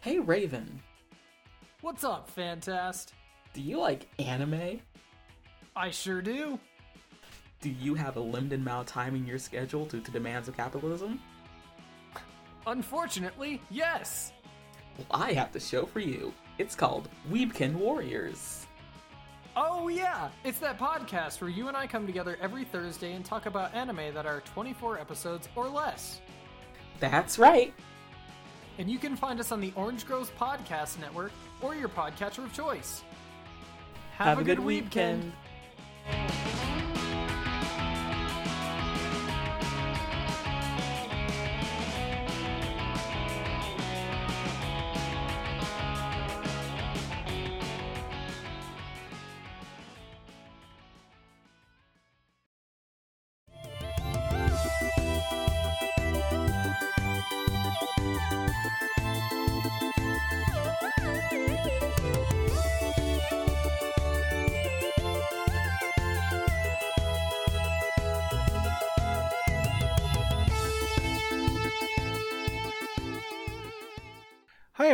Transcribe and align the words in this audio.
Hey 0.00 0.18
Raven, 0.18 0.80
What's 1.82 2.04
up, 2.04 2.30
Fantast? 2.34 3.08
do 3.52 3.60
you 3.62 3.78
like 3.80 4.06
anime? 4.18 4.80
I 5.74 5.90
sure 5.90 6.20
do. 6.22 6.58
Do 7.60 7.70
you 7.70 7.94
have 7.94 8.16
a 8.16 8.20
limited 8.20 8.60
amount 8.60 8.88
of 8.88 8.92
time 8.94 9.14
in 9.14 9.26
your 9.26 9.38
schedule 9.38 9.84
due 9.86 10.00
to 10.00 10.10
demands 10.10 10.48
of 10.48 10.56
capitalism? 10.56 11.20
Unfortunately, 12.66 13.60
yes. 13.70 14.32
Well, 14.96 15.06
I 15.10 15.32
have 15.32 15.52
the 15.52 15.60
show 15.60 15.86
for 15.86 16.00
you. 16.00 16.32
It's 16.58 16.74
called 16.74 17.08
Weebkin 17.30 17.74
Warriors. 17.74 18.66
Oh, 19.56 19.88
yeah. 19.88 20.28
It's 20.44 20.58
that 20.60 20.78
podcast 20.78 21.40
where 21.40 21.50
you 21.50 21.68
and 21.68 21.76
I 21.76 21.86
come 21.86 22.06
together 22.06 22.38
every 22.40 22.64
Thursday 22.64 23.12
and 23.12 23.24
talk 23.24 23.46
about 23.46 23.74
anime 23.74 24.14
that 24.14 24.26
are 24.26 24.40
24 24.42 24.98
episodes 24.98 25.48
or 25.56 25.68
less. 25.68 26.20
That's 27.00 27.38
right. 27.38 27.74
And 28.80 28.90
you 28.90 28.98
can 28.98 29.14
find 29.14 29.38
us 29.38 29.52
on 29.52 29.60
the 29.60 29.74
Orange 29.76 30.06
Groves 30.06 30.30
Podcast 30.40 30.98
Network 30.98 31.32
or 31.60 31.74
your 31.74 31.90
podcatcher 31.90 32.42
of 32.42 32.52
choice. 32.54 33.02
Have, 34.16 34.38
a, 34.38 34.42
good, 34.42 34.58
weekend. 34.58 35.34
Hi, 36.06 36.39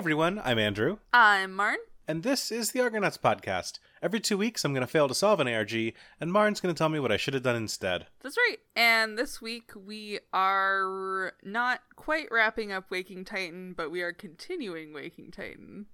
everyone. 0.07 0.41
I'm 0.45 0.61
Andrew, 0.61 0.99
I'm 1.13 1.53
Marn. 1.53 1.79
and 2.07 2.23
this 2.23 2.53
is 2.53 2.71
the 2.71 2.81
Argonauts 2.81 3.19
podcast. 3.19 3.81
Every 4.01 4.21
two 4.21 4.39
weeks, 4.39 4.65
I'm 4.65 4.73
going 4.73 4.83
to 4.83 4.87
fail 4.87 5.09
to 5.09 5.15
solve 5.17 5.41
an 5.41 5.49
ARG, 5.49 5.95
and 6.21 6.33
Marn's 6.33 6.61
going 6.61 6.73
to 6.73 6.79
tell 6.79 6.89
me 6.89 7.01
what 7.01 7.11
I 7.11 7.17
should 7.17 7.35
have 7.35 7.43
done 7.43 7.57
instead. 7.57 8.07
That's 8.23 8.37
right. 8.37 8.59
And 8.77 9.19
this 9.19 9.43
week 9.43 9.73
we 9.75 10.21
are 10.33 11.33
not 11.43 11.81
quite 11.97 12.29
wrapping 12.31 12.71
up 12.71 12.89
Waking 12.89 13.25
Titan, 13.25 13.75
but 13.77 13.91
we 13.91 14.01
are 14.03 14.13
continuing 14.13 14.93
Waking 14.95 15.33
Titan. 15.33 15.87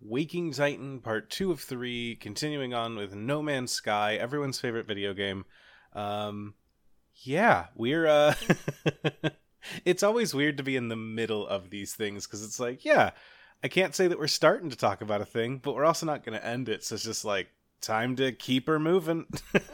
Waking 0.00 0.52
Titan, 0.52 1.00
part 1.00 1.28
two 1.28 1.50
of 1.50 1.60
three, 1.60 2.14
continuing 2.14 2.72
on 2.72 2.94
with 2.94 3.16
No 3.16 3.42
Man's 3.42 3.72
Sky, 3.72 4.14
everyone's 4.14 4.60
favorite 4.60 4.86
video 4.86 5.12
game. 5.12 5.44
Um, 5.92 6.54
yeah, 7.24 7.66
we're, 7.74 8.06
uh, 8.06 8.34
it's 9.84 10.04
always 10.04 10.34
weird 10.34 10.56
to 10.58 10.62
be 10.62 10.76
in 10.76 10.86
the 10.86 10.94
middle 10.94 11.44
of 11.48 11.70
these 11.70 11.94
things 11.94 12.28
because 12.28 12.44
it's 12.44 12.60
like, 12.60 12.84
yeah, 12.84 13.10
I 13.62 13.68
can't 13.68 13.94
say 13.94 14.08
that 14.08 14.18
we're 14.18 14.26
starting 14.26 14.70
to 14.70 14.76
talk 14.76 15.00
about 15.02 15.20
a 15.20 15.26
thing, 15.26 15.58
but 15.58 15.74
we're 15.74 15.84
also 15.84 16.06
not 16.06 16.24
going 16.24 16.38
to 16.38 16.46
end 16.46 16.68
it. 16.68 16.82
So 16.84 16.94
it's 16.94 17.04
just 17.04 17.24
like, 17.24 17.48
time 17.80 18.14
to 18.16 18.30
keep 18.32 18.66
her 18.66 18.78
moving. 18.78 19.26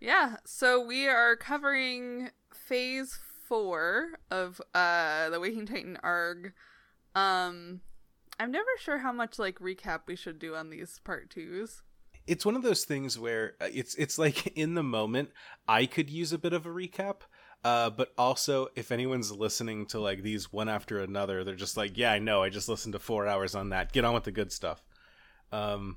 Yeah, 0.00 0.36
so 0.44 0.84
we 0.84 1.08
are 1.08 1.36
covering 1.36 2.30
phase 2.54 3.18
four 3.48 4.18
of 4.30 4.60
uh 4.74 5.30
the 5.30 5.40
Waking 5.40 5.66
Titan 5.66 5.98
ARG. 6.02 6.52
Um 7.14 7.80
I'm 8.38 8.52
never 8.52 8.68
sure 8.78 8.98
how 8.98 9.12
much 9.12 9.38
like 9.38 9.58
recap 9.58 10.00
we 10.06 10.16
should 10.16 10.38
do 10.38 10.54
on 10.54 10.68
these 10.70 11.00
part 11.02 11.30
twos. 11.30 11.82
it's 12.26 12.44
one 12.44 12.56
of 12.56 12.62
those 12.62 12.84
things 12.84 13.18
where 13.18 13.54
uh, 13.60 13.68
it's 13.72 13.94
it's 13.94 14.18
like 14.18 14.46
in 14.56 14.74
the 14.74 14.82
moment 14.82 15.30
I 15.66 15.86
could 15.86 16.10
use 16.10 16.32
a 16.32 16.38
bit 16.38 16.52
of 16.52 16.66
a 16.66 16.70
recap. 16.70 17.22
Uh, 17.64 17.90
but 17.90 18.12
also, 18.16 18.68
if 18.76 18.92
anyone's 18.92 19.32
listening 19.32 19.86
to 19.86 19.98
like 19.98 20.22
these 20.22 20.52
one 20.52 20.68
after 20.68 21.00
another, 21.00 21.42
they're 21.42 21.56
just 21.56 21.76
like, 21.76 21.96
"Yeah, 21.98 22.12
I 22.12 22.18
know. 22.18 22.42
I 22.42 22.48
just 22.48 22.68
listened 22.68 22.92
to 22.92 22.98
four 22.98 23.26
hours 23.26 23.54
on 23.54 23.70
that. 23.70 23.92
Get 23.92 24.04
on 24.04 24.14
with 24.14 24.24
the 24.24 24.30
good 24.30 24.52
stuff." 24.52 24.84
Um, 25.50 25.96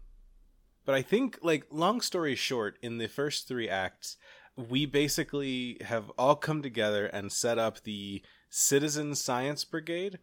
but 0.85 0.95
I 0.95 1.01
think, 1.01 1.37
like, 1.43 1.67
long 1.69 2.01
story 2.01 2.35
short, 2.35 2.79
in 2.81 2.97
the 2.97 3.07
first 3.07 3.47
three 3.47 3.69
acts, 3.69 4.17
we 4.55 4.85
basically 4.85 5.77
have 5.81 6.11
all 6.17 6.35
come 6.35 6.61
together 6.61 7.05
and 7.05 7.31
set 7.31 7.59
up 7.59 7.83
the 7.83 8.23
Citizen 8.49 9.13
Science 9.15 9.63
Brigade, 9.63 10.19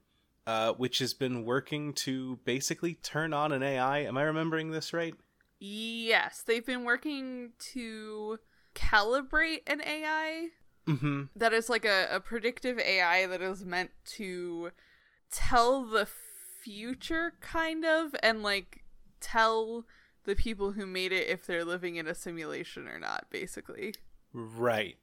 uh, 0.47 0.73
which 0.73 0.99
has 0.99 1.15
been 1.15 1.45
working 1.45 1.93
to 1.93 2.41
basically 2.45 2.95
turn 2.95 3.33
on 3.33 3.53
an 3.53 3.63
AI. 3.63 4.01
Am 4.01 4.19
I 4.19 4.23
remembering 4.23 4.71
this 4.71 4.93
right? 4.93 5.15
Yes, 5.59 6.43
they've 6.43 6.67
been 6.67 6.85
working 6.85 7.53
to 7.73 8.39
calibrate 8.75 9.61
an 9.67 9.81
AI 9.81 10.49
Mm-hmm. 10.87 11.23
that 11.35 11.53
is 11.53 11.69
like 11.69 11.85
a, 11.85 12.07
a 12.13 12.21
predictive 12.21 12.79
AI 12.79 13.27
that 13.27 13.43
is 13.43 13.65
meant 13.65 13.91
to 14.17 14.71
tell 15.33 15.85
the 15.85 16.07
future, 16.63 17.35
kind 17.41 17.85
of, 17.85 18.15
and 18.23 18.43
like 18.43 18.85
tell 19.21 19.85
the 20.25 20.35
people 20.35 20.73
who 20.73 20.87
made 20.87 21.13
it 21.13 21.29
if 21.29 21.47
they're 21.47 21.65
living 21.65 21.97
in 21.97 22.07
a 22.07 22.15
simulation 22.15 22.87
or 22.89 22.99
not, 22.99 23.27
basically. 23.31 23.95
Right. 24.33 24.97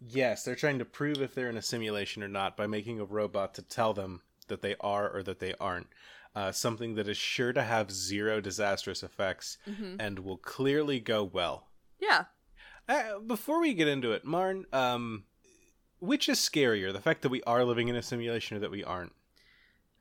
Yes, 0.00 0.44
they're 0.44 0.54
trying 0.54 0.78
to 0.78 0.84
prove 0.84 1.20
if 1.20 1.34
they're 1.34 1.50
in 1.50 1.56
a 1.56 1.62
simulation 1.62 2.22
or 2.22 2.28
not 2.28 2.56
by 2.56 2.66
making 2.66 3.00
a 3.00 3.04
robot 3.04 3.54
to 3.54 3.62
tell 3.62 3.94
them 3.94 4.22
that 4.48 4.62
they 4.62 4.76
are 4.80 5.08
or 5.08 5.22
that 5.22 5.40
they 5.40 5.54
aren't. 5.60 5.88
Uh, 6.36 6.52
something 6.52 6.94
that 6.94 7.08
is 7.08 7.16
sure 7.16 7.52
to 7.52 7.62
have 7.62 7.90
zero 7.90 8.40
disastrous 8.40 9.02
effects 9.02 9.58
and 9.98 10.20
will 10.20 10.36
clearly 10.36 11.00
go 11.00 11.24
well. 11.24 11.66
Yeah. 11.98 12.24
Uh, 12.88 13.18
before 13.26 13.60
we 13.60 13.74
get 13.74 13.88
into 13.88 14.12
it, 14.12 14.24
Marn, 14.24 14.64
um, 14.72 15.24
which 15.98 16.28
is 16.28 16.38
scarier, 16.38 16.92
the 16.92 17.00
fact 17.00 17.22
that 17.22 17.28
we 17.28 17.42
are 17.42 17.64
living 17.64 17.88
in 17.88 17.96
a 17.96 18.02
simulation 18.02 18.56
or 18.56 18.60
that 18.60 18.70
we 18.70 18.82
aren't? 18.82 19.12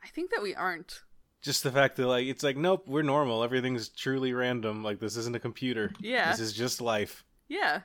I 0.03 0.07
think 0.07 0.31
that 0.31 0.41
we 0.41 0.55
aren't. 0.55 1.01
Just 1.41 1.63
the 1.63 1.71
fact 1.71 1.97
that, 1.97 2.07
like, 2.07 2.27
it's 2.27 2.43
like, 2.43 2.57
nope, 2.57 2.87
we're 2.87 3.03
normal. 3.03 3.43
Everything's 3.43 3.89
truly 3.89 4.33
random. 4.33 4.83
Like, 4.83 4.99
this 4.99 5.17
isn't 5.17 5.35
a 5.35 5.39
computer. 5.39 5.91
Yeah. 5.99 6.31
This 6.31 6.39
is 6.39 6.53
just 6.53 6.81
life. 6.81 7.25
Yeah. 7.47 7.81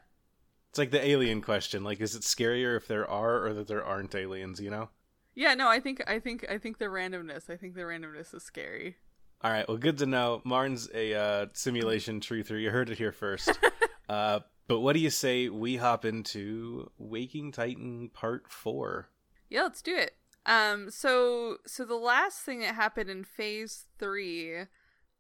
It's 0.70 0.78
like 0.78 0.91
the 0.91 1.04
alien 1.04 1.42
question. 1.42 1.84
Like, 1.84 2.00
is 2.00 2.14
it 2.14 2.22
scarier 2.22 2.76
if 2.76 2.86
there 2.88 3.08
are 3.08 3.44
or 3.44 3.52
that 3.54 3.68
there 3.68 3.84
aren't 3.84 4.14
aliens, 4.14 4.60
you 4.60 4.70
know? 4.70 4.88
Yeah, 5.34 5.54
no, 5.54 5.68
I 5.68 5.80
think 5.80 6.02
I 6.06 6.18
think 6.18 6.46
I 6.50 6.58
think 6.58 6.78
the 6.78 6.86
randomness. 6.86 7.48
I 7.48 7.56
think 7.56 7.74
the 7.74 7.82
randomness 7.82 8.34
is 8.34 8.42
scary. 8.42 8.96
All 9.42 9.50
right, 9.50 9.66
well, 9.66 9.76
good 9.78 9.98
to 9.98 10.06
know. 10.06 10.41
Marn's 10.44 10.88
a 10.94 11.14
uh, 11.14 11.46
simulation 11.52 12.20
truther. 12.20 12.60
You 12.60 12.70
heard 12.70 12.91
it 12.91 12.98
here 12.98 13.12
first. 13.12 13.58
uh, 14.08 14.41
but 14.72 14.81
what 14.81 14.94
do 14.94 15.00
you 15.00 15.10
say 15.10 15.50
we 15.50 15.77
hop 15.77 16.03
into 16.06 16.91
Waking 16.97 17.53
Titan 17.53 18.09
Part 18.09 18.50
4? 18.50 19.06
Yeah, 19.50 19.65
let's 19.65 19.83
do 19.83 19.94
it. 19.94 20.12
Um 20.47 20.91
so 20.91 21.59
so 21.66 21.84
the 21.84 21.94
last 21.94 22.41
thing 22.41 22.60
that 22.60 22.75
happened 22.75 23.10
in 23.10 23.22
phase 23.22 23.84
3 23.99 24.65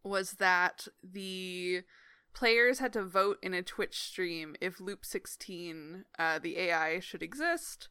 was 0.02 0.32
that 0.32 0.88
the 1.04 1.82
players 2.32 2.78
had 2.78 2.94
to 2.94 3.04
vote 3.04 3.36
in 3.42 3.52
a 3.52 3.62
Twitch 3.62 4.00
stream 4.00 4.56
if 4.58 4.80
Loop 4.80 5.04
16 5.04 6.06
uh 6.18 6.38
the 6.38 6.58
AI 6.58 6.98
should 7.00 7.22
exist. 7.22 7.90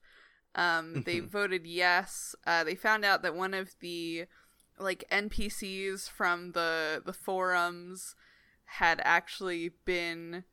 Um 0.56 1.04
they 1.06 1.20
voted 1.20 1.68
yes. 1.68 2.36
Uh 2.48 2.64
they 2.64 2.74
found 2.74 3.06
out 3.06 3.22
that 3.22 3.36
one 3.36 3.54
of 3.54 3.76
the 3.82 4.26
like 4.80 5.04
NPCs 5.12 6.10
from 6.10 6.54
the 6.54 7.04
the 7.06 7.14
forums 7.14 8.16
had 8.66 9.00
actually 9.04 9.70
been 9.86 10.44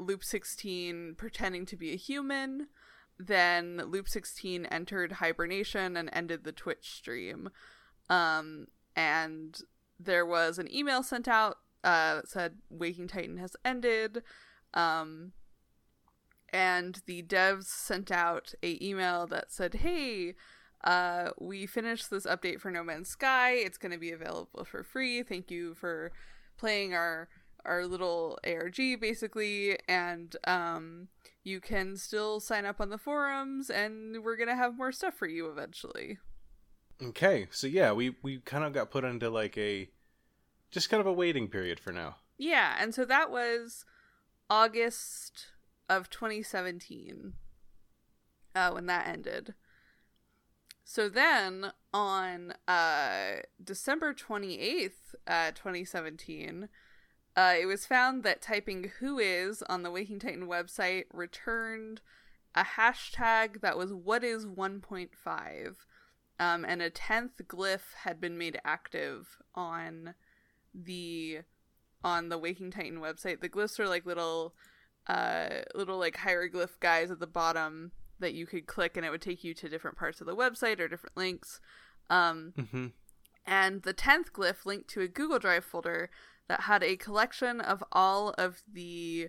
Loop 0.00 0.24
16 0.24 1.14
pretending 1.16 1.66
to 1.66 1.76
be 1.76 1.92
a 1.92 1.96
human 1.96 2.68
then 3.26 3.82
Loop 3.86 4.08
16 4.08 4.66
entered 4.66 5.12
hibernation 5.12 5.96
and 5.96 6.08
ended 6.12 6.44
the 6.44 6.52
Twitch 6.52 6.94
stream. 6.94 7.50
Um, 8.08 8.68
and 8.96 9.58
there 9.98 10.24
was 10.24 10.58
an 10.58 10.72
email 10.74 11.02
sent 11.02 11.28
out 11.28 11.58
uh, 11.84 12.16
that 12.16 12.28
said 12.28 12.56
Waking 12.70 13.08
Titan 13.08 13.36
has 13.36 13.56
ended. 13.64 14.22
Um, 14.74 15.32
and 16.52 17.00
the 17.06 17.22
devs 17.22 17.64
sent 17.64 18.10
out 18.10 18.54
a 18.62 18.78
email 18.84 19.26
that 19.28 19.52
said, 19.52 19.74
"Hey, 19.74 20.34
uh, 20.82 21.30
we 21.38 21.66
finished 21.66 22.10
this 22.10 22.26
update 22.26 22.60
for 22.60 22.70
No 22.70 22.82
Man's 22.82 23.08
Sky. 23.08 23.52
It's 23.52 23.78
going 23.78 23.92
to 23.92 23.98
be 23.98 24.10
available 24.10 24.64
for 24.64 24.82
free. 24.82 25.22
Thank 25.22 25.50
you 25.50 25.74
for 25.74 26.10
playing 26.58 26.92
our 26.92 27.28
our 27.64 27.86
little 27.86 28.38
ARG 28.44 28.76
basically 29.00 29.78
and 29.88 30.36
um 30.46 31.08
you 31.42 31.60
can 31.60 31.96
still 31.96 32.40
sign 32.40 32.66
up 32.66 32.80
on 32.80 32.90
the 32.90 32.98
forums 32.98 33.70
and 33.70 34.22
we're 34.22 34.36
to 34.48 34.54
have 34.54 34.76
more 34.76 34.92
stuff 34.92 35.14
for 35.14 35.26
you 35.26 35.48
eventually. 35.48 36.18
Okay, 37.02 37.48
so 37.50 37.66
yeah, 37.66 37.92
we, 37.92 38.14
we 38.22 38.38
kind 38.40 38.62
of 38.62 38.74
got 38.74 38.90
put 38.90 39.04
into 39.04 39.30
like 39.30 39.56
a 39.56 39.88
just 40.70 40.90
kind 40.90 41.00
of 41.00 41.06
a 41.06 41.12
waiting 41.12 41.48
period 41.48 41.80
for 41.80 41.92
now. 41.92 42.16
Yeah, 42.36 42.76
and 42.78 42.94
so 42.94 43.04
that 43.06 43.30
was 43.30 43.84
August 44.50 45.46
of 45.88 46.10
2017 46.10 47.32
uh, 48.54 48.70
when 48.70 48.86
that 48.86 49.08
ended. 49.08 49.54
So 50.84 51.08
then 51.08 51.72
on 51.94 52.54
uh, 52.68 53.42
December 53.62 54.12
28th, 54.12 55.14
uh, 55.26 55.50
2017, 55.52 56.68
uh, 57.36 57.54
it 57.60 57.66
was 57.66 57.86
found 57.86 58.22
that 58.24 58.42
typing 58.42 58.90
who 59.00 59.18
is 59.18 59.62
on 59.68 59.82
the 59.82 59.90
Waking 59.90 60.18
Titan 60.18 60.46
website 60.46 61.04
returned 61.12 62.00
a 62.54 62.64
hashtag 62.64 63.60
that 63.60 63.78
was 63.78 63.92
what 63.92 64.24
is 64.24 64.44
1.5. 64.46 65.74
Um, 66.38 66.64
and 66.64 66.80
a 66.82 66.90
10th 66.90 67.42
glyph 67.46 67.92
had 68.04 68.20
been 68.20 68.36
made 68.38 68.58
active 68.64 69.36
on 69.54 70.14
the 70.74 71.40
on 72.02 72.30
the 72.30 72.38
Waking 72.38 72.70
Titan 72.70 72.98
website. 73.00 73.40
The 73.40 73.48
glyphs 73.48 73.78
are 73.78 73.88
like 73.88 74.06
little 74.06 74.54
uh 75.06 75.48
little 75.74 75.98
like 75.98 76.16
hieroglyph 76.16 76.78
guys 76.80 77.10
at 77.10 77.20
the 77.20 77.26
bottom 77.26 77.92
that 78.18 78.34
you 78.34 78.46
could 78.46 78.66
click 78.66 78.96
and 78.96 79.04
it 79.06 79.10
would 79.10 79.22
take 79.22 79.42
you 79.44 79.54
to 79.54 79.68
different 79.68 79.96
parts 79.96 80.20
of 80.20 80.26
the 80.26 80.36
website 80.36 80.80
or 80.80 80.88
different 80.88 81.16
links. 81.16 81.60
Um, 82.08 82.52
Mm-hmm. 82.58 82.86
and 83.46 83.82
the 83.82 83.94
10th 83.94 84.30
glyph 84.32 84.64
linked 84.66 84.88
to 84.90 85.00
a 85.02 85.08
Google 85.08 85.38
Drive 85.38 85.64
folder 85.64 86.10
that 86.50 86.62
had 86.62 86.82
a 86.82 86.96
collection 86.96 87.60
of 87.60 87.84
all 87.92 88.30
of 88.30 88.60
the 88.70 89.28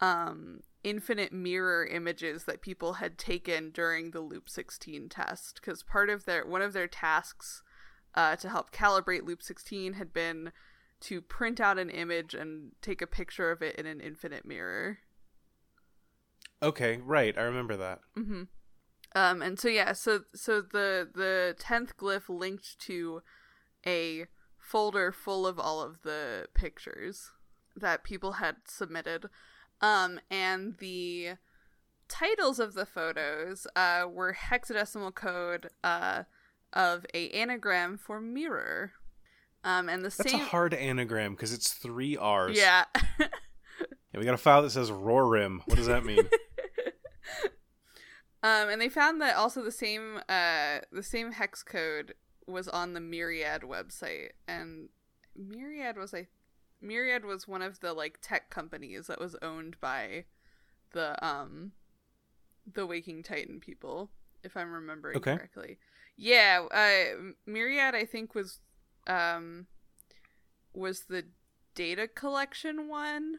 um, 0.00 0.58
infinite 0.82 1.32
mirror 1.32 1.86
images 1.86 2.42
that 2.42 2.60
people 2.60 2.94
had 2.94 3.16
taken 3.16 3.70
during 3.70 4.10
the 4.10 4.20
Loop 4.20 4.48
16 4.48 5.08
test. 5.08 5.60
Because 5.60 5.84
part 5.84 6.10
of 6.10 6.24
their 6.24 6.44
one 6.44 6.62
of 6.62 6.72
their 6.72 6.88
tasks 6.88 7.62
uh, 8.16 8.34
to 8.34 8.48
help 8.48 8.72
calibrate 8.72 9.24
Loop 9.24 9.44
16 9.44 9.92
had 9.92 10.12
been 10.12 10.50
to 11.02 11.20
print 11.20 11.60
out 11.60 11.78
an 11.78 11.88
image 11.88 12.34
and 12.34 12.72
take 12.82 13.00
a 13.00 13.06
picture 13.06 13.52
of 13.52 13.62
it 13.62 13.76
in 13.76 13.86
an 13.86 14.00
infinite 14.00 14.44
mirror. 14.44 14.98
Okay, 16.60 16.98
right. 17.04 17.38
I 17.38 17.42
remember 17.42 17.76
that. 17.76 18.00
Mm-hmm. 18.18 18.42
Um, 19.14 19.40
and 19.40 19.56
so 19.60 19.68
yeah, 19.68 19.92
so 19.92 20.22
so 20.34 20.60
the 20.60 21.08
the 21.14 21.54
tenth 21.60 21.96
glyph 21.96 22.28
linked 22.28 22.76
to 22.80 23.22
a 23.86 24.26
folder 24.66 25.12
full 25.12 25.46
of 25.46 25.58
all 25.58 25.80
of 25.80 26.02
the 26.02 26.46
pictures 26.54 27.30
that 27.76 28.02
people 28.02 28.32
had 28.32 28.56
submitted, 28.66 29.26
um, 29.80 30.18
and 30.30 30.76
the 30.78 31.34
titles 32.08 32.58
of 32.58 32.74
the 32.74 32.86
photos 32.86 33.66
uh, 33.76 34.06
were 34.10 34.34
hexadecimal 34.50 35.14
code 35.14 35.68
uh, 35.84 36.24
of 36.72 37.06
a 37.14 37.28
anagram 37.30 37.96
for 37.96 38.20
mirror, 38.20 38.92
um, 39.62 39.88
and 39.88 40.00
the 40.04 40.14
That's 40.16 40.30
same 40.30 40.40
a 40.40 40.44
hard 40.44 40.74
anagram 40.74 41.32
because 41.34 41.52
it's 41.52 41.72
three 41.72 42.16
R's. 42.16 42.56
yeah. 42.56 42.84
Yeah, 44.12 44.20
we 44.20 44.24
got 44.24 44.32
a 44.32 44.38
file 44.38 44.62
that 44.62 44.70
says 44.70 44.90
Rorim. 44.90 45.58
What 45.66 45.76
does 45.76 45.88
that 45.88 46.04
mean? 46.04 46.26
Um, 48.42 48.68
and 48.68 48.80
they 48.80 48.88
found 48.88 49.20
that 49.22 49.34
also 49.34 49.62
the 49.64 49.72
same 49.72 50.20
uh 50.28 50.78
the 50.92 51.02
same 51.02 51.32
hex 51.32 51.64
code 51.64 52.14
was 52.46 52.68
on 52.68 52.94
the 52.94 53.00
Myriad 53.00 53.62
website, 53.62 54.30
and 54.46 54.88
Myriad 55.34 55.96
was 55.96 56.14
a 56.14 56.26
Myriad 56.80 57.24
was 57.24 57.48
one 57.48 57.62
of 57.62 57.80
the 57.80 57.92
like 57.92 58.18
tech 58.22 58.50
companies 58.50 59.06
that 59.06 59.20
was 59.20 59.36
owned 59.42 59.76
by 59.80 60.24
the 60.92 61.24
um 61.24 61.72
the 62.72 62.86
Waking 62.86 63.22
Titan 63.22 63.60
people, 63.60 64.10
if 64.42 64.56
I'm 64.56 64.72
remembering 64.72 65.16
Okay. 65.18 65.36
correctly. 65.36 65.78
Yeah, 66.16 66.66
uh, 66.70 67.32
Myriad 67.46 67.94
I 67.94 68.04
think 68.04 68.34
was 68.34 68.60
um 69.06 69.66
was 70.72 71.04
the 71.04 71.24
data 71.74 72.08
collection 72.08 72.88
one. 72.88 73.36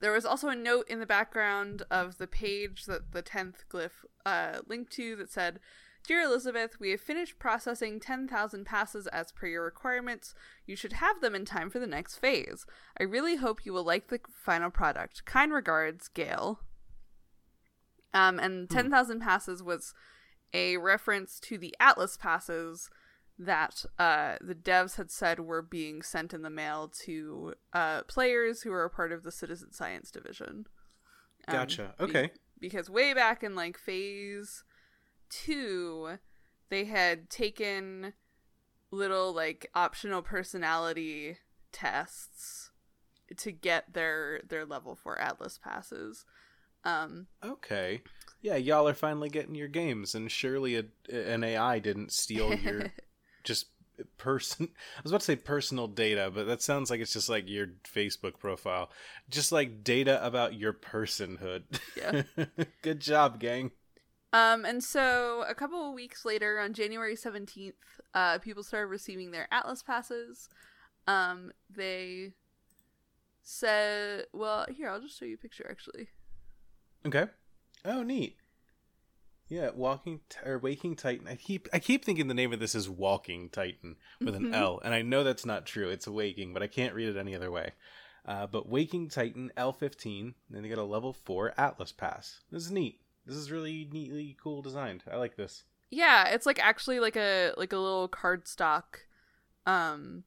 There 0.00 0.12
was 0.12 0.26
also 0.26 0.48
a 0.48 0.56
note 0.56 0.86
in 0.88 1.00
the 1.00 1.06
background 1.06 1.82
of 1.90 2.18
the 2.18 2.26
page 2.26 2.84
that 2.86 3.12
the 3.12 3.22
10th 3.22 3.64
glyph 3.70 4.04
uh, 4.26 4.60
linked 4.66 4.92
to 4.92 5.16
that 5.16 5.30
said, 5.30 5.60
Dear 6.06 6.20
Elizabeth, 6.22 6.78
we 6.78 6.90
have 6.90 7.00
finished 7.00 7.38
processing 7.38 7.98
10,000 7.98 8.66
passes 8.66 9.06
as 9.06 9.32
per 9.32 9.46
your 9.46 9.64
requirements. 9.64 10.34
You 10.66 10.76
should 10.76 10.94
have 10.94 11.20
them 11.22 11.34
in 11.34 11.46
time 11.46 11.70
for 11.70 11.78
the 11.78 11.86
next 11.86 12.16
phase. 12.16 12.66
I 13.00 13.04
really 13.04 13.36
hope 13.36 13.64
you 13.64 13.72
will 13.72 13.84
like 13.84 14.08
the 14.08 14.20
final 14.34 14.70
product. 14.70 15.24
Kind 15.24 15.52
regards, 15.52 16.08
Gail. 16.08 16.60
Um, 18.12 18.38
and 18.38 18.68
10,000 18.68 19.20
passes 19.20 19.62
was 19.62 19.94
a 20.52 20.76
reference 20.76 21.40
to 21.40 21.56
the 21.56 21.74
Atlas 21.80 22.16
passes 22.18 22.90
that 23.38 23.84
uh, 23.98 24.36
the 24.42 24.54
devs 24.54 24.96
had 24.96 25.10
said 25.10 25.40
were 25.40 25.62
being 25.62 26.02
sent 26.02 26.32
in 26.34 26.42
the 26.42 26.50
mail 26.50 26.92
to 27.06 27.54
uh, 27.72 28.02
players 28.02 28.62
who 28.62 28.72
are 28.72 28.84
a 28.84 28.90
part 28.90 29.10
of 29.10 29.22
the 29.24 29.32
citizen 29.32 29.72
science 29.72 30.10
division. 30.10 30.66
Um, 31.48 31.54
Gotcha. 31.56 31.94
be- 31.98 32.04
Okay. 32.04 32.30
because 32.60 32.88
way 32.90 33.14
back 33.14 33.42
in 33.42 33.56
like 33.56 33.76
phase 33.78 34.62
two, 35.44 36.18
they 36.68 36.84
had 36.84 37.30
taken 37.30 38.12
little 38.90 39.32
like 39.32 39.70
optional 39.74 40.22
personality 40.22 41.38
tests 41.72 42.70
to 43.36 43.50
get 43.50 43.92
their 43.92 44.40
their 44.48 44.64
level 44.64 44.94
four 44.94 45.18
Atlas 45.20 45.58
passes. 45.58 46.24
Um, 46.84 47.26
Okay. 47.42 48.02
Yeah, 48.42 48.56
y'all 48.56 48.86
are 48.86 48.94
finally 48.94 49.30
getting 49.30 49.54
your 49.54 49.68
games, 49.68 50.14
and 50.14 50.30
surely 50.30 50.76
a, 50.76 50.84
an 51.10 51.42
AI 51.42 51.78
didn't 51.78 52.12
steal 52.12 52.54
your 52.54 52.92
just 53.44 53.68
person. 54.18 54.68
I 54.98 55.02
was 55.02 55.12
about 55.12 55.20
to 55.20 55.26
say 55.26 55.36
personal 55.36 55.86
data, 55.88 56.30
but 56.32 56.46
that 56.46 56.60
sounds 56.60 56.90
like 56.90 57.00
it's 57.00 57.12
just 57.12 57.30
like 57.30 57.48
your 57.48 57.68
Facebook 57.84 58.38
profile, 58.38 58.90
just 59.30 59.50
like 59.50 59.82
data 59.82 60.24
about 60.24 60.54
your 60.54 60.74
personhood. 60.74 61.62
Yeah. 61.96 62.22
Good 62.82 63.00
job, 63.00 63.40
gang. 63.40 63.70
Um, 64.34 64.64
and 64.64 64.82
so 64.82 65.44
a 65.48 65.54
couple 65.54 65.88
of 65.88 65.94
weeks 65.94 66.24
later, 66.24 66.58
on 66.58 66.72
January 66.72 67.14
17th, 67.14 67.72
uh, 68.14 68.38
people 68.38 68.64
started 68.64 68.88
receiving 68.88 69.30
their 69.30 69.46
Atlas 69.52 69.82
passes. 69.82 70.48
Um, 71.06 71.52
they 71.70 72.32
said, 73.42 74.24
well, 74.32 74.66
here, 74.74 74.90
I'll 74.90 75.00
just 75.00 75.18
show 75.18 75.24
you 75.24 75.34
a 75.34 75.38
picture 75.38 75.66
actually. 75.70 76.08
Okay. 77.06 77.26
Oh, 77.84 78.02
neat. 78.02 78.36
Yeah, 79.48 79.70
walking 79.74 80.20
t- 80.28 80.38
or 80.44 80.58
waking 80.58 80.96
titan. 80.96 81.28
I 81.28 81.36
keep 81.36 81.68
I 81.72 81.78
keep 81.78 82.04
thinking 82.04 82.28
the 82.28 82.34
name 82.34 82.52
of 82.52 82.60
this 82.60 82.74
is 82.74 82.88
walking 82.88 83.50
titan 83.50 83.96
with 84.20 84.34
an 84.34 84.46
Mhm. 84.46 84.54
L, 84.54 84.80
and 84.82 84.94
I 84.94 85.02
know 85.02 85.22
that's 85.22 85.44
not 85.44 85.66
true. 85.66 85.90
It's 85.90 86.08
waking, 86.08 86.54
but 86.54 86.62
I 86.62 86.66
can't 86.66 86.94
read 86.94 87.08
it 87.08 87.18
any 87.18 87.36
other 87.36 87.50
way. 87.50 87.72
Uh, 88.24 88.46
but 88.46 88.68
waking 88.70 89.10
titan 89.10 89.52
L15, 89.56 90.34
then 90.48 90.62
they 90.62 90.68
get 90.68 90.78
a 90.78 90.82
level 90.82 91.12
four 91.12 91.52
Atlas 91.60 91.92
pass. 91.92 92.40
This 92.50 92.64
is 92.64 92.72
neat. 92.72 93.02
This 93.26 93.36
is 93.36 93.50
really 93.50 93.88
neatly 93.90 94.36
cool 94.42 94.62
designed. 94.62 95.02
I 95.10 95.16
like 95.16 95.36
this. 95.36 95.64
Yeah, 95.90 96.28
it's 96.28 96.46
like 96.46 96.58
actually 96.62 97.00
like 97.00 97.16
a 97.16 97.52
like 97.56 97.72
a 97.72 97.78
little 97.78 98.08
cardstock, 98.08 98.82
um, 99.66 100.24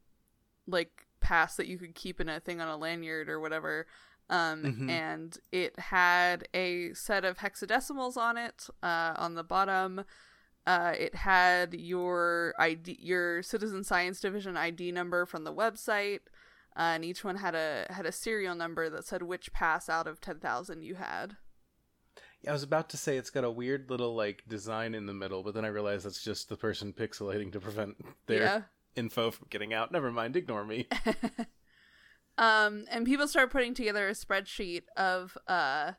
like 0.68 1.06
pass 1.19 1.56
that 1.57 1.68
you 1.68 1.78
could 1.78 1.95
keep 1.95 2.19
in 2.21 2.30
a 2.30 2.40
thing 2.40 2.62
on 2.62 2.68
a 2.68 2.78
lanyard 2.78 3.30
or 3.30 3.40
whatever. 3.40 3.88
Um, 4.30 4.64
Mhm. 4.64 4.90
and 4.90 5.38
it 5.52 5.80
had 5.80 6.48
a 6.54 6.94
set 6.94 7.24
of 7.24 7.38
hexadecimals 7.38 8.18
on 8.18 8.38
it. 8.38 8.68
Uh, 8.83 9.14
on 9.18 9.36
the 9.36 9.44
bottom, 9.44 10.04
uh, 10.66 10.94
it 10.98 11.16
had 11.16 11.74
your 11.74 12.54
ID, 12.60 12.98
your 13.00 13.42
Citizen 13.42 13.83
Science 13.86 14.19
Division 14.19 14.57
ID 14.57 14.92
number 14.92 15.26
from 15.26 15.44
the 15.45 15.54
website. 15.54 16.21
Uh, 16.76 16.94
and 16.94 17.06
each 17.06 17.24
one 17.24 17.38
had 17.38 17.56
a 17.56 17.88
had 17.90 18.06
a 18.06 18.12
serial 18.12 18.54
number 18.54 18.90
that 18.90 19.06
said 19.06 19.24
which 19.24 19.52
pass 19.54 19.90
out 19.90 20.07
of 20.07 20.21
ten 20.21 20.40
thousand 20.40 20.83
you 20.83 20.95
had. 20.95 21.38
I 22.47 22.51
was 22.51 22.63
about 22.63 22.89
to 22.89 22.97
say 22.97 23.18
it's 23.18 23.30
got 23.30 23.44
a 23.44 23.51
weird 23.51 23.89
little 23.89 24.16
like 24.16 24.44
design 24.47 24.95
in 24.95 25.06
the 25.06 25.13
middle, 25.13 25.44
but 25.44 25.54
then 25.54 25.66
I 25.66 25.69
realized 25.69 26.06
that's 26.06 26.23
just 26.23 26.49
the 26.49 26.57
person 26.57 26.94
pixelating 26.94 27.51
to 27.54 27.59
prevent 27.59 27.97
their 28.27 28.42
Yeah. 28.42 28.61
info 28.95 29.31
from 29.31 29.47
getting 29.49 29.73
out. 29.73 29.92
Never 29.92 30.11
mind, 30.11 30.35
ignore 30.35 30.63
me. 30.66 30.87
um 32.37 32.85
and 32.89 33.06
people 33.06 33.27
started 33.27 33.51
putting 33.51 33.73
together 33.73 34.07
a 34.07 34.11
spreadsheet 34.11 34.83
of 34.95 35.37
uh 35.47 35.94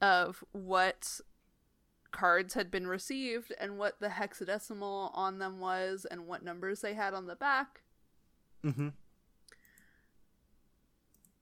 of 0.00 0.44
what 0.52 1.20
cards 2.10 2.54
had 2.54 2.70
been 2.70 2.86
received 2.86 3.52
and 3.60 3.78
what 3.78 4.00
the 4.00 4.08
hexadecimal 4.08 5.10
on 5.14 5.38
them 5.38 5.60
was 5.60 6.04
and 6.10 6.26
what 6.26 6.42
numbers 6.42 6.80
they 6.80 6.94
had 6.94 7.14
on 7.14 7.26
the 7.26 7.36
back 7.36 7.82
mm-hmm. 8.64 8.88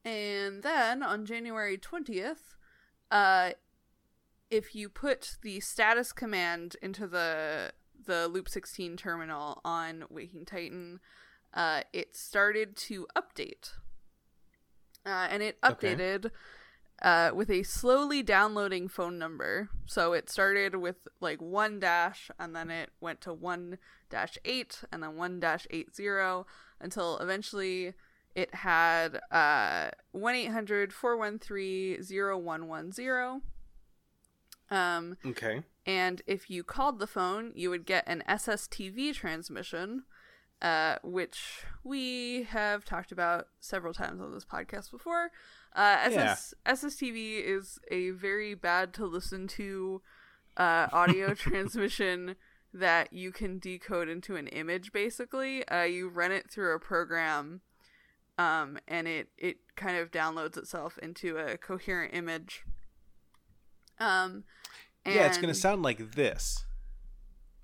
and 0.05 0.63
then 0.63 1.03
on 1.03 1.25
January 1.25 1.79
20th 1.79 2.57
uh 3.11 3.53
if 4.55 4.75
you 4.75 4.89
put 4.89 5.37
the 5.43 5.61
status 5.61 6.13
command 6.13 6.77
into 6.83 7.07
the 7.07 7.73
the 8.07 8.29
loop 8.29 8.49
16 8.49 8.97
terminal 8.97 9.61
on 9.65 10.05
waking 10.11 10.45
titan 10.45 11.01
uh 11.55 11.81
it 11.93 12.15
started 12.17 12.77
to 12.77 13.07
update 13.17 13.73
uh, 15.07 15.27
and 15.31 15.43
it 15.43 15.59
Okay. 15.65 15.95
updated 15.95 16.31
uh, 17.03 17.31
with 17.35 17.51
a 17.51 17.63
slowly 17.63 18.23
downloading 18.23 18.89
phone 18.89 19.19
number. 19.19 19.69
So 19.85 20.13
it 20.15 20.31
started 20.31 20.77
with 20.77 21.07
like 21.21 21.43
one 21.43 21.79
dash, 21.79 22.31
and 22.39 22.55
then 22.57 22.71
it 22.71 22.91
went 23.01 23.21
to 23.23 23.33
one 23.35 23.79
dash 24.09 24.39
eight, 24.47 24.81
and 24.91 25.03
then 25.03 25.17
one 25.17 25.41
dash 25.41 25.67
eight 25.71 25.95
zero, 25.95 26.47
until 26.81 27.19
eventually 27.19 27.93
it 28.35 28.55
had 28.55 29.21
uh 29.31 29.91
one 30.13 30.35
413 30.91 32.03
0110 32.03 33.43
Um, 34.71 35.17
Okay. 35.25 35.63
and 35.87 36.23
if 36.27 36.49
you 36.51 36.65
called 36.65 36.99
the 36.99 37.07
phone, 37.07 37.53
you 37.55 37.71
would 37.71 37.85
get 37.87 38.05
an 38.07 38.23
SSTV 38.29 39.15
transmission, 39.15 40.05
uh, 40.63 40.97
which 41.03 41.65
we 41.83 42.45
have 42.45 42.85
talked 42.85 43.13
about 43.13 43.49
several 43.61 43.93
times 43.93 44.21
on 44.21 44.33
this 44.33 44.45
podcast 44.45 44.91
before. 44.91 45.31
Uh, 45.77 45.99
SS- 46.03 46.55
SSTV 46.65 47.41
is 47.45 47.79
a 47.91 48.11
very 48.11 48.55
bad 48.55 48.95
to 48.95 49.05
listen 49.07 49.47
to 49.49 50.01
uh, 50.57 50.87
audio 50.93 51.35
transmission 51.35 52.37
that 52.73 53.13
you 53.13 53.31
can 53.33 53.59
decode 53.59 54.09
into 54.09 54.37
an 54.37 54.47
image. 54.49 54.93
Basically, 54.93 55.67
uh, 55.69 55.83
you 55.83 56.09
run 56.09 56.33
it 56.33 56.51
through 56.51 56.75
a 56.75 56.81
program, 56.81 57.61
um, 58.39 58.79
and 58.89 59.07
it 59.07 59.29
it 59.37 59.59
kind 59.77 59.97
of 59.97 60.11
downloads 60.11 60.57
itself 60.57 60.97
into 60.99 61.37
a 61.37 61.57
coherent 61.59 62.15
image. 62.15 62.65
Um, 63.99 64.45
Yeah, 65.07 65.27
it's 65.27 65.39
gonna 65.39 65.55
sound 65.55 65.83
like 65.83 66.13
this. 66.13 66.65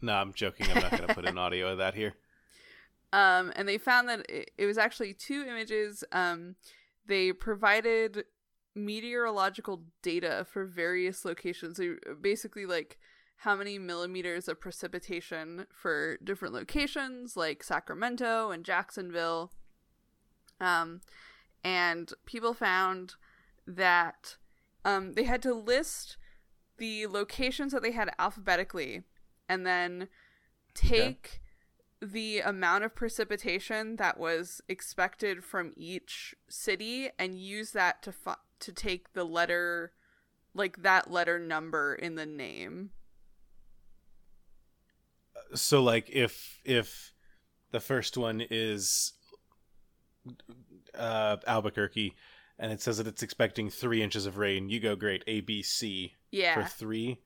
No, 0.00 0.14
I'm 0.14 0.32
joking. 0.32 0.66
I'm 0.70 0.82
not 0.82 0.90
gonna 0.90 1.14
put 1.14 1.26
an 1.26 1.38
audio 1.38 1.72
of 1.72 1.78
that 1.78 1.94
here. 1.94 2.14
Um, 3.12 3.52
and 3.56 3.68
they 3.68 3.76
found 3.76 4.08
that 4.08 4.20
it, 4.30 4.52
it 4.56 4.66
was 4.66 4.78
actually 4.78 5.14
two 5.14 5.42
images. 5.42 6.04
Um, 6.12 6.54
they 7.06 7.32
provided 7.32 8.22
meteorological 8.76 9.82
data 10.00 10.46
for 10.48 10.64
various 10.64 11.24
locations. 11.24 11.78
So 11.78 11.96
basically, 12.20 12.66
like 12.66 12.98
how 13.38 13.56
many 13.56 13.78
millimeters 13.78 14.48
of 14.48 14.60
precipitation 14.60 15.66
for 15.72 16.18
different 16.22 16.54
locations, 16.54 17.36
like 17.36 17.64
Sacramento 17.64 18.50
and 18.50 18.64
Jacksonville. 18.64 19.50
Um, 20.60 21.00
and 21.64 22.12
people 22.26 22.52
found 22.52 23.14
that 23.66 24.36
um, 24.84 25.14
they 25.14 25.24
had 25.24 25.42
to 25.42 25.54
list 25.54 26.16
the 26.80 27.06
locations 27.06 27.72
that 27.72 27.82
they 27.82 27.92
had 27.92 28.10
alphabetically, 28.18 29.04
and 29.48 29.64
then 29.64 30.08
take 30.74 31.40
the 32.02 32.40
amount 32.40 32.82
of 32.82 32.94
precipitation 32.94 33.96
that 33.96 34.18
was 34.18 34.60
expected 34.68 35.44
from 35.44 35.72
each 35.76 36.34
city 36.48 37.10
and 37.18 37.38
use 37.38 37.70
that 37.72 38.02
to 38.02 38.10
fu- 38.10 38.32
to 38.58 38.72
take 38.72 39.12
the 39.12 39.24
letter 39.24 39.92
like 40.54 40.82
that 40.82 41.10
letter 41.10 41.38
number 41.38 41.94
in 41.94 42.16
the 42.16 42.26
name. 42.26 42.90
So, 45.54 45.82
like, 45.82 46.08
if 46.10 46.58
if 46.64 47.12
the 47.70 47.80
first 47.80 48.16
one 48.16 48.42
is 48.50 49.12
uh, 50.94 51.36
Albuquerque, 51.46 52.14
and 52.58 52.72
it 52.72 52.80
says 52.80 52.98
that 52.98 53.06
it's 53.06 53.22
expecting 53.22 53.68
three 53.68 54.02
inches 54.02 54.26
of 54.26 54.38
rain, 54.38 54.70
you 54.70 54.80
go 54.80 54.96
great 54.96 55.22
A 55.26 55.40
B 55.40 55.62
C 55.62 56.14
Yeah. 56.30 56.54
for 56.54 56.64
three, 56.68 57.18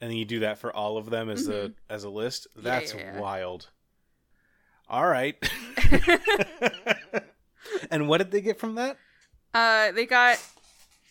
and 0.00 0.10
then 0.10 0.16
you 0.18 0.24
do 0.24 0.40
that 0.40 0.58
for 0.58 0.74
all 0.74 0.96
of 0.98 1.10
them 1.10 1.30
as 1.30 1.48
a 1.48 1.72
as 1.88 2.04
a 2.04 2.10
list. 2.10 2.46
That's 2.56 2.94
yeah, 2.94 3.14
yeah. 3.14 3.20
wild. 3.20 3.70
All 4.88 5.06
right. 5.06 5.36
and 7.90 8.08
what 8.08 8.18
did 8.18 8.30
they 8.30 8.40
get 8.40 8.58
from 8.58 8.74
that? 8.76 8.96
Uh 9.54 9.92
they 9.92 10.06
got 10.06 10.38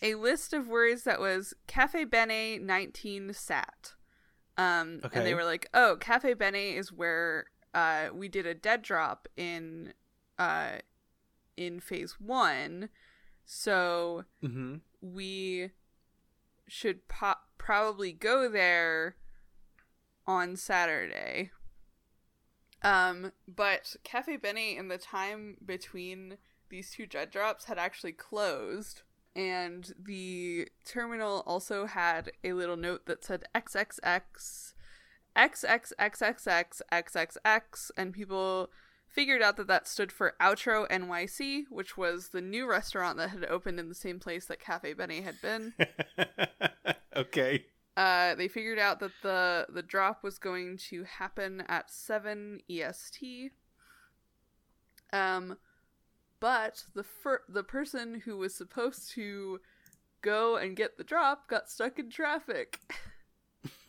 a 0.02 0.14
list 0.14 0.52
of 0.52 0.68
words 0.68 1.04
that 1.04 1.20
was 1.20 1.54
Cafe 1.66 2.04
Bene 2.04 2.58
19 2.58 3.32
sat. 3.34 3.94
Um 4.56 5.00
and 5.12 5.26
they 5.26 5.34
were 5.34 5.44
like, 5.44 5.68
"Oh, 5.74 5.96
Cafe 6.00 6.34
Bene 6.34 6.76
is 6.76 6.92
where 6.92 7.46
uh 7.74 8.08
we 8.12 8.28
did 8.28 8.46
a 8.46 8.54
dead 8.54 8.82
drop 8.82 9.28
in 9.36 9.92
uh 10.38 10.78
in 11.56 11.80
phase 11.80 12.16
1." 12.20 12.88
So 13.44 14.24
Mm-hmm. 14.44 14.76
we 15.00 15.70
should 16.70 17.08
po- 17.08 17.34
probably 17.58 18.12
go 18.12 18.48
there 18.48 19.16
on 20.26 20.56
Saturday. 20.56 21.50
Um, 22.82 23.32
but 23.46 23.96
Cafe 24.04 24.36
Bene 24.36 24.76
in 24.76 24.88
the 24.88 24.96
time 24.96 25.56
between 25.64 26.38
these 26.70 26.92
two 26.92 27.06
dead 27.06 27.30
drops 27.30 27.64
had 27.64 27.78
actually 27.78 28.12
closed, 28.12 29.02
and 29.36 29.92
the 30.02 30.68
terminal 30.84 31.42
also 31.46 31.86
had 31.86 32.30
a 32.44 32.52
little 32.52 32.76
note 32.76 33.06
that 33.06 33.24
said 33.24 33.44
XXX, 33.54 34.74
XXXXX, 35.36 36.80
XXX, 36.92 37.90
and 37.96 38.12
people 38.14 38.70
figured 39.10 39.42
out 39.42 39.56
that 39.56 39.66
that 39.66 39.88
stood 39.88 40.12
for 40.12 40.34
Outro 40.40 40.88
NYC, 40.88 41.64
which 41.68 41.96
was 41.96 42.28
the 42.28 42.40
new 42.40 42.68
restaurant 42.68 43.16
that 43.18 43.30
had 43.30 43.44
opened 43.44 43.80
in 43.80 43.88
the 43.88 43.94
same 43.94 44.20
place 44.20 44.46
that 44.46 44.60
Cafe 44.60 44.92
Bene 44.94 45.22
had 45.22 45.40
been. 45.42 45.74
okay. 47.16 47.64
Uh, 47.96 48.34
they 48.34 48.48
figured 48.48 48.78
out 48.78 49.00
that 49.00 49.12
the 49.22 49.66
the 49.68 49.82
drop 49.82 50.22
was 50.22 50.38
going 50.38 50.78
to 50.78 51.04
happen 51.04 51.62
at 51.68 51.90
seven 51.90 52.60
EST. 52.70 53.50
Um, 55.12 55.58
but 56.38 56.84
the 56.94 57.02
fir- 57.02 57.42
the 57.48 57.64
person 57.64 58.22
who 58.24 58.36
was 58.36 58.54
supposed 58.54 59.10
to 59.12 59.60
go 60.22 60.56
and 60.56 60.76
get 60.76 60.96
the 60.96 61.04
drop 61.04 61.48
got 61.48 61.68
stuck 61.68 61.98
in 61.98 62.10
traffic. 62.10 62.78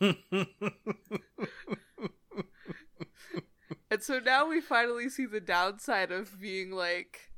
And 3.92 4.02
so 4.02 4.18
now 4.20 4.48
we 4.48 4.62
finally 4.62 5.10
see 5.10 5.26
the 5.26 5.38
downside 5.38 6.10
of 6.10 6.40
being 6.40 6.70
like, 6.70 7.30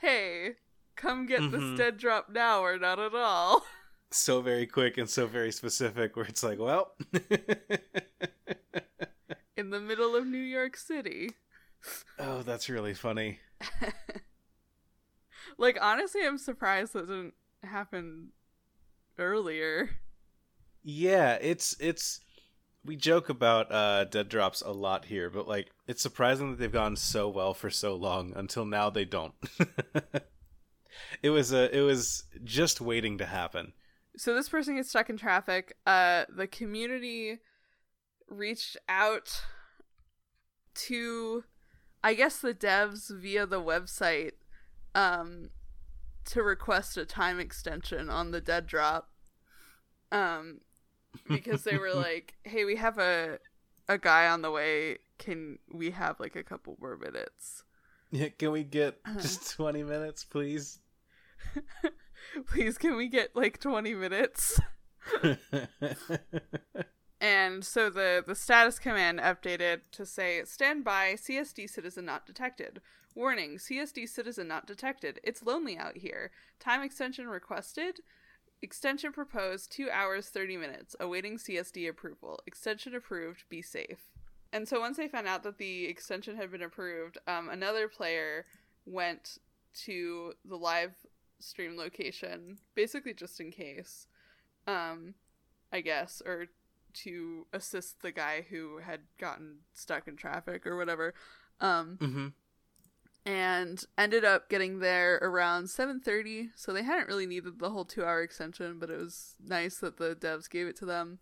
hey, 0.00 0.56
come 0.96 1.26
get 1.26 1.40
Mhm. 1.42 1.52
this 1.52 1.78
dead 1.78 1.96
drop 1.96 2.28
now 2.28 2.60
or 2.64 2.76
not 2.76 2.98
at 2.98 3.14
all. 3.14 3.64
so 4.10 4.42
very 4.42 4.66
quick 4.66 4.98
and 4.98 5.08
so 5.08 5.28
very 5.28 5.52
specific 5.52 6.16
where 6.16 6.24
it's 6.24 6.42
like, 6.42 6.58
well, 6.58 6.96
In 9.56 9.70
the 9.70 9.80
middle 9.80 10.16
of 10.16 10.26
New 10.26 10.38
York 10.38 10.76
City. 10.76 11.30
oh, 12.18 12.42
that's 12.42 12.68
really 12.68 12.94
funny. 12.94 13.38
Like, 15.58 15.76
honestly, 15.80 16.24
I'm 16.26 16.38
surprised 16.38 16.94
that 16.94 17.06
didn't 17.08 17.34
happen 17.62 18.32
earlier. 19.18 19.90
Yeah, 20.82 21.34
it's 21.40 21.76
it's 21.78 22.20
we 22.84 22.96
joke 22.96 23.28
about 23.28 23.70
uh 23.70 24.04
dead 24.04 24.28
drops 24.28 24.60
a 24.60 24.72
lot 24.72 25.06
here, 25.06 25.30
but 25.30 25.46
like 25.48 25.70
it's 25.86 26.02
surprising 26.02 26.50
that 26.50 26.58
they've 26.58 26.72
gone 26.72 26.96
so 26.96 27.28
well 27.28 27.54
for 27.54 27.70
so 27.70 27.94
long 27.94 28.32
until 28.34 28.64
now 28.64 28.90
they 28.90 29.04
don't. 29.04 29.34
it 31.22 31.30
was 31.30 31.52
a 31.52 31.74
it 31.76 31.82
was 31.82 32.24
just 32.44 32.80
waiting 32.80 33.18
to 33.18 33.26
happen. 33.26 33.72
So 34.16 34.34
this 34.34 34.48
person 34.48 34.76
gets 34.76 34.90
stuck 34.90 35.08
in 35.08 35.16
traffic. 35.16 35.76
Uh, 35.86 36.24
the 36.28 36.46
community 36.46 37.38
reached 38.28 38.76
out 38.88 39.42
to, 40.74 41.44
I 42.02 42.14
guess, 42.14 42.38
the 42.38 42.54
devs 42.54 43.10
via 43.10 43.46
the 43.46 43.60
website, 43.60 44.32
um, 44.94 45.50
to 46.26 46.42
request 46.42 46.96
a 46.96 47.04
time 47.04 47.40
extension 47.40 48.10
on 48.10 48.30
the 48.30 48.40
dead 48.40 48.66
drop. 48.66 49.10
Um, 50.10 50.60
because 51.28 51.64
they 51.64 51.76
were 51.76 51.92
like, 51.94 52.34
"Hey, 52.44 52.64
we 52.64 52.76
have 52.76 52.98
a 52.98 53.38
a 53.88 53.98
guy 53.98 54.28
on 54.28 54.42
the 54.42 54.50
way. 54.50 54.98
Can 55.18 55.58
we 55.70 55.90
have 55.90 56.20
like 56.20 56.36
a 56.36 56.42
couple 56.42 56.76
more 56.80 56.96
minutes?" 56.96 57.64
Yeah, 58.10 58.28
can 58.28 58.52
we 58.52 58.64
get 58.64 59.00
uh-huh. 59.04 59.20
just 59.20 59.50
20 59.56 59.82
minutes, 59.84 60.24
please? 60.24 60.80
Please, 62.46 62.78
can 62.78 62.96
we 62.96 63.08
get 63.08 63.34
like 63.34 63.58
20 63.58 63.94
minutes? 63.94 64.60
And 67.22 67.64
so 67.64 67.88
the, 67.88 68.24
the 68.26 68.34
status 68.34 68.80
command 68.80 69.20
updated 69.20 69.82
to 69.92 70.04
say 70.04 70.42
stand 70.44 70.82
by, 70.82 71.14
CSD 71.14 71.70
citizen 71.70 72.04
not 72.04 72.26
detected. 72.26 72.80
Warning, 73.14 73.58
CSD 73.58 74.08
citizen 74.08 74.48
not 74.48 74.66
detected. 74.66 75.20
It's 75.22 75.44
lonely 75.44 75.78
out 75.78 75.98
here. 75.98 76.32
Time 76.58 76.82
extension 76.82 77.28
requested. 77.28 78.00
Extension 78.62 79.12
proposed 79.12 79.72
2 79.72 79.90
hours 79.90 80.28
30 80.28 80.56
minutes. 80.56 80.96
Awaiting 81.00 81.36
CSD 81.36 81.88
approval. 81.88 82.40
Extension 82.46 82.94
approved. 82.94 83.44
Be 83.48 83.60
safe. 83.60 84.08
And 84.52 84.68
so 84.68 84.80
once 84.80 84.96
they 84.98 85.08
found 85.08 85.26
out 85.26 85.42
that 85.42 85.58
the 85.58 85.86
extension 85.86 86.36
had 86.36 86.52
been 86.52 86.62
approved, 86.62 87.18
um, 87.26 87.48
another 87.48 87.88
player 87.88 88.44
went 88.86 89.38
to 89.84 90.34
the 90.44 90.56
live 90.56 90.94
stream 91.40 91.76
location, 91.76 92.58
basically 92.74 93.14
just 93.14 93.40
in 93.40 93.50
case, 93.50 94.06
um, 94.66 95.14
I 95.72 95.80
guess, 95.80 96.22
or 96.24 96.46
to 96.92 97.46
assist 97.52 98.02
the 98.02 98.12
guy 98.12 98.44
who 98.48 98.78
had 98.78 99.00
gotten 99.18 99.60
stuck 99.72 100.06
in 100.06 100.16
traffic 100.16 100.66
or 100.66 100.76
whatever. 100.76 101.14
Um, 101.60 101.96
hmm 102.00 102.28
and 103.24 103.84
ended 103.96 104.24
up 104.24 104.48
getting 104.48 104.80
there 104.80 105.16
around 105.22 105.66
7:30 105.68 106.50
so 106.56 106.72
they 106.72 106.82
hadn't 106.82 107.06
really 107.06 107.26
needed 107.26 107.58
the 107.58 107.70
whole 107.70 107.84
2 107.84 108.04
hour 108.04 108.20
extension 108.22 108.78
but 108.78 108.90
it 108.90 108.98
was 108.98 109.34
nice 109.44 109.78
that 109.78 109.96
the 109.98 110.14
devs 110.16 110.48
gave 110.50 110.66
it 110.66 110.76
to 110.76 110.84
them 110.84 111.18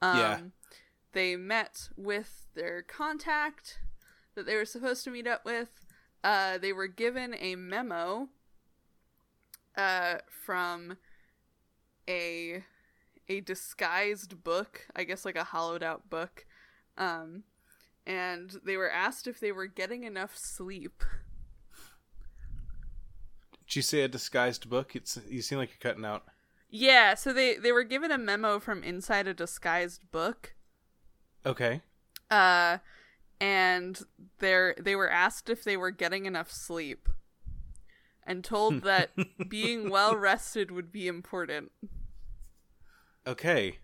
um, 0.00 0.18
Yeah. 0.18 0.40
they 1.12 1.36
met 1.36 1.88
with 1.96 2.46
their 2.54 2.82
contact 2.82 3.80
that 4.34 4.46
they 4.46 4.56
were 4.56 4.64
supposed 4.64 5.04
to 5.04 5.10
meet 5.10 5.26
up 5.26 5.44
with 5.44 5.84
uh, 6.24 6.58
they 6.58 6.72
were 6.72 6.88
given 6.88 7.34
a 7.38 7.54
memo 7.54 8.28
uh, 9.76 10.16
from 10.28 10.96
a 12.08 12.64
a 13.28 13.40
disguised 13.40 14.42
book, 14.44 14.86
I 14.94 15.02
guess 15.04 15.24
like 15.24 15.34
a 15.36 15.44
hollowed 15.44 15.82
out 15.82 16.08
book. 16.08 16.46
Um, 16.96 17.42
and 18.06 18.52
they 18.64 18.76
were 18.76 18.90
asked 18.90 19.26
if 19.26 19.40
they 19.40 19.50
were 19.50 19.66
getting 19.66 20.04
enough 20.04 20.36
sleep. 20.36 21.02
Did 23.66 23.76
you 23.76 23.82
say 23.82 24.02
a 24.02 24.08
disguised 24.08 24.68
book? 24.68 24.94
It's 24.94 25.18
you 25.28 25.42
seem 25.42 25.58
like 25.58 25.70
you're 25.70 25.92
cutting 25.92 26.04
out. 26.04 26.24
Yeah, 26.68 27.14
so 27.14 27.32
they 27.32 27.56
they 27.56 27.72
were 27.72 27.84
given 27.84 28.10
a 28.10 28.18
memo 28.18 28.58
from 28.58 28.82
inside 28.82 29.26
a 29.26 29.34
disguised 29.34 30.10
book. 30.10 30.54
Okay. 31.44 31.82
Uh 32.30 32.78
and 33.40 34.00
they're 34.38 34.74
they 34.78 34.96
were 34.96 35.10
asked 35.10 35.48
if 35.50 35.64
they 35.64 35.76
were 35.76 35.90
getting 35.90 36.26
enough 36.26 36.50
sleep 36.50 37.08
and 38.24 38.44
told 38.44 38.82
that 38.82 39.10
being 39.48 39.90
well 39.90 40.16
rested 40.16 40.70
would 40.70 40.92
be 40.92 41.08
important. 41.08 41.72
Okay. 43.26 43.78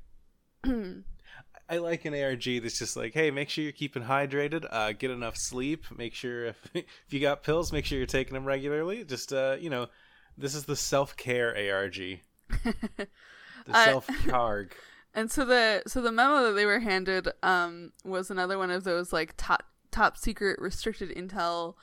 I 1.68 1.78
like 1.78 2.04
an 2.04 2.14
ARG 2.14 2.44
that's 2.62 2.78
just 2.78 2.96
like, 2.96 3.14
hey, 3.14 3.30
make 3.30 3.48
sure 3.48 3.64
you're 3.64 3.72
keeping 3.72 4.02
hydrated, 4.04 4.66
uh, 4.70 4.92
get 4.92 5.10
enough 5.10 5.36
sleep, 5.36 5.84
make 5.96 6.14
sure 6.14 6.46
if 6.46 6.56
if 6.74 6.84
you 7.10 7.20
got 7.20 7.42
pills, 7.42 7.72
make 7.72 7.84
sure 7.84 7.96
you're 7.98 8.06
taking 8.06 8.34
them 8.34 8.44
regularly. 8.44 9.04
Just 9.04 9.32
uh, 9.32 9.56
you 9.58 9.70
know, 9.70 9.86
this 10.36 10.54
is 10.54 10.64
the 10.64 10.76
self 10.76 11.16
care 11.16 11.50
ARG. 11.50 11.94
the 12.64 13.08
Uh, 13.72 13.84
self 13.84 14.06
carg. 14.28 14.74
And 15.14 15.30
so 15.30 15.44
the 15.44 15.82
so 15.86 16.00
the 16.00 16.10
memo 16.10 16.42
that 16.46 16.52
they 16.52 16.64
were 16.64 16.80
handed 16.80 17.28
um 17.42 17.92
was 18.02 18.30
another 18.30 18.56
one 18.56 18.70
of 18.70 18.84
those 18.84 19.12
like 19.12 19.34
top 19.36 19.64
top 19.90 20.16
secret 20.16 20.58
restricted 20.58 21.10
intel 21.10 21.74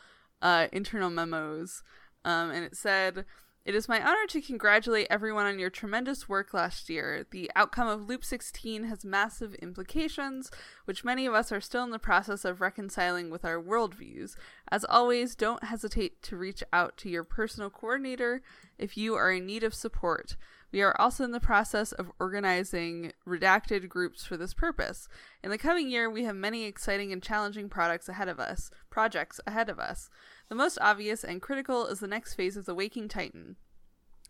uh 0.41 0.67
internal 0.71 1.11
memos. 1.11 1.83
Um 2.25 2.49
and 2.49 2.65
it 2.65 2.75
said 2.75 3.25
it 3.69 3.75
is 3.75 3.87
my 3.87 4.01
honor 4.01 4.25
to 4.29 4.41
congratulate 4.41 5.05
everyone 5.11 5.45
on 5.45 5.59
your 5.59 5.69
tremendous 5.69 6.27
work 6.27 6.55
last 6.55 6.89
year. 6.89 7.27
The 7.29 7.51
outcome 7.55 7.87
of 7.87 8.09
Loop 8.09 8.25
16 8.25 8.85
has 8.85 9.05
massive 9.05 9.53
implications, 9.61 10.49
which 10.85 11.05
many 11.05 11.27
of 11.27 11.35
us 11.35 11.51
are 11.51 11.61
still 11.61 11.83
in 11.83 11.91
the 11.91 11.99
process 11.99 12.45
of 12.45 12.61
reconciling 12.61 13.29
with 13.29 13.45
our 13.45 13.61
worldviews. 13.61 14.35
As 14.71 14.85
always, 14.85 15.35
don't 15.35 15.65
hesitate 15.65 16.23
to 16.23 16.35
reach 16.35 16.63
out 16.73 16.97
to 16.97 17.09
your 17.09 17.23
personal 17.23 17.69
coordinator 17.69 18.41
if 18.79 18.97
you 18.97 19.13
are 19.13 19.31
in 19.31 19.45
need 19.45 19.63
of 19.63 19.75
support. 19.75 20.35
We 20.71 20.81
are 20.81 20.95
also 20.99 21.23
in 21.23 21.31
the 21.31 21.39
process 21.39 21.91
of 21.91 22.11
organizing 22.19 23.13
redacted 23.27 23.89
groups 23.89 24.25
for 24.25 24.37
this 24.37 24.53
purpose. 24.53 25.07
In 25.43 25.49
the 25.49 25.57
coming 25.57 25.89
year, 25.89 26.09
we 26.09 26.25
have 26.25 26.35
many 26.35 26.65
exciting 26.65 27.11
and 27.11 27.23
challenging 27.23 27.69
products 27.69 28.07
ahead 28.07 28.27
of 28.27 28.39
us, 28.39 28.69
projects 28.89 29.41
ahead 29.47 29.69
of 29.69 29.79
us. 29.79 30.09
The 30.47 30.55
most 30.55 30.77
obvious 30.79 31.23
and 31.23 31.41
critical 31.41 31.87
is 31.87 31.99
the 31.99 32.07
next 32.07 32.35
phase 32.35 32.55
of 32.55 32.65
the 32.65 32.75
Waking 32.75 33.07
Titan. 33.07 33.55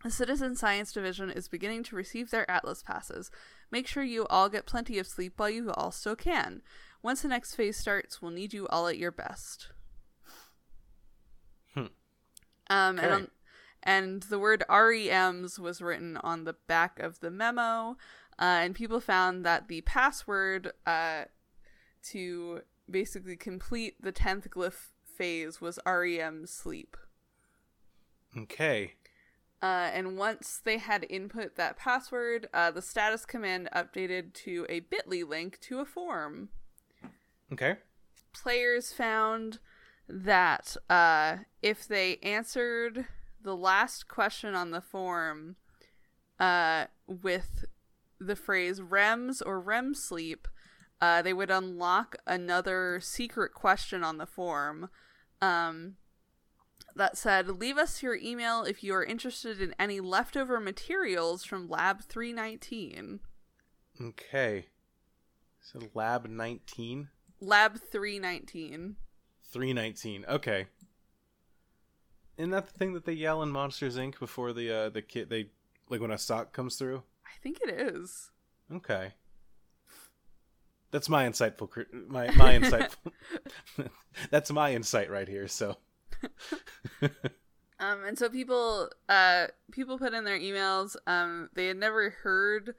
The 0.02 0.10
Citizen 0.10 0.56
Science 0.56 0.92
Division 0.92 1.30
is 1.30 1.46
beginning 1.46 1.82
to 1.84 1.96
receive 1.96 2.30
their 2.30 2.50
Atlas 2.50 2.82
passes. 2.82 3.30
Make 3.70 3.86
sure 3.86 4.02
you 4.02 4.26
all 4.28 4.48
get 4.48 4.64
plenty 4.64 4.98
of 4.98 5.06
sleep 5.06 5.34
while 5.36 5.50
you 5.50 5.70
all 5.72 5.90
still 5.90 6.16
can. 6.16 6.62
Once 7.02 7.20
the 7.20 7.28
next 7.28 7.54
phase 7.54 7.76
starts, 7.76 8.22
we'll 8.22 8.30
need 8.30 8.54
you 8.54 8.66
all 8.68 8.88
at 8.88 8.96
your 8.96 9.10
best. 9.10 9.68
Hmm. 11.74 11.86
Um, 12.70 12.98
and, 12.98 13.12
on, 13.12 13.28
and 13.82 14.22
the 14.24 14.38
word 14.38 14.64
REMs 14.68 15.58
was 15.58 15.80
written 15.80 16.16
on 16.18 16.44
the 16.44 16.56
back 16.66 16.98
of 16.98 17.20
the 17.20 17.30
memo, 17.30 17.96
uh, 18.38 18.60
and 18.62 18.74
people 18.74 19.00
found 19.00 19.44
that 19.44 19.68
the 19.68 19.80
password 19.82 20.72
uh, 20.86 21.24
to 22.02 22.62
basically 22.90 23.36
complete 23.36 23.94
the 24.00 24.12
10th 24.12 24.48
glyph 24.48 24.88
phase 25.04 25.60
was 25.60 25.78
REM 25.86 26.46
sleep. 26.46 26.96
Okay. 28.36 28.94
Uh, 29.62 29.90
and 29.92 30.16
once 30.16 30.60
they 30.64 30.78
had 30.78 31.04
input 31.10 31.56
that 31.56 31.76
password, 31.76 32.48
uh, 32.54 32.70
the 32.70 32.80
status 32.80 33.26
command 33.26 33.68
updated 33.74 34.32
to 34.32 34.64
a 34.70 34.80
bit.ly 34.80 35.22
link 35.22 35.60
to 35.60 35.80
a 35.80 35.84
form. 35.84 36.48
Okay. 37.52 37.76
Players 38.32 38.92
found 38.92 39.58
that 40.08 40.76
uh, 40.88 41.38
if 41.60 41.86
they 41.86 42.16
answered 42.22 43.06
the 43.42 43.56
last 43.56 44.08
question 44.08 44.54
on 44.54 44.70
the 44.70 44.80
form 44.80 45.56
uh, 46.38 46.86
with 47.06 47.64
the 48.18 48.36
phrase 48.36 48.80
REMS 48.80 49.42
or 49.44 49.60
REM 49.60 49.94
sleep, 49.94 50.48
uh, 51.00 51.22
they 51.22 51.32
would 51.32 51.50
unlock 51.50 52.16
another 52.26 53.00
secret 53.02 53.54
question 53.54 54.04
on 54.04 54.18
the 54.18 54.26
form. 54.26 54.90
Um, 55.40 55.96
that 56.96 57.16
said, 57.16 57.48
leave 57.48 57.78
us 57.78 58.02
your 58.02 58.16
email 58.16 58.64
if 58.64 58.82
you 58.82 58.94
are 58.94 59.04
interested 59.04 59.60
in 59.60 59.74
any 59.78 60.00
leftover 60.00 60.60
materials 60.60 61.44
from 61.44 61.68
Lab 61.68 62.02
319. 62.02 63.20
Okay. 64.02 64.66
So 65.62 65.78
lab 65.94 66.28
19, 66.28 67.08
Lab 67.40 67.80
319. 67.80 68.96
319. 69.50 70.24
Okay. 70.28 70.66
Isn't 72.40 72.52
that 72.52 72.68
the 72.68 72.78
thing 72.78 72.94
that 72.94 73.04
they 73.04 73.12
yell 73.12 73.42
in 73.42 73.50
Monsters 73.50 73.98
Inc. 73.98 74.18
before 74.18 74.54
the 74.54 74.72
uh 74.72 74.88
the 74.88 75.02
kid 75.02 75.28
they 75.28 75.50
like 75.90 76.00
when 76.00 76.10
a 76.10 76.16
sock 76.16 76.54
comes 76.54 76.76
through? 76.76 77.02
I 77.26 77.38
think 77.42 77.60
it 77.60 77.68
is. 77.68 78.30
Okay. 78.72 79.12
That's 80.90 81.10
my 81.10 81.28
insightful 81.28 81.68
my 82.08 82.30
my 82.36 82.58
insightful. 82.58 83.12
That's 84.30 84.50
my 84.50 84.72
insight 84.72 85.10
right 85.10 85.28
here. 85.28 85.48
So 85.48 85.76
Um, 87.80 88.04
and 88.04 88.18
so 88.18 88.28
people, 88.28 88.90
uh, 89.08 89.46
people 89.72 89.98
put 89.98 90.12
in 90.12 90.24
their 90.24 90.38
emails. 90.38 90.96
Um, 91.06 91.48
they 91.54 91.66
had 91.66 91.78
never 91.78 92.10
heard 92.10 92.74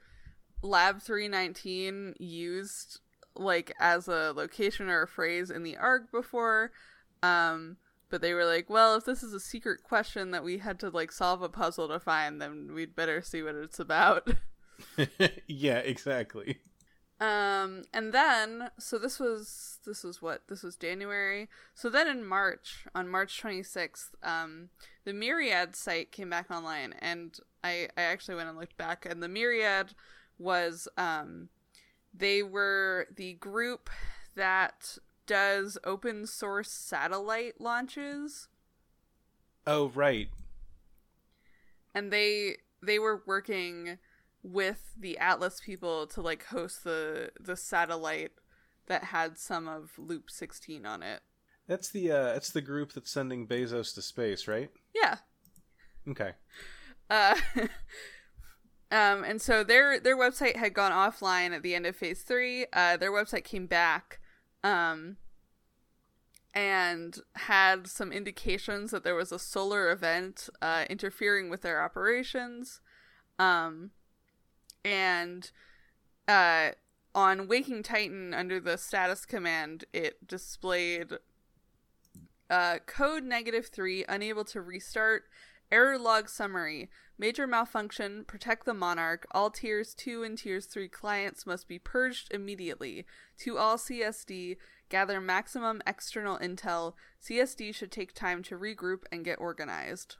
Lab 0.62 1.02
319 1.02 2.14
used 2.20 3.00
like 3.34 3.72
as 3.80 4.06
a 4.06 4.32
location 4.36 4.88
or 4.88 5.02
a 5.02 5.08
phrase 5.08 5.50
in 5.50 5.64
the 5.64 5.76
arc 5.76 6.12
before. 6.12 6.70
Um, 7.20 7.78
but 8.12 8.20
they 8.20 8.34
were 8.34 8.44
like, 8.44 8.68
well, 8.68 8.94
if 8.94 9.06
this 9.06 9.22
is 9.22 9.32
a 9.32 9.40
secret 9.40 9.82
question 9.82 10.32
that 10.32 10.44
we 10.44 10.58
had 10.58 10.78
to 10.80 10.90
like 10.90 11.10
solve 11.10 11.40
a 11.40 11.48
puzzle 11.48 11.88
to 11.88 11.98
find, 11.98 12.42
then 12.42 12.74
we'd 12.74 12.94
better 12.94 13.22
see 13.22 13.42
what 13.42 13.54
it's 13.54 13.80
about. 13.80 14.28
yeah, 15.46 15.78
exactly. 15.78 16.58
Um, 17.20 17.84
and 17.90 18.12
then 18.12 18.68
so 18.78 18.98
this 18.98 19.18
was 19.18 19.78
this 19.86 20.04
was 20.04 20.20
what 20.20 20.42
this 20.48 20.62
was 20.62 20.76
January. 20.76 21.48
So 21.74 21.88
then 21.88 22.06
in 22.06 22.22
March, 22.22 22.84
on 22.94 23.08
March 23.08 23.40
twenty 23.40 23.62
sixth, 23.62 24.14
um, 24.22 24.68
the 25.04 25.14
Myriad 25.14 25.74
site 25.74 26.12
came 26.12 26.28
back 26.28 26.50
online, 26.50 26.94
and 26.98 27.38
I 27.64 27.88
I 27.96 28.02
actually 28.02 28.34
went 28.34 28.50
and 28.50 28.58
looked 28.58 28.76
back, 28.76 29.06
and 29.08 29.22
the 29.22 29.28
Myriad 29.28 29.94
was 30.38 30.86
um, 30.98 31.48
they 32.12 32.42
were 32.42 33.06
the 33.16 33.34
group 33.34 33.88
that 34.34 34.98
does 35.26 35.78
open 35.84 36.26
source 36.26 36.70
satellite 36.70 37.60
launches 37.60 38.48
Oh 39.66 39.88
right. 39.90 40.28
and 41.94 42.12
they 42.12 42.56
they 42.82 42.98
were 42.98 43.22
working 43.26 43.98
with 44.42 44.92
the 44.98 45.18
Atlas 45.18 45.60
people 45.64 46.06
to 46.08 46.20
like 46.20 46.46
host 46.46 46.82
the 46.84 47.30
the 47.40 47.56
satellite 47.56 48.32
that 48.88 49.04
had 49.04 49.38
some 49.38 49.68
of 49.68 49.92
Loop 49.98 50.28
16 50.28 50.84
on 50.84 51.02
it. 51.02 51.20
That's 51.68 51.90
the 51.90 52.10
uh 52.10 52.32
that's 52.32 52.50
the 52.50 52.60
group 52.60 52.92
that's 52.92 53.10
sending 53.10 53.46
Bezos 53.46 53.94
to 53.94 54.02
space, 54.02 54.48
right? 54.48 54.70
Yeah. 54.94 55.18
Okay. 56.08 56.32
Uh 57.08 57.36
Um 58.90 59.24
and 59.24 59.40
so 59.40 59.62
their 59.64 60.00
their 60.00 60.16
website 60.18 60.56
had 60.56 60.74
gone 60.74 60.92
offline 60.92 61.54
at 61.54 61.62
the 61.62 61.74
end 61.74 61.86
of 61.86 61.94
phase 61.96 62.22
3. 62.22 62.66
Uh 62.72 62.96
their 62.96 63.12
website 63.12 63.44
came 63.44 63.66
back 63.66 64.18
um 64.64 65.16
and 66.54 67.20
had 67.34 67.86
some 67.86 68.12
indications 68.12 68.90
that 68.90 69.04
there 69.04 69.14
was 69.14 69.32
a 69.32 69.38
solar 69.38 69.90
event 69.90 70.48
uh 70.60 70.84
interfering 70.90 71.48
with 71.48 71.62
their 71.62 71.82
operations. 71.82 72.80
Um 73.38 73.90
and 74.84 75.50
uh 76.28 76.70
on 77.14 77.48
Waking 77.48 77.82
Titan 77.82 78.32
under 78.34 78.60
the 78.60 78.76
status 78.76 79.24
command 79.24 79.84
it 79.92 80.26
displayed 80.26 81.14
uh 82.50 82.78
code 82.86 83.24
negative 83.24 83.66
3 83.66 84.04
unable 84.08 84.44
to 84.44 84.60
restart 84.60 85.24
error 85.70 85.98
log 85.98 86.28
summary 86.28 86.90
major 87.22 87.46
malfunction 87.46 88.24
protect 88.26 88.66
the 88.66 88.74
monarch. 88.74 89.28
All 89.30 89.48
tiers 89.48 89.94
2 89.94 90.24
and 90.24 90.36
tiers 90.36 90.66
3 90.66 90.88
clients 90.88 91.46
must 91.46 91.68
be 91.68 91.78
purged 91.78 92.34
immediately. 92.34 93.06
To 93.38 93.58
all 93.58 93.76
CSD 93.76 94.56
gather 94.88 95.20
maximum 95.20 95.80
external 95.86 96.36
intel. 96.36 96.94
CSD 97.24 97.72
should 97.76 97.92
take 97.92 98.12
time 98.12 98.42
to 98.42 98.58
regroup 98.58 99.04
and 99.12 99.24
get 99.24 99.38
organized. 99.40 100.16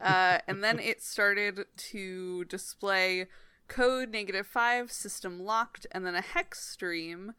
Uh, 0.00 0.38
and 0.48 0.64
then 0.64 0.78
it 0.78 1.02
started 1.02 1.66
to 1.76 2.46
display 2.46 3.26
code 3.68 4.08
negative 4.08 4.46
five 4.46 4.90
system 4.90 5.38
locked 5.38 5.86
and 5.92 6.06
then 6.06 6.14
a 6.14 6.22
hex 6.22 6.66
stream 6.66 7.34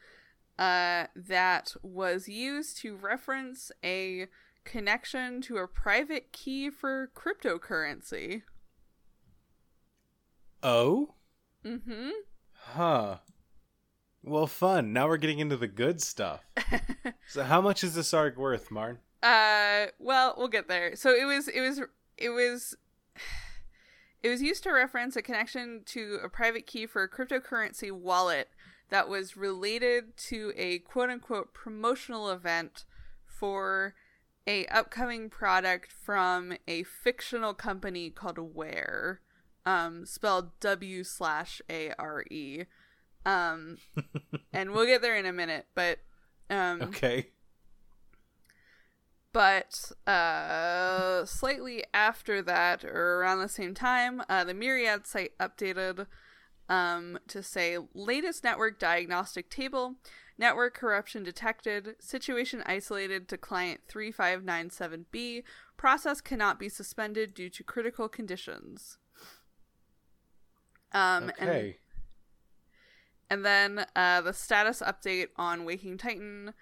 uh, 0.60 1.08
that 1.16 1.74
was 1.82 2.28
used 2.30 2.78
to 2.78 2.96
reference 2.96 3.72
a 3.84 4.28
connection 4.64 5.42
to 5.42 5.58
a 5.58 5.68
private 5.68 6.32
key 6.32 6.70
for 6.70 7.12
cryptocurrency 7.16 8.44
Oh? 10.64 11.14
Mm-hmm. 11.66 12.10
Huh. 12.54 13.18
Well, 14.24 14.48
fun. 14.48 14.94
Now 14.94 15.10
we're 15.10 15.18
getting 15.18 15.40
into 15.40 15.58
the 15.58 15.68
good 15.68 16.02
stuff. 16.02 16.42
so, 17.28 17.44
how 17.44 17.60
much 17.60 17.84
is 17.84 17.96
this 17.96 18.14
arg 18.14 18.38
worth, 18.38 18.72
Marn? 18.72 19.00
Uh, 19.22 19.88
well, 20.00 20.34
we'll 20.38 20.48
get 20.48 20.70
there. 20.70 20.96
So 20.96 21.14
it 21.14 21.26
was, 21.26 21.50
it 21.50 21.60
was, 21.60 21.82
it 22.18 22.30
was, 22.30 22.76
it 24.24 24.30
was 24.30 24.42
used 24.42 24.64
to 24.64 24.72
reference 24.72 25.18
a 25.18 25.22
connection 25.22 25.82
to 25.88 26.20
a 26.24 26.30
private 26.30 26.66
key 26.66 26.86
for 26.86 27.04
a 27.04 27.10
cryptocurrency 27.10 27.92
wallet 27.92 28.50
that 28.90 29.10
was 29.10 29.36
related 29.36 30.16
to 30.16 30.54
a 30.56 30.80
quote 30.80 31.10
unquote 31.10 31.54
promotional 31.54 32.32
event 32.32 32.86
for 33.26 33.96
a 34.48 34.66
upcoming 34.68 35.30
product 35.30 35.92
from 35.92 36.54
a 36.68 36.84
fictional 36.84 37.54
company 37.54 38.10
called 38.10 38.38
Ware, 38.40 39.22
um, 39.66 40.06
spelled 40.06 40.60
W 40.60 41.04
slash 41.04 41.62
A 41.70 41.92
R 41.98 42.24
E. 42.30 42.64
Um, 43.26 43.78
and 44.54 44.72
we'll 44.72 44.86
get 44.86 45.02
there 45.02 45.16
in 45.16 45.26
a 45.26 45.34
minute, 45.34 45.68
but 45.76 46.00
um, 46.50 46.82
Okay. 46.84 47.28
but 49.32 49.92
uh, 50.06 51.26
slightly 51.26 51.84
after 51.94 52.42
that, 52.42 52.84
or 52.84 53.20
around 53.20 53.40
the 53.40 53.50
same 53.50 53.74
time, 53.74 54.22
uh, 54.30 54.44
the 54.44 54.54
Myriad 54.54 55.08
site 55.08 55.38
updated 55.40 56.06
um, 56.70 57.18
to 57.28 57.42
say 57.42 57.78
latest 57.94 58.44
network 58.44 58.78
diagnostic 58.80 59.50
table, 59.50 59.96
network 60.38 60.74
corruption 60.74 61.24
detected, 61.24 61.96
situation 62.00 62.64
isolated 62.66 63.28
to 63.30 63.38
client 63.38 63.82
3597B, 63.92 65.44
process 65.78 66.22
cannot 66.22 66.60
be 66.60 66.70
suspended 66.70 67.34
due 67.34 67.50
to 67.50 67.64
critical 67.64 68.10
conditions. 68.10 68.98
Um, 70.92 71.32
and 71.40 71.50
okay. 71.50 71.78
and 73.30 73.44
then 73.44 73.86
uh, 73.96 74.22
the 74.22 74.34
status 74.34 74.82
update 74.82 75.28
on 75.38 75.66
Waking 75.66 75.98
Titan 75.98 76.54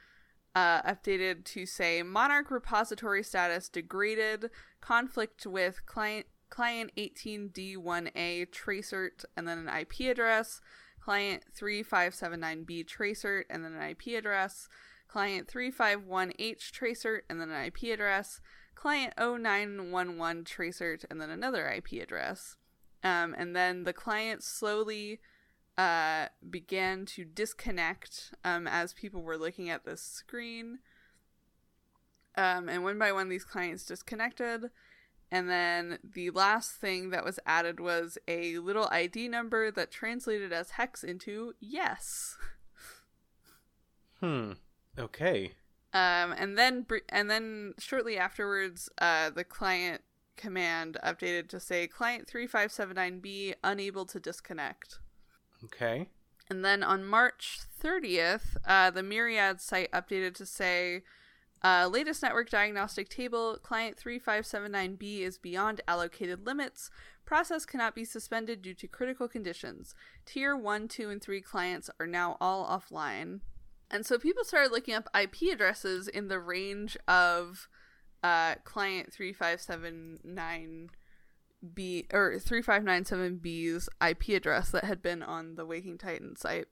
uh, 0.56 0.82
updated 0.82 1.46
to 1.46 1.66
say 1.66 2.04
Monarch 2.04 2.52
repository 2.52 3.24
status 3.24 3.70
degraded, 3.70 4.50
conflict 4.80 5.46
with 5.46 5.86
client 5.86 6.28
client 6.50 6.92
18D1A 6.98 8.48
tracert 8.52 9.24
and 9.38 9.48
then 9.48 9.58
an 9.58 9.70
IP 9.70 10.12
address, 10.12 10.62
client 11.02 11.44
3579B 11.60 12.86
tracert 12.86 13.44
and 13.50 13.66
then 13.66 13.74
an 13.74 13.90
IP 13.90 14.18
address, 14.18 14.70
client 15.08 15.48
351H 15.48 16.72
tracert 16.72 17.22
and 17.30 17.42
then 17.42 17.50
an 17.50 17.66
IP 17.66 17.92
address, 17.94 18.40
client 18.76 19.14
0911 19.18 20.44
tracert 20.44 21.04
and 21.10 21.20
then 21.20 21.30
another 21.30 21.68
IP 21.68 22.02
address. 22.02 22.56
Um, 23.04 23.36
and 23.38 23.56
then 23.56 23.84
the 23.84 23.94
client 23.94 24.44
slowly 24.44 25.20
uh, 25.78 26.28
began 26.48 27.06
to 27.08 27.26
disconnect 27.26 28.34
um, 28.46 28.68
as 28.68 28.94
people 28.94 29.22
were 29.24 29.38
looking 29.38 29.70
at 29.70 29.86
this 29.86 30.02
screen. 30.02 30.80
Um, 32.38 32.70
and 32.70 32.84
one 32.84 33.00
by 33.00 33.12
one, 33.12 33.30
these 33.30 33.44
clients 33.44 33.86
disconnected. 33.86 34.70
And 35.32 35.50
then 35.50 36.00
the 36.04 36.30
last 36.32 36.74
thing 36.74 37.10
that 37.12 37.24
was 37.24 37.40
added 37.46 37.80
was 37.80 38.18
a 38.28 38.58
little 38.60 38.90
ID 38.92 39.30
number 39.30 39.72
that 39.72 39.90
translated 39.90 40.52
as 40.52 40.72
hex 40.72 41.04
into 41.04 41.54
yes. 41.62 42.38
Hmm. 44.20 44.54
Okay. 45.00 45.54
Um, 45.94 46.34
and 46.38 46.58
then 46.58 46.86
and 47.10 47.30
then 47.30 47.74
shortly 47.80 48.18
afterwards, 48.18 48.90
uh, 48.98 49.30
the 49.30 49.44
client 49.46 50.02
command 50.38 50.98
updated 51.04 51.48
to 51.50 51.60
say 51.60 51.88
client 51.88 52.30
3579B 52.32 53.56
unable 53.64 54.06
to 54.06 54.20
disconnect. 54.20 55.00
Okay. 55.64 56.10
And 56.50 56.66
then 56.66 56.84
on 56.84 57.06
March 57.06 57.60
30th, 57.82 58.58
uh, 58.66 58.92
the 58.92 59.04
Myriad 59.04 59.62
site 59.62 59.92
updated 59.92 60.34
to 60.36 60.46
say 60.46 61.04
uh, 61.64 61.88
latest 61.92 62.24
network 62.24 62.50
diagnostic 62.50 63.08
table 63.10 63.58
client 63.62 63.98
3579B 63.98 65.20
is 65.22 65.38
beyond 65.38 65.82
allocated 65.88 66.46
limits. 66.46 66.90
Process 67.26 67.66
cannot 67.66 67.94
be 67.96 68.04
suspended 68.04 68.62
due 68.62 68.74
to 68.74 68.88
critical 68.88 69.28
conditions. 69.28 69.94
Tier 70.26 70.56
1, 70.58 70.88
2, 70.88 71.10
and 71.10 71.22
3 71.22 71.42
clients 71.42 71.90
are 72.00 72.08
now 72.08 72.36
all 72.42 72.66
offline. 72.66 73.42
And 73.92 74.06
so 74.06 74.18
people 74.18 74.44
started 74.44 74.72
looking 74.72 74.96
up 74.96 75.08
IP 75.20 75.52
addresses 75.54 76.08
in 76.08 76.30
the 76.30 76.40
range 76.40 76.98
of 77.08 77.68
uh, 78.24 78.56
client 78.64 79.12
3579 79.14 80.90
B 81.76 82.08
or 82.12 82.34
3597B's 82.40 83.88
IP 84.06 84.30
address 84.30 84.72
that 84.72 84.86
had 84.86 85.02
been 85.02 85.22
on 85.22 85.56
the 85.56 85.66
Waking 85.66 85.98
Titan 85.98 86.36
site. 86.36 86.66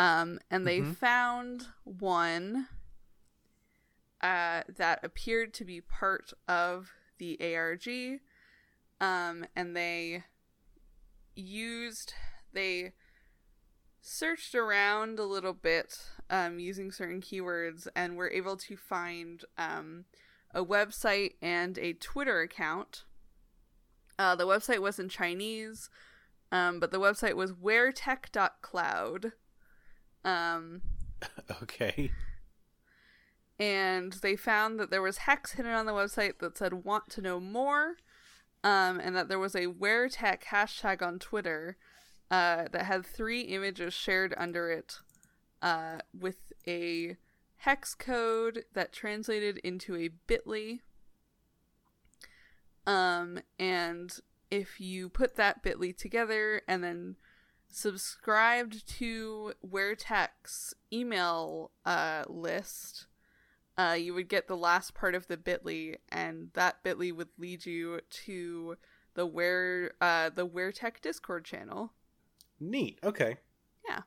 Um, 0.00 0.40
and 0.50 0.66
they 0.66 0.80
Mhm. 0.80 0.96
found 0.96 1.66
one 1.84 2.68
uh, 4.22 4.62
that 4.76 5.00
appeared 5.02 5.54
to 5.54 5.64
be 5.64 5.80
part 5.80 6.32
of 6.48 6.92
the 7.18 7.38
ARG. 7.54 8.20
Um, 9.00 9.46
and 9.56 9.76
they 9.76 10.24
used, 11.34 12.14
they 12.52 12.92
searched 14.00 14.54
around 14.54 15.18
a 15.18 15.24
little 15.24 15.52
bit 15.52 15.98
um, 16.28 16.58
using 16.58 16.90
certain 16.90 17.20
keywords 17.20 17.86
and 17.94 18.16
were 18.16 18.30
able 18.30 18.56
to 18.56 18.76
find 18.76 19.44
um, 19.58 20.04
a 20.54 20.64
website 20.64 21.34
and 21.40 21.78
a 21.78 21.92
Twitter 21.94 22.40
account. 22.40 23.04
Uh, 24.18 24.34
the 24.34 24.46
website 24.46 24.80
was 24.80 24.98
in 24.98 25.08
Chinese, 25.08 25.88
um, 26.52 26.78
but 26.78 26.90
the 26.90 27.00
website 27.00 27.34
was 27.34 27.52
wheretech.cloud. 27.52 29.32
Um, 30.24 30.82
Okay. 31.62 32.10
And 33.60 34.14
they 34.14 34.36
found 34.36 34.80
that 34.80 34.90
there 34.90 35.02
was 35.02 35.18
hex 35.18 35.52
hidden 35.52 35.72
on 35.72 35.84
the 35.84 35.92
website 35.92 36.38
that 36.38 36.56
said 36.56 36.84
"want 36.84 37.10
to 37.10 37.20
know 37.20 37.38
more," 37.38 37.96
um, 38.64 38.98
and 38.98 39.14
that 39.14 39.28
there 39.28 39.38
was 39.38 39.54
a 39.54 39.66
WhereTech 39.66 40.44
hashtag 40.44 41.02
on 41.02 41.18
Twitter 41.18 41.76
uh, 42.30 42.64
that 42.72 42.86
had 42.86 43.04
three 43.04 43.42
images 43.42 43.92
shared 43.92 44.34
under 44.38 44.70
it, 44.70 45.00
uh, 45.60 45.98
with 46.18 46.52
a 46.66 47.16
hex 47.58 47.94
code 47.94 48.64
that 48.72 48.92
translated 48.92 49.58
into 49.58 49.94
a 49.94 50.08
Bitly. 50.26 50.80
Um, 52.86 53.40
and 53.58 54.18
if 54.50 54.80
you 54.80 55.10
put 55.10 55.36
that 55.36 55.62
Bitly 55.62 55.94
together 55.94 56.62
and 56.66 56.82
then 56.82 57.16
subscribed 57.68 58.88
to 58.98 59.52
WhereTech's 59.64 60.74
email 60.90 61.72
uh, 61.84 62.24
list, 62.26 63.06
uh, 63.80 63.94
you 63.94 64.12
would 64.12 64.28
get 64.28 64.46
the 64.46 64.56
last 64.56 64.92
part 64.94 65.14
of 65.14 65.26
the 65.26 65.36
Bitly, 65.36 65.96
and 66.10 66.50
that 66.52 66.84
Bitly 66.84 67.14
would 67.14 67.28
lead 67.38 67.64
you 67.64 68.00
to 68.10 68.76
the 69.14 69.24
Where 69.24 69.92
uh, 70.00 70.28
the 70.28 70.46
WhereTech 70.46 71.00
Discord 71.00 71.44
channel. 71.46 71.92
Neat. 72.58 72.98
Okay. 73.02 73.38
Yeah. 73.88 74.00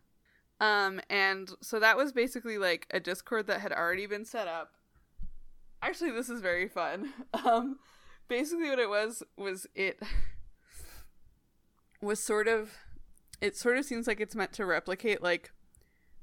Um, 0.60 1.02
and 1.10 1.50
so 1.62 1.80
that 1.80 1.98
was 1.98 2.12
basically 2.12 2.60
like 2.60 2.86
a 2.92 3.00
Discord 3.00 3.48
that 3.48 3.62
had 3.62 3.72
already 3.72 4.06
been 4.06 4.26
set 4.26 4.48
up. 4.48 4.74
Actually, 5.82 6.12
this 6.12 6.30
is 6.30 6.42
very 6.42 6.68
fun. 6.68 7.12
Um, 7.46 7.80
basically, 8.28 8.70
what 8.70 8.80
it 8.80 8.90
was 8.90 9.24
was 9.36 9.66
it 9.74 10.00
was 12.00 12.24
sort 12.24 12.48
of 12.48 12.78
it 13.42 13.58
sort 13.58 13.78
of 13.78 13.86
seems 13.86 14.06
like 14.06 14.22
it's 14.22 14.36
meant 14.36 14.54
to 14.54 14.66
replicate 14.66 15.24
like 15.24 15.52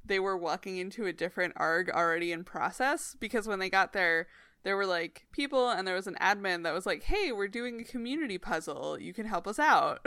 they 0.04 0.18
were 0.18 0.36
walking 0.36 0.78
into 0.78 1.06
a 1.06 1.12
different 1.12 1.52
arg 1.56 1.90
already 1.90 2.32
in 2.32 2.44
process 2.44 3.16
because 3.18 3.46
when 3.46 3.58
they 3.58 3.70
got 3.70 3.92
there 3.92 4.26
there 4.62 4.76
were 4.76 4.86
like 4.86 5.26
people 5.32 5.70
and 5.70 5.86
there 5.86 5.94
was 5.94 6.06
an 6.06 6.16
admin 6.20 6.64
that 6.64 6.74
was 6.74 6.86
like 6.86 7.04
hey 7.04 7.32
we're 7.32 7.48
doing 7.48 7.80
a 7.80 7.84
community 7.84 8.38
puzzle 8.38 8.98
you 9.00 9.12
can 9.12 9.26
help 9.26 9.46
us 9.46 9.58
out 9.58 10.04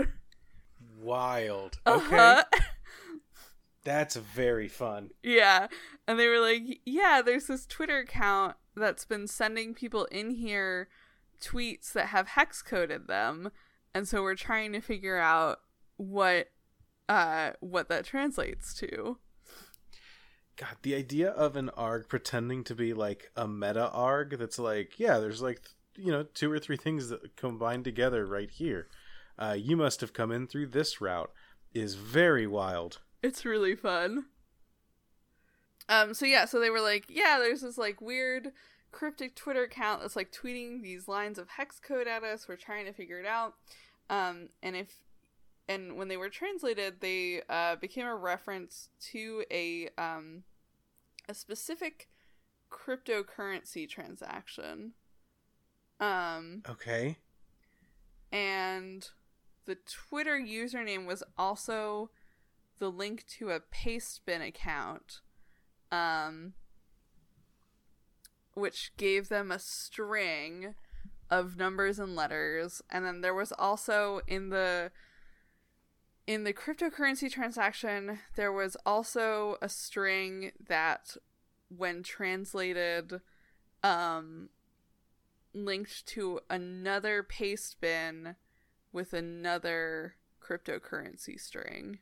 Wild. 1.02 1.80
Okay. 1.86 2.18
Uh-huh. 2.18 2.44
That's 3.84 4.16
very 4.16 4.70
fun. 4.70 5.10
Yeah. 5.22 5.68
And 6.08 6.18
they 6.18 6.28
were 6.28 6.40
like, 6.40 6.80
yeah, 6.86 7.22
there's 7.24 7.48
this 7.48 7.66
Twitter 7.66 8.00
account 8.00 8.56
that's 8.76 9.06
been 9.06 9.28
sending 9.28 9.74
people 9.74 10.06
in 10.06 10.32
here 10.32 10.88
tweets 11.42 11.92
that 11.92 12.08
have 12.08 12.30
hex 12.30 12.62
coded 12.62 13.08
them. 13.08 13.52
And 13.94 14.08
so 14.08 14.22
we're 14.22 14.36
trying 14.36 14.72
to 14.74 14.82
figure 14.82 15.18
out 15.18 15.60
what 15.98 16.50
uh 17.10 17.52
what 17.60 17.90
that 17.90 18.06
translates 18.06 18.74
to. 18.76 19.18
God, 20.56 20.78
the 20.84 20.96
idea 20.96 21.30
of 21.30 21.56
an 21.56 21.70
ARG 21.70 22.08
pretending 22.08 22.64
to 22.66 22.76
be 22.76 22.94
like 22.94 23.32
a 23.36 23.48
meta 23.48 23.90
ARG 23.90 24.38
that's 24.38 24.60
like, 24.60 25.00
yeah, 25.00 25.18
there's 25.18 25.42
like, 25.42 25.62
you 25.96 26.12
know, 26.12 26.24
two 26.24 26.52
or 26.52 26.60
three 26.60 26.78
things 26.78 27.10
that 27.10 27.36
combine 27.36 27.84
together 27.84 28.26
right 28.26 28.50
here. 28.50 28.88
Uh, 29.38 29.56
you 29.58 29.76
must 29.76 30.02
have 30.02 30.14
come 30.14 30.32
in 30.32 30.46
through 30.46 30.68
this 30.68 31.02
route 31.02 31.32
is 31.74 31.96
very 31.96 32.46
wild. 32.46 33.00
It's 33.22 33.46
really 33.46 33.76
fun. 33.76 34.26
Um 35.90 36.14
so 36.14 36.26
yeah, 36.26 36.46
so 36.46 36.60
they 36.60 36.70
were 36.70 36.82
like, 36.82 37.06
yeah, 37.10 37.40
there's 37.40 37.62
this 37.62 37.78
like 37.78 38.00
weird 38.00 38.52
cryptic 38.92 39.36
Twitter 39.36 39.64
account 39.64 40.02
that's 40.02 40.16
like 40.16 40.32
tweeting 40.32 40.82
these 40.82 41.08
lines 41.08 41.38
of 41.38 41.50
hex 41.50 41.80
code 41.80 42.08
at 42.08 42.24
us. 42.24 42.48
We're 42.48 42.56
trying 42.56 42.86
to 42.86 42.94
figure 42.94 43.20
it 43.20 43.26
out. 43.26 43.56
Um 44.10 44.50
and 44.62 44.76
if 44.76 45.03
and 45.68 45.98
when 45.98 46.08
they 46.08 46.18
were 46.18 46.30
translated, 46.30 46.96
they 47.00 47.42
uh, 47.50 47.76
became 47.78 48.06
a 48.06 48.16
reference 48.16 48.90
to 49.12 49.44
a 49.52 49.90
um, 49.98 50.44
a 51.28 51.34
specific 51.34 52.10
cryptocurrency 52.72 53.88
transaction. 53.88 54.94
Um, 56.00 56.64
Okay. 56.70 57.18
and 58.32 59.08
the 59.66 59.76
Twitter 59.76 60.38
username 60.38 61.06
was 61.06 61.24
also 61.38 62.10
the 62.80 62.92
link 62.92 63.26
to 63.38 63.52
a 63.52 63.62
Pastebin 63.62 64.46
account, 64.46 65.22
um, 65.92 66.54
which 68.54 68.92
gave 68.98 69.30
them 69.30 69.52
a 69.52 69.60
string 69.60 70.76
of 71.30 71.56
numbers 71.58 72.00
and 72.00 72.16
letters, 72.16 72.82
and 72.90 73.06
then 73.06 73.22
there 73.22 73.34
was 73.34 73.54
also 73.54 74.20
in 74.28 74.50
the 74.50 74.92
in 76.26 76.44
the 76.44 76.54
cryptocurrency 76.54 77.32
transaction 77.32 78.20
there 78.36 78.52
was 78.52 78.78
also 78.86 79.58
a 79.62 79.70
string 79.70 80.52
that 80.68 81.18
when 81.70 82.04
translated 82.04 83.22
um 83.84 84.50
linked 85.54 86.06
to 86.06 86.40
another 86.50 87.24
paste 87.24 87.80
bin 87.80 88.36
with 88.92 89.14
another 89.14 90.16
cryptocurrency 90.42 91.40
string. 91.40 92.00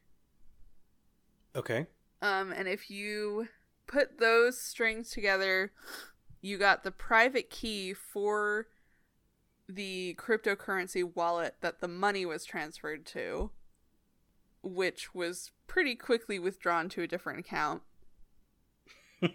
Okay. 1.56 1.88
Um, 2.22 2.52
and 2.52 2.68
if 2.68 2.90
you 2.90 3.48
put 3.88 4.20
those 4.20 4.60
strings 4.60 5.10
together, 5.10 5.72
you 6.42 6.58
got 6.58 6.84
the 6.84 6.92
private 6.92 7.50
key 7.50 7.94
for 7.94 8.68
the 9.68 10.16
cryptocurrency 10.20 11.04
wallet 11.16 11.56
that 11.62 11.80
the 11.80 11.88
money 11.88 12.26
was 12.26 12.46
transferred 12.46 13.06
to, 13.08 13.52
which 14.64 15.14
was 15.14 15.52
pretty 15.68 15.96
quickly 15.96 16.38
withdrawn 16.40 16.90
to 16.90 17.02
a 17.02 17.08
different 17.08 17.40
account. 17.40 17.82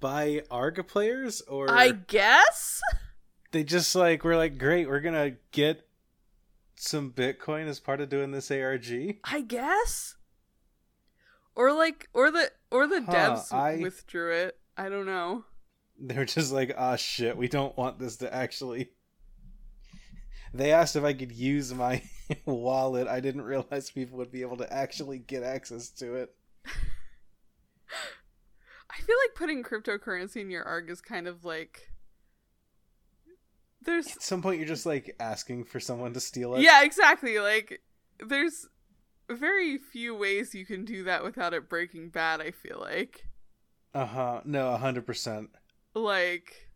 By 0.00 0.42
Arga 0.50 0.82
players 0.82 1.42
or 1.42 1.70
I 1.70 1.90
guess? 1.90 2.80
they 3.52 3.62
just 3.64 3.94
like 3.94 4.24
we're 4.24 4.36
like 4.36 4.56
great, 4.58 4.88
we're 4.88 5.00
gonna 5.00 5.32
get 5.52 5.86
some 6.76 7.12
Bitcoin 7.12 7.66
as 7.68 7.78
part 7.78 8.00
of 8.00 8.08
doing 8.08 8.30
this 8.30 8.50
ARG. 8.50 9.18
I 9.24 9.42
guess. 9.42 10.16
Or 11.54 11.72
like 11.72 12.08
or 12.14 12.30
the 12.30 12.50
or 12.70 12.86
the 12.86 13.02
Huh, 13.02 13.12
devs 13.12 13.52
I- 13.52 13.76
withdrew 13.82 14.32
it. 14.32 14.58
I 14.76 14.88
don't 14.88 15.06
know. 15.06 15.44
They're 15.98 16.24
just 16.24 16.52
like, 16.52 16.72
ah 16.78 16.96
shit, 16.96 17.36
we 17.36 17.48
don't 17.48 17.76
want 17.76 17.98
this 17.98 18.16
to 18.18 18.34
actually 18.34 18.92
They 20.52 20.72
asked 20.72 20.96
if 20.96 21.04
I 21.04 21.12
could 21.12 21.32
use 21.32 21.72
my 21.72 22.02
wallet. 22.44 23.06
I 23.06 23.20
didn't 23.20 23.42
realize 23.42 23.90
people 23.90 24.18
would 24.18 24.32
be 24.32 24.42
able 24.42 24.56
to 24.58 24.72
actually 24.72 25.18
get 25.18 25.42
access 25.42 25.90
to 25.90 26.14
it. 26.14 26.34
I 28.90 29.00
feel 29.02 29.16
like 29.26 29.34
putting 29.36 29.62
cryptocurrency 29.62 30.36
in 30.40 30.50
your 30.50 30.64
ARG 30.64 30.90
is 30.90 31.00
kind 31.00 31.26
of 31.28 31.44
like 31.44 31.90
there's 33.82 34.08
At 34.08 34.22
some 34.22 34.42
point 34.42 34.58
you're 34.58 34.68
just 34.68 34.86
like 34.86 35.16
asking 35.20 35.64
for 35.64 35.80
someone 35.80 36.12
to 36.14 36.20
steal 36.20 36.54
it. 36.54 36.62
Yeah, 36.62 36.82
exactly. 36.82 37.38
Like 37.38 37.80
there's 38.24 38.66
very 39.30 39.78
few 39.78 40.14
ways 40.14 40.54
you 40.54 40.66
can 40.66 40.84
do 40.84 41.04
that 41.04 41.22
without 41.22 41.54
it 41.54 41.68
breaking 41.68 42.10
bad, 42.10 42.40
I 42.40 42.50
feel 42.50 42.78
like. 42.80 43.26
Uh-huh. 43.94 44.42
No, 44.44 44.76
100%. 44.80 45.48
Like 45.94 46.69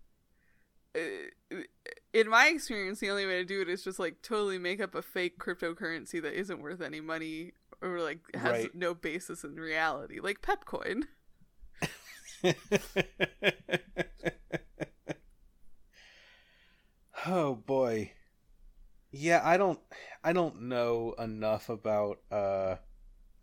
in 0.95 2.29
my 2.29 2.49
experience, 2.49 3.01
the 3.01 3.11
only 3.11 3.27
way 3.27 3.35
to 3.39 3.45
do 3.45 3.61
it 3.61 3.69
is 3.69 3.83
just 3.85 3.99
like 3.99 4.23
totally 4.23 4.59
make 4.59 4.81
up 4.81 4.95
a 4.95 5.03
fake 5.03 5.39
cryptocurrency 5.39 6.23
that 6.23 6.39
isn't 6.39 6.61
worth 6.63 6.81
any 6.81 7.01
money 7.01 7.53
or 7.83 8.01
like 8.01 8.21
has 8.35 8.53
Right. 8.53 8.75
no 8.75 8.95
basis 8.95 9.45
in 9.45 9.57
reality, 9.57 10.21
like 10.21 10.41
Pepcoin. 10.43 11.05
oh 17.27 17.55
boy. 17.55 18.13
Yeah, 19.13 19.41
I 19.45 19.57
don't 19.57 19.79
I 20.25 20.33
don't 20.33 20.63
know 20.63 21.15
enough 21.19 21.69
about 21.69 22.21
uh 22.31 22.77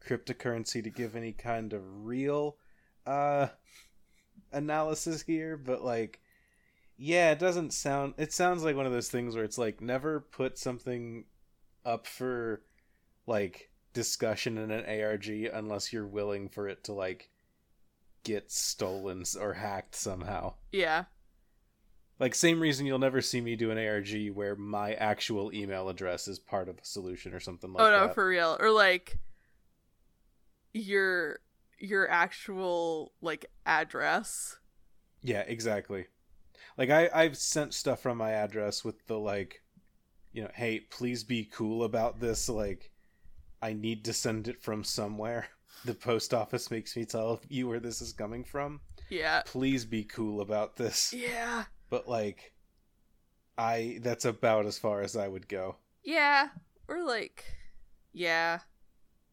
cryptocurrency 0.05 0.83
to 0.83 0.89
give 0.91 1.15
any 1.15 1.33
kind 1.33 1.73
of 1.73 1.81
real 2.05 2.57
uh 3.05 3.47
analysis 4.51 5.21
here, 5.23 5.57
but 5.57 5.83
like 5.83 6.20
yeah, 6.97 7.31
it 7.31 7.39
doesn't 7.39 7.73
sound 7.73 8.13
it 8.17 8.33
sounds 8.33 8.63
like 8.63 8.75
one 8.75 8.85
of 8.85 8.91
those 8.91 9.09
things 9.09 9.35
where 9.35 9.43
it's 9.43 9.57
like 9.57 9.81
never 9.81 10.19
put 10.19 10.57
something 10.57 11.25
up 11.85 12.07
for 12.07 12.61
like 13.27 13.71
discussion 13.93 14.57
in 14.57 14.71
an 14.71 14.85
ARG 14.85 15.27
unless 15.53 15.91
you're 15.91 16.07
willing 16.07 16.49
for 16.49 16.67
it 16.67 16.83
to 16.85 16.93
like 16.93 17.29
get 18.23 18.51
stolen 18.51 19.23
or 19.39 19.53
hacked 19.53 19.95
somehow. 19.95 20.53
Yeah. 20.71 21.05
Like 22.19 22.35
same 22.35 22.59
reason 22.59 22.85
you'll 22.85 22.99
never 22.99 23.21
see 23.21 23.41
me 23.41 23.55
do 23.55 23.71
an 23.71 23.79
ARG 23.79 24.29
where 24.33 24.55
my 24.55 24.93
actual 24.93 25.51
email 25.53 25.89
address 25.89 26.27
is 26.27 26.37
part 26.37 26.69
of 26.69 26.77
a 26.77 26.85
solution 26.85 27.33
or 27.33 27.39
something 27.39 27.73
like 27.73 27.81
oh 27.81 27.89
no, 27.89 28.07
that. 28.07 28.15
for 28.15 28.27
real. 28.27 28.57
Or 28.59 28.69
like 28.69 29.17
your 30.73 31.39
your 31.79 32.09
actual 32.09 33.11
like 33.21 33.47
address. 33.65 34.57
Yeah, 35.23 35.41
exactly. 35.41 36.05
Like 36.77 36.89
I 36.89 37.09
I've 37.13 37.37
sent 37.37 37.73
stuff 37.73 38.01
from 38.01 38.17
my 38.17 38.31
address 38.31 38.83
with 38.83 39.05
the 39.07 39.17
like 39.17 39.61
you 40.33 40.43
know, 40.43 40.51
hey, 40.53 40.79
please 40.79 41.23
be 41.23 41.45
cool 41.45 41.83
about 41.83 42.19
this 42.19 42.47
like 42.49 42.91
I 43.61 43.73
need 43.73 44.05
to 44.05 44.13
send 44.13 44.47
it 44.47 44.61
from 44.61 44.83
somewhere. 44.83 45.47
The 45.85 45.95
post 45.95 46.31
office 46.33 46.69
makes 46.69 46.95
me 46.95 47.05
tell 47.05 47.39
you 47.47 47.67
where 47.67 47.79
this 47.79 48.01
is 48.01 48.13
coming 48.13 48.43
from. 48.43 48.81
Yeah. 49.09 49.41
Please 49.45 49.83
be 49.83 50.03
cool 50.03 50.41
about 50.41 50.75
this. 50.75 51.11
Yeah. 51.11 51.63
But 51.89 52.07
like 52.07 52.53
I 53.57 53.99
that's 54.01 54.25
about 54.25 54.65
as 54.65 54.77
far 54.77 55.01
as 55.01 55.15
I 55.15 55.27
would 55.27 55.47
go. 55.47 55.77
Yeah. 56.03 56.49
Or 56.87 57.03
like 57.03 57.45
yeah. 58.13 58.59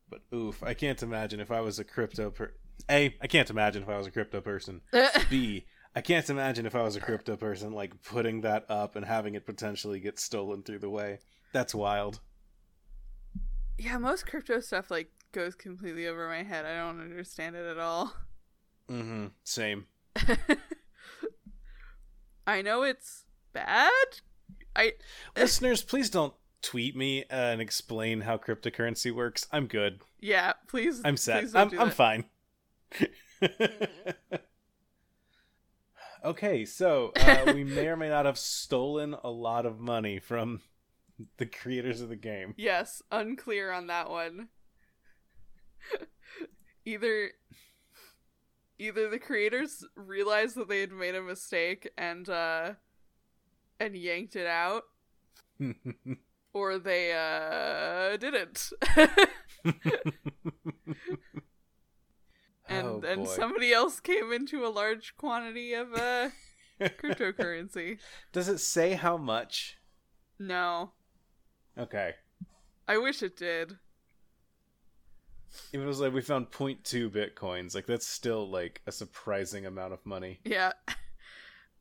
But 0.09 0.22
oof, 0.33 0.62
I 0.62 0.74
can't 0.74 1.03
imagine 1.03 1.40
if 1.40 1.51
I 1.51 1.61
was 1.61 1.79
a 1.79 1.85
crypto 1.85 2.31
per 2.31 2.53
A, 2.88 3.14
I 3.20 3.27
can't 3.27 3.51
imagine 3.51 3.83
if 3.83 3.88
I 3.88 3.98
was 3.98 4.07
a 4.07 4.11
crypto 4.11 4.40
person. 4.40 4.81
B, 5.31 5.66
I 5.98 6.00
can't 6.00 6.30
imagine 6.30 6.64
if 6.64 6.76
I 6.76 6.82
was 6.82 6.94
a 6.94 7.00
crypto 7.00 7.34
person 7.37 7.72
like 7.72 8.04
putting 8.04 8.42
that 8.42 8.66
up 8.68 8.94
and 8.94 9.04
having 9.04 9.34
it 9.34 9.44
potentially 9.44 9.98
get 9.98 10.20
stolen 10.20 10.62
through 10.62 10.78
the 10.78 10.88
way. 10.88 11.18
That's 11.52 11.74
wild. 11.74 12.20
yeah, 13.78 13.98
most 13.98 14.24
crypto 14.24 14.61
stuff 14.61 14.92
like 14.92 15.11
goes 15.32 15.56
completely 15.56 16.06
over 16.06 16.28
my 16.28 16.44
head. 16.44 16.64
I 16.64 16.76
don't 16.76 17.00
understand 17.00 17.56
it 17.56 17.66
at 17.66 17.78
all. 17.78 18.14
Mm-hmm. 18.88 19.26
Same. 19.44 19.84
I 22.46 22.62
know 22.62 22.82
it's 22.84 23.24
bad. 23.52 23.92
I 24.74 24.92
Listeners, 25.37 25.82
please 25.82 26.08
don't 26.08 26.32
tweet 26.62 26.96
me 26.96 27.24
uh, 27.24 27.26
and 27.34 27.61
explain 27.61 28.22
how 28.22 28.38
cryptocurrency 28.38 29.12
works. 29.14 29.46
I'm 29.52 29.66
good. 29.66 30.00
yeah, 30.20 30.54
please 30.68 31.02
I'm 31.04 31.18
set. 31.18 31.40
please 31.42 31.52
don't 31.52 31.62
I'm 31.62 31.68
do 31.68 31.78
I'm 31.80 31.88
that. 31.88 31.94
fine. 34.30 34.38
okay, 36.24 36.64
so 36.64 37.12
uh, 37.16 37.44
we 37.54 37.64
may 37.64 37.87
or 37.88 37.96
may 37.96 38.09
not 38.09 38.26
have 38.26 38.38
stolen 38.38 39.14
a 39.22 39.31
lot 39.31 39.66
of 39.66 39.78
money 39.78 40.18
from 40.18 40.61
the 41.38 41.46
creators 41.46 42.00
of 42.00 42.09
the 42.09 42.16
game. 42.16 42.54
Yes, 42.57 43.02
unclear 43.11 43.72
on 43.72 43.88
that 43.88 44.11
one. 44.11 44.48
either 46.85 47.31
either 48.78 49.11
the 49.11 49.18
creators 49.18 49.85
realized 49.96 50.57
that 50.57 50.68
they 50.68 50.81
had 50.81 50.92
made 50.92 51.14
a 51.14 51.22
mistake 51.22 51.90
and 51.96 52.28
uh 52.28 52.72
and 53.81 53.96
yanked 53.96 54.37
it 54.37 54.46
out 54.46 54.85
or 56.52 56.78
they 56.78 57.12
uh 57.12 58.16
didn't. 58.16 58.70
And 62.68 62.87
oh, 62.87 63.02
and 63.07 63.24
boy. 63.24 63.31
somebody 63.31 63.72
else 63.72 64.00
came 64.00 64.33
into 64.33 64.64
a 64.66 64.68
large 64.68 65.16
quantity 65.16 65.72
of 65.72 65.94
uh 65.94 66.31
cryptocurrency. 66.81 67.98
Does 68.33 68.48
it 68.48 68.59
say 68.59 68.92
how 68.92 69.16
much? 69.16 69.78
No. 70.38 70.92
Okay. 71.76 72.14
I 72.87 72.98
wish 72.98 73.22
it 73.22 73.37
did. 73.37 73.78
It 75.72 75.78
was 75.78 76.00
like 76.00 76.12
we 76.12 76.20
found 76.20 76.50
0.2 76.50 77.11
bitcoins. 77.11 77.74
Like 77.74 77.87
that's 77.87 78.07
still 78.07 78.48
like 78.48 78.83
a 78.87 78.92
surprising 78.92 79.66
amount 79.66 79.92
of 79.92 80.04
money. 80.04 80.40
Yeah. 80.44 80.72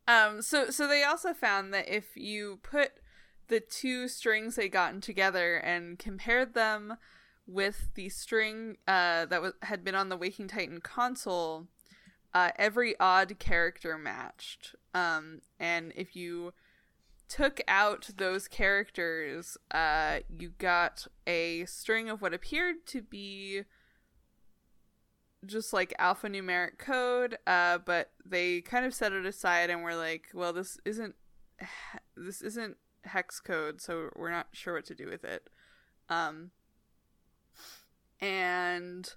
Um 0.10 0.42
so 0.42 0.70
so 0.70 0.88
they 0.88 1.04
also 1.04 1.34
found 1.34 1.74
that 1.74 1.90
if 1.90 2.16
you 2.16 2.60
put 2.64 2.94
the 3.50 3.60
two 3.60 4.08
strings 4.08 4.56
they 4.56 4.70
gotten 4.70 5.02
together 5.02 5.58
and 5.58 6.00
compared 6.00 6.54
them 6.54 6.96
with 7.48 7.90
the 7.96 8.10
string 8.10 8.78
uh 8.88 9.26
that 9.26 9.42
was 9.42 9.54
had 9.64 9.84
been 9.84 9.96
on 9.96 10.10
the 10.10 10.18
Waking 10.18 10.48
Titan 10.48 10.82
console, 10.82 11.68
uh 12.34 12.52
every 12.58 12.96
odd 13.00 13.40
character 13.40 13.98
matched. 13.98 14.76
Um 14.94 15.42
and 15.60 15.94
if 15.96 16.16
you 16.16 16.54
took 17.28 17.60
out 17.68 18.10
those 18.18 18.48
characters, 18.48 19.58
uh, 19.72 20.20
you 20.30 20.54
got 20.58 21.08
a 21.26 21.66
string 21.66 22.10
of 22.10 22.22
what 22.22 22.34
appeared 22.34 22.86
to 22.88 23.02
be 23.02 23.64
just 25.46 25.74
like 25.74 25.94
alphanumeric 26.00 26.78
code, 26.78 27.38
uh, 27.46 27.78
but 27.78 28.12
they 28.26 28.62
kind 28.62 28.86
of 28.86 28.94
set 28.94 29.14
it 29.14 29.26
aside 29.26 29.70
and 29.70 29.84
were 29.84 29.96
like, 29.96 30.28
well, 30.34 30.54
this 30.54 30.80
isn't 30.86 31.16
this 32.16 32.42
isn't 32.42 32.78
hex 33.04 33.40
code, 33.40 33.82
so 33.82 34.10
we're 34.16 34.32
not 34.32 34.48
sure 34.52 34.76
what 34.76 34.86
to 34.86 34.96
do 34.96 35.08
with 35.08 35.24
it. 35.24 35.50
Um, 36.10 36.52
and 38.20 39.14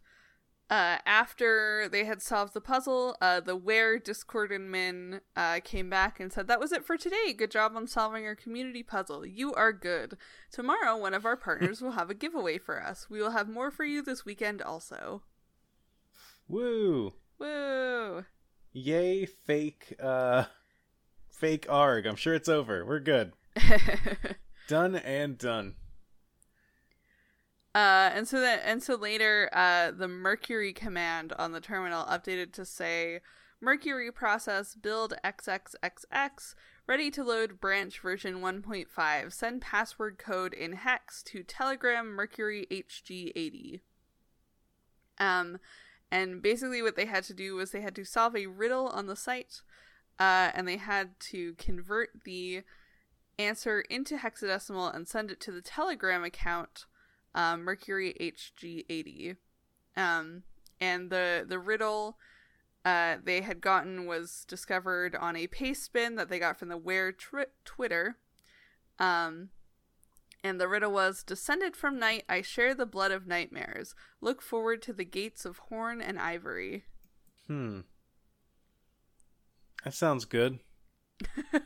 uh, 0.71 0.99
after 1.05 1.89
they 1.91 2.05
had 2.05 2.23
solved 2.23 2.55
the 2.55 2.61
puzzle, 2.61 3.17
uh, 3.21 3.41
the 3.41 3.57
Ware 3.57 3.99
Discord 3.99 4.53
admin 4.53 5.21
uh, 5.35 5.59
came 5.65 5.91
back 5.91 6.21
and 6.21 6.33
said, 6.33 6.47
That 6.47 6.61
was 6.61 6.71
it 6.71 6.85
for 6.85 6.97
today. 6.97 7.33
Good 7.33 7.51
job 7.51 7.73
on 7.75 7.89
solving 7.89 8.25
our 8.25 8.37
community 8.37 8.85
puzzle. 8.85 9.27
You 9.27 9.53
are 9.55 9.73
good. 9.73 10.17
Tomorrow, 10.53 10.97
one 10.97 11.13
of 11.13 11.27
our 11.27 11.37
partners 11.37 11.83
will 11.83 11.93
have 11.93 12.09
a 12.09 12.15
giveaway 12.15 12.57
for 12.57 12.81
us. 12.81 13.11
We 13.11 13.21
will 13.21 13.33
have 13.33 13.49
more 13.49 13.73
for 13.73 13.85
you 13.85 14.01
this 14.01 14.25
weekend 14.25 14.63
also. 14.63 15.23
Woo! 16.47 17.15
Woo! 17.41 18.25
Yay, 18.73 19.27
fake, 19.27 19.97
uh, 20.01 20.45
fake 21.29 21.67
ARG. 21.69 22.07
I'm 22.07 22.15
sure 22.15 22.35
it's 22.35 22.49
over. 22.49 22.87
We're 22.87 23.01
good. 23.01 23.33
done 24.69 24.95
and 24.95 25.37
done. 25.37 25.75
Uh, 27.75 28.11
and 28.13 28.27
so 28.27 28.41
that, 28.41 28.63
and 28.65 28.83
so 28.83 28.97
later, 28.97 29.49
uh, 29.53 29.93
the 29.93 30.09
Mercury 30.09 30.73
command 30.73 31.33
on 31.39 31.53
the 31.53 31.61
terminal 31.61 32.05
updated 32.05 32.53
to 32.55 32.65
say, 32.65 33.21
Mercury 33.61 34.11
process 34.11 34.75
build 34.75 35.15
xxxx 35.23 36.55
ready 36.87 37.11
to 37.11 37.23
load 37.23 37.61
branch 37.61 38.01
version 38.01 38.41
1.5. 38.41 39.33
Send 39.33 39.61
password 39.61 40.19
code 40.19 40.53
in 40.53 40.73
hex 40.73 41.23
to 41.25 41.43
Telegram 41.43 42.09
Mercury 42.09 42.67
HG80. 42.71 43.81
Um, 45.19 45.59
and 46.11 46.43
basically, 46.43 46.83
what 46.83 46.97
they 46.97 47.05
had 47.05 47.23
to 47.25 47.35
do 47.35 47.55
was 47.55 47.71
they 47.71 47.83
had 47.83 47.95
to 47.95 48.05
solve 48.05 48.35
a 48.35 48.47
riddle 48.47 48.89
on 48.89 49.07
the 49.07 49.15
site, 49.15 49.61
uh, 50.19 50.51
and 50.55 50.67
they 50.67 50.79
had 50.79 51.21
to 51.21 51.55
convert 51.55 52.25
the 52.25 52.63
answer 53.39 53.83
into 53.83 54.17
hexadecimal 54.17 54.95
and 54.95 55.07
send 55.07 55.31
it 55.31 55.41
to 55.41 55.53
the 55.53 55.63
Telegram 55.63 56.25
account 56.25 56.87
um, 57.35 57.63
Mercury 57.63 58.15
HG80. 58.21 59.37
Um, 59.97 60.43
and 60.81 61.11
the 61.11 61.45
the 61.47 61.59
riddle 61.59 62.17
uh, 62.85 63.17
they 63.23 63.43
had 63.43 63.61
gotten 63.61 64.07
was 64.07 64.45
discovered 64.49 65.15
on 65.15 65.37
a 65.37 65.47
Pastebin 65.47 66.17
that 66.17 66.29
they 66.29 66.39
got 66.39 66.59
from 66.59 66.69
the 66.69 66.79
Ware 66.79 67.13
tr- 67.13 67.43
Twitter. 67.65 68.17
Um, 68.99 69.51
and 70.43 70.59
the 70.59 70.69
riddle 70.69 70.93
was 70.93 71.23
Descended 71.23 71.77
from 71.77 71.99
night, 71.99 72.25
I 72.29 72.41
share 72.41 72.75
the 72.75 72.87
blood 72.87 73.11
of 73.11 73.27
nightmares. 73.27 73.95
Look 74.23 74.41
forward 74.41 74.81
to 74.83 74.95
the 74.95 75.05
gates 75.05 75.45
of 75.45 75.59
horn 75.69 76.01
and 76.01 76.19
ivory. 76.19 76.85
Hmm. 77.47 77.81
That 79.85 79.93
sounds 79.93 80.25
good. 80.25 80.61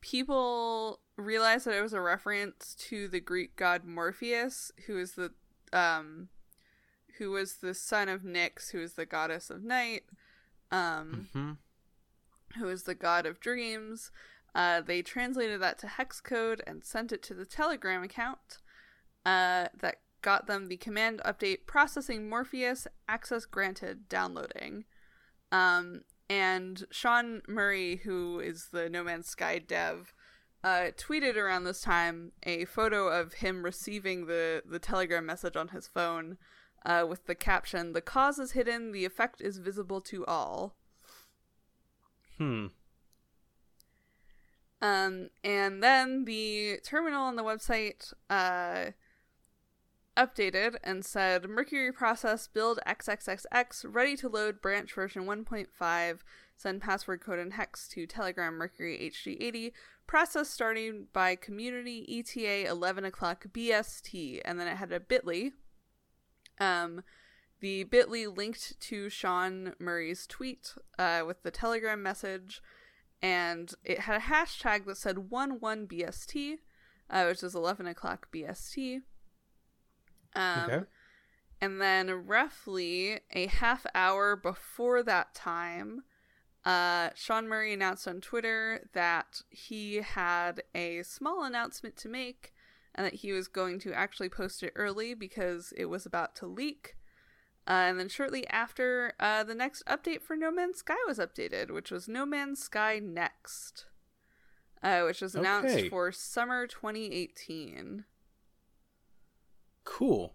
People 0.00 1.00
realized 1.16 1.66
that 1.66 1.76
it 1.76 1.82
was 1.82 1.92
a 1.92 2.00
reference 2.00 2.74
to 2.88 3.08
the 3.08 3.20
Greek 3.20 3.56
god 3.56 3.84
Morpheus, 3.84 4.72
who 4.86 4.98
is 4.98 5.12
the 5.12 5.32
um 5.72 6.28
who 7.18 7.30
was 7.30 7.56
the 7.56 7.74
son 7.74 8.08
of 8.08 8.22
Nyx, 8.22 8.72
who 8.72 8.80
is 8.80 8.94
the 8.94 9.06
goddess 9.06 9.50
of 9.50 9.62
night, 9.62 10.04
um 10.70 11.28
hmm 11.32 11.52
who 12.58 12.68
is 12.68 12.84
the 12.84 12.94
god 12.94 13.26
of 13.26 13.40
dreams. 13.40 14.10
Uh, 14.54 14.80
they 14.80 15.02
translated 15.02 15.60
that 15.60 15.78
to 15.78 15.86
hex 15.86 16.20
code 16.20 16.62
and 16.66 16.82
sent 16.82 17.12
it 17.12 17.22
to 17.22 17.34
the 17.34 17.44
Telegram 17.44 18.02
account. 18.02 18.58
Uh, 19.26 19.66
that 19.78 19.96
got 20.22 20.46
them 20.46 20.68
the 20.68 20.76
command 20.76 21.20
update 21.26 21.66
processing 21.66 22.28
Morpheus 22.28 22.86
access 23.08 23.44
granted 23.44 24.08
downloading. 24.08 24.84
Um, 25.52 26.02
and 26.30 26.84
Sean 26.90 27.42
Murray, 27.46 28.00
who 28.04 28.40
is 28.40 28.68
the 28.72 28.88
No 28.88 29.04
Man's 29.04 29.28
Sky 29.28 29.58
dev, 29.58 30.14
uh, 30.64 30.90
tweeted 30.96 31.36
around 31.36 31.64
this 31.64 31.80
time 31.80 32.32
a 32.42 32.64
photo 32.64 33.08
of 33.08 33.34
him 33.34 33.64
receiving 33.64 34.26
the, 34.26 34.62
the 34.68 34.78
telegram 34.78 35.26
message 35.26 35.56
on 35.56 35.68
his 35.68 35.86
phone 35.86 36.38
uh, 36.84 37.04
with 37.08 37.26
the 37.26 37.34
caption, 37.34 37.92
The 37.92 38.00
cause 38.00 38.38
is 38.38 38.52
hidden, 38.52 38.92
the 38.92 39.04
effect 39.04 39.40
is 39.40 39.58
visible 39.58 40.00
to 40.02 40.24
all. 40.26 40.76
Hmm. 42.38 42.66
Um, 44.80 45.30
and 45.42 45.82
then 45.82 46.26
the 46.26 46.78
terminal 46.84 47.22
on 47.22 47.36
the 47.36 47.42
website 47.42 48.12
uh, 48.28 48.92
updated 50.16 50.76
and 50.84 51.04
said 51.04 51.48
Mercury 51.48 51.92
process 51.92 52.46
build 52.46 52.78
XXXX 52.86 53.84
ready 53.88 54.16
to 54.16 54.28
load 54.28 54.60
branch 54.60 54.92
version 54.92 55.24
1.5. 55.24 56.18
Send 56.56 56.80
password 56.80 57.20
code 57.20 57.38
and 57.38 57.52
hex 57.52 57.86
to 57.88 58.06
Telegram 58.06 58.54
Mercury 58.54 59.10
HG80. 59.12 59.72
Process 60.06 60.48
starting 60.48 61.06
by 61.12 61.36
community 61.36 62.06
ETA 62.08 62.68
11 62.68 63.04
o'clock 63.04 63.46
BST. 63.52 64.40
And 64.44 64.58
then 64.58 64.66
it 64.66 64.76
had 64.76 64.92
a 64.92 65.00
bit.ly. 65.00 65.50
Um, 66.58 67.02
the 67.60 67.84
bit.ly 67.84 68.26
linked 68.26 68.80
to 68.80 69.10
Sean 69.10 69.74
Murray's 69.78 70.26
tweet 70.26 70.74
uh, 70.98 71.24
with 71.26 71.42
the 71.42 71.50
Telegram 71.50 72.02
message 72.02 72.62
and 73.22 73.74
it 73.84 74.00
had 74.00 74.16
a 74.16 74.24
hashtag 74.24 74.84
that 74.86 74.96
said 74.96 75.16
11BST, 75.16 76.58
uh, 77.10 77.24
which 77.24 77.42
is 77.42 77.54
11 77.54 77.86
o'clock 77.86 78.28
BST. 78.32 79.02
Um, 80.34 80.70
Okay. 80.70 80.84
And 81.58 81.80
then, 81.80 82.10
roughly 82.10 83.20
a 83.32 83.46
half 83.46 83.86
hour 83.94 84.36
before 84.36 85.02
that 85.02 85.34
time, 85.34 86.02
uh, 86.66 87.10
Sean 87.14 87.48
Murray 87.48 87.72
announced 87.72 88.06
on 88.06 88.20
Twitter 88.20 88.88
that 88.92 89.40
he 89.48 89.96
had 89.96 90.62
a 90.74 91.02
small 91.04 91.44
announcement 91.44 91.96
to 91.98 92.08
make 92.08 92.52
and 92.94 93.06
that 93.06 93.14
he 93.14 93.32
was 93.32 93.46
going 93.46 93.78
to 93.80 93.92
actually 93.92 94.28
post 94.28 94.62
it 94.62 94.72
early 94.74 95.14
because 95.14 95.72
it 95.76 95.84
was 95.86 96.04
about 96.04 96.34
to 96.36 96.46
leak. 96.46 96.96
Uh, 97.68 97.72
and 97.72 97.98
then 98.00 98.08
shortly 98.08 98.46
after, 98.48 99.12
uh, 99.20 99.42
the 99.44 99.54
next 99.54 99.84
update 99.86 100.22
for 100.22 100.36
No 100.36 100.50
Man's 100.50 100.78
Sky 100.78 100.96
was 101.06 101.18
updated, 101.18 101.70
which 101.70 101.90
was 101.90 102.08
No 102.08 102.24
Man's 102.26 102.60
Sky 102.60 103.00
Next, 103.02 103.86
uh, 104.82 105.02
which 105.02 105.20
was 105.20 105.34
announced 105.34 105.74
Okay. 105.76 105.88
for 105.88 106.10
summer 106.12 106.66
2018. 106.66 108.04
Cool. 109.84 110.34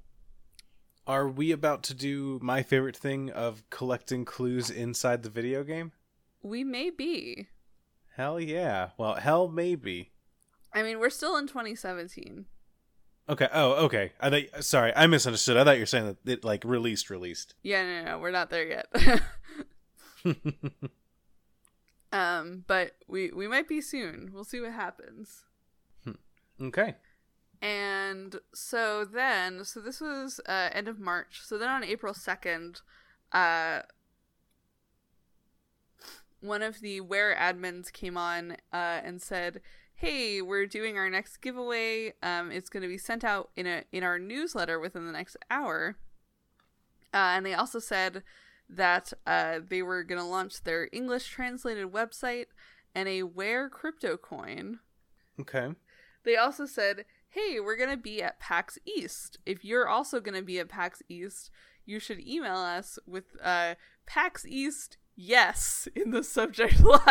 Are 1.08 1.28
we 1.28 1.52
about 1.52 1.84
to 1.84 1.94
do 1.94 2.40
my 2.42 2.64
favorite 2.64 2.96
thing 2.96 3.30
of 3.30 3.70
collecting 3.70 4.24
clues 4.24 4.70
inside 4.70 5.24
the 5.24 5.30
video 5.30 5.64
game? 5.64 5.92
We 6.42 6.64
may 6.64 6.90
be. 6.90 7.48
Hell 8.16 8.40
yeah. 8.40 8.90
Well, 8.98 9.16
hell 9.16 9.48
maybe. 9.48 10.12
I 10.74 10.84
mean, 10.84 11.00
we're 11.00 11.10
still 11.10 11.38
in 11.38 11.48
2017. 11.48 12.46
Okay. 13.30 13.48
Oh, 13.54 13.86
okay. 13.86 14.12
I 14.20 14.30
thought, 14.30 14.64
sorry, 14.64 14.94
I 14.96 15.08
misunderstood. 15.08 15.58
I 15.58 15.64
thought 15.64 15.76
you 15.76 15.84
were 15.84 15.86
saying 15.86 16.06
that 16.06 16.18
it 16.30 16.44
like 16.44 16.64
released, 16.66 17.10
released. 17.10 17.56
Yeah, 17.64 17.84
no, 17.84 18.04
no, 18.04 18.12
no 18.12 18.20
we're 18.20 18.32
not 18.32 18.50
there 18.50 18.68
yet. 18.68 18.88
um, 22.12 22.64
but 22.68 22.96
we 23.08 23.32
we 23.32 23.48
might 23.48 23.68
be 23.68 23.82
soon. 23.82 24.32
We'll 24.34 24.44
see 24.44 24.60
what 24.60 24.74
happens. 24.74 25.44
okay. 26.62 26.96
And 27.62 28.38
so 28.54 29.06
then, 29.06 29.64
so 29.66 29.80
this 29.80 30.02
was 30.02 30.40
uh, 30.48 30.70
end 30.74 30.88
of 30.88 31.00
March. 31.00 31.42
So 31.44 31.60
then 31.60 31.70
on 31.70 31.84
April 31.84 32.14
2nd, 32.14 32.82
uh, 33.32 33.82
one 36.42 36.62
of 36.62 36.82
the 36.82 37.02
Ware 37.02 37.36
admins 37.36 37.92
came 37.92 38.18
on 38.18 38.58
uh, 38.74 39.00
and 39.04 39.22
said, 39.22 39.62
"Hey, 39.96 40.42
we're 40.42 40.66
doing 40.66 40.98
our 40.98 41.10
next 41.10 41.38
giveaway. 41.38 42.14
Um, 42.22 42.52
it's 42.52 42.70
going 42.70 42.84
to 42.84 42.90
be 42.90 42.98
sent 42.98 43.24
out 43.24 43.50
in 43.56 43.66
a 43.66 43.84
in 43.92 44.04
our 44.04 44.20
newsletter 44.20 44.80
within 44.80 45.06
the 45.06 45.14
next 45.14 45.38
hour." 45.50 45.98
Uh, 47.14 47.34
and 47.36 47.46
they 47.46 47.54
also 47.54 47.80
said 47.80 48.24
that 48.70 49.12
uh, 49.28 49.60
they 49.68 49.82
were 49.82 50.04
going 50.04 50.20
to 50.20 50.26
launch 50.26 50.64
their 50.64 50.88
English 50.92 51.28
translated 51.28 51.92
website 51.92 52.48
and 52.96 53.08
a 53.08 53.24
Ware 53.24 53.70
crypto 53.70 54.18
coin. 54.18 54.80
Okay. 55.40 55.72
They 56.24 56.38
also 56.38 56.66
said, 56.66 57.06
hey, 57.30 57.60
we're 57.60 57.78
going 57.78 57.90
to 57.90 57.98
be 57.98 58.22
at 58.22 58.40
PAX 58.40 58.78
East. 58.86 59.40
If 59.46 59.64
you're 59.66 59.88
also 59.88 60.20
going 60.20 60.36
to 60.36 60.44
be 60.44 60.60
at 60.60 60.70
PAX 60.70 61.02
East, 61.10 61.50
you 61.86 62.00
should 62.00 62.26
email 62.26 62.58
us 62.58 63.00
with 63.08 63.26
uh, 63.44 63.76
PAX 64.06 64.46
East 64.46 64.98
yes 65.16 65.88
in 65.96 66.12
the 66.12 66.24
subject 66.24 66.80
line. 66.84 67.02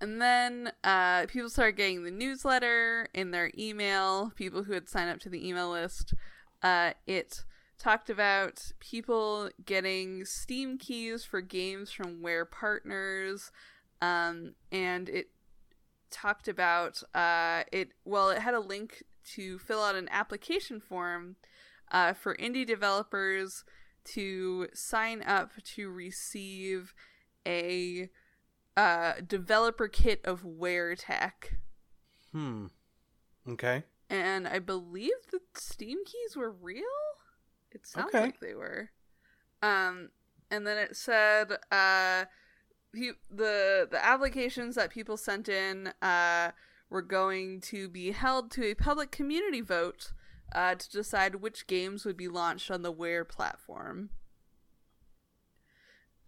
and 0.00 0.20
then 0.20 0.72
uh, 0.82 1.26
people 1.26 1.48
started 1.48 1.76
getting 1.76 2.04
the 2.04 2.10
newsletter 2.10 3.08
in 3.14 3.30
their 3.30 3.50
email, 3.56 4.32
people 4.36 4.64
who 4.64 4.72
had 4.72 4.88
signed 4.88 5.10
up 5.10 5.20
to 5.20 5.28
the 5.28 5.46
email 5.46 5.70
list. 5.70 6.14
Uh, 6.62 6.92
it 7.06 7.44
talked 7.78 8.08
about 8.08 8.72
people 8.80 9.50
getting 9.64 10.24
Steam 10.24 10.78
keys 10.78 11.24
for 11.24 11.40
games 11.40 11.90
from 11.90 12.22
Ware 12.22 12.44
partners, 12.44 13.50
um, 14.00 14.54
and 14.72 15.08
it 15.08 15.28
talked 16.10 16.48
about 16.48 17.02
uh, 17.14 17.64
it. 17.72 17.90
Well, 18.04 18.30
it 18.30 18.38
had 18.38 18.54
a 18.54 18.60
link 18.60 19.02
to 19.34 19.58
fill 19.58 19.82
out 19.82 19.94
an 19.94 20.08
application 20.10 20.80
form 20.80 21.36
uh, 21.94 22.12
for 22.12 22.36
indie 22.36 22.66
developers 22.66 23.64
to 24.04 24.68
sign 24.74 25.22
up 25.22 25.52
to 25.62 25.88
receive 25.88 26.92
a 27.46 28.10
uh, 28.76 29.12
developer 29.26 29.88
kit 29.88 30.20
of 30.24 30.44
Ware 30.44 30.94
tech. 30.96 31.54
Hmm. 32.32 32.66
Okay. 33.48 33.84
And 34.10 34.46
I 34.46 34.58
believe 34.58 35.12
the 35.32 35.38
Steam 35.54 35.98
keys 36.04 36.36
were 36.36 36.50
real. 36.50 36.82
It 37.70 37.86
sounds 37.86 38.08
Okay. 38.08 38.20
like 38.20 38.40
they 38.40 38.54
were. 38.54 38.90
Um, 39.62 40.10
and 40.50 40.66
then 40.66 40.76
it 40.76 40.96
said 40.96 41.52
uh, 41.70 42.24
he, 42.94 43.12
the 43.30 43.88
the 43.90 44.04
applications 44.04 44.74
that 44.74 44.90
people 44.90 45.16
sent 45.16 45.48
in 45.48 45.92
uh, 46.02 46.50
were 46.90 47.02
going 47.02 47.60
to 47.62 47.88
be 47.88 48.10
held 48.10 48.50
to 48.52 48.64
a 48.66 48.74
public 48.74 49.10
community 49.10 49.60
vote 49.62 50.12
uh, 50.52 50.74
to 50.74 50.90
decide 50.90 51.36
which 51.36 51.66
games 51.66 52.04
would 52.04 52.16
be 52.16 52.28
launched 52.28 52.70
on 52.70 52.82
the 52.82 52.92
Ware 52.92 53.24
platform. 53.24 54.10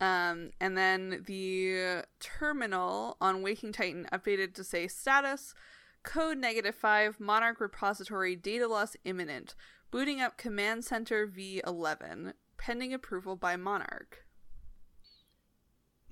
Um, 0.01 0.51
and 0.61 0.77
then 0.77 1.25
the 1.27 2.05
terminal 2.21 3.17
on 3.21 3.43
Waking 3.43 3.73
Titan 3.73 4.07
updated 4.13 4.55
to 4.55 4.65
say 4.65 4.89
status 4.89 5.55
code 6.03 6.39
negative 6.39 6.75
5 6.75 7.19
Monarch 7.19 7.61
repository 7.61 8.37
data 8.37 8.69
loss 8.69 8.97
imminent. 9.05 9.55
Booting 9.91 10.21
up 10.21 10.37
Command 10.37 10.85
Center 10.85 11.27
V11 11.27 12.33
pending 12.59 12.93
approval 12.93 13.37
by 13.37 13.57
Monarch. 13.57 14.25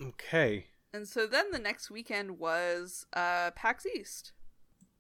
Okay. 0.01 0.67
And 0.93 1.09
so 1.09 1.27
then 1.27 1.51
the 1.51 1.59
next 1.59 1.91
weekend 1.91 2.39
was 2.39 3.07
uh, 3.13 3.51
PAX 3.53 3.85
East. 3.87 4.33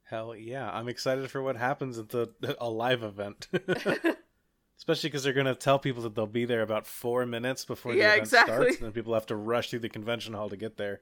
Hell 0.04 0.36
yeah. 0.36 0.70
I'm 0.70 0.88
excited 0.88 1.30
for 1.30 1.42
what 1.42 1.56
happens 1.56 1.98
at 1.98 2.10
the 2.10 2.28
a 2.60 2.68
live 2.68 3.02
event. 3.02 3.48
Especially 4.76 5.08
because 5.08 5.22
they're 5.24 5.32
going 5.32 5.46
to 5.46 5.54
tell 5.54 5.78
people 5.78 6.02
that 6.02 6.14
they'll 6.14 6.26
be 6.26 6.44
there 6.44 6.62
about 6.62 6.86
four 6.86 7.24
minutes 7.26 7.64
before 7.64 7.92
the 7.92 7.98
Yeah, 7.98 8.10
event 8.12 8.22
exactly. 8.24 8.54
starts, 8.54 8.76
and 8.76 8.86
then 8.86 8.92
people 8.92 9.14
have 9.14 9.26
to 9.26 9.36
rush 9.36 9.70
through 9.70 9.78
the 9.78 9.88
convention 9.88 10.34
hall 10.34 10.48
to 10.48 10.56
get 10.56 10.76
there. 10.76 11.00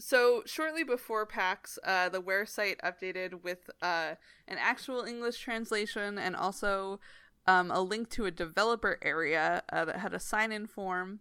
So 0.00 0.42
shortly 0.44 0.82
before 0.82 1.24
PAX, 1.26 1.78
uh, 1.84 2.08
the 2.08 2.20
Ware 2.20 2.44
site 2.44 2.80
updated 2.82 3.42
with 3.44 3.70
uh, 3.80 4.16
an 4.48 4.58
actual 4.58 5.02
English 5.04 5.38
translation 5.38 6.18
and 6.18 6.34
also 6.34 6.98
um, 7.46 7.70
a 7.70 7.80
link 7.80 8.10
to 8.10 8.24
a 8.24 8.30
developer 8.30 8.98
area 9.02 9.62
uh, 9.72 9.84
that 9.84 9.96
had 9.96 10.12
a 10.12 10.18
sign-in 10.20 10.66
form, 10.66 11.20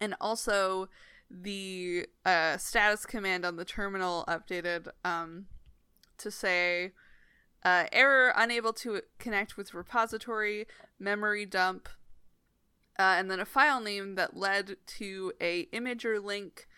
and 0.00 0.16
also 0.20 0.88
the 1.30 2.06
uh, 2.24 2.56
status 2.56 3.06
command 3.06 3.44
on 3.44 3.56
the 3.56 3.64
terminal 3.64 4.24
updated 4.28 4.88
um, 5.04 5.46
to 6.18 6.30
say 6.30 6.92
uh, 7.64 7.84
error 7.92 8.32
unable 8.36 8.72
to 8.72 9.00
connect 9.18 9.56
with 9.56 9.74
repository 9.74 10.66
memory 10.98 11.46
dump 11.46 11.88
uh, 12.98 13.16
and 13.18 13.30
then 13.30 13.40
a 13.40 13.44
file 13.44 13.80
name 13.80 14.14
that 14.14 14.36
led 14.36 14.76
to 14.86 15.32
a 15.40 15.66
Imgur 15.66 16.22
link 16.22 16.68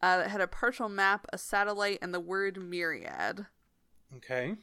uh, 0.00 0.18
that 0.18 0.30
had 0.30 0.40
a 0.40 0.46
partial 0.46 0.88
map, 0.88 1.26
a 1.32 1.38
satellite, 1.38 1.98
and 2.00 2.14
the 2.14 2.20
word 2.20 2.62
myriad. 2.62 3.46
Okay. 4.16 4.54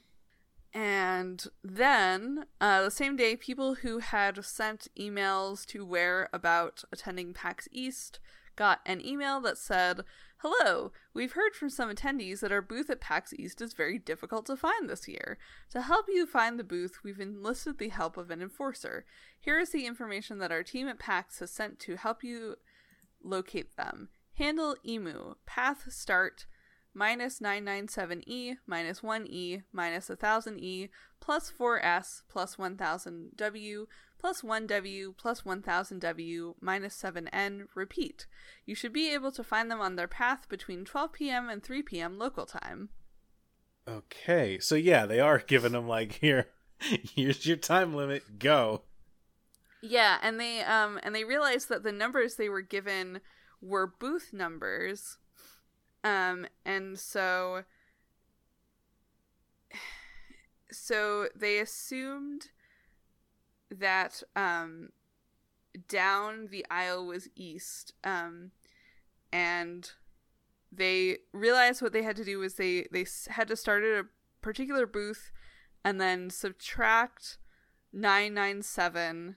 And 0.73 1.45
then 1.63 2.45
uh, 2.61 2.83
the 2.83 2.91
same 2.91 3.17
day, 3.17 3.35
people 3.35 3.75
who 3.75 3.99
had 3.99 4.43
sent 4.45 4.87
emails 4.97 5.65
to 5.65 5.85
Ware 5.85 6.29
about 6.31 6.83
attending 6.93 7.33
PAX 7.33 7.67
East 7.71 8.19
got 8.55 8.79
an 8.85 9.05
email 9.05 9.39
that 9.41 9.57
said, 9.57 10.01
Hello, 10.37 10.91
we've 11.13 11.33
heard 11.33 11.53
from 11.53 11.69
some 11.69 11.93
attendees 11.93 12.39
that 12.39 12.51
our 12.51 12.61
booth 12.61 12.89
at 12.89 12.99
PAX 12.99 13.31
East 13.33 13.61
is 13.61 13.73
very 13.73 13.99
difficult 13.99 14.47
to 14.47 14.55
find 14.55 14.89
this 14.89 15.07
year. 15.07 15.37
To 15.69 15.81
help 15.81 16.07
you 16.09 16.25
find 16.25 16.57
the 16.57 16.63
booth, 16.63 16.99
we've 17.03 17.19
enlisted 17.19 17.77
the 17.77 17.89
help 17.89 18.17
of 18.17 18.31
an 18.31 18.41
enforcer. 18.41 19.05
Here 19.39 19.59
is 19.59 19.69
the 19.69 19.85
information 19.85 20.39
that 20.39 20.51
our 20.51 20.63
team 20.63 20.87
at 20.87 20.97
PAX 20.97 21.39
has 21.39 21.51
sent 21.51 21.79
to 21.81 21.95
help 21.95 22.23
you 22.23 22.55
locate 23.23 23.77
them. 23.77 24.09
Handle 24.33 24.75
emu, 24.83 25.35
path 25.45 25.91
start, 25.91 26.47
minus 26.93 27.39
997E, 27.39 28.57
minus 28.65 29.01
1E, 29.01 29.63
minus 29.71 30.09
1000E, 30.09 30.89
plus 31.19 31.51
4S, 31.51 32.23
plus 32.27 32.55
1000W, 32.55 33.85
plus 34.21 34.43
1W, 34.43 35.17
plus 35.17 35.41
1000W, 35.41 36.53
minus 36.61 37.01
7N, 37.01 37.67
repeat. 37.73 38.27
You 38.67 38.75
should 38.75 38.93
be 38.93 39.11
able 39.11 39.31
to 39.31 39.43
find 39.43 39.71
them 39.71 39.81
on 39.81 39.95
their 39.95 40.07
path 40.07 40.47
between 40.47 40.85
12 40.85 41.13
p.m. 41.13 41.49
and 41.49 41.63
3 41.63 41.81
p.m. 41.81 42.19
local 42.19 42.45
time. 42.45 42.89
Okay. 43.87 44.59
So 44.59 44.75
yeah, 44.75 45.07
they 45.07 45.19
are 45.19 45.39
giving 45.39 45.71
them 45.71 45.87
like 45.87 46.13
here, 46.13 46.49
here's 46.79 47.47
your 47.47 47.57
time 47.57 47.95
limit. 47.95 48.37
Go. 48.37 48.83
Yeah, 49.81 50.19
and 50.21 50.39
they 50.39 50.61
um 50.61 50.99
and 51.01 51.15
they 51.15 51.23
realized 51.23 51.67
that 51.69 51.81
the 51.81 51.91
numbers 51.91 52.35
they 52.35 52.47
were 52.47 52.61
given 52.61 53.21
were 53.59 53.87
booth 53.87 54.29
numbers. 54.31 55.17
Um 56.03 56.45
and 56.63 56.99
so 56.99 57.63
so 60.71 61.29
they 61.35 61.57
assumed 61.57 62.51
that 63.71 64.21
um 64.35 64.89
down 65.87 66.47
the 66.51 66.65
aisle 66.69 67.05
was 67.05 67.29
east. 67.35 67.93
Um 68.03 68.51
and 69.31 69.91
they 70.71 71.17
realized 71.33 71.81
what 71.81 71.93
they 71.93 72.03
had 72.03 72.15
to 72.15 72.23
do 72.23 72.39
was 72.39 72.55
they 72.55 72.87
they 72.91 73.05
had 73.29 73.47
to 73.47 73.55
start 73.55 73.83
at 73.83 73.99
a 73.99 74.07
particular 74.41 74.85
booth 74.85 75.31
and 75.83 75.99
then 75.99 76.29
subtract 76.29 77.37
997 77.93 79.35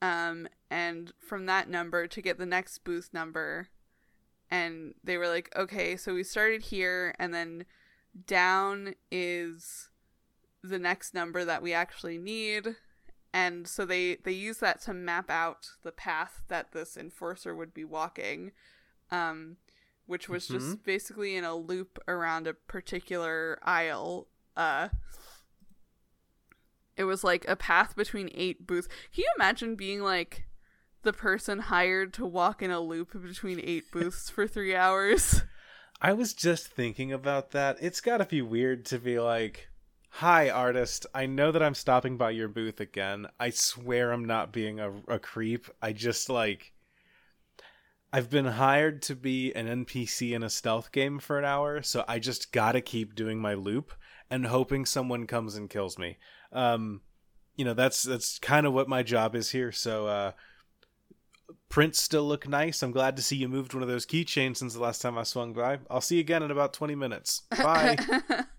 um 0.00 0.48
and 0.70 1.12
from 1.18 1.46
that 1.46 1.68
number 1.68 2.06
to 2.06 2.22
get 2.22 2.38
the 2.38 2.46
next 2.46 2.78
booth 2.84 3.10
number 3.12 3.68
and 4.50 4.94
they 5.02 5.16
were 5.16 5.28
like 5.28 5.54
okay 5.56 5.96
so 5.96 6.14
we 6.14 6.22
started 6.22 6.62
here 6.62 7.14
and 7.18 7.34
then 7.34 7.64
down 8.26 8.94
is 9.10 9.88
the 10.62 10.78
next 10.78 11.14
number 11.14 11.44
that 11.44 11.62
we 11.62 11.72
actually 11.72 12.18
need 12.18 12.76
and 13.32 13.66
so 13.66 13.84
they 13.84 14.16
they 14.16 14.32
use 14.32 14.58
that 14.58 14.80
to 14.80 14.92
map 14.92 15.30
out 15.30 15.70
the 15.82 15.92
path 15.92 16.42
that 16.48 16.72
this 16.72 16.96
enforcer 16.96 17.54
would 17.54 17.72
be 17.72 17.84
walking 17.84 18.52
um 19.10 19.56
which 20.06 20.28
was 20.28 20.48
just 20.48 20.82
basically 20.84 21.36
in 21.36 21.44
a 21.44 21.54
loop 21.54 21.98
around 22.08 22.46
a 22.46 22.52
particular 22.52 23.58
aisle 23.62 24.26
uh 24.56 24.88
it 26.96 27.04
was 27.04 27.24
like 27.24 27.46
a 27.48 27.56
path 27.56 27.96
between 27.96 28.30
eight 28.34 28.66
booths. 28.66 28.88
Can 29.14 29.22
you 29.22 29.30
imagine 29.36 29.74
being 29.76 30.02
like 30.02 30.44
the 31.02 31.12
person 31.12 31.58
hired 31.58 32.12
to 32.14 32.26
walk 32.26 32.62
in 32.62 32.70
a 32.70 32.80
loop 32.80 33.20
between 33.20 33.60
eight 33.60 33.84
booths 33.92 34.30
for 34.30 34.46
three 34.46 34.74
hours? 34.74 35.42
I 36.00 36.12
was 36.12 36.34
just 36.34 36.68
thinking 36.68 37.12
about 37.12 37.52
that. 37.52 37.78
It's 37.80 38.00
got 38.00 38.18
to 38.18 38.24
be 38.24 38.42
weird 38.42 38.84
to 38.86 38.98
be 38.98 39.18
like, 39.18 39.68
"Hi, 40.16 40.50
artist. 40.50 41.06
I 41.14 41.26
know 41.26 41.52
that 41.52 41.62
I'm 41.62 41.74
stopping 41.74 42.16
by 42.16 42.30
your 42.30 42.48
booth 42.48 42.80
again. 42.80 43.28
I 43.40 43.50
swear 43.50 44.12
I'm 44.12 44.24
not 44.24 44.52
being 44.52 44.78
a, 44.80 44.92
a 45.08 45.18
creep. 45.18 45.66
I 45.80 45.92
just 45.92 46.28
like." 46.28 46.72
I've 48.14 48.28
been 48.28 48.44
hired 48.44 49.00
to 49.02 49.16
be 49.16 49.54
an 49.54 49.86
NPC 49.86 50.32
in 50.32 50.42
a 50.42 50.50
stealth 50.50 50.92
game 50.92 51.18
for 51.18 51.38
an 51.38 51.46
hour, 51.46 51.80
so 51.80 52.04
I 52.06 52.18
just 52.18 52.52
gotta 52.52 52.82
keep 52.82 53.14
doing 53.14 53.38
my 53.38 53.54
loop 53.54 53.90
and 54.28 54.46
hoping 54.46 54.84
someone 54.84 55.26
comes 55.26 55.56
and 55.56 55.70
kills 55.70 55.98
me. 55.98 56.18
Um, 56.52 57.00
you 57.56 57.64
know, 57.64 57.72
that's 57.74 58.02
that's 58.02 58.38
kind 58.38 58.66
of 58.66 58.74
what 58.74 58.88
my 58.88 59.02
job 59.02 59.34
is 59.34 59.50
here. 59.50 59.72
So, 59.72 60.06
uh, 60.08 60.32
prints 61.70 62.02
still 62.02 62.24
look 62.24 62.46
nice. 62.46 62.82
I'm 62.82 62.92
glad 62.92 63.16
to 63.16 63.22
see 63.22 63.36
you 63.36 63.48
moved 63.48 63.72
one 63.72 63.82
of 63.82 63.88
those 63.88 64.06
keychains 64.06 64.58
since 64.58 64.74
the 64.74 64.80
last 64.80 65.00
time 65.00 65.16
I 65.16 65.22
swung 65.22 65.54
by. 65.54 65.78
I'll 65.90 66.02
see 66.02 66.16
you 66.16 66.20
again 66.20 66.42
in 66.42 66.50
about 66.50 66.74
20 66.74 66.94
minutes. 66.94 67.42
Bye. 67.50 67.96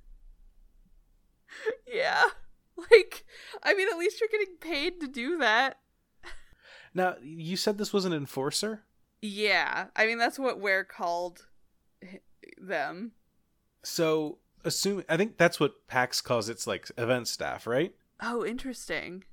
yeah. 1.93 2.23
Like, 2.91 3.23
I 3.61 3.73
mean, 3.73 3.87
at 3.87 3.97
least 3.97 4.19
you're 4.19 4.29
getting 4.31 4.55
paid 4.59 4.99
to 5.01 5.07
do 5.07 5.37
that. 5.37 5.77
now, 6.93 7.15
you 7.21 7.55
said 7.55 7.77
this 7.77 7.93
was 7.93 8.05
an 8.05 8.13
enforcer? 8.13 8.83
Yeah. 9.21 9.85
I 9.95 10.05
mean, 10.05 10.17
that's 10.17 10.39
what 10.39 10.59
Ware 10.59 10.83
called 10.83 11.45
them. 12.57 13.11
So, 13.83 14.39
assume 14.63 15.03
I 15.09 15.17
think 15.17 15.37
that's 15.37 15.59
what 15.59 15.87
PAX 15.87 16.21
calls 16.21 16.49
its 16.49 16.65
like 16.65 16.89
event 16.97 17.27
staff, 17.27 17.67
right? 17.67 17.93
Oh, 18.21 18.45
interesting. 18.45 19.23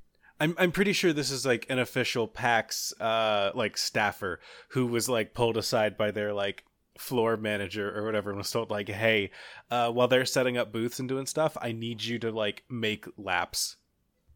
I'm 0.41 0.55
I'm 0.59 0.73
pretty 0.73 0.93
sure 0.93 1.13
this 1.13 1.31
is 1.31 1.45
like 1.45 1.67
an 1.69 1.79
official 1.79 2.27
PAX 2.27 2.93
uh 3.01 3.53
like 3.55 3.77
staffer 3.77 4.41
who 4.71 4.87
was 4.87 5.09
like 5.09 5.35
pulled 5.35 5.57
aside 5.57 5.97
by 5.97 6.11
their 6.11 6.33
like 6.33 6.65
floor 7.01 7.37
manager 7.37 7.97
or 7.97 8.05
whatever 8.05 8.31
and 8.31 8.39
was 8.39 8.51
told 8.51 8.71
like, 8.71 8.89
"Hey, 8.89 9.31
uh 9.71 9.91
while 9.91 10.09
they're 10.09 10.27
setting 10.27 10.57
up 10.59 10.73
booths 10.73 11.01
and 11.01 11.09
doing 11.09 11.27
stuff, 11.27 11.57
I 11.61 11.73
need 11.73 12.05
you 12.05 12.19
to 12.21 12.31
like 12.31 12.65
make 12.69 13.07
laps." 13.17 13.77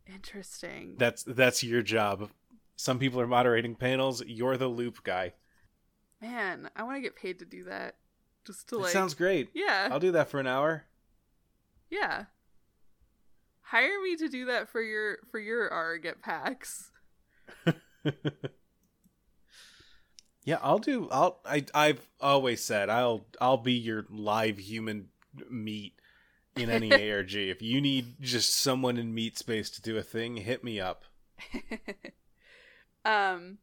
Interesting. 0.06 0.96
That's 0.98 1.22
that's 1.22 1.62
your 1.62 1.82
job. 1.82 2.30
Some 2.76 2.98
people 2.98 3.20
are 3.20 3.26
moderating 3.26 3.74
panels. 3.74 4.22
You're 4.26 4.56
the 4.56 4.68
loop 4.68 5.02
guy. 5.04 5.34
Man, 6.20 6.70
I 6.74 6.82
want 6.82 6.96
to 6.96 7.02
get 7.02 7.16
paid 7.16 7.38
to 7.40 7.44
do 7.44 7.64
that. 7.64 7.96
Just 8.46 8.68
to 8.70 8.76
That 8.76 8.82
like 8.82 8.92
sounds 8.92 9.14
great. 9.14 9.50
Yeah. 9.54 9.88
I'll 9.90 10.00
do 10.00 10.12
that 10.12 10.28
for 10.28 10.40
an 10.40 10.46
hour. 10.46 10.84
Yeah. 11.90 12.24
Hire 13.60 14.02
me 14.02 14.16
to 14.16 14.28
do 14.28 14.46
that 14.46 14.68
for 14.68 14.82
your 14.82 15.18
for 15.30 15.38
your 15.38 15.70
ARG 15.70 16.06
at 16.06 16.22
PAX. 16.22 16.90
Yeah, 20.45 20.59
I'll 20.62 20.78
do. 20.78 21.09
I'll. 21.11 21.40
I. 21.45 21.64
I've 21.74 22.07
always 22.20 22.62
said 22.62 22.90
I'll. 22.90 23.26
I'll 23.40 23.57
be 23.57 23.72
your 23.72 24.07
live 24.11 24.59
human 24.59 25.09
meat 25.51 25.95
in 26.57 26.70
any 26.70 26.92
ARG. 27.11 27.34
If 27.34 27.62
you 27.62 27.80
need 27.80 28.20
just 28.20 28.55
someone 28.55 28.97
in 28.97 29.14
meat 29.14 29.38
space 29.38 29.70
to 29.70 29.82
do 29.82 29.97
a 29.97 30.03
thing, 30.03 30.36
hit 30.36 30.62
me 30.62 30.80
up. 30.80 31.05
um 33.05 33.59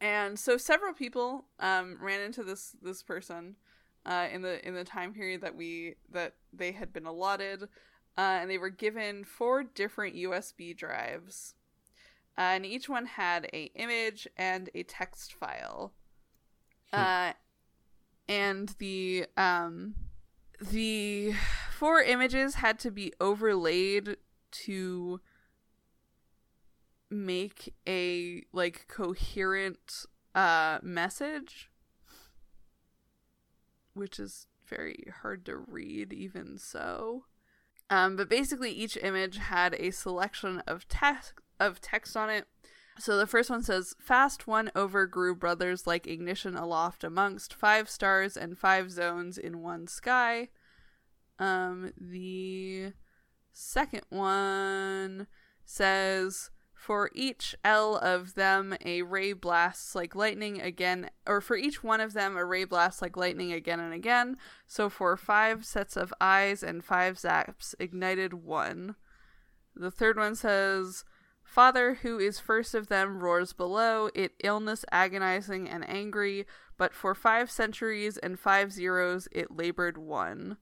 and 0.00 0.38
so 0.38 0.56
several 0.56 0.92
people 0.92 1.44
um 1.60 1.98
ran 2.00 2.20
into 2.20 2.42
this 2.42 2.76
this 2.80 3.02
person 3.02 3.56
uh 4.06 4.28
in 4.32 4.42
the 4.42 4.66
in 4.66 4.74
the 4.74 4.84
time 4.84 5.12
period 5.12 5.40
that 5.40 5.56
we 5.56 5.96
that 6.10 6.34
they 6.52 6.72
had 6.72 6.92
been 6.92 7.06
allotted 7.06 7.64
uh 7.64 7.66
and 8.40 8.50
they 8.50 8.58
were 8.58 8.70
given 8.70 9.24
four 9.24 9.62
different 9.62 10.14
USB 10.14 10.76
drives. 10.76 11.54
Uh, 12.38 12.54
and 12.54 12.64
each 12.64 12.88
one 12.88 13.04
had 13.06 13.50
a 13.52 13.64
image 13.74 14.28
and 14.36 14.70
a 14.72 14.84
text 14.84 15.34
file. 15.34 15.92
Hmm. 16.92 17.00
Uh 17.00 17.32
and 18.28 18.74
the 18.78 19.26
um 19.36 19.94
the 20.60 21.32
four 21.72 22.02
images 22.02 22.56
had 22.56 22.78
to 22.80 22.90
be 22.90 23.12
overlaid 23.20 24.16
to 24.50 25.20
make 27.10 27.74
a 27.86 28.42
like 28.52 28.86
coherent 28.88 30.04
uh 30.34 30.78
message 30.82 31.70
which 33.94 34.18
is 34.18 34.46
very 34.66 35.04
hard 35.22 35.46
to 35.46 35.56
read 35.56 36.12
even 36.12 36.58
so 36.58 37.24
um 37.88 38.16
but 38.16 38.28
basically 38.28 38.70
each 38.70 38.98
image 38.98 39.38
had 39.38 39.74
a 39.78 39.90
selection 39.90 40.62
of 40.66 40.86
text 40.88 41.32
of 41.60 41.80
text 41.80 42.16
on 42.16 42.30
it 42.30 42.46
so 42.98 43.16
the 43.16 43.26
first 43.26 43.48
one 43.50 43.62
says 43.62 43.94
fast 44.00 44.46
one 44.46 44.70
over 44.74 45.06
grew 45.06 45.34
brothers 45.34 45.86
like 45.86 46.06
ignition 46.06 46.56
aloft 46.56 47.04
amongst 47.04 47.54
five 47.54 47.88
stars 47.88 48.36
and 48.36 48.58
five 48.58 48.90
zones 48.90 49.38
in 49.38 49.60
one 49.60 49.86
sky 49.86 50.48
um 51.38 51.92
the 52.00 52.92
second 53.52 54.02
one 54.10 55.26
says 55.64 56.50
for 56.78 57.10
each 57.12 57.56
L 57.64 57.96
of 57.96 58.34
them, 58.34 58.74
a 58.84 59.02
ray 59.02 59.32
blasts 59.32 59.96
like 59.96 60.14
lightning 60.14 60.60
again, 60.60 61.10
or 61.26 61.40
for 61.40 61.56
each 61.56 61.82
one 61.82 62.00
of 62.00 62.12
them, 62.12 62.36
a 62.36 62.44
ray 62.44 62.64
blasts 62.64 63.02
like 63.02 63.16
lightning 63.16 63.52
again 63.52 63.80
and 63.80 63.92
again. 63.92 64.36
So 64.68 64.88
for 64.88 65.16
five 65.16 65.66
sets 65.66 65.96
of 65.96 66.14
eyes 66.20 66.62
and 66.62 66.84
five 66.84 67.16
zaps, 67.16 67.74
ignited 67.80 68.32
one. 68.32 68.94
The 69.74 69.90
third 69.90 70.16
one 70.16 70.36
says, 70.36 71.04
Father, 71.48 71.94
who 72.02 72.18
is 72.18 72.38
first 72.38 72.74
of 72.74 72.88
them, 72.88 73.20
roars 73.20 73.54
below, 73.54 74.10
it 74.14 74.34
illness 74.44 74.84
agonizing 74.92 75.66
and 75.66 75.88
angry, 75.88 76.46
but 76.76 76.92
for 76.92 77.14
five 77.14 77.50
centuries 77.50 78.18
and 78.18 78.38
five 78.38 78.70
zeros, 78.70 79.28
it 79.32 79.50
labored 79.50 79.96
one. 79.96 80.58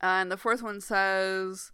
Uh, 0.00 0.06
and 0.22 0.30
the 0.30 0.36
fourth 0.36 0.62
one 0.62 0.80
says, 0.80 1.72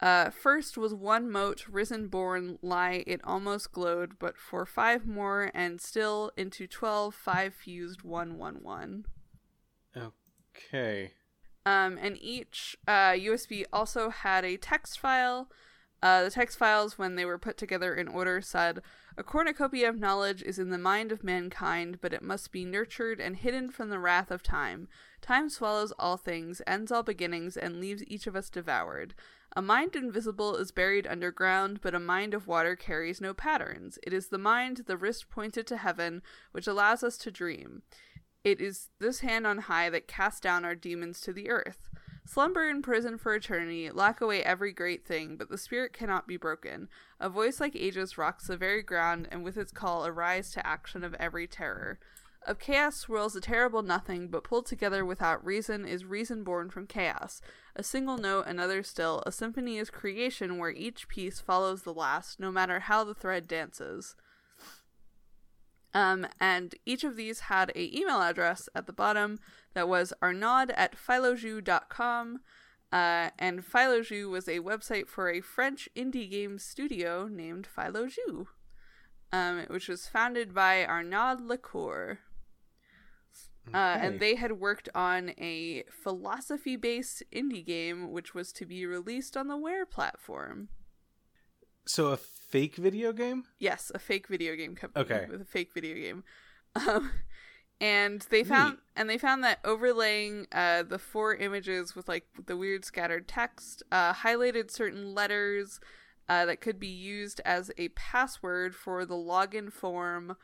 uh, 0.00 0.30
first 0.30 0.78
was 0.78 0.94
one 0.94 1.28
mote 1.28 1.66
risen 1.68 2.06
born 2.06 2.60
lie 2.62 3.02
it 3.08 3.20
almost 3.24 3.72
glowed, 3.72 4.12
but 4.20 4.38
for 4.38 4.64
five 4.64 5.04
more 5.04 5.50
and 5.54 5.80
still 5.80 6.30
into 6.36 6.68
twelve 6.68 7.12
five 7.12 7.54
fused 7.54 8.02
one 8.02 8.38
one 8.38 8.62
one. 8.62 9.04
Okay. 9.96 11.10
Um, 11.66 11.98
and 12.00 12.16
each 12.20 12.76
uh, 12.86 13.10
USB 13.10 13.64
also 13.72 14.10
had 14.10 14.44
a 14.44 14.56
text 14.56 15.00
file. 15.00 15.50
Uh, 16.00 16.22
the 16.22 16.30
text 16.30 16.56
files, 16.56 16.96
when 16.96 17.16
they 17.16 17.24
were 17.24 17.38
put 17.38 17.56
together 17.56 17.94
in 17.94 18.06
order, 18.06 18.40
said, 18.40 18.80
A 19.16 19.24
cornucopia 19.24 19.88
of 19.88 19.98
knowledge 19.98 20.42
is 20.42 20.58
in 20.58 20.70
the 20.70 20.78
mind 20.78 21.10
of 21.10 21.24
mankind, 21.24 22.00
but 22.00 22.12
it 22.12 22.22
must 22.22 22.52
be 22.52 22.64
nurtured 22.64 23.20
and 23.20 23.36
hidden 23.36 23.70
from 23.70 23.88
the 23.88 23.98
wrath 23.98 24.30
of 24.30 24.42
time. 24.42 24.86
Time 25.20 25.48
swallows 25.48 25.92
all 25.98 26.16
things, 26.16 26.62
ends 26.66 26.92
all 26.92 27.02
beginnings, 27.02 27.56
and 27.56 27.80
leaves 27.80 28.04
each 28.06 28.28
of 28.28 28.36
us 28.36 28.48
devoured. 28.48 29.14
A 29.56 29.62
mind 29.62 29.96
invisible 29.96 30.54
is 30.56 30.70
buried 30.70 31.06
underground, 31.06 31.80
but 31.80 31.94
a 31.94 32.00
mind 32.00 32.32
of 32.32 32.46
water 32.46 32.76
carries 32.76 33.20
no 33.20 33.34
patterns. 33.34 33.98
It 34.04 34.12
is 34.12 34.28
the 34.28 34.38
mind, 34.38 34.84
the 34.86 34.96
wrist 34.96 35.30
pointed 35.30 35.66
to 35.66 35.78
heaven, 35.78 36.22
which 36.52 36.68
allows 36.68 37.02
us 37.02 37.16
to 37.18 37.32
dream. 37.32 37.82
It 38.44 38.60
is 38.60 38.90
this 39.00 39.20
hand 39.20 39.46
on 39.46 39.58
high 39.58 39.90
that 39.90 40.06
casts 40.06 40.40
down 40.40 40.64
our 40.64 40.76
demons 40.76 41.20
to 41.22 41.32
the 41.32 41.50
earth. 41.50 41.88
Slumber 42.28 42.68
in 42.68 42.82
prison 42.82 43.16
for 43.16 43.34
eternity, 43.34 43.90
lock 43.90 44.20
away 44.20 44.44
every 44.44 44.70
great 44.70 45.06
thing, 45.06 45.38
but 45.38 45.48
the 45.48 45.56
spirit 45.56 45.94
cannot 45.94 46.26
be 46.26 46.36
broken. 46.36 46.90
A 47.18 47.30
voice 47.30 47.58
like 47.58 47.74
ages 47.74 48.18
rocks 48.18 48.48
the 48.48 48.56
very 48.58 48.82
ground, 48.82 49.26
and 49.32 49.42
with 49.42 49.56
its 49.56 49.72
call 49.72 50.06
arise 50.06 50.50
to 50.50 50.66
action 50.66 51.02
of 51.02 51.14
every 51.14 51.46
terror. 51.46 51.98
Of 52.46 52.58
chaos 52.58 52.96
swirls 52.96 53.34
a 53.34 53.40
terrible 53.40 53.80
nothing, 53.80 54.28
but 54.28 54.44
pulled 54.44 54.66
together 54.66 55.06
without 55.06 55.42
reason 55.42 55.86
is 55.86 56.04
reason 56.04 56.44
born 56.44 56.68
from 56.68 56.86
chaos. 56.86 57.40
A 57.74 57.82
single 57.82 58.18
note, 58.18 58.46
another 58.46 58.82
still, 58.82 59.22
a 59.24 59.32
symphony 59.32 59.78
is 59.78 59.88
creation 59.88 60.58
where 60.58 60.70
each 60.70 61.08
piece 61.08 61.40
follows 61.40 61.82
the 61.84 61.94
last, 61.94 62.38
no 62.38 62.52
matter 62.52 62.80
how 62.80 63.04
the 63.04 63.14
thread 63.14 63.48
dances. 63.48 64.16
Um, 65.94 66.26
and 66.38 66.74
each 66.84 67.04
of 67.04 67.16
these 67.16 67.40
had 67.40 67.72
a 67.74 67.98
email 67.98 68.20
address 68.20 68.68
at 68.74 68.86
the 68.86 68.92
bottom 68.92 69.38
that 69.78 69.88
was 69.88 70.12
arnaud 70.20 70.66
at 70.74 70.96
philojus.com. 70.96 72.40
Uh, 72.90 73.30
and 73.38 73.62
Philojus 73.62 74.28
was 74.28 74.48
a 74.48 74.58
website 74.58 75.06
for 75.06 75.30
a 75.30 75.40
French 75.40 75.88
indie 75.94 76.28
game 76.28 76.58
studio 76.58 77.28
named 77.28 77.68
Philojus, 77.76 78.46
um, 79.30 79.64
which 79.68 79.88
was 79.88 80.08
founded 80.08 80.52
by 80.54 80.84
Arnaud 80.84 81.36
Lecour. 81.46 82.18
Uh, 83.72 83.94
Okay. 83.96 84.06
and 84.06 84.18
they 84.20 84.34
had 84.34 84.52
worked 84.52 84.88
on 84.94 85.30
a 85.38 85.84
philosophy 86.02 86.74
based 86.76 87.22
indie 87.30 87.64
game 87.64 88.10
which 88.10 88.34
was 88.34 88.50
to 88.54 88.64
be 88.64 88.84
released 88.86 89.36
on 89.36 89.46
the 89.46 89.56
Ware 89.56 89.84
platform. 89.86 90.70
So 91.86 92.06
a 92.08 92.16
fake 92.16 92.76
video 92.76 93.12
game? 93.12 93.44
Yes, 93.58 93.92
a 93.94 93.98
fake 93.98 94.26
video 94.28 94.56
game 94.56 94.74
company 94.74 95.04
Okay. 95.04 95.26
with 95.30 95.42
a 95.42 95.44
fake 95.44 95.70
video 95.72 95.94
game. 95.94 96.24
Um, 96.74 97.10
and 97.80 98.26
they 98.30 98.42
found 98.42 98.74
Neat. 98.74 98.80
and 98.96 99.10
they 99.10 99.18
found 99.18 99.44
that 99.44 99.60
overlaying 99.64 100.46
uh, 100.52 100.82
the 100.82 100.98
four 100.98 101.34
images 101.34 101.94
with 101.94 102.08
like 102.08 102.26
the 102.46 102.56
weird 102.56 102.84
scattered 102.84 103.28
text 103.28 103.82
uh, 103.92 104.12
highlighted 104.12 104.70
certain 104.70 105.14
letters 105.14 105.80
uh, 106.28 106.44
that 106.44 106.60
could 106.60 106.78
be 106.80 106.88
used 106.88 107.40
as 107.44 107.70
a 107.78 107.88
password 107.90 108.74
for 108.74 109.04
the 109.04 109.14
login 109.14 109.72
form 109.72 110.36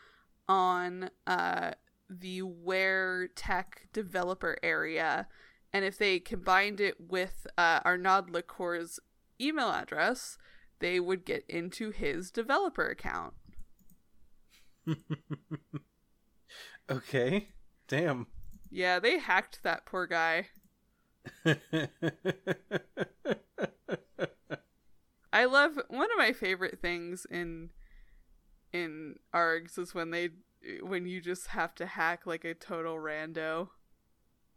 on 0.49 1.11
uh, 1.26 1.72
the 2.09 2.43
Ware 2.43 3.28
Tech 3.35 3.89
developer 3.93 4.57
area. 4.62 5.26
And 5.72 5.85
if 5.85 5.99
they 5.99 6.20
combined 6.20 6.80
it 6.80 7.01
with 7.01 7.47
uh, 7.59 7.80
Arnaud 7.85 8.26
Lecour's 8.30 9.01
email 9.41 9.70
address, 9.70 10.39
they 10.78 11.01
would 11.01 11.24
get 11.24 11.45
into 11.49 11.91
his 11.91 12.30
developer 12.30 12.87
account. 12.87 13.35
Okay. 16.91 17.49
Damn. 17.89 18.26
Yeah, 18.70 18.99
they 18.99 19.18
hacked 19.18 19.62
that 19.62 19.87
poor 19.87 20.07
guy. 20.07 20.49
I 25.32 25.47
love 25.47 25.78
one 25.89 26.11
of 26.11 26.18
my 26.18 26.32
favorite 26.32 26.80
things 26.80 27.26
in 27.30 27.70
in 28.72 29.16
ARGs 29.32 29.78
is 29.78 29.95
when 29.95 30.11
they 30.11 30.30
when 30.82 31.07
you 31.07 31.20
just 31.20 31.49
have 31.49 31.74
to 31.76 31.87
hack 31.87 32.26
like 32.26 32.45
a 32.45 32.55
total 32.55 32.97
rando. 32.97 33.68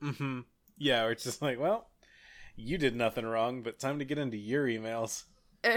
hmm 0.01 0.41
Yeah, 0.77 1.03
or 1.03 1.11
it's 1.11 1.23
just 1.23 1.41
like, 1.41 1.59
well, 1.59 1.89
you 2.55 2.77
did 2.77 2.95
nothing 2.95 3.25
wrong, 3.25 3.61
but 3.63 3.79
time 3.79 3.99
to 3.99 4.05
get 4.05 4.17
into 4.17 4.37
your 4.37 4.65
emails. 4.67 5.23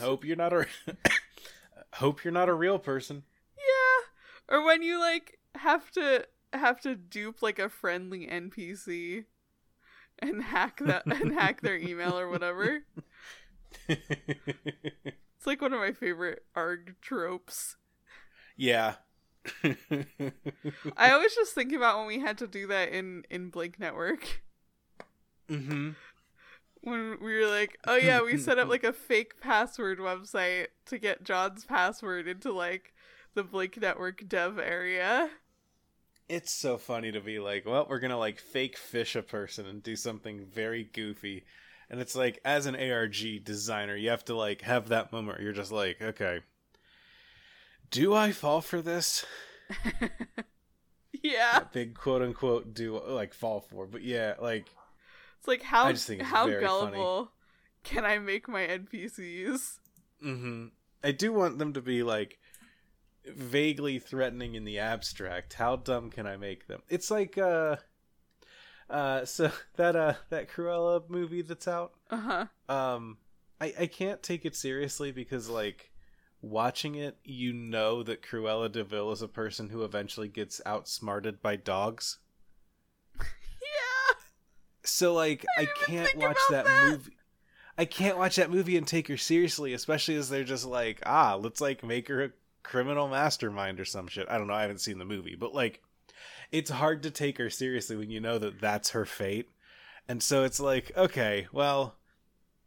Hope 0.00 0.24
you're 0.24 0.36
not 0.36 0.52
a 0.52 0.66
Hope 1.94 2.24
you're 2.24 2.32
not 2.32 2.48
a 2.48 2.54
real 2.54 2.78
person. 2.78 3.24
Yeah. 3.56 4.56
Or 4.56 4.64
when 4.64 4.82
you 4.82 4.98
like 5.00 5.38
have 5.56 5.90
to 5.92 6.26
have 6.52 6.80
to 6.80 6.94
dupe 6.94 7.42
like 7.42 7.58
a 7.58 7.68
friendly 7.68 8.26
NPC 8.26 9.24
and 10.18 10.42
hack 10.42 10.80
that 10.80 11.06
and 11.06 11.32
hack 11.32 11.60
their 11.60 11.76
email 11.76 12.18
or 12.18 12.28
whatever. 12.28 12.80
It's 15.42 15.46
like 15.46 15.60
one 15.60 15.72
of 15.72 15.80
my 15.80 15.90
favorite 15.90 16.44
ARG 16.54 16.94
tropes. 17.00 17.74
yeah. 18.56 18.94
I 19.64 21.10
always 21.10 21.34
just 21.34 21.52
think 21.52 21.72
about 21.72 21.98
when 21.98 22.06
we 22.06 22.20
had 22.20 22.38
to 22.38 22.46
do 22.46 22.68
that 22.68 22.90
in 22.90 23.24
in 23.28 23.50
Blink 23.50 23.80
Network. 23.80 24.42
Mm-hmm. 25.50 25.90
When 26.82 27.18
we 27.20 27.34
were 27.34 27.48
like, 27.48 27.78
oh 27.86 27.96
yeah, 27.96 28.22
we 28.22 28.36
set 28.36 28.58
up 28.58 28.68
like 28.68 28.84
a 28.84 28.92
fake 28.92 29.40
password 29.40 29.98
website 29.98 30.66
to 30.86 30.98
get 30.98 31.24
John's 31.24 31.64
password 31.64 32.28
into 32.28 32.52
like 32.52 32.92
the 33.34 33.44
Blink 33.44 33.80
Network 33.80 34.28
dev 34.28 34.58
area. 34.58 35.30
It's 36.28 36.52
so 36.52 36.78
funny 36.78 37.12
to 37.12 37.20
be 37.20 37.38
like, 37.38 37.64
well, 37.66 37.86
we're 37.88 38.00
gonna 38.00 38.18
like 38.18 38.38
fake 38.38 38.76
fish 38.76 39.14
a 39.14 39.22
person 39.22 39.66
and 39.66 39.82
do 39.82 39.96
something 39.96 40.44
very 40.44 40.84
goofy. 40.84 41.44
And 41.88 42.00
it's 42.00 42.16
like, 42.16 42.40
as 42.44 42.66
an 42.66 42.74
ARG 42.74 43.44
designer, 43.44 43.94
you 43.94 44.10
have 44.10 44.24
to 44.24 44.34
like 44.34 44.62
have 44.62 44.88
that 44.88 45.12
moment 45.12 45.38
where 45.38 45.44
you're 45.44 45.52
just 45.52 45.72
like, 45.72 46.00
okay, 46.00 46.40
do 47.90 48.14
I 48.14 48.32
fall 48.32 48.60
for 48.60 48.82
this? 48.82 49.24
yeah. 51.22 51.52
That 51.60 51.72
big 51.72 51.94
quote 51.94 52.22
unquote 52.22 52.74
do 52.74 53.00
like 53.06 53.34
fall 53.34 53.60
for. 53.60 53.86
But 53.86 54.02
yeah, 54.02 54.34
like 54.40 54.66
It's 55.42 55.48
like 55.48 55.62
how 55.62 55.86
I 55.86 55.92
just 55.92 56.06
think 56.06 56.20
it's 56.20 56.30
how 56.30 56.46
very 56.46 56.64
funny. 56.64 56.92
gullible 56.92 57.32
can 57.82 58.04
I 58.04 58.18
make 58.18 58.46
my 58.46 58.60
NPCs? 58.60 59.80
hmm 60.20 60.66
I 61.02 61.10
do 61.10 61.32
want 61.32 61.58
them 61.58 61.72
to 61.72 61.80
be 61.80 62.04
like 62.04 62.38
vaguely 63.26 63.98
threatening 63.98 64.54
in 64.54 64.62
the 64.62 64.78
abstract. 64.78 65.54
How 65.54 65.74
dumb 65.74 66.10
can 66.10 66.28
I 66.28 66.36
make 66.36 66.68
them? 66.68 66.82
It's 66.88 67.10
like 67.10 67.36
uh 67.38 67.74
uh 68.88 69.24
so 69.24 69.50
that 69.76 69.96
uh 69.96 70.14
that 70.30 70.48
Cruella 70.48 71.02
movie 71.10 71.42
that's 71.42 71.66
out. 71.66 71.94
Uh-huh. 72.08 72.46
Um 72.68 73.18
I 73.60 73.74
I 73.80 73.86
can't 73.88 74.22
take 74.22 74.44
it 74.44 74.54
seriously 74.54 75.10
because 75.10 75.48
like 75.48 75.90
watching 76.40 76.94
it 76.94 77.18
you 77.24 77.52
know 77.52 78.04
that 78.04 78.22
Cruella 78.22 78.70
de 78.70 78.84
Vil 78.84 79.10
is 79.10 79.22
a 79.22 79.28
person 79.28 79.70
who 79.70 79.82
eventually 79.82 80.28
gets 80.28 80.60
outsmarted 80.64 81.42
by 81.42 81.56
dogs. 81.56 82.18
So 84.84 85.14
like 85.14 85.44
I, 85.56 85.62
didn't 85.62 85.76
can't 85.86 86.16
watch 86.16 86.38
that, 86.50 86.64
that. 86.64 86.88
movie. 86.88 87.16
I 87.78 87.84
can't 87.84 88.18
watch 88.18 88.36
that 88.36 88.50
movie 88.50 88.76
and 88.76 88.86
take 88.86 89.08
her 89.08 89.16
seriously, 89.16 89.72
especially 89.72 90.16
as 90.16 90.28
they're 90.28 90.44
just 90.44 90.66
like, 90.66 91.00
ah, 91.06 91.36
let's 91.36 91.60
like 91.60 91.82
make 91.82 92.08
her 92.08 92.24
a 92.24 92.30
criminal 92.62 93.08
mastermind 93.08 93.80
or 93.80 93.84
some 93.84 94.08
shit. 94.08 94.26
I 94.28 94.38
don't 94.38 94.46
know. 94.46 94.54
I 94.54 94.62
haven't 94.62 94.80
seen 94.80 94.98
the 94.98 95.04
movie, 95.04 95.36
but 95.36 95.54
like, 95.54 95.82
it's 96.50 96.70
hard 96.70 97.02
to 97.04 97.10
take 97.10 97.38
her 97.38 97.48
seriously 97.48 97.96
when 97.96 98.10
you 98.10 98.20
know 98.20 98.38
that 98.38 98.60
that's 98.60 98.90
her 98.90 99.06
fate. 99.06 99.48
And 100.08 100.22
so 100.22 100.44
it's 100.44 100.60
like, 100.60 100.92
okay, 100.96 101.46
well, 101.52 101.96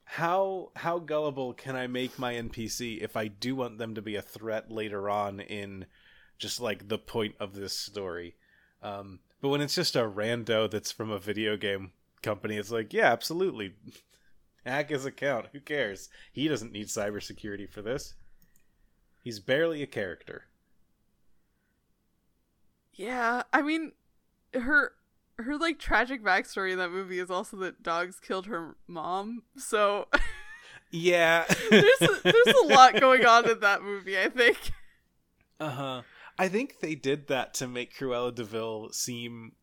how 0.05 0.71
how 0.75 0.99
gullible 0.99 1.53
can 1.53 1.75
I 1.75 1.87
make 1.87 2.17
my 2.17 2.33
NPC 2.33 3.01
if 3.01 3.15
I 3.17 3.27
do 3.27 3.55
want 3.55 3.77
them 3.77 3.95
to 3.95 4.01
be 4.01 4.15
a 4.15 4.21
threat 4.21 4.71
later 4.71 5.09
on 5.09 5.39
in 5.39 5.85
just 6.37 6.59
like 6.59 6.87
the 6.87 6.97
point 6.97 7.35
of 7.39 7.53
this 7.53 7.77
story? 7.77 8.35
Um, 8.81 9.19
but 9.41 9.49
when 9.49 9.61
it's 9.61 9.75
just 9.75 9.95
a 9.95 10.03
rando 10.03 10.69
that's 10.69 10.91
from 10.91 11.11
a 11.11 11.19
video 11.19 11.57
game 11.57 11.91
company, 12.21 12.57
it's 12.57 12.71
like, 12.71 12.93
yeah, 12.93 13.11
absolutely. 13.11 13.73
Hack 14.65 14.89
his 14.89 15.05
account. 15.05 15.47
Who 15.53 15.59
cares? 15.59 16.09
He 16.33 16.47
doesn't 16.47 16.71
need 16.71 16.87
cybersecurity 16.87 17.69
for 17.69 17.81
this. 17.83 18.15
He's 19.23 19.39
barely 19.39 19.81
a 19.83 19.87
character. 19.87 20.45
Yeah. 22.93 23.43
I 23.53 23.61
mean 23.61 23.91
her 24.53 24.93
her 25.37 25.57
like 25.57 25.79
tragic 25.79 26.23
backstory 26.23 26.71
in 26.71 26.77
that 26.77 26.91
movie 26.91 27.19
is 27.19 27.29
also 27.29 27.57
that 27.57 27.83
dogs 27.83 28.19
killed 28.19 28.45
her 28.47 28.75
mom. 28.87 29.43
So 29.57 30.07
Yeah. 30.91 31.45
there's 31.69 32.01
a, 32.01 32.19
there's 32.23 32.55
a 32.63 32.67
lot 32.67 32.99
going 32.99 33.25
on 33.25 33.49
in 33.49 33.59
that 33.59 33.81
movie, 33.83 34.17
I 34.17 34.29
think. 34.29 34.57
Uh 35.59 35.69
huh. 35.69 36.01
I 36.37 36.47
think 36.47 36.79
they 36.79 36.95
did 36.95 37.27
that 37.27 37.53
to 37.55 37.67
make 37.67 37.95
Cruella 37.97 38.33
de 38.33 38.43
Vil 38.43 38.89
seem 38.91 39.53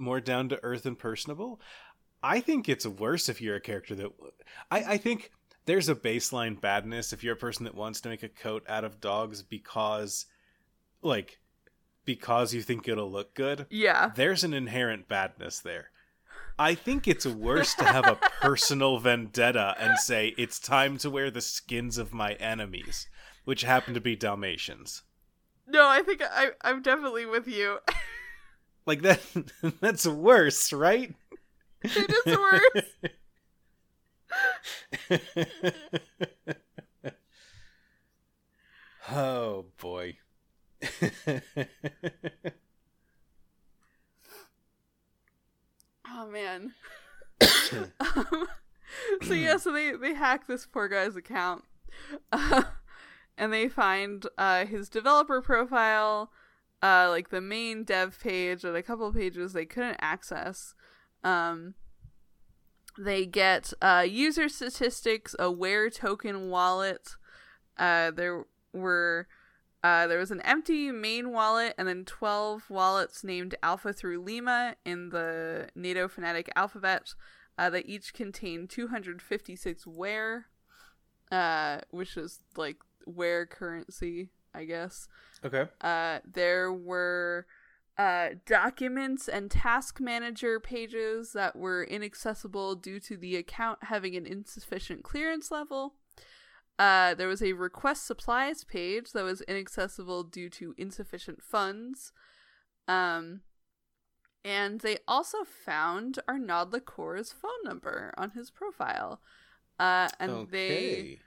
more 0.00 0.20
down 0.20 0.48
to 0.48 0.62
earth 0.62 0.86
and 0.86 0.98
personable. 0.98 1.60
I 2.22 2.40
think 2.40 2.68
it's 2.68 2.86
worse 2.86 3.28
if 3.28 3.40
you're 3.40 3.56
a 3.56 3.60
character 3.60 3.94
that. 3.94 4.10
I, 4.70 4.84
I 4.84 4.96
think 4.96 5.30
there's 5.66 5.88
a 5.88 5.94
baseline 5.94 6.60
badness 6.60 7.12
if 7.12 7.22
you're 7.22 7.34
a 7.34 7.38
person 7.38 7.64
that 7.64 7.74
wants 7.74 8.00
to 8.02 8.08
make 8.08 8.22
a 8.22 8.28
coat 8.28 8.64
out 8.68 8.84
of 8.84 9.00
dogs 9.00 9.42
because, 9.42 10.26
like, 11.02 11.38
because 12.04 12.52
you 12.52 12.62
think 12.62 12.88
it'll 12.88 13.10
look 13.10 13.34
good. 13.34 13.66
Yeah. 13.70 14.10
There's 14.14 14.44
an 14.44 14.54
inherent 14.54 15.08
badness 15.08 15.60
there. 15.60 15.90
I 16.58 16.74
think 16.74 17.08
it's 17.08 17.24
worse 17.26 17.74
to 17.76 17.84
have 17.84 18.06
a 18.06 18.16
personal 18.42 18.98
vendetta 18.98 19.74
and 19.78 19.98
say 19.98 20.34
it's 20.36 20.58
time 20.58 20.98
to 20.98 21.08
wear 21.08 21.30
the 21.30 21.40
skins 21.40 21.96
of 21.96 22.12
my 22.12 22.34
enemies, 22.34 23.08
which 23.44 23.62
happen 23.62 23.94
to 23.94 24.00
be 24.00 24.14
Dalmatians. 24.14 25.02
No, 25.66 25.88
I 25.88 26.02
think 26.02 26.20
I 26.22 26.50
I'm 26.62 26.82
definitely 26.82 27.24
with 27.26 27.46
you. 27.46 27.78
Like 28.86 29.02
that 29.02 29.20
that's 29.80 30.06
worse, 30.06 30.72
right? 30.72 31.14
it 31.82 32.12
is 32.26 32.38
worse. 32.38 33.10
oh 39.10 39.66
boy. 39.78 40.16
Oh 46.12 46.26
man. 46.26 46.74
um, 48.00 48.48
so 49.22 49.34
yeah, 49.34 49.56
so 49.56 49.72
they 49.72 49.92
they 49.92 50.14
hack 50.14 50.46
this 50.46 50.66
poor 50.66 50.88
guy's 50.88 51.16
account, 51.16 51.64
uh, 52.32 52.62
and 53.38 53.52
they 53.52 53.68
find 53.68 54.26
uh, 54.36 54.66
his 54.66 54.88
developer 54.88 55.40
profile, 55.40 56.30
uh, 56.82 57.08
like 57.08 57.30
the 57.30 57.40
main 57.40 57.84
dev 57.84 58.18
page, 58.20 58.64
and 58.64 58.76
a 58.76 58.82
couple 58.82 59.12
pages 59.12 59.52
they 59.52 59.66
couldn't 59.66 59.98
access. 60.00 60.74
Um, 61.22 61.74
they 62.98 63.26
get 63.26 63.72
uh, 63.80 64.04
user 64.08 64.48
statistics, 64.48 65.34
a 65.38 65.50
Ware 65.50 65.90
token 65.90 66.50
wallet. 66.50 67.16
Uh, 67.78 68.10
there 68.10 68.44
were 68.72 69.26
uh, 69.82 70.06
there 70.06 70.18
was 70.18 70.30
an 70.30 70.42
empty 70.42 70.90
main 70.90 71.32
wallet 71.32 71.74
and 71.78 71.88
then 71.88 72.04
12 72.04 72.68
wallets 72.68 73.24
named 73.24 73.54
Alpha 73.62 73.92
through 73.92 74.22
Lima 74.22 74.76
in 74.84 75.08
the 75.08 75.68
NATO 75.74 76.06
phonetic 76.06 76.50
alphabet 76.54 77.14
uh, 77.56 77.70
that 77.70 77.86
each 77.86 78.12
contain 78.12 78.66
256 78.68 79.86
Ware, 79.86 80.46
uh, 81.32 81.78
which 81.90 82.16
is 82.16 82.40
like 82.56 82.76
Ware 83.06 83.46
currency, 83.46 84.28
I 84.54 84.64
guess. 84.64 85.08
okay. 85.44 85.66
Uh, 85.80 86.20
there 86.24 86.72
were 86.72 87.46
uh, 87.98 88.30
documents 88.46 89.28
and 89.28 89.50
task 89.50 90.00
manager 90.00 90.58
pages 90.58 91.32
that 91.32 91.54
were 91.54 91.84
inaccessible 91.84 92.74
due 92.74 92.98
to 93.00 93.16
the 93.16 93.36
account 93.36 93.78
having 93.84 94.16
an 94.16 94.26
insufficient 94.26 95.02
clearance 95.02 95.50
level. 95.50 95.94
Uh, 96.78 97.12
there 97.14 97.28
was 97.28 97.42
a 97.42 97.52
request 97.52 98.06
supplies 98.06 98.64
page 98.64 99.12
that 99.12 99.22
was 99.22 99.42
inaccessible 99.42 100.22
due 100.22 100.48
to 100.48 100.74
insufficient 100.78 101.42
funds. 101.42 102.12
Um, 102.88 103.42
and 104.42 104.80
they 104.80 104.98
also 105.06 105.44
found 105.44 106.18
Arnaud 106.26 106.70
Lacour's 106.72 107.32
phone 107.32 107.50
number 107.64 108.14
on 108.16 108.30
his 108.30 108.50
profile. 108.50 109.20
Uh, 109.78 110.08
and 110.18 110.48
they 110.48 110.76
okay. 110.76 111.18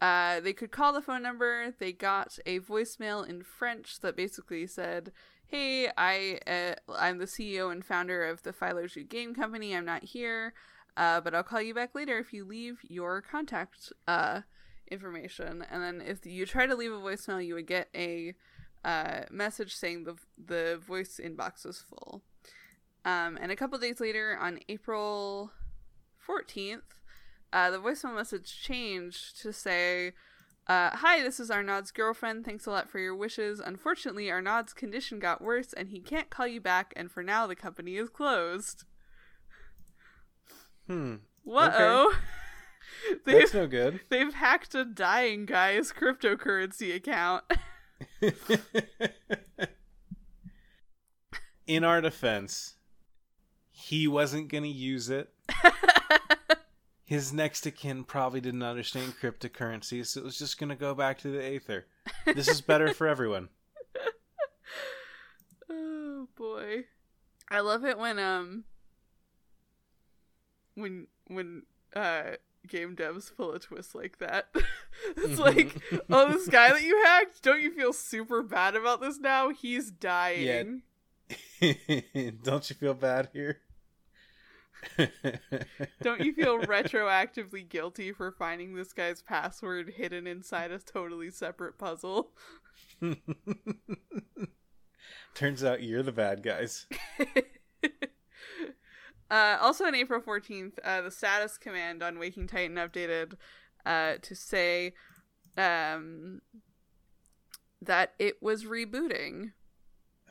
Uh, 0.00 0.40
they 0.40 0.52
could 0.52 0.70
call 0.70 0.92
the 0.92 1.00
phone 1.00 1.22
number. 1.22 1.74
They 1.78 1.92
got 1.92 2.38
a 2.44 2.60
voicemail 2.60 3.26
in 3.26 3.42
French 3.42 4.00
that 4.00 4.16
basically 4.16 4.66
said, 4.66 5.12
"Hey, 5.46 5.90
I 5.96 6.40
uh, 6.46 6.74
I'm 6.94 7.18
the 7.18 7.24
CEO 7.26 7.72
and 7.72 7.84
founder 7.84 8.24
of 8.24 8.42
the 8.42 8.52
Philo 8.52 8.86
Shoot 8.86 9.08
Game 9.08 9.34
Company. 9.34 9.74
I'm 9.74 9.86
not 9.86 10.04
here, 10.04 10.52
uh, 10.96 11.20
but 11.20 11.34
I'll 11.34 11.42
call 11.42 11.62
you 11.62 11.74
back 11.74 11.94
later 11.94 12.18
if 12.18 12.32
you 12.32 12.44
leave 12.44 12.78
your 12.82 13.22
contact 13.22 13.92
uh, 14.06 14.42
information." 14.90 15.64
And 15.70 15.82
then 15.82 16.02
if 16.06 16.26
you 16.26 16.44
try 16.44 16.66
to 16.66 16.76
leave 16.76 16.92
a 16.92 16.96
voicemail, 16.96 17.44
you 17.44 17.54
would 17.54 17.66
get 17.66 17.88
a 17.94 18.34
uh, 18.84 19.22
message 19.30 19.74
saying 19.74 20.04
the 20.04 20.16
the 20.36 20.78
voice 20.86 21.18
inbox 21.22 21.64
is 21.64 21.80
full. 21.80 22.22
Um, 23.06 23.38
and 23.40 23.52
a 23.52 23.56
couple 23.56 23.78
days 23.78 24.00
later, 24.00 24.36
on 24.38 24.58
April 24.68 25.52
14th, 26.28 26.95
uh, 27.52 27.70
the 27.70 27.78
voicemail 27.78 28.14
message 28.14 28.60
changed 28.62 29.40
to 29.42 29.52
say, 29.52 30.12
uh, 30.66 30.90
Hi, 30.96 31.22
this 31.22 31.38
is 31.38 31.50
Arnaud's 31.50 31.90
girlfriend. 31.90 32.44
Thanks 32.44 32.66
a 32.66 32.70
lot 32.70 32.88
for 32.88 32.98
your 32.98 33.14
wishes. 33.14 33.60
Unfortunately, 33.60 34.30
Arnaud's 34.30 34.72
condition 34.72 35.18
got 35.18 35.40
worse 35.42 35.72
and 35.72 35.88
he 35.90 36.00
can't 36.00 36.30
call 36.30 36.46
you 36.46 36.60
back, 36.60 36.92
and 36.96 37.10
for 37.10 37.22
now, 37.22 37.46
the 37.46 37.56
company 37.56 37.96
is 37.96 38.08
closed. 38.08 38.84
Hmm. 40.86 41.16
Whoa. 41.44 41.70
Oh. 41.72 42.18
they've, 43.24 43.40
That's 43.40 43.54
no 43.54 43.66
good. 43.66 44.00
they've 44.08 44.34
hacked 44.34 44.74
a 44.74 44.84
dying 44.84 45.46
guy's 45.46 45.92
cryptocurrency 45.92 46.94
account. 46.94 47.44
In 51.66 51.82
our 51.84 52.00
defense, 52.00 52.74
he 53.70 54.06
wasn't 54.06 54.48
going 54.48 54.62
to 54.62 54.68
use 54.68 55.10
it. 55.10 55.30
His 57.06 57.32
next 57.32 57.64
of 57.66 57.76
kin 57.76 58.02
probably 58.02 58.40
didn't 58.40 58.64
understand 58.64 59.14
cryptocurrency, 59.22 60.04
so 60.04 60.20
it 60.20 60.24
was 60.24 60.36
just 60.36 60.58
going 60.58 60.70
to 60.70 60.74
go 60.74 60.92
back 60.92 61.18
to 61.18 61.28
the 61.28 61.40
Aether. 61.40 61.86
This 62.24 62.48
is 62.48 62.60
better 62.60 62.92
for 62.92 63.06
everyone. 63.06 63.48
oh 65.70 66.26
boy. 66.36 66.86
I 67.48 67.60
love 67.60 67.84
it 67.84 67.96
when 67.96 68.18
um 68.18 68.64
when 70.74 71.06
when 71.28 71.62
uh 71.94 72.32
game 72.66 72.96
devs 72.96 73.30
pull 73.36 73.52
a 73.52 73.60
twist 73.60 73.94
like 73.94 74.18
that. 74.18 74.48
it's 75.16 75.38
like, 75.38 75.80
oh, 76.10 76.32
this 76.32 76.48
guy 76.48 76.70
that 76.70 76.82
you 76.82 77.04
hacked, 77.04 77.40
don't 77.40 77.62
you 77.62 77.72
feel 77.72 77.92
super 77.92 78.42
bad 78.42 78.74
about 78.74 79.00
this 79.00 79.20
now? 79.20 79.50
He's 79.50 79.92
dying. 79.92 80.82
Don't 81.60 82.68
you 82.68 82.74
feel 82.74 82.94
bad 82.94 83.28
here? 83.32 83.60
Don't 86.02 86.20
you 86.20 86.32
feel 86.32 86.58
retroactively 86.60 87.68
guilty 87.68 88.12
for 88.12 88.30
finding 88.32 88.74
this 88.74 88.92
guy's 88.92 89.22
password 89.22 89.94
hidden 89.96 90.26
inside 90.26 90.70
a 90.70 90.78
totally 90.78 91.30
separate 91.30 91.78
puzzle? 91.78 92.30
Turns 95.34 95.64
out 95.64 95.82
you're 95.82 96.02
the 96.02 96.12
bad 96.12 96.42
guys. 96.42 96.86
uh, 99.30 99.58
also 99.60 99.84
on 99.84 99.94
April 99.94 100.20
14th, 100.20 100.78
uh, 100.82 101.02
the 101.02 101.10
status 101.10 101.58
command 101.58 102.02
on 102.02 102.18
Waking 102.18 102.46
Titan 102.46 102.76
updated 102.76 103.34
uh, 103.84 104.14
to 104.22 104.34
say 104.34 104.94
um, 105.56 106.40
that 107.82 108.14
it 108.18 108.42
was 108.42 108.64
rebooting. 108.64 109.52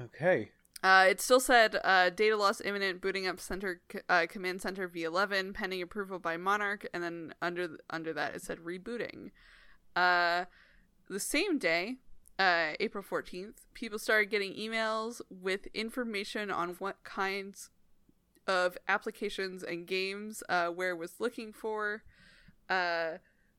Okay. 0.02 0.52
Uh, 0.84 1.08
it 1.10 1.20
still 1.20 1.40
said 1.40 1.80
uh, 1.84 2.10
data 2.10 2.38
loss 2.38 2.62
imminent, 2.62 3.02
booting 3.02 3.28
up 3.28 3.40
center 3.40 3.82
uh, 4.08 4.26
command 4.30 4.62
center 4.62 4.88
v11 4.88 5.54
pending 5.54 5.82
approval 5.82 6.20
by 6.20 6.38
Monarch, 6.38 6.88
and 6.94 7.04
then 7.04 7.34
under 7.42 7.78
under 7.90 8.14
that 8.14 8.36
it 8.36 8.42
said 8.42 8.60
rebooting. 8.60 9.32
Uh, 9.96 10.46
the 11.10 11.20
same 11.20 11.58
day, 11.58 11.96
uh, 12.38 12.74
April 12.80 13.04
14th, 13.04 13.66
people 13.74 13.98
started 13.98 14.30
getting 14.30 14.54
emails 14.54 15.22
with 15.30 15.68
information 15.74 16.52
on 16.52 16.76
what 16.80 17.04
kinds 17.04 17.70
of 18.48 18.78
applications 18.88 19.64
and 19.64 19.88
games 19.88 20.44
uh, 20.50 20.72
Ware 20.76 20.96
was 20.96 21.20
looking 21.20 21.52
for. 21.54 22.04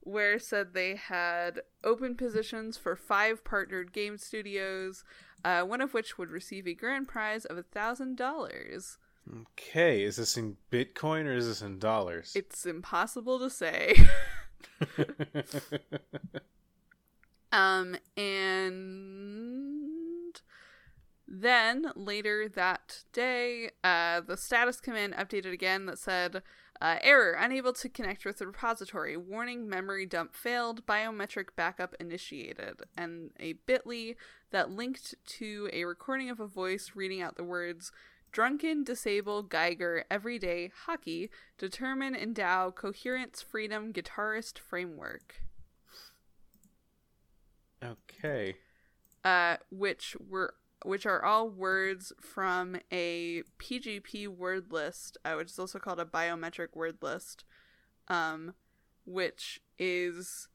Ware 0.07 0.39
said 0.39 0.73
they 0.73 0.95
had 0.95 1.61
open 1.83 2.15
positions 2.15 2.77
for 2.77 2.95
five 2.95 3.45
partnered 3.45 3.93
game 3.93 4.17
studios, 4.17 5.05
uh, 5.45 5.63
one 5.63 5.81
of 5.81 5.93
which 5.93 6.17
would 6.17 6.31
receive 6.31 6.67
a 6.67 6.75
grand 6.75 7.09
prize 7.09 7.45
of 7.45 7.59
a 7.59 7.63
thousand 7.63 8.17
dollars. 8.17 8.99
Okay, 9.53 10.05
is 10.05 10.17
this 10.17 10.37
in 10.37 10.57
Bitcoin 10.71 11.25
or 11.25 11.35
is 11.35 11.49
this 11.49 11.61
in 11.61 11.81
dollars? 11.81 12.33
It's 12.37 12.65
impossible 12.65 13.41
to 13.41 13.51
say. 13.51 13.97
um, 17.53 17.97
and 18.17 20.41
then 21.27 21.91
later 21.97 22.49
that 22.49 23.03
day, 23.13 23.71
uh, 23.83 24.21
the 24.21 24.37
status 24.37 24.81
command 24.81 25.15
updated 25.15 25.53
again 25.53 25.87
that 25.87 25.99
said, 25.99 26.45
uh, 26.81 26.99
error, 27.03 27.33
unable 27.39 27.73
to 27.73 27.89
connect 27.89 28.25
with 28.25 28.39
the 28.39 28.47
repository. 28.47 29.17
Warning, 29.17 29.69
memory 29.69 30.07
dump 30.07 30.35
failed. 30.35 30.87
Biometric 30.87 31.49
backup 31.57 31.95
initiated. 31.99 32.83
And 32.97 33.31
a 33.41 33.55
bit.ly 33.67 34.15
that 34.51 34.71
linked 34.71 35.15
to 35.27 35.69
a 35.73 35.85
recording 35.85 36.31
of 36.31 36.41
a 36.41 36.47
voice 36.47 36.93
reading 36.95 37.21
out 37.23 37.37
the 37.37 37.45
words, 37.45 37.93
Drunken, 38.33 38.85
disable, 38.85 39.43
Geiger, 39.43 40.05
everyday, 40.11 40.71
hockey, 40.85 41.31
determine, 41.57 42.15
endow, 42.15 42.71
coherence, 42.71 43.41
freedom, 43.41 43.93
guitarist, 43.93 44.59
framework. 44.59 45.37
okay. 47.83 48.57
Uh, 49.25 49.57
which 49.71 50.17
were 50.29 50.55
which 50.87 51.05
are 51.07 51.25
all 51.25 51.49
words 51.49 52.13
from 52.21 52.77
a 52.93 53.43
PGP 53.59 54.29
word 54.29 54.73
list, 54.73 55.19
uh, 55.25 55.35
which 55.35 55.51
is 55.51 55.59
also 55.59 55.79
called 55.79 55.99
a 56.01 56.05
biometric 56.05 56.75
word 56.75 56.99
list, 57.03 57.45
um, 58.09 58.55
which 59.05 59.61
is 59.79 60.49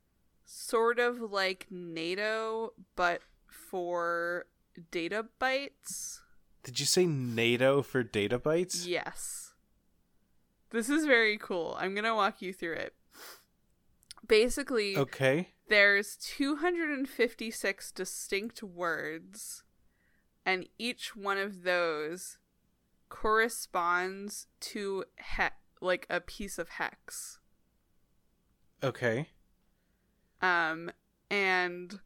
sort 0.46 1.00
of 1.00 1.20
like 1.20 1.68
NATO, 1.70 2.74
but 2.96 3.22
for 3.50 4.46
data 4.90 5.26
bytes. 5.40 6.20
Did 6.64 6.80
you 6.80 6.86
say 6.86 7.06
NATO 7.06 7.82
for 7.82 8.04
data 8.04 8.40
bytes? 8.40 8.88
Yes. 8.88 9.54
This 10.70 10.90
is 10.90 11.06
very 11.06 11.38
cool. 11.38 11.76
I'm 11.80 11.94
going 11.94 12.06
to 12.06 12.16
walk 12.16 12.42
you 12.42 12.54
through 12.54 12.76
it. 12.76 12.94
Basically, 14.28 14.96
Okay. 14.96 15.50
there's 15.68 16.16
256 16.18 17.92
distinct 17.92 18.64
words 18.64 19.64
and 20.46 20.68
each 20.78 21.16
one 21.16 21.38
of 21.38 21.64
those 21.64 22.38
corresponds 23.10 24.48
to 24.60 25.04
he- 25.38 25.44
like 25.82 26.06
a 26.10 26.20
piece 26.22 26.58
of 26.58 26.70
hex 26.70 27.40
Okay. 28.84 29.30
um 30.42 30.90
and 31.30 32.00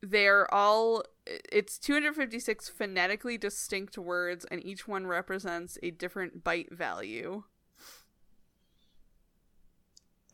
they're 0.00 0.52
all 0.52 1.02
it's 1.26 1.78
256 1.78 2.68
phonetically 2.68 3.38
distinct 3.38 3.96
words 3.98 4.44
and 4.50 4.64
each 4.64 4.86
one 4.86 5.06
represents 5.06 5.78
a 5.82 5.90
different 5.90 6.44
byte 6.44 6.70
value 6.72 7.44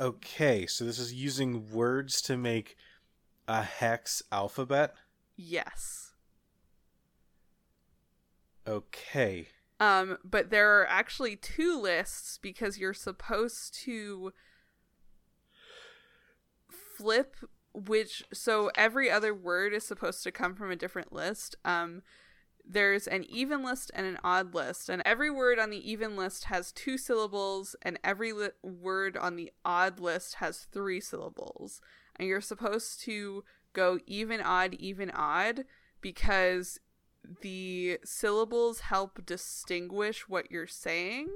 Okay, 0.00 0.66
so 0.66 0.84
this 0.84 0.98
is 0.98 1.12
using 1.12 1.70
words 1.70 2.22
to 2.22 2.36
make 2.36 2.76
a 3.46 3.62
hex 3.62 4.22
alphabet. 4.32 4.94
yes 5.36 6.09
Okay. 8.66 9.48
Um, 9.78 10.18
but 10.22 10.50
there 10.50 10.78
are 10.80 10.86
actually 10.86 11.36
two 11.36 11.80
lists 11.80 12.38
because 12.40 12.78
you're 12.78 12.94
supposed 12.94 13.74
to 13.84 14.32
flip 16.96 17.36
which 17.72 18.24
so 18.32 18.70
every 18.74 19.11
other 19.11 19.32
word 19.32 19.72
is 19.72 19.86
supposed 19.86 20.22
to 20.22 20.32
come 20.32 20.54
from 20.54 20.70
a 20.70 20.76
different 20.76 21.12
list. 21.12 21.54
Um 21.64 22.02
there's 22.70 23.06
an 23.06 23.24
even 23.24 23.64
list 23.64 23.90
and 23.94 24.06
an 24.06 24.18
odd 24.22 24.54
list, 24.54 24.88
and 24.88 25.02
every 25.04 25.30
word 25.30 25.58
on 25.58 25.70
the 25.70 25.90
even 25.90 26.16
list 26.16 26.44
has 26.44 26.72
two 26.72 26.96
syllables, 26.96 27.74
and 27.82 27.98
every 28.04 28.32
li- 28.32 28.50
word 28.62 29.16
on 29.16 29.36
the 29.36 29.50
odd 29.64 29.98
list 29.98 30.36
has 30.36 30.68
three 30.70 31.00
syllables. 31.00 31.80
And 32.16 32.28
you're 32.28 32.40
supposed 32.40 33.00
to 33.02 33.44
go 33.72 33.98
even, 34.06 34.40
odd, 34.40 34.74
even, 34.74 35.11
odd 35.11 35.64
because 36.00 36.78
the 37.42 37.98
syllables 38.04 38.80
help 38.80 39.24
distinguish 39.24 40.28
what 40.28 40.50
you're 40.50 40.66
saying 40.66 41.28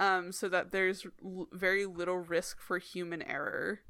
um, 0.00 0.32
so 0.32 0.48
that 0.48 0.72
there's 0.72 1.06
l- 1.24 1.48
very 1.52 1.86
little 1.86 2.18
risk 2.18 2.60
for 2.60 2.78
human 2.78 3.22
error. 3.22 3.80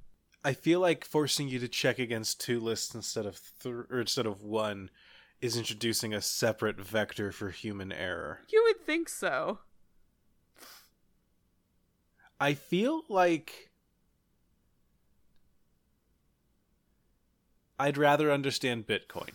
I 0.45 0.53
feel 0.55 0.81
like 0.81 1.05
forcing 1.05 1.49
you 1.49 1.59
to 1.61 1.69
check 1.69 1.99
against 1.99 2.41
two 2.41 2.59
lists 2.61 2.95
instead 2.95 3.27
of 3.27 3.41
th- 3.63 3.75
or 3.91 4.01
instead 4.01 4.27
of 4.27 4.43
one 4.43 4.91
is 5.41 5.57
introducing 5.57 6.13
a 6.15 6.21
separate 6.21 6.81
vector 6.81 7.33
for 7.33 7.51
human 7.51 7.93
error. 7.93 8.41
You 8.53 8.63
would 8.67 8.85
think 8.85 9.09
so. 9.09 9.61
I 12.41 12.55
feel 12.55 13.03
like 13.09 13.71
I'd 17.79 17.97
rather 17.97 18.31
understand 18.31 18.87
Bitcoin. 18.87 19.31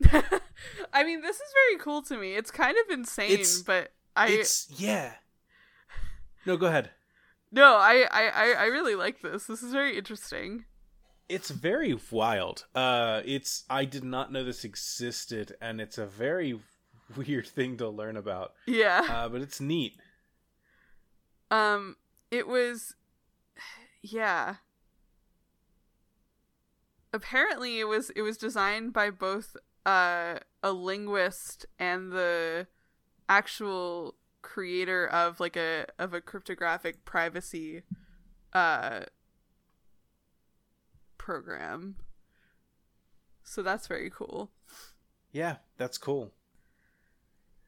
I 0.92 1.04
mean, 1.04 1.20
this 1.22 1.36
is 1.36 1.52
very 1.68 1.78
cool 1.82 2.02
to 2.02 2.16
me. 2.16 2.34
It's 2.34 2.50
kind 2.50 2.76
of 2.84 2.90
insane, 2.92 3.30
It's- 3.32 3.62
but 3.62 3.92
I 4.16 4.28
it's 4.28 4.68
yeah. 4.78 5.12
No, 6.44 6.56
go 6.56 6.66
ahead. 6.66 6.90
no, 7.50 7.76
I, 7.76 8.06
I 8.10 8.28
I 8.28 8.52
I 8.52 8.64
really 8.66 8.94
like 8.94 9.22
this. 9.22 9.46
This 9.46 9.62
is 9.62 9.72
very 9.72 9.96
interesting. 9.96 10.64
It's 11.28 11.50
very 11.50 11.96
wild. 12.10 12.66
Uh 12.74 13.22
it's 13.24 13.64
I 13.70 13.84
did 13.86 14.04
not 14.04 14.30
know 14.32 14.44
this 14.44 14.64
existed 14.64 15.56
and 15.62 15.80
it's 15.80 15.96
a 15.98 16.04
very 16.06 16.60
weird 17.16 17.46
thing 17.46 17.76
to 17.78 17.88
learn 17.88 18.16
about. 18.16 18.52
Yeah. 18.66 19.06
Uh 19.08 19.28
but 19.28 19.40
it's 19.40 19.60
neat. 19.60 19.94
Um, 21.50 21.96
it 22.30 22.46
was, 22.48 22.94
yeah. 24.02 24.56
Apparently, 27.12 27.78
it 27.78 27.84
was 27.84 28.10
it 28.10 28.22
was 28.22 28.38
designed 28.38 28.92
by 28.94 29.10
both 29.10 29.54
uh, 29.84 30.36
a 30.62 30.72
linguist 30.72 31.66
and 31.78 32.12
the 32.12 32.66
actual 33.28 34.14
creator 34.42 35.06
of 35.06 35.40
like 35.40 35.56
a 35.56 35.86
of 35.98 36.12
a 36.12 36.20
cryptographic 36.20 37.04
privacy 37.04 37.82
uh 38.52 39.00
program. 41.16 41.96
So 43.44 43.62
that's 43.62 43.86
very 43.86 44.10
cool. 44.10 44.50
Yeah, 45.30 45.56
that's 45.78 45.98
cool. 45.98 46.32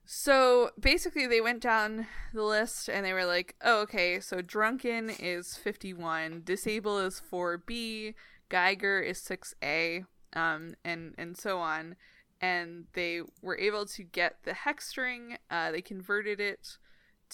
So 0.07 0.70
basically, 0.78 1.26
they 1.26 1.40
went 1.40 1.62
down 1.62 2.07
the 2.34 2.42
list 2.42 2.88
and 2.88 3.07
they 3.07 3.14
were 3.14 3.24
like, 3.24 3.55
oh, 3.64 3.80
okay, 3.82 4.20
so 4.20 4.42
drunken 4.42 5.09
is 5.09 5.57
51, 5.57 6.42
disable 6.45 6.99
is 6.99 7.22
4B, 7.32 8.14
Geiger 8.51 9.01
is 9.01 9.18
6A, 9.20 10.05
um, 10.34 10.74
and, 10.84 11.14
and 11.16 11.36
so 11.38 11.59
on. 11.59 11.97
And 12.45 12.84
they 12.92 13.22
were 13.40 13.57
able 13.57 13.86
to 13.86 14.03
get 14.03 14.45
the 14.45 14.53
hex 14.53 14.86
string, 14.86 15.38
uh, 15.51 15.70
they 15.70 15.80
converted 15.80 16.40
it 16.40 16.76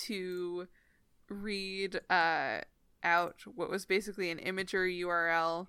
to 0.06 0.68
read 1.28 2.00
uh, 2.08 2.60
out 3.02 3.42
what 3.52 3.70
was 3.70 3.86
basically 3.86 4.30
an 4.30 4.38
Imgur 4.38 4.88
URL, 5.00 5.66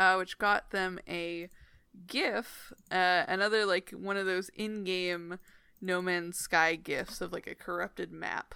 uh, 0.00 0.14
which 0.16 0.38
got 0.38 0.70
them 0.70 0.98
a 1.06 1.50
GIF, 2.06 2.72
uh, 2.90 3.24
another 3.28 3.66
like 3.66 3.90
one 3.90 4.16
of 4.16 4.24
those 4.24 4.48
in-game 4.54 5.38
No 5.82 6.00
Man's 6.00 6.38
Sky 6.38 6.76
gifs 6.76 7.20
of 7.20 7.30
like 7.30 7.46
a 7.46 7.54
corrupted 7.54 8.10
map. 8.10 8.54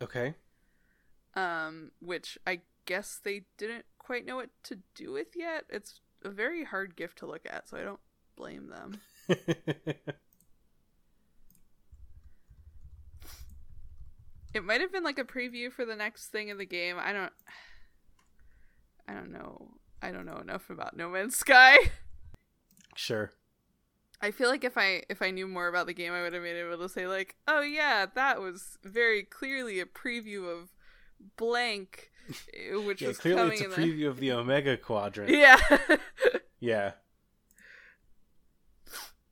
Okay. 0.00 0.36
Um, 1.34 1.90
which 2.00 2.38
I 2.46 2.60
guess 2.86 3.20
they 3.22 3.42
didn't 3.58 3.84
quite 3.98 4.24
know 4.24 4.36
what 4.36 4.48
to 4.64 4.78
do 4.94 5.12
with 5.12 5.36
yet. 5.36 5.64
It's 5.68 6.00
a 6.24 6.30
very 6.30 6.64
hard 6.64 6.96
gift 6.96 7.18
to 7.18 7.26
look 7.26 7.46
at, 7.48 7.68
so 7.68 7.76
I 7.76 7.82
don't 7.82 8.00
blame 8.36 8.68
them. 8.68 9.00
It 14.54 14.64
might 14.64 14.80
have 14.80 14.92
been 14.92 15.04
like 15.04 15.18
a 15.18 15.24
preview 15.24 15.70
for 15.70 15.84
the 15.84 15.94
next 15.94 16.28
thing 16.28 16.48
in 16.48 16.58
the 16.58 16.64
game. 16.66 16.96
I 16.98 17.12
don't 17.12 17.32
I 19.06 19.12
don't 19.14 19.30
know. 19.32 19.68
I 20.02 20.10
don't 20.10 20.26
know 20.26 20.38
enough 20.38 20.70
about 20.70 20.96
No 20.96 21.08
Man's 21.10 21.36
Sky. 21.36 21.76
sure. 22.96 23.30
I 24.20 24.30
feel 24.32 24.48
like 24.48 24.64
if 24.64 24.76
I 24.76 25.04
if 25.08 25.22
I 25.22 25.30
knew 25.30 25.46
more 25.46 25.68
about 25.68 25.86
the 25.86 25.94
game, 25.94 26.12
I 26.12 26.22
would 26.22 26.32
have 26.32 26.42
been 26.42 26.56
able 26.56 26.78
to 26.78 26.88
say 26.88 27.06
like, 27.06 27.36
"Oh 27.46 27.60
yeah, 27.60 28.06
that 28.14 28.40
was 28.40 28.78
very 28.82 29.22
clearly 29.22 29.78
a 29.80 29.86
preview 29.86 30.50
of 30.50 30.70
blank," 31.36 32.10
which 32.84 33.02
Yeah, 33.02 33.08
was 33.08 33.18
clearly 33.18 33.40
coming 33.40 33.52
it's 33.52 33.60
a 33.62 33.64
in 33.64 33.70
the- 33.70 33.76
preview 33.76 34.08
of 34.08 34.18
the 34.20 34.32
Omega 34.32 34.76
Quadrant. 34.76 35.30
Yeah. 35.30 35.58
Yeah. 36.60 36.92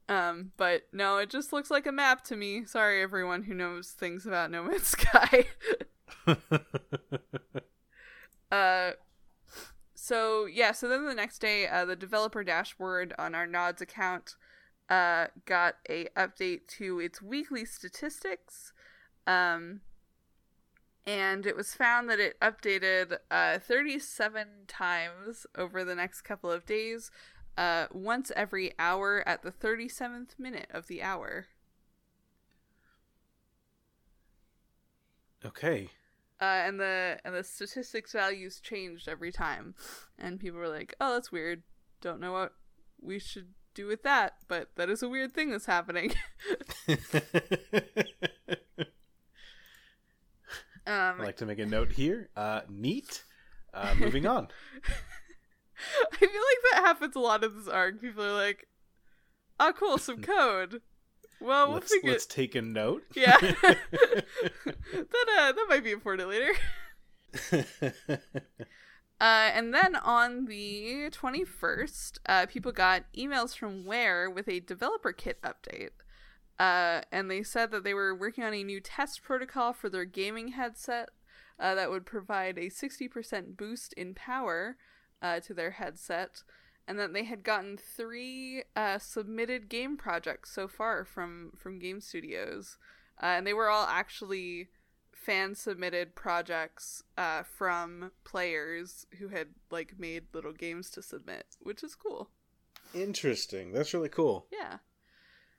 um, 0.08 0.52
but 0.56 0.82
no, 0.92 1.18
it 1.18 1.28
just 1.28 1.52
looks 1.52 1.72
like 1.72 1.84
a 1.86 1.90
map 1.92 2.22
to 2.26 2.36
me. 2.36 2.64
Sorry, 2.64 3.02
everyone 3.02 3.42
who 3.42 3.54
knows 3.54 3.90
things 3.90 4.24
about 4.26 4.52
No 4.52 4.62
Man's 4.62 4.86
Sky. 4.86 5.46
Uh, 8.52 8.92
so 9.94 10.46
yeah, 10.46 10.70
so 10.72 10.88
then 10.88 11.04
the 11.06 11.14
next 11.14 11.40
day, 11.40 11.66
uh, 11.66 11.84
the 11.84 11.96
developer 11.96 12.44
dashboard 12.44 13.12
on 13.18 13.34
Arnaud's 13.34 13.82
account 13.82 14.36
uh, 14.88 15.26
got 15.46 15.74
a 15.90 16.06
update 16.16 16.68
to 16.78 17.00
its 17.00 17.20
weekly 17.20 17.64
statistics, 17.64 18.72
um, 19.26 19.80
and 21.06 21.46
it 21.46 21.56
was 21.56 21.74
found 21.74 22.08
that 22.10 22.18
it 22.20 22.38
updated 22.40 23.18
uh, 23.30 23.58
37 23.58 24.46
times 24.66 25.46
over 25.56 25.84
the 25.84 25.94
next 25.94 26.22
couple 26.22 26.50
of 26.50 26.66
days, 26.66 27.10
uh, 27.56 27.86
once 27.92 28.32
every 28.36 28.72
hour 28.78 29.22
at 29.26 29.42
the 29.42 29.52
37th 29.52 30.38
minute 30.38 30.68
of 30.72 30.88
the 30.88 31.02
hour. 31.02 31.46
okay. 35.44 35.90
uh, 36.40 36.44
and 36.44 36.80
the 36.80 37.18
and 37.24 37.34
the 37.34 37.44
statistics 37.44 38.12
values 38.12 38.60
changed 38.60 39.08
every 39.08 39.32
time, 39.32 39.74
and 40.18 40.40
people 40.40 40.58
were 40.58 40.68
like, 40.68 40.94
"Oh, 41.00 41.14
that's 41.14 41.32
weird. 41.32 41.62
Don't 42.00 42.20
know 42.20 42.32
what 42.32 42.52
we 43.00 43.18
should 43.18 43.54
do 43.74 43.86
with 43.86 44.02
that, 44.02 44.34
but 44.48 44.70
that 44.76 44.90
is 44.90 45.02
a 45.02 45.08
weird 45.08 45.32
thing 45.32 45.50
that's 45.50 45.66
happening." 45.66 46.12
um, 50.86 51.20
I'd 51.20 51.24
like 51.24 51.36
to 51.38 51.46
make 51.46 51.58
a 51.58 51.66
note 51.66 51.92
here. 51.92 52.28
Uh, 52.36 52.60
neat. 52.68 53.24
Uh, 53.74 53.94
moving 53.98 54.26
on. 54.26 54.48
I 56.12 56.16
feel 56.16 56.28
like 56.28 56.72
that 56.72 56.82
happens 56.84 57.16
a 57.16 57.18
lot 57.20 57.44
in 57.44 57.56
this 57.56 57.68
arc. 57.68 58.00
People 58.00 58.24
are 58.24 58.32
like, 58.32 58.66
"Oh, 59.60 59.72
cool, 59.76 59.98
some 59.98 60.22
code." 60.22 60.80
Well, 61.40 61.66
we'll 61.66 61.74
let's 61.74 61.92
figure. 61.92 62.12
let's 62.12 62.26
take 62.26 62.54
a 62.54 62.62
note. 62.62 63.02
Yeah, 63.14 63.36
that 63.38 63.76
uh, 64.92 65.52
that 65.52 65.66
might 65.68 65.84
be 65.84 65.92
important 65.92 66.30
later. 66.30 66.52
Uh, 69.18 69.50
and 69.54 69.72
then 69.72 69.96
on 69.96 70.44
the 70.44 71.08
21st, 71.10 72.18
uh, 72.26 72.46
people 72.46 72.70
got 72.70 73.04
emails 73.16 73.56
from 73.56 73.86
Ware 73.86 74.28
with 74.28 74.46
a 74.46 74.60
developer 74.60 75.12
kit 75.12 75.40
update. 75.42 75.90
Uh, 76.58 77.02
and 77.12 77.30
they 77.30 77.42
said 77.42 77.70
that 77.70 77.84
they 77.84 77.94
were 77.94 78.14
working 78.14 78.44
on 78.44 78.54
a 78.54 78.64
new 78.64 78.80
test 78.80 79.22
protocol 79.22 79.72
for 79.72 79.88
their 79.88 80.04
gaming 80.04 80.48
headset 80.48 81.10
uh, 81.58 81.74
that 81.74 81.90
would 81.90 82.06
provide 82.06 82.58
a 82.58 82.70
60% 82.70 83.56
boost 83.56 83.92
in 83.94 84.14
power 84.14 84.76
uh, 85.20 85.40
to 85.40 85.52
their 85.54 85.72
headset. 85.72 86.42
And 86.88 86.98
that 86.98 87.12
they 87.12 87.24
had 87.24 87.42
gotten 87.42 87.76
three 87.76 88.62
uh, 88.76 88.98
submitted 88.98 89.68
game 89.68 89.96
projects 89.96 90.52
so 90.52 90.68
far 90.68 91.04
from, 91.04 91.52
from 91.56 91.80
game 91.80 92.00
studios. 92.00 92.78
Uh, 93.20 93.26
and 93.26 93.46
they 93.46 93.54
were 93.54 93.68
all 93.68 93.86
actually 93.86 94.68
fan 95.12 95.54
submitted 95.56 96.14
projects 96.14 97.02
uh, 97.18 97.42
from 97.42 98.12
players 98.22 99.06
who 99.18 99.28
had 99.28 99.48
like 99.70 99.98
made 99.98 100.24
little 100.32 100.52
games 100.52 100.88
to 100.90 101.02
submit, 101.02 101.56
which 101.60 101.82
is 101.82 101.96
cool. 101.96 102.30
Interesting. 102.94 103.72
That's 103.72 103.92
really 103.92 104.08
cool. 104.08 104.46
Yeah. 104.52 104.76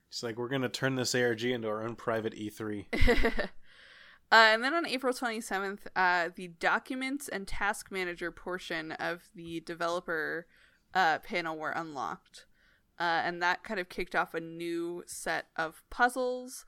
It's 0.08 0.22
like 0.22 0.36
we're 0.36 0.48
gonna 0.48 0.68
turn 0.68 0.94
this 0.94 1.14
ARG 1.14 1.44
into 1.44 1.68
our 1.68 1.82
own 1.82 1.94
private 1.94 2.34
E 2.34 2.50
E3. 2.50 2.86
uh, 3.44 3.48
and 4.30 4.64
then 4.64 4.74
on 4.74 4.86
April 4.86 5.12
27th, 5.12 5.80
uh, 5.94 6.30
the 6.34 6.48
documents 6.48 7.28
and 7.28 7.46
task 7.46 7.90
manager 7.90 8.30
portion 8.30 8.92
of 8.92 9.28
the 9.34 9.60
developer 9.60 10.46
uh, 10.94 11.18
panel 11.18 11.56
were 11.56 11.70
unlocked. 11.70 12.46
Uh, 12.98 13.22
and 13.24 13.40
that 13.40 13.62
kind 13.62 13.78
of 13.78 13.88
kicked 13.88 14.16
off 14.16 14.34
a 14.34 14.40
new 14.40 15.04
set 15.06 15.46
of 15.56 15.82
puzzles. 15.88 16.64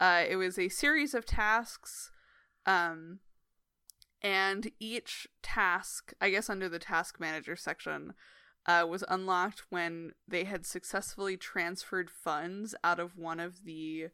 Uh, 0.00 0.22
it 0.26 0.36
was 0.36 0.58
a 0.58 0.68
series 0.68 1.14
of 1.14 1.26
tasks. 1.26 2.10
Um, 2.64 3.18
and 4.22 4.70
each 4.80 5.28
task, 5.42 6.14
I 6.20 6.30
guess 6.30 6.48
under 6.48 6.68
the 6.68 6.78
task 6.78 7.20
manager 7.20 7.56
section, 7.56 8.14
uh, 8.66 8.86
was 8.88 9.04
unlocked 9.08 9.64
when 9.70 10.12
they 10.26 10.44
had 10.44 10.64
successfully 10.64 11.36
transferred 11.36 12.10
funds 12.10 12.74
out 12.82 12.98
of 12.98 13.18
one 13.18 13.40
of 13.40 13.64
the 13.64 14.08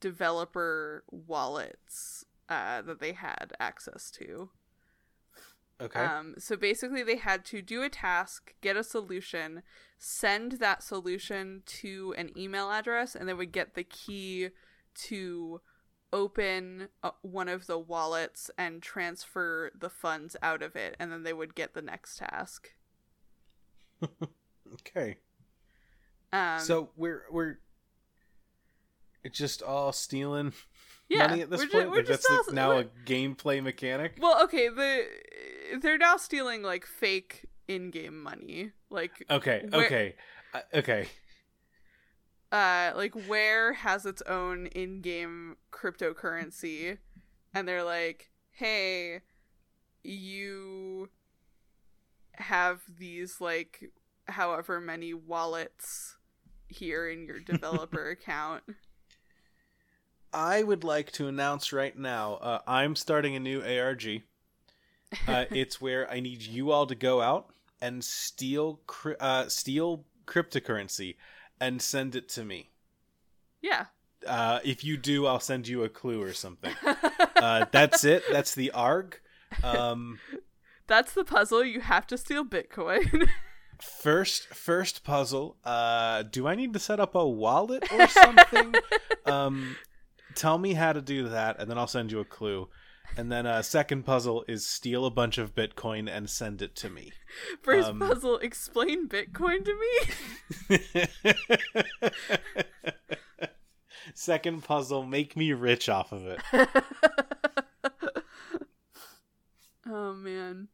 developer 0.00 1.04
wallets 1.10 2.24
uh, 2.48 2.82
that 2.82 3.00
they 3.00 3.12
had 3.12 3.52
access 3.58 4.10
to. 4.10 4.50
Okay. 5.80 6.00
Um, 6.00 6.34
so 6.38 6.56
basically, 6.56 7.02
they 7.04 7.16
had 7.16 7.44
to 7.46 7.62
do 7.62 7.82
a 7.82 7.88
task, 7.88 8.54
get 8.60 8.76
a 8.76 8.82
solution, 8.82 9.62
send 9.96 10.52
that 10.52 10.82
solution 10.82 11.62
to 11.66 12.14
an 12.18 12.36
email 12.36 12.70
address, 12.70 13.14
and 13.14 13.28
they 13.28 13.34
would 13.34 13.52
get 13.52 13.74
the 13.74 13.84
key 13.84 14.48
to 15.06 15.60
open 16.12 16.88
uh, 17.02 17.10
one 17.22 17.48
of 17.48 17.66
the 17.66 17.78
wallets 17.78 18.50
and 18.58 18.82
transfer 18.82 19.70
the 19.78 19.90
funds 19.90 20.36
out 20.42 20.62
of 20.62 20.74
it, 20.74 20.96
and 20.98 21.12
then 21.12 21.22
they 21.22 21.32
would 21.32 21.54
get 21.54 21.74
the 21.74 21.82
next 21.82 22.18
task. 22.18 22.70
Okay. 24.74 25.16
Um, 26.32 26.60
so 26.60 26.90
we're 26.96 27.22
we're 27.30 27.58
it's 29.24 29.38
just 29.38 29.62
all 29.62 29.92
stealing 29.92 30.52
yeah, 31.08 31.26
money 31.26 31.40
at 31.42 31.50
this 31.50 31.64
point. 31.66 31.90
Like, 31.90 32.06
just 32.06 32.26
that's 32.28 32.30
all- 32.30 32.36
like 32.46 32.54
now 32.54 32.78
a 32.78 32.84
gameplay 33.06 33.62
mechanic. 33.62 34.16
Well, 34.20 34.42
okay, 34.44 34.68
the 34.68 35.04
they're 35.80 35.98
now 35.98 36.16
stealing 36.18 36.62
like 36.62 36.84
fake 36.86 37.46
in-game 37.66 38.22
money, 38.22 38.72
like 38.90 39.24
Okay. 39.30 39.64
where- 39.70 39.84
Okay. 39.86 40.14
Uh, 40.54 40.60
okay. 40.74 41.08
uh 42.52 42.92
like 42.96 43.14
Ware 43.28 43.72
has 43.74 44.06
its 44.06 44.22
own 44.22 44.66
in-game 44.68 45.56
cryptocurrency 45.72 46.96
and 47.52 47.68
they're 47.68 47.84
like 47.84 48.30
hey 48.52 49.20
you 50.02 51.10
have 52.38 52.82
these 52.98 53.40
like 53.40 53.90
however 54.26 54.80
many 54.80 55.14
wallets 55.14 56.16
here 56.68 57.08
in 57.08 57.24
your 57.26 57.40
developer 57.40 58.08
account 58.10 58.62
I 60.32 60.62
would 60.62 60.84
like 60.84 61.10
to 61.12 61.26
announce 61.28 61.72
right 61.72 61.96
now. 61.96 62.34
Uh, 62.34 62.58
I'm 62.66 62.94
starting 62.96 63.34
a 63.34 63.40
new 63.40 63.62
ARG. 63.62 64.22
Uh, 65.26 65.44
it's 65.52 65.80
where 65.80 66.10
I 66.10 66.20
need 66.20 66.42
you 66.42 66.70
all 66.70 66.86
to 66.86 66.94
go 66.94 67.20
out 67.20 67.50
and 67.80 68.04
steal 68.04 68.80
cri- 68.86 69.16
uh, 69.20 69.48
steal 69.48 70.04
cryptocurrency 70.26 71.16
and 71.60 71.80
send 71.80 72.14
it 72.14 72.28
to 72.30 72.44
me. 72.44 72.70
yeah 73.60 73.86
Uh, 74.26 74.58
if 74.64 74.84
you 74.84 74.96
do, 74.96 75.26
I'll 75.26 75.40
send 75.40 75.68
you 75.68 75.84
a 75.84 75.88
clue 75.88 76.22
or 76.22 76.32
something. 76.32 76.74
Uh, 77.40 77.64
that's 77.70 78.02
it. 78.02 78.24
That's 78.32 78.52
the 78.56 78.72
ARG. 78.72 79.20
Um, 79.62 80.18
that's 80.88 81.12
the 81.12 81.24
puzzle 81.24 81.64
you 81.64 81.80
have 81.80 82.06
to 82.08 82.18
steal 82.18 82.44
bitcoin 82.44 83.28
first, 83.80 84.54
first 84.54 85.04
puzzle. 85.04 85.56
Uh, 85.64 86.22
do 86.22 86.46
I 86.46 86.54
need 86.54 86.72
to 86.72 86.78
set 86.78 87.00
up 87.00 87.14
a 87.14 87.26
wallet 87.26 87.90
or 87.92 88.06
something? 88.08 88.74
um, 89.26 89.76
tell 90.34 90.58
me 90.58 90.74
how 90.74 90.92
to 90.92 91.00
do 91.00 91.28
that, 91.28 91.58
and 91.58 91.70
then 91.70 91.78
I'll 91.78 91.86
send 91.86 92.12
you 92.12 92.20
a 92.20 92.24
clue. 92.24 92.68
And 93.16 93.32
then 93.32 93.46
uh, 93.46 93.62
second 93.62 94.02
puzzle 94.04 94.44
is 94.46 94.66
steal 94.66 95.06
a 95.06 95.10
bunch 95.10 95.38
of 95.38 95.54
Bitcoin 95.54 96.14
and 96.14 96.28
send 96.28 96.60
it 96.60 96.76
to 96.76 96.90
me. 96.90 97.12
first 97.62 97.88
Um, 97.88 98.00
puzzle 98.00 98.36
explain 98.38 99.08
bitcoin 99.08 99.64
to 99.64 99.74
me 100.68 100.78
Second 104.14 104.62
puzzle, 104.62 105.04
make 105.04 105.36
me 105.36 105.52
rich 105.52 105.88
off 105.88 106.12
of 106.12 106.26
it. 106.26 106.40
oh 109.86 110.12
man. 110.12 110.68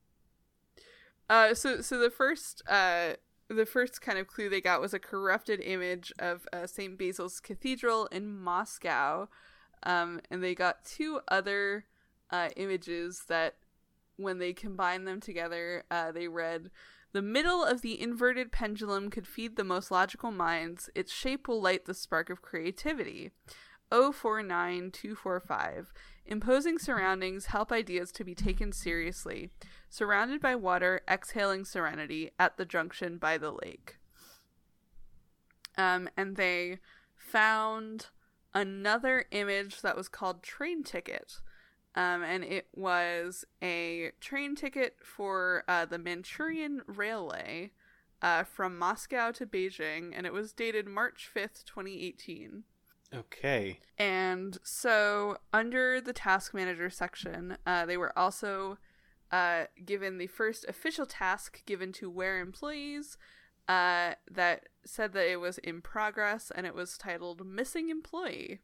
Uh, 1.29 1.55
so 1.55 1.81
so 1.81 1.99
the 1.99 2.11
first 2.11 2.63
uh 2.69 3.15
the 3.49 3.67
first 3.67 4.01
kind 4.01 4.19
of 4.19 4.27
clue 4.27 4.49
they 4.49 4.61
got 4.61 4.81
was 4.81 4.95
a 4.95 4.99
corrupted 4.99 5.61
image 5.61 6.13
of 6.19 6.47
uh, 6.53 6.67
St. 6.67 6.97
Basil's 6.97 7.41
Cathedral 7.41 8.07
in 8.07 8.39
Moscow, 8.39 9.29
um, 9.83 10.21
and 10.31 10.43
they 10.43 10.55
got 10.55 10.85
two 10.85 11.21
other 11.29 11.85
uh, 12.31 12.49
images 12.57 13.25
that, 13.29 13.57
when 14.17 14.39
they 14.39 14.53
combined 14.53 15.07
them 15.07 15.21
together, 15.21 15.85
uh, 15.91 16.13
they 16.13 16.29
read. 16.29 16.71
The 17.13 17.23
middle 17.23 17.63
of 17.63 17.83
the 17.83 18.01
inverted 18.01 18.51
pendulum 18.51 19.11
could 19.11 19.27
feed 19.27 19.57
the 19.57 19.63
most 19.63 19.91
logical 19.91 20.31
minds. 20.31 20.91
Its 20.95 21.13
shape 21.13 21.47
will 21.47 21.61
light 21.61 21.85
the 21.85 21.95
spark 21.95 22.31
of 22.31 22.43
creativity. 22.43 23.31
049245. 23.95 25.87
Imposing 26.27 26.79
surroundings 26.79 27.47
help 27.47 27.71
ideas 27.71 28.11
to 28.13 28.25
be 28.25 28.35
taken 28.35 28.73
seriously. 28.73 29.51
Surrounded 29.89 30.41
by 30.41 30.55
water, 30.57 31.03
exhaling 31.09 31.65
serenity 31.65 32.31
at 32.39 32.57
the 32.57 32.65
junction 32.65 33.19
by 33.19 33.39
the 33.39 33.53
lake. 33.53 33.99
Um, 35.77 36.09
and 36.17 36.37
they 36.37 36.79
found 37.17 38.07
another 38.55 39.27
image 39.31 39.83
that 39.83 39.97
was 39.97 40.09
called 40.09 40.43
Train 40.43 40.83
Ticket. 40.83 41.41
Um, 41.97 42.23
and 42.23 42.43
it 42.43 42.67
was 42.75 43.45
a 43.63 44.11
train 44.21 44.57
ticket 44.57 44.97
for 45.05 45.63
uh, 45.69 45.85
the 45.85 45.99
Manchurian 45.99 46.83
Railway 46.87 47.71
uh, 48.21 48.43
from 48.43 48.79
Moscow 48.79 49.31
to 49.33 49.47
Beijing, 49.47 50.13
and 50.17 50.27
it 50.27 50.33
was 50.33 50.53
dated 50.53 50.89
March 50.89 51.31
5th, 51.33 51.65
2018. 51.67 52.65
Okay. 53.13 53.81
And 53.99 54.59
so, 54.63 55.39
under 55.53 56.01
the 56.01 56.13
task 56.13 56.55
manager 56.55 56.91
section, 56.91 57.57
uh, 57.67 57.87
they 57.87 57.97
were 57.97 58.17
also 58.19 58.79
uh, 59.31 59.65
given 59.85 60.19
the 60.19 60.27
first 60.27 60.65
official 60.69 61.07
task 61.07 61.65
given 61.67 61.93
to 61.93 62.11
Ware 62.11 62.41
employees 62.41 63.17
uh, 63.69 64.13
that 64.31 64.69
said 64.85 65.13
that 65.13 65.31
it 65.31 65.41
was 65.41 65.59
in 65.59 65.81
progress 65.81 66.53
and 66.55 66.67
it 66.67 66.75
was 66.75 66.99
titled 66.99 67.47
Missing 67.47 67.89
Employee. 67.89 68.61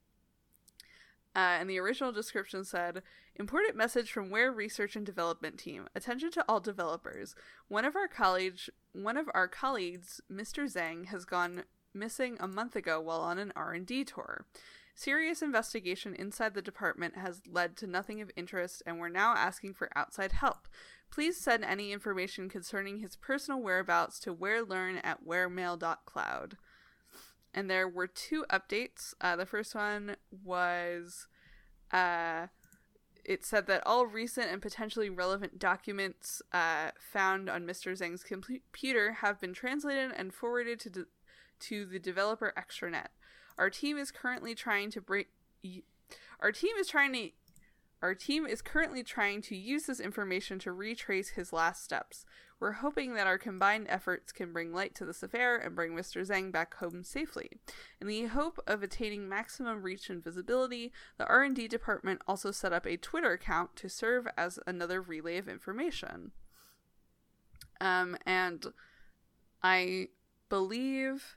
Uh, 1.35 1.59
and 1.61 1.71
the 1.71 1.79
original 1.79 2.11
description 2.11 2.65
said, 2.65 3.03
"Important 3.37 3.77
message 3.77 4.11
from 4.11 4.31
Ware 4.31 4.51
Research 4.51 4.97
and 4.97 5.07
Development 5.07 5.57
Team. 5.59 5.87
Attention 5.95 6.33
to 6.33 6.45
all 6.49 6.59
developers. 6.59 7.37
One 7.69 7.85
of 7.85 7.95
our 7.95 8.09
college, 8.09 8.69
one 8.93 9.17
of 9.17 9.31
our 9.33 9.47
colleagues, 9.47 10.21
Mr. 10.31 10.65
Zhang, 10.65 11.07
has 11.07 11.25
gone 11.25 11.63
missing 11.95 12.37
a 12.41 12.49
month 12.49 12.77
ago 12.77 13.01
while 13.01 13.21
on 13.21 13.39
an 13.39 13.53
R&D 13.57 14.05
tour. 14.05 14.47
Serious 14.95 15.41
investigation 15.41 16.15
inside 16.15 16.55
the 16.55 16.63
department 16.63 17.17
has 17.17 17.43
led 17.51 17.77
to 17.79 17.87
nothing 17.87 18.21
of 18.21 18.31
interest, 18.37 18.83
and 18.85 18.99
we're 18.99 19.09
now 19.09 19.35
asking 19.35 19.75
for 19.75 19.89
outside 19.97 20.33
help. 20.33 20.69
Please 21.11 21.37
send 21.37 21.65
any 21.65 21.93
information 21.93 22.49
concerning 22.49 22.99
his 22.99 23.17
personal 23.17 23.63
whereabouts 23.63 24.19
to 24.21 24.35
warelearn 24.35 25.01
at 25.03 25.25
waremail.cloud." 25.25 26.57
and 27.55 27.71
there 27.71 27.89
were 27.89 28.07
two 28.07 28.45
updates. 28.51 29.15
Uh, 29.21 29.37
the 29.37 29.47
first 29.47 29.75
one 29.75 30.17
was 30.45 31.27
uh, 31.93 32.47
it 33.25 33.45
said 33.45 33.67
that 33.67 33.83
all 33.87 34.07
recent 34.07 34.51
and 34.51 34.63
potentially 34.63 35.11
relevant 35.11 35.59
documents 35.59 36.41
uh, 36.53 36.91
found 36.99 37.49
on 37.51 37.67
Mr. 37.67 37.93
Zhang's 37.99 38.23
computer 38.23 39.13
have 39.15 39.41
been 39.41 39.53
translated 39.53 40.13
and 40.17 40.33
forwarded 40.33 40.81
to 40.81 40.91
de- 40.91 41.05
to 41.61 41.85
the 41.85 41.99
developer 41.99 42.53
extranet. 42.57 43.09
Our 43.59 43.71
team 43.71 43.99
is 43.99 44.11
currently 44.11 44.55
trying 44.55 44.91
to 44.93 45.01
break. 45.01 45.29
Our 46.41 46.53
team 46.53 46.77
is 46.79 46.89
trying 46.89 47.13
to. 47.13 47.31
Our 48.03 48.15
team 48.15 48.47
is 48.47 48.63
currently 48.63 49.03
trying 49.03 49.43
to 49.43 49.55
use 49.55 49.85
this 49.85 50.01
information 50.01 50.59
to 50.61 50.73
retrace 50.73 51.31
his 51.31 51.53
last 51.53 51.85
steps. 51.85 52.25
We're 52.59 52.73
hoping 52.73 53.15
that 53.15 53.27
our 53.27 53.37
combined 53.37 53.87
efforts 53.91 54.33
can 54.33 54.53
bring 54.53 54.73
light 54.73 54.95
to 54.97 55.05
this 55.05 55.23
affair 55.23 55.57
and 55.57 55.75
bring 55.75 55.93
Mr. 55.93 56.27
Zhang 56.27 56.51
back 56.51 56.77
home 56.77 57.05
safely. 57.05 57.51
In 58.01 58.07
the 58.07 58.27
hope 58.27 58.59
of 58.67 58.83
attaining 58.83 59.29
maximum 59.29 59.83
reach 59.83 60.09
and 60.09 60.25
visibility, 60.25 60.93
the 61.19 61.27
R&D 61.27 61.69
department 61.69 62.23
also 62.27 62.51
set 62.51 62.73
up 62.73 62.87
a 62.87 62.97
Twitter 62.97 63.33
account 63.33 63.77
to 63.77 63.89
serve 63.89 64.27
as 64.37 64.59
another 64.67 65.01
relay 65.03 65.39
of 65.39 65.49
information. 65.49 66.33
Um, 67.81 68.17
and 68.27 68.67
I 69.63 70.09
believe 70.51 71.37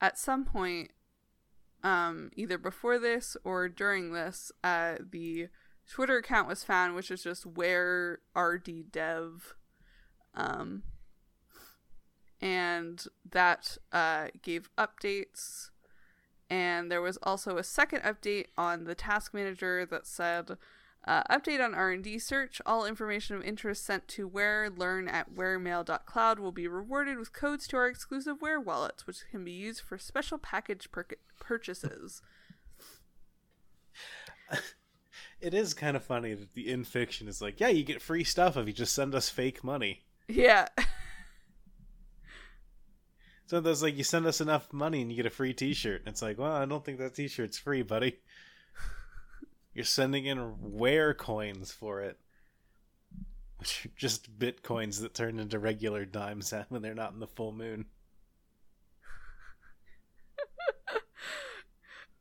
at 0.00 0.18
some 0.18 0.44
point, 0.44 0.90
um, 1.82 2.30
either 2.36 2.58
before 2.58 2.98
this 2.98 3.36
or 3.44 3.68
during 3.68 4.12
this, 4.12 4.52
uh, 4.62 4.96
the 5.10 5.48
Twitter 5.88 6.18
account 6.18 6.48
was 6.48 6.64
found, 6.64 6.94
which 6.94 7.10
is 7.10 7.22
just 7.22 7.46
Ware 7.46 8.20
RD 8.36 8.92
Dev 8.92 9.54
um, 10.34 10.82
and 12.40 13.04
that 13.28 13.76
uh, 13.92 14.28
gave 14.42 14.70
updates. 14.76 15.70
And 16.48 16.90
there 16.90 17.02
was 17.02 17.18
also 17.22 17.58
a 17.58 17.64
second 17.64 18.02
update 18.02 18.46
on 18.56 18.84
the 18.84 18.94
task 18.94 19.32
manager 19.34 19.86
that 19.86 20.06
said, 20.06 20.56
uh, 21.06 21.22
update 21.24 21.64
on 21.64 21.74
R&D 21.74 22.18
search. 22.18 22.60
All 22.66 22.84
information 22.84 23.36
of 23.36 23.42
interest 23.42 23.84
sent 23.84 24.06
to 24.08 24.28
Ware 24.28 24.68
learn 24.70 25.08
at 25.08 25.34
waremail.cloud 25.34 26.38
will 26.38 26.52
be 26.52 26.68
rewarded 26.68 27.18
with 27.18 27.32
codes 27.32 27.66
to 27.68 27.76
our 27.76 27.86
exclusive 27.86 28.42
Ware 28.42 28.60
wallets, 28.60 29.06
which 29.06 29.24
can 29.30 29.44
be 29.44 29.52
used 29.52 29.80
for 29.80 29.98
special 29.98 30.38
package 30.38 30.90
per- 30.90 31.06
purchases. 31.38 32.22
It 35.40 35.54
is 35.54 35.72
kind 35.72 35.96
of 35.96 36.04
funny 36.04 36.34
that 36.34 36.52
the 36.52 36.70
in 36.70 36.84
fiction 36.84 37.26
is 37.26 37.40
like, 37.40 37.60
yeah, 37.60 37.68
you 37.68 37.82
get 37.82 38.02
free 38.02 38.24
stuff 38.24 38.56
if 38.56 38.66
you 38.66 38.72
just 38.72 38.94
send 38.94 39.14
us 39.14 39.30
fake 39.30 39.64
money. 39.64 40.04
Yeah. 40.28 40.68
so 43.46 43.60
there's 43.60 43.82
like 43.82 43.96
you 43.96 44.04
send 44.04 44.26
us 44.26 44.42
enough 44.42 44.70
money 44.72 45.00
and 45.00 45.10
you 45.10 45.16
get 45.16 45.24
a 45.24 45.30
free 45.30 45.54
T-shirt. 45.54 46.02
It's 46.06 46.20
like, 46.20 46.38
well, 46.38 46.52
I 46.52 46.66
don't 46.66 46.84
think 46.84 46.98
that 46.98 47.14
T-shirt's 47.14 47.58
free, 47.58 47.82
buddy. 47.82 48.18
You're 49.80 49.86
sending 49.86 50.26
in 50.26 50.56
Ware 50.60 51.14
coins 51.14 51.72
for 51.72 52.02
it, 52.02 52.18
which 53.56 53.86
are 53.86 53.90
just 53.96 54.38
bitcoins 54.38 55.00
that 55.00 55.14
turn 55.14 55.38
into 55.38 55.58
regular 55.58 56.04
dimes 56.04 56.52
when 56.68 56.82
they're 56.82 56.92
not 56.92 57.14
in 57.14 57.18
the 57.18 57.26
full 57.26 57.52
moon. 57.52 57.86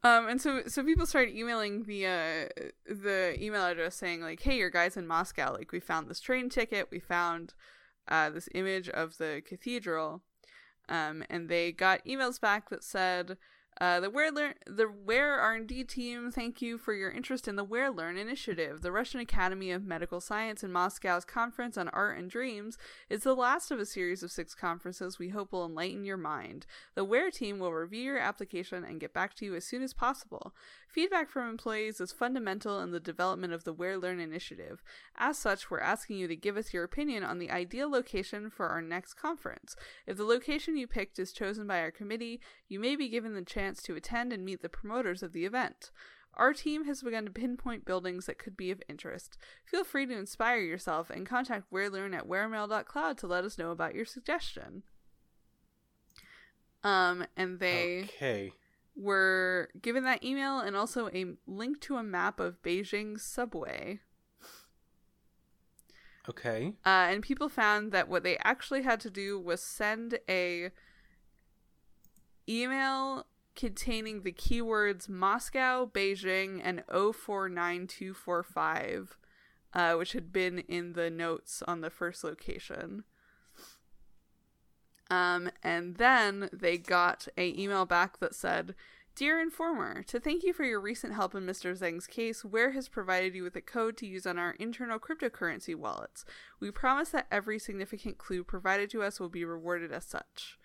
Um, 0.01 0.30
and 0.30 0.41
so 0.41 0.62
so 0.68 0.82
people 0.86 1.05
started 1.05 1.36
emailing 1.36 1.84
the 1.84 2.05
uh 2.05 2.45
the 2.88 3.36
email 3.38 3.66
address 3.66 3.97
saying 3.97 4.22
like, 4.22 4.41
"Hey, 4.41 4.55
your 4.55 4.70
guys 4.70 4.95
in 4.95 5.05
Moscow, 5.05 5.51
like 5.51 5.74
we 5.74 5.82
found 5.82 6.07
this 6.07 6.22
train 6.22 6.49
ticket, 6.49 6.88
we 6.89 6.99
found 6.99 7.53
uh, 8.07 8.30
this 8.30 8.47
image 8.55 8.88
of 8.88 9.18
the 9.18 9.41
cathedral, 9.45 10.22
um, 10.88 11.26
and 11.30 11.49
they 11.49 11.74
got 11.74 12.05
emails 12.05 12.39
back 12.39 12.70
that 12.70 12.86
said, 12.86 13.36
uh, 13.82 14.01
the 14.01 14.09
Ware 14.09 14.30
Learn 14.30 14.55
the 14.65 14.89
Ware 14.89 15.39
R&D 15.39 15.86
team, 15.86 16.32
thank 16.32 16.61
you 16.61 16.77
for 16.77 16.93
your 16.93 17.09
interest 17.09 17.47
in 17.47 17.55
the 17.55 17.63
Ware 17.63 17.89
Learn 17.89 18.17
initiative. 18.17 18.82
The 18.82 18.91
Russian 18.91 19.21
Academy 19.21 19.71
of 19.71 19.86
Medical 19.86 20.19
Science 20.19 20.65
in 20.65 20.71
Moscow's 20.73 21.23
conference 21.23 21.77
on 21.77 21.88
art 21.89 22.17
and 22.17 22.30
dreams 22.30 22.77
is 23.09 23.23
the 23.23 23.34
last 23.34 23.71
of 23.71 23.80
a 23.80 23.86
series 23.86 24.21
of 24.21 24.32
six 24.32 24.53
conferences 24.53 25.17
we 25.17 25.30
hope 25.30 25.53
will 25.53 25.65
enlighten 25.65 26.03
your 26.03 26.17
mind. 26.17 26.65
The 26.95 27.05
Ware 27.05 27.32
team 27.32 27.57
will 27.57 27.71
review 27.71 28.03
your 28.03 28.19
application 28.19 28.84
and 28.84 28.99
get 28.99 29.13
back 29.13 29.34
to 29.36 29.45
you 29.45 29.55
as 29.55 29.63
soon 29.63 29.82
as 29.82 29.93
possible. 29.93 30.53
Feedback 30.91 31.29
from 31.29 31.47
employees 31.47 32.01
is 32.01 32.11
fundamental 32.11 32.79
in 32.79 32.89
the 32.89 32.99
development 32.99 33.53
of 33.53 33.63
the 33.63 33.73
Ware 33.73 33.97
Learn 33.97 34.19
initiative. 34.19 34.81
As 35.15 35.37
such, 35.37 35.69
we're 35.69 35.79
asking 35.79 36.17
you 36.17 36.27
to 36.27 36.35
give 36.35 36.57
us 36.57 36.73
your 36.73 36.83
opinion 36.83 37.23
on 37.23 37.37
the 37.37 37.51
ideal 37.51 37.91
location 37.91 38.49
for 38.49 38.67
our 38.67 38.81
next 38.81 39.13
conference. 39.13 39.75
If 40.07 40.17
the 40.17 40.23
location 40.23 40.77
you 40.77 40.87
picked 40.87 41.19
is 41.19 41.31
chosen 41.31 41.67
by 41.67 41.81
our 41.81 41.91
committee, 41.91 42.41
you 42.67 42.79
may 42.79 42.95
be 42.95 43.07
given 43.07 43.35
the 43.35 43.43
chance 43.43 43.83
to 43.83 43.95
attend 43.95 44.33
and 44.33 44.43
meet 44.43 44.63
the 44.63 44.69
promoters 44.69 45.21
of 45.21 45.31
the 45.31 45.45
event. 45.45 45.91
Our 46.33 46.53
team 46.53 46.85
has 46.85 47.03
begun 47.03 47.25
to 47.25 47.31
pinpoint 47.31 47.85
buildings 47.85 48.25
that 48.25 48.39
could 48.39 48.57
be 48.57 48.71
of 48.71 48.81
interest. 48.89 49.37
Feel 49.65 49.83
free 49.83 50.07
to 50.07 50.17
inspire 50.17 50.59
yourself 50.59 51.11
and 51.11 51.25
contact 51.25 51.71
WareLearn 51.71 52.15
at 52.15 52.27
waremail.cloud 52.27 53.17
to 53.19 53.27
let 53.27 53.43
us 53.43 53.59
know 53.59 53.69
about 53.69 53.93
your 53.93 54.05
suggestion. 54.05 54.83
Um, 56.83 57.25
and 57.35 57.59
they 57.59 58.05
okay. 58.05 58.53
Were 58.95 59.69
given 59.81 60.03
that 60.03 60.23
email 60.23 60.59
and 60.59 60.75
also 60.75 61.09
a 61.09 61.25
link 61.47 61.81
to 61.81 61.97
a 61.97 62.03
map 62.03 62.39
of 62.39 62.61
Beijing's 62.61 63.23
subway. 63.23 64.01
Okay. 66.29 66.73
Uh, 66.85 67.09
and 67.09 67.23
people 67.23 67.49
found 67.49 67.91
that 67.91 68.07
what 68.07 68.23
they 68.23 68.37
actually 68.43 68.83
had 68.83 68.99
to 69.01 69.09
do 69.09 69.39
was 69.39 69.61
send 69.61 70.19
a 70.29 70.69
email 72.47 73.25
containing 73.55 74.21
the 74.21 74.31
keywords 74.31 75.09
Moscow, 75.09 75.89
Beijing, 75.91 76.61
and 76.63 76.83
049245, 76.89 79.17
uh, 79.73 79.95
which 79.95 80.13
had 80.13 80.31
been 80.31 80.59
in 80.59 80.93
the 80.93 81.09
notes 81.09 81.63
on 81.67 81.81
the 81.81 81.89
first 81.89 82.23
location. 82.23 83.03
Um, 85.10 85.49
and 85.64 85.95
then 85.95 86.49
they 86.53 86.78
got 86.78 87.28
a 87.38 87.53
email 87.60 87.86
back 87.86 88.20
that 88.20 88.36
said, 88.36 88.76
Dear 89.16 89.41
Informer, 89.41 90.03
to 90.03 90.20
thank 90.20 90.43
you 90.43 90.53
for 90.53 90.64
your 90.64 90.80
recent 90.80 91.14
help 91.14 91.36
in 91.36 91.45
Mr. 91.45 91.78
Zhang's 91.78 92.07
case, 92.07 92.45
Ware 92.45 92.72
has 92.72 92.88
provided 92.88 93.36
you 93.36 93.43
with 93.43 93.55
a 93.55 93.62
code 93.62 93.97
to 93.97 94.07
use 94.07 94.26
on 94.26 94.38
our 94.38 94.51
internal 94.51 94.99
cryptocurrency 94.99 95.76
wallets. 95.76 96.24
We 96.60 96.72
promise 96.72 97.10
that 97.10 97.28
every 97.30 97.60
significant 97.60 98.18
clue 98.18 98.43
provided 98.43 98.89
to 98.91 99.03
us 99.03 99.20
will 99.20 99.30
be 99.30 99.43
rewarded 99.43 99.91
as 99.91 100.05
such. 100.05 100.57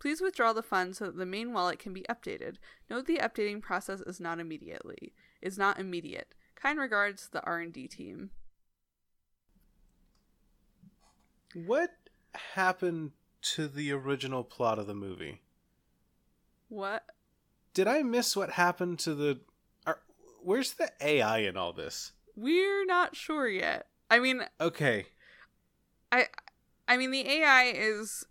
Please 0.00 0.20
withdraw 0.20 0.52
the 0.52 0.64
funds 0.64 0.98
so 0.98 1.06
that 1.06 1.16
the 1.16 1.26
main 1.26 1.52
wallet 1.52 1.78
can 1.78 1.92
be 1.92 2.04
updated. 2.10 2.56
Note 2.90 3.06
the 3.06 3.18
updating 3.18 3.62
process 3.62 4.00
is 4.00 4.18
not 4.18 4.40
immediately 4.40 5.12
is 5.42 5.58
not 5.58 5.78
immediate. 5.78 6.34
Kind 6.54 6.78
regards, 6.78 7.28
the 7.28 7.44
R&D 7.44 7.88
team. 7.88 8.30
What 11.54 11.90
happened 12.54 13.10
to 13.42 13.68
the 13.68 13.92
original 13.92 14.44
plot 14.44 14.78
of 14.78 14.86
the 14.86 14.94
movie? 14.94 15.40
What? 16.68 17.04
Did 17.74 17.88
I 17.88 18.02
miss 18.02 18.36
what 18.36 18.50
happened 18.50 18.98
to 19.00 19.14
the? 19.14 19.40
Are, 19.86 20.00
where's 20.42 20.74
the 20.74 20.90
AI 21.00 21.38
in 21.38 21.56
all 21.56 21.72
this? 21.72 22.12
We're 22.36 22.84
not 22.84 23.16
sure 23.16 23.48
yet. 23.48 23.86
I 24.10 24.18
mean, 24.18 24.44
Okay, 24.60 25.06
I 26.10 26.26
I 26.86 26.96
mean 26.96 27.10
the 27.10 27.28
AI 27.28 27.72
is 27.74 28.26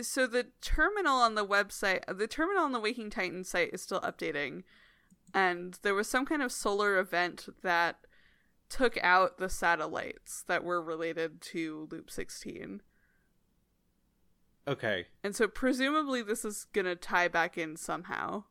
so 0.00 0.26
the 0.26 0.46
terminal 0.62 1.16
on 1.16 1.34
the 1.34 1.46
website 1.46 2.04
the 2.16 2.26
terminal 2.26 2.64
on 2.64 2.72
the 2.72 2.80
Waking 2.80 3.10
Titan 3.10 3.44
site 3.44 3.70
is 3.72 3.82
still 3.82 4.00
updating 4.00 4.62
and 5.34 5.78
there 5.82 5.94
was 5.94 6.08
some 6.08 6.24
kind 6.24 6.42
of 6.42 6.52
solar 6.52 6.98
event 6.98 7.48
that 7.62 7.98
took 8.68 8.98
out 9.02 9.38
the 9.38 9.48
satellites 9.48 10.42
that 10.46 10.64
were 10.64 10.80
related 10.80 11.40
to 11.40 11.88
Loop 11.90 12.10
16. 12.10 12.82
Okay, 14.68 15.06
And 15.24 15.34
so 15.34 15.48
presumably 15.48 16.22
this 16.22 16.44
is 16.44 16.66
going 16.72 16.84
to 16.84 16.94
tie 16.94 17.28
back 17.28 17.56
in 17.58 17.76
somehow. 17.76 18.44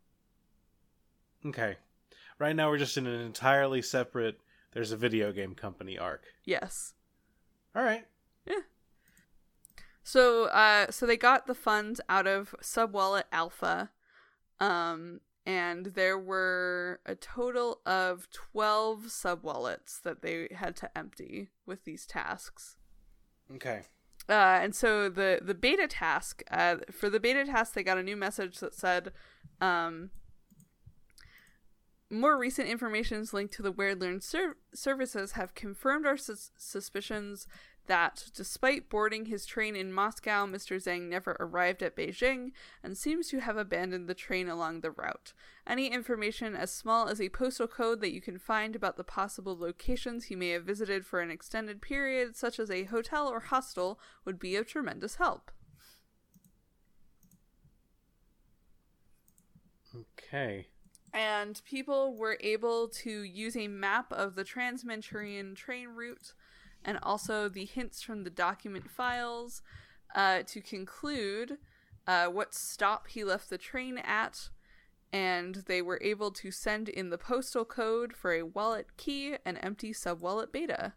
okay. 1.45 1.78
Right 2.39 2.55
now 2.55 2.70
we're 2.70 2.78
just 2.78 2.97
in 2.97 3.07
an 3.07 3.22
entirely 3.22 3.82
separate. 3.82 4.39
There's 4.74 4.91
a 4.91 4.97
video 4.97 5.32
game 5.32 5.55
company 5.55 5.97
arc. 5.97 6.24
Yes. 6.45 6.93
All 7.76 7.84
right. 7.84 8.05
Yeah. 8.45 8.61
So, 10.03 10.45
uh, 10.45 10.91
so 10.91 11.05
they 11.05 11.18
got 11.18 11.47
the 11.47 11.55
funds 11.55 11.99
out 12.07 12.28
of 12.28 12.53
Subwallet 12.61 13.24
Alpha, 13.32 13.89
um, 14.59 15.20
and 15.45 15.88
there 15.88 16.18
were 16.20 16.99
a 17.05 17.15
total 17.15 17.82
of 17.86 18.28
twelve 18.32 19.05
subwallets 19.07 20.01
that 20.03 20.22
they 20.22 20.47
had 20.53 20.76
to 20.78 20.97
empty 20.97 21.49
with 21.65 21.84
these 21.86 22.05
tasks. 22.05 22.78
Okay. 23.55 23.82
Uh, 24.30 24.59
and 24.61 24.75
so 24.75 25.09
the 25.09 25.39
the 25.41 25.53
beta 25.53 25.88
task, 25.88 26.43
uh, 26.51 26.78
for 26.91 27.09
the 27.09 27.19
beta 27.19 27.45
task, 27.45 27.73
they 27.73 27.84
got 27.84 27.97
a 27.97 28.03
new 28.03 28.17
message 28.17 28.59
that 28.59 28.75
said, 28.75 29.13
um, 29.61 30.09
more 32.09 32.38
recent 32.38 32.67
informations 32.67 33.34
linked 33.34 33.53
to 33.53 33.61
the 33.61 33.71
Ware 33.71 33.95
Learn 33.95 34.21
ser- 34.21 34.57
services 34.73 35.34
have 35.34 35.53
confirmed 35.55 36.05
our 36.05 36.17
sus- 36.17 36.51
suspicions 36.57 37.47
that 37.88 38.25
despite 38.35 38.89
boarding 38.89 39.25
his 39.25 39.45
train 39.45 39.75
in 39.75 39.91
Moscow, 39.91 40.45
Mr. 40.45 40.77
Zhang 40.77 41.09
never 41.09 41.35
arrived 41.39 41.81
at 41.81 41.95
Beijing 41.95 42.51
and 42.83 42.97
seems 42.97 43.27
to 43.29 43.39
have 43.39 43.57
abandoned 43.57 44.07
the 44.07 44.13
train 44.13 44.47
along 44.47 44.81
the 44.81 44.91
route. 44.91 45.33
Any 45.65 45.88
information 45.88 46.55
as 46.55 46.71
small 46.71 47.07
as 47.07 47.19
a 47.19 47.29
postal 47.29 47.67
code 47.67 47.99
that 48.01 48.13
you 48.13 48.21
can 48.21 48.38
find 48.38 48.75
about 48.75 48.95
the 48.97 49.03
possible 49.03 49.57
locations 49.57 50.25
he 50.25 50.35
may 50.35 50.49
have 50.49 50.63
visited 50.63 51.05
for 51.05 51.19
an 51.19 51.31
extended 51.31 51.81
period, 51.81 52.35
such 52.35 52.59
as 52.59 52.69
a 52.69 52.85
hotel 52.85 53.27
or 53.27 53.39
hostel, 53.39 53.99
would 54.25 54.39
be 54.39 54.55
of 54.55 54.67
tremendous 54.67 55.15
help. 55.15 55.51
Okay. 59.95 60.67
and 61.13 61.61
people 61.65 62.15
were 62.15 62.38
able 62.41 62.88
to 62.89 63.23
use 63.23 63.57
a 63.57 63.67
map 63.67 64.11
of 64.11 64.35
the 64.35 64.43
Trans-Manchurian 64.43 65.55
train 65.55 65.89
route 65.89 66.33
and 66.88 66.97
also 67.03 67.47
the 67.47 67.65
hints 67.65 68.01
from 68.01 68.23
the 68.23 68.29
document 68.31 68.89
files 68.89 69.61
uh, 70.15 70.41
to 70.47 70.61
conclude 70.61 71.57
uh, 72.07 72.27
what 72.27 72.55
stop 72.55 73.07
he 73.09 73.23
left 73.23 73.49
the 73.49 73.57
train 73.57 73.97
at, 73.99 74.49
and 75.11 75.55
they 75.67 75.81
were 75.81 75.99
able 76.01 76.31
to 76.31 76.49
send 76.49 76.88
in 76.89 77.09
the 77.09 77.17
postal 77.17 77.65
code 77.65 78.13
for 78.13 78.33
a 78.33 78.43
wallet 78.43 78.88
key 78.97 79.35
and 79.45 79.59
empty 79.61 79.91
subwallet 79.93 80.51
beta. 80.51 80.93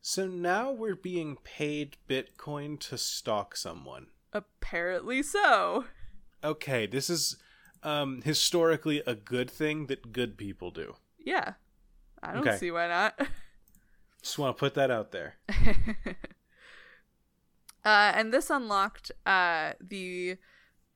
So 0.00 0.26
now 0.26 0.72
we're 0.72 0.96
being 0.96 1.36
paid 1.44 1.96
Bitcoin 2.08 2.80
to 2.88 2.98
stalk 2.98 3.54
someone. 3.56 4.06
Apparently 4.32 5.22
so. 5.22 5.84
Okay, 6.42 6.86
this 6.86 7.08
is 7.08 7.36
um 7.84 8.22
historically 8.22 9.02
a 9.06 9.14
good 9.14 9.50
thing 9.50 9.86
that 9.86 10.12
good 10.12 10.36
people 10.38 10.70
do. 10.70 10.94
Yeah. 11.18 11.54
I 12.22 12.32
don't 12.32 12.46
Okay. 12.46 12.56
see 12.56 12.70
why 12.70 12.88
not. 12.88 13.20
Just 14.22 14.38
want 14.38 14.56
to 14.56 14.60
put 14.60 14.74
that 14.74 14.90
out 14.90 15.10
there. 15.10 15.36
uh, 17.84 18.12
and 18.14 18.32
this 18.32 18.50
unlocked 18.50 19.10
uh, 19.26 19.72
the 19.80 20.36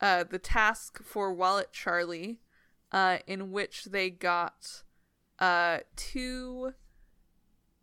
uh, 0.01 0.25
the 0.25 0.39
task 0.39 1.03
for 1.03 1.33
Wallet 1.33 1.73
Charlie, 1.73 2.39
uh, 2.93 3.19
in 3.27 3.51
which 3.51 3.87
they 3.87 4.11
got 4.11 4.83
uh, 5.39 5.79
two 5.97 6.75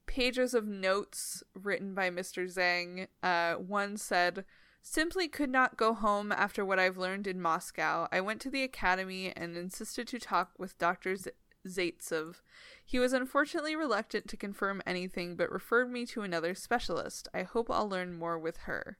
pages 0.06 0.54
of 0.54 0.68
notes 0.68 1.44
written 1.56 1.94
by 1.94 2.10
Mr. 2.10 2.46
Zhang. 2.46 3.08
Uh, 3.22 3.56
one 3.56 3.98
said, 3.98 4.46
Simply 4.82 5.28
could 5.28 5.50
not 5.50 5.78
go 5.78 5.94
home 5.94 6.32
after 6.32 6.64
what 6.66 6.78
I've 6.78 6.98
learned 6.98 7.26
in 7.26 7.42
Moscow. 7.42 8.08
I 8.12 8.22
went 8.22 8.42
to 8.42 8.50
the 8.50 8.64
academy 8.64 9.34
and 9.36 9.58
insisted 9.58 10.08
to 10.10 10.20
talk 10.20 10.52
with 10.58 10.78
Dr. 10.78 11.16
Z- 11.16 11.32
Zaitsev. 11.66 12.42
He 12.86 13.00
was 13.00 13.14
unfortunately 13.14 13.76
reluctant 13.76 14.28
to 14.28 14.38
confirm 14.38 14.82
anything, 14.86 15.36
but 15.36 15.52
referred 15.52 15.92
me 15.92 16.06
to 16.08 16.22
another 16.22 16.54
specialist. 16.54 17.28
I 17.34 17.44
hope 17.44 17.72
I'll 17.72 17.90
learn 17.90 18.18
more 18.18 18.38
with 18.38 18.58
her. 18.58 18.98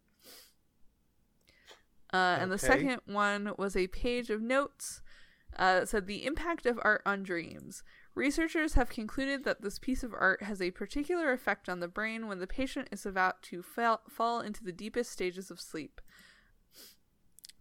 Uh, 2.14 2.38
and 2.40 2.52
the 2.52 2.60
second 2.60 3.02
one 3.06 3.54
was 3.58 3.76
a 3.76 3.88
page 3.88 4.30
of 4.30 4.42
notes 4.42 5.02
uh, 5.58 5.80
that 5.80 5.90
said 5.90 6.06
the 6.06 6.26
impact 6.26 6.66
of 6.66 6.80
art 6.84 7.02
on 7.06 7.24
dreams. 7.24 7.84
Researchers 8.16 8.74
have 8.76 8.90
concluded 8.90 9.44
that 9.44 9.62
this 9.62 9.80
piece 9.80 10.04
of 10.04 10.14
art 10.14 10.44
has 10.44 10.62
a 10.62 10.72
particular 10.72 11.32
effect 11.32 11.68
on 11.68 11.80
the 11.80 11.88
brain 11.88 12.28
when 12.28 12.40
the 12.40 12.48
patient 12.48 12.88
is 12.92 13.06
about 13.06 13.42
to 13.44 13.64
fall, 13.64 14.02
fall 14.08 14.42
into 14.42 14.64
the 14.64 14.72
deepest 14.72 15.12
stages 15.12 15.50
of 15.50 15.60
sleep. 15.60 16.00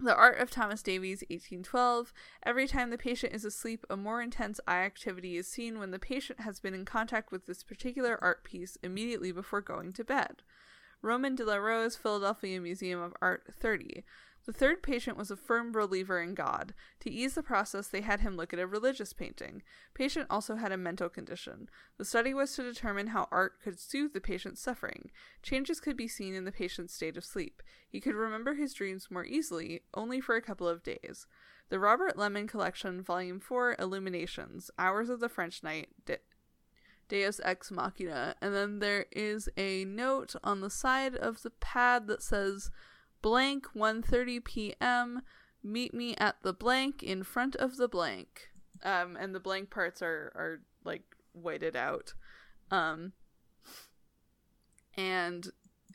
The 0.03 0.17
Art 0.17 0.41
of 0.41 0.51
Thomas 0.51 0.83
Davies, 0.83 1.23
1812. 1.31 2.13
Every 2.43 2.67
time 2.67 2.91
the 2.91 2.99
patient 2.99 3.33
is 3.33 3.45
asleep, 3.45 3.87
a 3.89 3.97
more 3.97 4.21
intense 4.21 4.59
eye 4.67 4.83
activity 4.83 5.37
is 5.37 5.47
seen 5.47 5.79
when 5.79 5.93
the 5.93 5.99
patient 6.01 6.41
has 6.41 6.59
been 6.59 6.75
in 6.75 6.85
contact 6.85 7.31
with 7.31 7.47
this 7.47 7.63
particular 7.63 8.19
art 8.21 8.43
piece 8.43 8.77
immediately 8.83 9.31
before 9.31 9.61
going 9.61 9.93
to 9.93 10.03
bed. 10.03 10.43
Roman 11.03 11.37
de 11.37 11.45
la 11.45 11.55
Rose, 11.55 11.95
Philadelphia 11.95 12.61
Museum 12.61 13.01
of 13.01 13.15
Art, 13.23 13.45
30. 13.61 14.03
The 14.45 14.53
third 14.53 14.83
patient 14.83 15.17
was 15.17 15.31
a 15.31 15.37
firm 15.37 15.71
believer 15.71 16.21
in 16.21 16.35
God. 16.35 16.75
To 17.01 17.11
ease 17.11 17.35
the 17.35 17.45
process, 17.45 17.87
they 17.87 18.01
had 18.01 18.21
him 18.21 18.37
look 18.37 18.53
at 18.53 18.59
a 18.59 18.67
religious 18.67 19.13
painting. 19.13 19.63
Patient 19.95 20.27
also 20.29 20.57
had 20.57 20.73
a 20.73 20.77
mental 20.77 21.09
condition. 21.09 21.69
The 21.97 22.05
study 22.05 22.35
was 22.35 22.55
to 22.57 22.63
determine 22.63 23.09
how 23.09 23.29
art 23.31 23.63
could 23.63 23.79
soothe 23.79 24.13
the 24.13 24.21
patient's 24.21 24.61
suffering. 24.61 25.11
Changes 25.43 25.79
could 25.79 25.97
be 25.97 26.09
seen 26.09 26.35
in 26.35 26.45
the 26.45 26.51
patient's 26.51 26.93
state 26.93 27.17
of 27.17 27.25
sleep. 27.25 27.63
He 27.89 28.01
could 28.01 28.15
remember 28.15 28.55
his 28.55 28.75
dreams 28.75 29.11
more 29.11 29.25
easily, 29.25 29.83
only 29.95 30.21
for 30.21 30.35
a 30.35 30.43
couple 30.43 30.69
of 30.69 30.83
days. 30.83 31.27
The 31.69 31.79
Robert 31.79 32.19
Lehman 32.19 32.49
Collection, 32.49 33.01
Volume 33.01 33.39
4, 33.39 33.77
Illuminations, 33.79 34.71
Hours 34.77 35.09
of 35.09 35.21
the 35.21 35.29
French 35.29 35.63
Night, 35.63 35.89
De- 36.05 36.19
Deus 37.09 37.41
Ex 37.45 37.71
Machina. 37.71 38.35
And 38.43 38.53
then 38.55 38.81
there 38.81 39.07
is 39.13 39.49
a 39.57 39.85
note 39.85 40.35
on 40.43 40.61
the 40.61 40.69
side 40.69 41.15
of 41.15 41.43
the 41.43 41.51
pad 41.51 42.09
that 42.09 42.23
says, 42.23 42.71
blank 43.23 43.67
1:30 43.75 44.45
p.m. 44.45 45.23
Meet 45.63 45.95
me 45.95 46.17
at 46.17 46.37
the 46.43 46.53
blank 46.53 47.03
in 47.03 47.23
front 47.23 47.57
of 47.57 47.77
the 47.77 47.89
blank. 47.89 48.51
Um, 48.83 49.17
and 49.17 49.35
the 49.35 49.41
blank 49.41 49.71
parts 49.71 50.03
are 50.03 50.33
are 50.35 50.61
like 50.85 51.05
whited 51.33 51.77
out. 51.77 52.15
Um, 52.71 53.13
and 54.97 55.49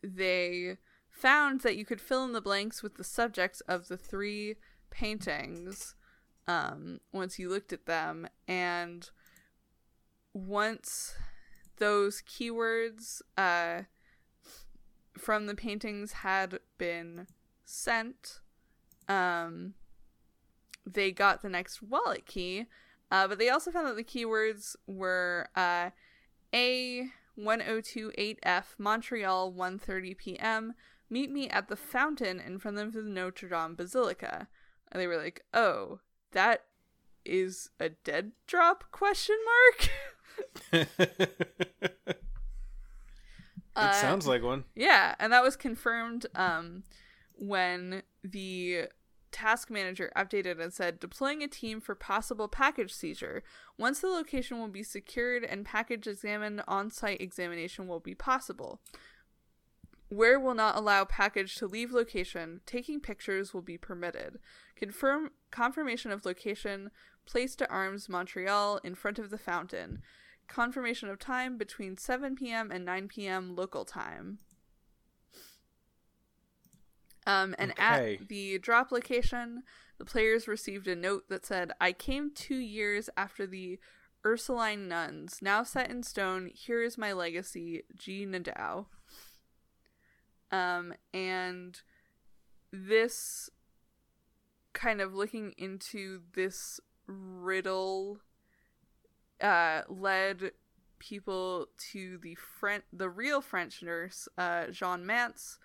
they 0.03 0.77
found 1.09 1.61
that 1.61 1.75
you 1.75 1.85
could 1.85 2.01
fill 2.01 2.23
in 2.23 2.33
the 2.33 2.41
blanks 2.41 2.83
with 2.83 2.95
the 2.95 3.03
subjects 3.03 3.61
of 3.61 3.87
the 3.87 3.97
three 3.97 4.55
paintings 4.89 5.95
um, 6.47 6.99
once 7.11 7.37
you 7.37 7.49
looked 7.49 7.73
at 7.73 7.85
them 7.85 8.27
and 8.47 9.09
once 10.33 11.15
those 11.77 12.21
keywords 12.21 13.21
uh, 13.37 13.81
from 15.27 15.45
the 15.45 15.55
paintings 15.55 16.13
had 16.13 16.57
been 16.77 17.27
sent 17.65 18.39
um, 19.09 19.73
they 20.85 21.11
got 21.11 21.41
the 21.41 21.49
next 21.49 21.81
wallet 21.81 22.25
key 22.25 22.65
uh, 23.11 23.27
but 23.27 23.37
they 23.37 23.49
also 23.49 23.69
found 23.69 23.85
that 23.85 23.97
the 23.97 24.05
keywords 24.05 24.77
were 24.87 25.49
uh, 25.53 25.89
a 26.55 27.07
1028f 27.37 28.63
montreal 28.77 29.51
1.30 29.51 30.17
p.m 30.17 30.73
meet 31.09 31.29
me 31.29 31.49
at 31.49 31.67
the 31.67 31.75
fountain 31.75 32.39
in 32.39 32.57
front 32.57 32.77
of 32.77 32.93
the 32.93 33.01
notre 33.01 33.49
dame 33.49 33.75
basilica. 33.75 34.47
And 34.89 35.01
they 35.01 35.07
were 35.07 35.17
like 35.17 35.43
oh 35.53 35.99
that 36.31 36.63
is 37.25 37.69
a 37.81 37.89
dead 37.89 38.31
drop? 38.47 38.85
Question 38.93 39.35
mark 40.71 40.87
it 43.77 43.89
Uh, 43.89 43.93
sounds 43.93 44.27
like 44.27 44.41
one. 44.43 44.63
yeah 44.75 45.15
and 45.19 45.31
that 45.31 45.43
was 45.43 45.55
confirmed 45.55 46.25
um 46.35 46.83
when 47.35 48.01
the 48.23 48.85
task 49.31 49.69
manager 49.69 50.11
updated 50.15 50.59
and 50.59 50.73
said 50.73 50.99
deploying 50.99 51.43
a 51.43 51.47
team 51.47 51.79
for 51.79 51.93
possible 51.93 52.47
package 52.47 52.91
seizure. 52.93 53.43
Once 53.77 53.99
the 53.99 54.07
location 54.07 54.57
will 54.57 54.69
be 54.69 54.81
secured 54.81 55.43
and 55.43 55.65
package 55.65 56.07
examined 56.07 56.63
on-site 56.67 57.21
examination 57.21 57.87
will 57.87 57.99
be 57.99 58.15
possible. 58.15 58.81
Ware 60.09 60.39
will 60.39 60.53
not 60.55 60.77
allow 60.77 61.03
package 61.03 61.55
to 61.55 61.67
leave 61.67 61.91
location. 61.91 62.61
Taking 62.65 63.01
pictures 63.01 63.53
will 63.53 63.61
be 63.61 63.77
permitted. 63.77 64.39
Confirm 64.75 65.31
confirmation 65.51 66.11
of 66.11 66.25
location 66.25 66.89
Place 67.25 67.55
d'Armes 67.57 68.07
montreal 68.07 68.79
in 68.85 68.95
front 68.95 69.19
of 69.19 69.29
the 69.29 69.37
fountain 69.37 70.01
confirmation 70.47 71.09
of 71.09 71.19
time 71.19 71.57
between 71.57 71.97
7 71.97 72.35
p.m 72.35 72.71
and 72.71 72.85
9 72.85 73.07
p.m 73.07 73.55
local 73.55 73.85
time 73.85 74.39
um, 77.25 77.55
and 77.59 77.71
Okay. 77.71 78.21
at 78.21 78.29
the 78.29 78.57
drop 78.57 78.91
location, 78.91 79.63
the 79.97 80.05
players 80.05 80.47
received 80.47 80.87
a 80.87 80.95
note 80.95 81.25
that 81.29 81.45
said, 81.45 81.71
I 81.81 81.91
came 81.91 82.31
two 82.33 82.55
years 82.55 83.09
after 83.17 83.45
the 83.45 83.79
Ursuline 84.25 84.87
nuns, 84.87 85.39
now 85.41 85.63
set 85.63 85.89
in 85.91 86.03
stone. 86.03 86.49
Here 86.53 86.81
is 86.81 86.97
my 86.97 87.11
legacy, 87.13 87.83
G. 87.95 88.25
Nadao. 88.25 88.85
Um, 90.51 90.93
and 91.13 91.79
this 92.71 93.49
kind 94.73 95.01
of 95.01 95.13
looking 95.13 95.53
into 95.57 96.21
this 96.33 96.79
riddle 97.07 98.19
uh, 99.41 99.81
led 99.89 100.51
people 100.99 101.67
to 101.91 102.17
the 102.21 102.35
French, 102.35 102.83
the 102.91 103.09
real 103.09 103.41
French 103.41 103.81
nurse, 103.83 104.27
uh, 104.37 104.67
Jean 104.67 105.05
Mance, 105.05 105.59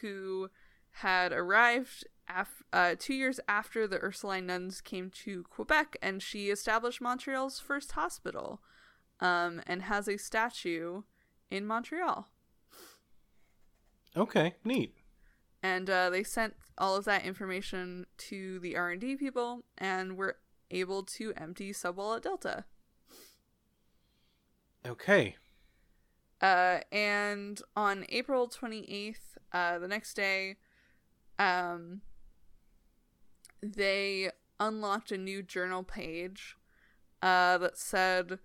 who 0.00 0.50
had 0.96 1.32
arrived 1.32 2.04
af- 2.28 2.62
uh, 2.72 2.94
two 2.98 3.14
years 3.14 3.40
after 3.48 3.86
the 3.86 3.98
Ursuline 4.02 4.46
nuns 4.46 4.80
came 4.80 5.10
to 5.24 5.44
Quebec, 5.44 5.96
and 6.02 6.22
she 6.22 6.50
established 6.50 7.00
Montreal's 7.00 7.60
first 7.60 7.92
hospital, 7.92 8.60
um, 9.20 9.62
and 9.66 9.82
has 9.82 10.08
a 10.08 10.16
statue 10.16 11.02
in 11.50 11.66
Montreal. 11.66 12.28
Okay, 14.16 14.56
neat. 14.64 14.94
And 15.62 15.88
uh, 15.88 16.10
they 16.10 16.24
sent 16.24 16.54
all 16.76 16.96
of 16.96 17.04
that 17.04 17.24
information 17.24 18.06
to 18.18 18.58
the 18.60 18.76
R 18.76 18.90
and 18.90 19.00
D 19.00 19.16
people, 19.16 19.64
and 19.78 20.16
were 20.16 20.38
able 20.70 21.02
to 21.04 21.32
empty 21.36 21.72
Subwallet 21.72 22.22
Delta. 22.22 22.64
Okay. 24.86 25.36
Uh, 26.40 26.80
and 26.90 27.62
on 27.76 28.04
April 28.08 28.48
28th, 28.48 29.16
uh, 29.52 29.78
the 29.78 29.86
next 29.86 30.14
day, 30.14 30.56
um, 31.38 32.00
they 33.62 34.30
unlocked 34.58 35.12
a 35.12 35.18
new 35.18 35.42
journal 35.42 35.84
page 35.84 36.56
uh, 37.22 37.58
that 37.58 37.78
said 37.78 38.40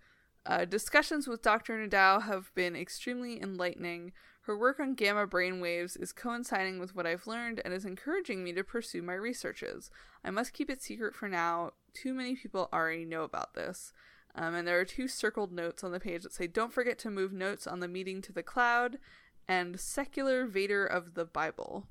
uh, 0.46 0.66
discussions 0.66 1.28
with 1.28 1.42
Dr. 1.42 1.74
Nadal 1.78 2.24
have 2.24 2.54
been 2.54 2.76
extremely 2.76 3.42
enlightening. 3.42 4.14
Her 4.42 4.58
work 4.58 4.80
on 4.80 4.94
gamma 4.94 5.28
brainwaves 5.28 6.02
is 6.02 6.14
coinciding 6.14 6.80
with 6.80 6.96
what 6.96 7.06
I've 7.06 7.28
learned 7.28 7.62
and 7.66 7.74
is 7.74 7.84
encouraging 7.84 8.44
me 8.44 8.54
to 8.54 8.64
pursue 8.64 9.02
my 9.02 9.14
researches. 9.16 9.90
I 10.24 10.30
must 10.30 10.54
keep 10.54 10.70
it 10.70 10.82
secret 10.82 11.16
for 11.16 11.28
now. 11.28 11.72
Too 11.94 12.14
many 12.14 12.36
people 12.36 12.70
already 12.72 13.06
know 13.06 13.24
about 13.24 13.56
this. 13.56 13.92
Um, 14.38 14.54
and 14.54 14.68
there 14.68 14.80
are 14.80 14.86
two 14.86 15.08
circled 15.08 15.52
notes 15.52 15.84
on 15.84 15.92
the 15.92 16.00
page 16.00 16.24
that 16.24 16.34
say, 16.34 16.48
Don't 16.48 16.72
forget 16.72 17.00
to 17.00 17.10
move 17.10 17.34
notes 17.34 17.66
on 17.66 17.80
the 17.80 17.88
meeting 17.88 18.22
to 18.22 18.32
the 18.32 18.44
cloud 18.44 19.00
and 19.48 19.80
secular 19.80 20.46
Vader 20.46 20.86
of 20.86 21.16
the 21.16 21.26
Bible. 21.26 21.88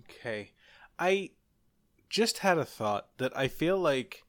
Okay. 0.00 0.52
I 0.98 1.30
just 2.10 2.38
had 2.38 2.58
a 2.58 2.64
thought 2.64 3.08
that 3.18 3.36
I 3.36 3.48
feel 3.48 3.78
like 3.78 4.24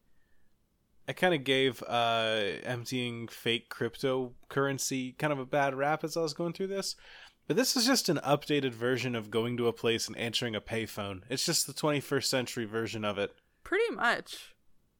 I 1.07 1.13
kind 1.13 1.33
of 1.33 1.43
gave 1.43 1.83
uh, 1.83 2.43
emptying 2.63 3.27
fake 3.27 3.69
cryptocurrency 3.69 5.17
kind 5.17 5.33
of 5.33 5.39
a 5.39 5.45
bad 5.45 5.75
rap 5.75 6.03
as 6.03 6.15
I 6.15 6.21
was 6.21 6.33
going 6.33 6.53
through 6.53 6.67
this. 6.67 6.95
But 7.47 7.57
this 7.57 7.75
is 7.75 7.87
just 7.87 8.09
an 8.09 8.19
updated 8.23 8.73
version 8.73 9.15
of 9.15 9.31
going 9.31 9.57
to 9.57 9.67
a 9.67 9.73
place 9.73 10.07
and 10.07 10.15
answering 10.17 10.55
a 10.55 10.61
payphone. 10.61 11.21
It's 11.27 11.45
just 11.45 11.65
the 11.65 11.73
21st 11.73 12.25
century 12.25 12.65
version 12.65 13.03
of 13.03 13.17
it. 13.17 13.33
Pretty 13.63 13.91
much. 13.91 14.53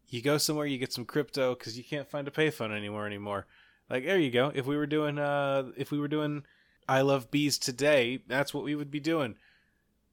You 0.09 0.21
go 0.21 0.37
somewhere, 0.37 0.65
you 0.65 0.77
get 0.77 0.91
some 0.91 1.05
crypto 1.05 1.53
because 1.55 1.77
you 1.77 1.83
can't 1.83 2.09
find 2.09 2.27
a 2.27 2.31
payphone 2.31 2.75
anymore 2.75 3.05
anymore. 3.05 3.45
Like 3.89 4.05
there 4.05 4.19
you 4.19 4.31
go. 4.31 4.51
If 4.53 4.65
we 4.65 4.75
were 4.75 4.87
doing, 4.87 5.19
uh, 5.19 5.71
if 5.77 5.91
we 5.91 5.99
were 5.99 6.07
doing, 6.07 6.43
I 6.87 7.01
love 7.01 7.31
bees 7.31 7.57
today, 7.57 8.23
that's 8.27 8.53
what 8.53 8.63
we 8.63 8.75
would 8.75 8.91
be 8.91 8.99
doing. 8.99 9.35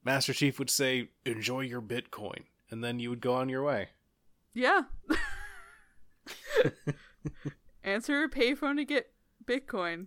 Master 0.04 0.32
Chief 0.32 0.58
would 0.58 0.70
say, 0.70 1.08
"Enjoy 1.24 1.60
your 1.60 1.82
Bitcoin," 1.82 2.44
and 2.70 2.84
then 2.84 3.00
you 3.00 3.10
would 3.10 3.20
go 3.20 3.34
on 3.34 3.48
your 3.48 3.62
way. 3.64 3.88
Yeah. 4.54 4.82
Answer 7.84 8.24
a 8.24 8.28
payphone 8.28 8.76
to 8.76 8.84
get 8.84 9.12
Bitcoin. 9.44 10.06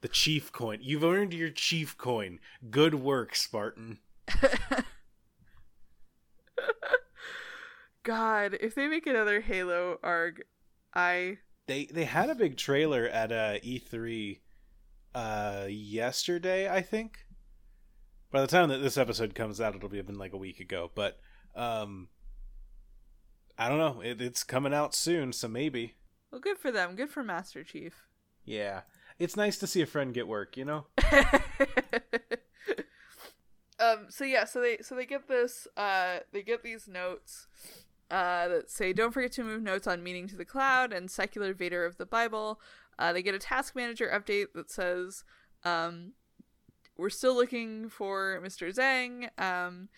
The 0.00 0.08
Chief 0.08 0.52
Coin. 0.52 0.78
You've 0.82 1.04
earned 1.04 1.32
your 1.32 1.50
Chief 1.50 1.96
Coin. 1.96 2.38
Good 2.70 2.94
work, 2.94 3.34
Spartan. 3.34 3.98
God, 8.04 8.56
if 8.60 8.74
they 8.74 8.86
make 8.86 9.06
another 9.06 9.40
Halo 9.40 9.98
arg, 10.02 10.42
I 10.94 11.38
They 11.66 11.86
they 11.86 12.04
had 12.04 12.30
a 12.30 12.34
big 12.34 12.56
trailer 12.56 13.06
at 13.06 13.32
uh, 13.32 13.58
E3 13.64 14.38
uh, 15.14 15.66
yesterday, 15.68 16.68
I 16.70 16.82
think. 16.82 17.26
By 18.30 18.40
the 18.42 18.46
time 18.46 18.68
that 18.68 18.78
this 18.78 18.98
episode 18.98 19.34
comes 19.34 19.60
out, 19.60 19.74
it'll 19.74 19.88
be 19.88 20.02
been 20.02 20.18
like 20.18 20.32
a 20.32 20.38
week 20.38 20.60
ago. 20.60 20.90
But 20.94 21.18
um, 21.54 22.08
I 23.56 23.68
don't 23.68 23.78
know. 23.78 24.00
It, 24.00 24.20
it's 24.20 24.44
coming 24.44 24.74
out 24.74 24.94
soon, 24.94 25.32
so 25.32 25.48
maybe. 25.48 25.94
well, 26.30 26.40
good 26.40 26.58
for 26.58 26.70
them. 26.70 26.96
Good 26.96 27.10
for 27.10 27.22
Master 27.22 27.64
Chief. 27.64 28.04
Yeah, 28.44 28.82
it's 29.18 29.36
nice 29.36 29.56
to 29.58 29.66
see 29.66 29.80
a 29.80 29.86
friend 29.86 30.12
get 30.12 30.28
work. 30.28 30.56
You 30.56 30.64
know. 30.64 30.86
um. 33.78 34.06
So 34.10 34.24
yeah. 34.24 34.44
So 34.44 34.60
they 34.60 34.78
so 34.82 34.94
they 34.94 35.06
get 35.06 35.28
this. 35.28 35.66
Uh. 35.76 36.18
They 36.32 36.42
get 36.42 36.62
these 36.62 36.88
notes. 36.88 37.46
Uh. 38.10 38.48
That 38.48 38.70
say, 38.70 38.92
"Don't 38.92 39.12
forget 39.12 39.32
to 39.32 39.44
move 39.44 39.62
notes 39.62 39.86
on 39.86 40.02
Meaning 40.02 40.28
to 40.28 40.36
the 40.36 40.44
cloud 40.44 40.92
and 40.92 41.10
secular 41.10 41.54
Vader 41.54 41.84
of 41.84 41.96
the 41.96 42.06
Bible." 42.06 42.60
Uh. 42.98 43.12
They 43.12 43.22
get 43.22 43.34
a 43.34 43.38
task 43.38 43.74
manager 43.74 44.10
update 44.12 44.52
that 44.54 44.70
says, 44.70 45.24
"Um, 45.64 46.12
we're 46.96 47.10
still 47.10 47.34
looking 47.34 47.88
for 47.88 48.40
Mr. 48.42 48.74
Zhang. 48.74 49.28
Um." 49.40 49.88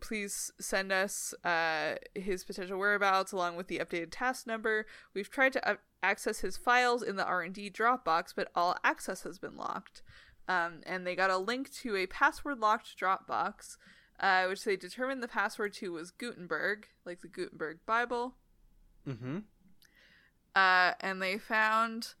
please 0.00 0.52
send 0.60 0.92
us 0.92 1.34
uh, 1.44 1.96
his 2.14 2.44
potential 2.44 2.78
whereabouts 2.78 3.32
along 3.32 3.56
with 3.56 3.68
the 3.68 3.78
updated 3.78 4.08
task 4.10 4.46
number. 4.46 4.86
We've 5.14 5.30
tried 5.30 5.52
to 5.54 5.68
up- 5.68 5.82
access 6.02 6.40
his 6.40 6.56
files 6.56 7.02
in 7.02 7.16
the 7.16 7.24
R&D 7.24 7.70
Dropbox, 7.70 8.32
but 8.34 8.50
all 8.54 8.76
access 8.84 9.22
has 9.22 9.38
been 9.38 9.56
locked. 9.56 10.02
Um, 10.48 10.80
and 10.84 11.06
they 11.06 11.16
got 11.16 11.30
a 11.30 11.38
link 11.38 11.72
to 11.74 11.96
a 11.96 12.06
password-locked 12.06 12.98
Dropbox, 12.98 13.76
uh, 14.20 14.46
which 14.46 14.64
they 14.64 14.76
determined 14.76 15.22
the 15.22 15.28
password 15.28 15.72
to 15.74 15.92
was 15.92 16.10
Gutenberg, 16.10 16.88
like 17.04 17.20
the 17.20 17.28
Gutenberg 17.28 17.78
Bible. 17.86 18.34
Mm-hmm. 19.06 19.38
Uh, 20.54 20.92
and 21.00 21.20
they 21.20 21.38
found 21.38 22.14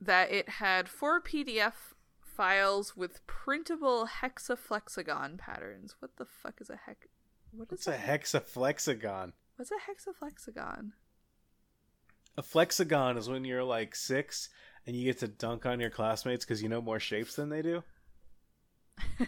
that 0.00 0.30
it 0.30 0.48
had 0.48 0.88
four 0.88 1.20
PDF 1.20 1.72
files 2.20 2.96
with 2.96 3.26
printable 3.26 4.08
hexaflexagon 4.22 5.38
patterns. 5.38 5.96
What 5.98 6.16
the 6.16 6.26
fuck 6.26 6.60
is 6.60 6.70
a 6.70 6.76
hex? 6.76 7.06
What 7.52 7.72
is 7.72 7.86
What's 7.86 7.88
a 7.88 7.96
hexaflexagon? 7.96 9.32
What's 9.56 9.70
a 9.70 9.74
hexaflexagon? 9.74 10.92
A 12.36 12.42
flexagon 12.42 13.16
is 13.16 13.28
when 13.28 13.44
you're 13.44 13.64
like 13.64 13.94
six 13.94 14.50
and 14.86 14.94
you 14.94 15.04
get 15.04 15.18
to 15.20 15.28
dunk 15.28 15.64
on 15.64 15.80
your 15.80 15.90
classmates 15.90 16.44
because 16.44 16.62
you 16.62 16.68
know 16.68 16.82
more 16.82 17.00
shapes 17.00 17.34
than 17.34 17.48
they 17.48 17.62
do. 17.62 17.82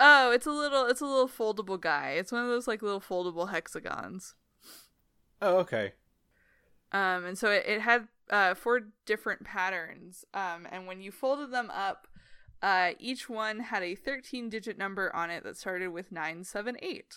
oh, 0.00 0.30
it's 0.30 0.46
a 0.46 0.50
little 0.50 0.86
it's 0.86 1.00
a 1.00 1.06
little 1.06 1.28
foldable 1.28 1.80
guy. 1.80 2.10
It's 2.10 2.32
one 2.32 2.42
of 2.42 2.48
those 2.48 2.68
like 2.68 2.82
little 2.82 3.00
foldable 3.00 3.50
hexagons. 3.50 4.34
Oh, 5.40 5.58
okay. 5.58 5.92
Um, 6.92 7.24
and 7.24 7.38
so 7.38 7.50
it, 7.50 7.64
it 7.66 7.80
had 7.80 8.08
uh, 8.30 8.54
four 8.54 8.88
different 9.04 9.44
patterns. 9.44 10.24
Um, 10.32 10.66
and 10.70 10.86
when 10.86 11.00
you 11.00 11.10
folded 11.10 11.50
them 11.50 11.70
up, 11.70 12.06
uh, 12.62 12.92
each 12.98 13.28
one 13.28 13.60
had 13.60 13.82
a 13.82 13.94
13 13.94 14.48
digit 14.48 14.78
number 14.78 15.14
on 15.14 15.30
it 15.30 15.44
that 15.44 15.56
started 15.56 15.88
with 15.88 16.10
978. 16.10 17.16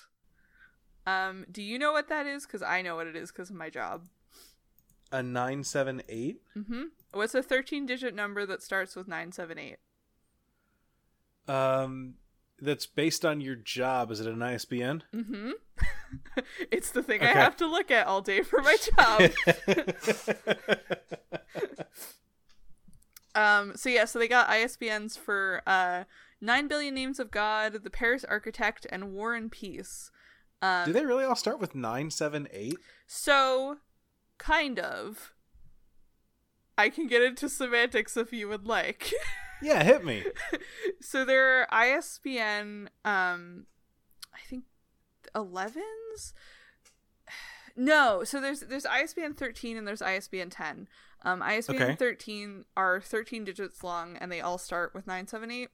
Um, 1.07 1.45
do 1.51 1.63
you 1.63 1.79
know 1.79 1.91
what 1.91 2.09
that 2.09 2.25
is? 2.27 2.45
Because 2.45 2.61
I 2.61 2.81
know 2.81 2.95
what 2.95 3.07
it 3.07 3.15
is 3.15 3.31
because 3.31 3.49
of 3.49 3.55
my 3.55 3.69
job. 3.69 4.07
A 5.11 5.23
nine 5.23 5.63
seven 5.63 6.03
eight. 6.07 6.41
Mm-hmm. 6.55 6.83
What's 7.13 7.33
a 7.33 7.41
13 7.41 7.87
digit 7.87 8.13
number 8.13 8.45
that 8.45 8.61
starts 8.61 8.95
with 8.95 9.07
978? 9.07 9.77
Um, 11.47 12.15
that's 12.61 12.85
based 12.85 13.25
on 13.25 13.41
your 13.41 13.55
job. 13.55 14.11
Is 14.11 14.19
it 14.19 14.27
an 14.27 14.41
ISBN? 14.41 15.03
Mm-hmm. 15.13 15.51
it's 16.71 16.91
the 16.91 17.03
thing 17.03 17.21
I 17.21 17.27
have 17.27 17.55
to 17.57 17.67
look 17.67 17.91
at 17.91 18.07
all 18.07 18.21
day 18.21 18.41
for 18.41 18.61
my 18.61 18.77
job. 18.97 19.31
um. 23.35 23.75
So 23.75 23.89
yeah. 23.89 24.05
So 24.05 24.19
they 24.19 24.27
got 24.27 24.49
ISBNs 24.49 25.17
for 25.17 25.61
uh, 25.65 26.03
nine 26.41 26.67
billion 26.67 26.93
names 26.93 27.19
of 27.19 27.31
God, 27.31 27.73
the 27.83 27.89
Paris 27.89 28.23
Architect, 28.25 28.85
and 28.89 29.13
War 29.13 29.33
and 29.33 29.51
Peace. 29.51 30.11
Um, 30.61 30.85
Do 30.85 30.93
they 30.93 31.05
really 31.05 31.23
all 31.23 31.35
start 31.35 31.59
with 31.59 31.75
nine 31.75 32.11
seven 32.11 32.47
eight? 32.51 32.77
So, 33.07 33.77
kind 34.37 34.79
of. 34.79 35.33
I 36.77 36.89
can 36.89 37.07
get 37.07 37.21
into 37.21 37.49
semantics 37.49 38.15
if 38.15 38.31
you 38.31 38.47
would 38.47 38.65
like. 38.65 39.11
Yeah, 39.61 39.83
hit 39.83 40.03
me. 40.05 40.23
so 41.01 41.25
there 41.25 41.61
are 41.61 41.67
ISBN 41.73 42.89
um 43.05 43.65
I 44.33 44.39
think 44.49 44.63
11s? 45.35 46.33
No, 47.75 48.23
so 48.23 48.41
there's 48.41 48.61
there's 48.61 48.85
ISBN 48.85 49.33
13 49.35 49.77
and 49.77 49.87
there's 49.87 50.01
ISBN 50.01 50.49
10. 50.49 50.87
Um 51.23 51.41
ISBN 51.41 51.81
Okay. 51.81 51.95
13 51.95 52.65
are 52.75 52.99
13 53.01 53.43
digits 53.45 53.83
long 53.83 54.17
and 54.17 54.31
they 54.31 54.41
all 54.41 54.57
start 54.57 54.93
with 54.93 55.07
978. 55.07 55.69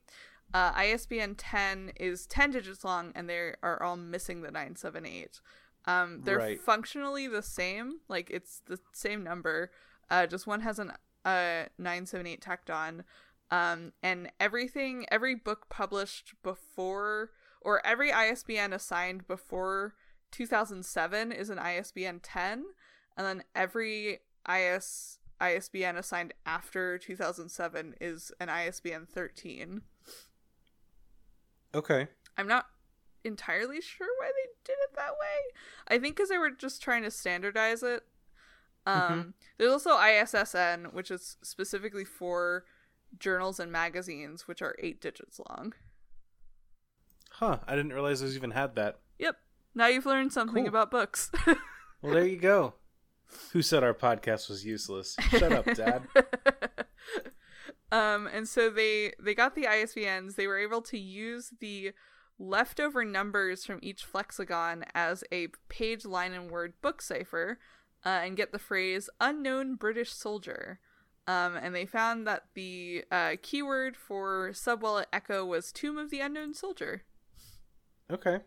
Uh, 0.53 0.71
ISBN 0.75 1.33
10 1.35 1.91
is 1.99 2.27
10 2.27 2.51
digits 2.51 2.83
long 2.83 3.11
and 3.15 3.27
they 3.27 3.53
are 3.63 3.81
all 3.81 3.97
missing 3.97 4.41
the 4.41 4.51
978. 4.51 5.41
Um, 5.85 6.21
they're 6.23 6.37
Right. 6.37 6.61
functionally 6.61 7.27
the 7.27 7.41
same, 7.41 7.99
like 8.07 8.29
it's 8.29 8.61
the 8.67 8.79
same 8.93 9.23
number. 9.23 9.71
Uh, 10.09 10.27
just 10.27 10.45
one 10.45 10.61
has 10.61 10.77
an 10.79 10.91
uh 11.25 11.65
978 11.79 12.41
tacked 12.41 12.69
on. 12.69 13.03
Um, 13.51 13.93
and 14.01 14.31
everything, 14.39 15.05
every 15.11 15.35
book 15.35 15.67
published 15.69 16.33
before, 16.43 17.31
or 17.61 17.85
every 17.85 18.11
ISBN 18.11 18.73
assigned 18.73 19.27
before 19.27 19.93
2007 20.31 21.31
is 21.31 21.49
an 21.49 21.59
ISBN 21.59 22.19
10, 22.21 22.65
and 23.17 23.25
then 23.25 23.43
every 23.55 24.19
IS 24.49 25.19
ISBN 25.39 25.97
assigned 25.97 26.33
after 26.45 26.97
2007 26.97 27.95
is 28.01 28.31
an 28.39 28.49
ISBN 28.49 29.05
13. 29.05 29.81
Okay. 31.73 32.07
I'm 32.37 32.47
not 32.47 32.67
entirely 33.23 33.81
sure 33.81 34.07
why 34.19 34.27
they 34.27 34.49
did 34.63 34.77
it 34.83 34.95
that 34.95 35.11
way. 35.11 35.53
I 35.87 35.99
think 35.99 36.15
because 36.15 36.29
they 36.29 36.37
were 36.37 36.51
just 36.51 36.81
trying 36.81 37.03
to 37.03 37.11
standardize 37.11 37.83
it. 37.83 38.03
Um, 38.85 39.33
There's 39.57 39.71
also 39.71 39.91
ISSN, 39.91 40.93
which 40.93 41.09
is 41.09 41.37
specifically 41.41 42.05
for 42.05 42.65
journals 43.19 43.59
and 43.59 43.71
magazines, 43.71 44.47
which 44.47 44.61
are 44.61 44.75
eight 44.79 45.01
digits 45.01 45.39
long. 45.49 45.73
Huh. 47.31 47.59
I 47.67 47.75
didn't 47.75 47.93
realize 47.93 48.21
those 48.21 48.35
even 48.35 48.51
had 48.51 48.75
that. 48.75 48.99
Yep. 49.19 49.35
Now 49.73 49.87
you've 49.87 50.05
learned 50.05 50.31
something 50.33 50.63
Cool. 50.63 50.69
about 50.69 50.91
books. 50.91 51.29
Well, 52.01 52.13
there 52.13 52.27
you 52.27 52.37
go. 52.37 52.75
Who 53.53 53.63
said 53.63 53.83
our 53.83 53.95
podcast 53.95 54.47
was 54.47 54.63
useless? 54.63 55.15
Shut 55.31 55.51
up, 55.51 55.65
Dad. 55.65 56.03
um, 57.91 58.27
and 58.27 58.47
so 58.47 58.69
they 58.69 59.13
they 59.19 59.33
got 59.33 59.55
the 59.55 59.63
ISBNs. 59.63 60.35
They 60.35 60.45
were 60.45 60.59
able 60.59 60.81
to 60.83 60.99
use 60.99 61.51
the 61.59 61.93
leftover 62.37 63.03
numbers 63.03 63.65
from 63.65 63.79
each 63.81 64.03
flexagon 64.03 64.83
as 64.93 65.23
a 65.31 65.47
page, 65.67 66.05
line, 66.05 66.33
and 66.33 66.51
word 66.51 66.73
book 66.83 67.01
cipher, 67.01 67.57
uh, 68.05 68.09
and 68.09 68.37
get 68.37 68.51
the 68.51 68.59
phrase 68.59 69.09
"unknown 69.19 69.75
British 69.75 70.11
soldier." 70.13 70.79
Um, 71.27 71.55
and 71.55 71.73
they 71.73 71.85
found 71.85 72.27
that 72.27 72.43
the 72.53 73.03
uh, 73.11 73.35
keyword 73.41 73.97
for 73.97 74.51
Subwallet 74.51 75.05
Echo 75.11 75.43
was 75.43 75.71
"Tomb 75.71 75.97
of 75.97 76.11
the 76.11 76.19
Unknown 76.19 76.53
Soldier." 76.53 77.03
Okay. 78.11 78.39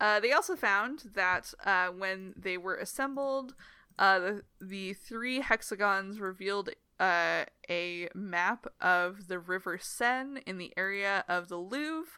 Uh, 0.00 0.20
they 0.20 0.32
also 0.32 0.54
found 0.54 1.02
that 1.14 1.52
uh, 1.64 1.88
when 1.88 2.32
they 2.36 2.56
were 2.56 2.76
assembled, 2.76 3.54
uh, 3.98 4.18
the, 4.18 4.42
the 4.60 4.92
three 4.92 5.40
hexagons 5.40 6.20
revealed 6.20 6.70
uh, 7.00 7.44
a 7.68 8.08
map 8.14 8.66
of 8.80 9.26
the 9.28 9.38
River 9.38 9.78
Seine 9.80 10.40
in 10.46 10.58
the 10.58 10.72
area 10.76 11.24
of 11.28 11.48
the 11.48 11.56
Louvre, 11.56 12.12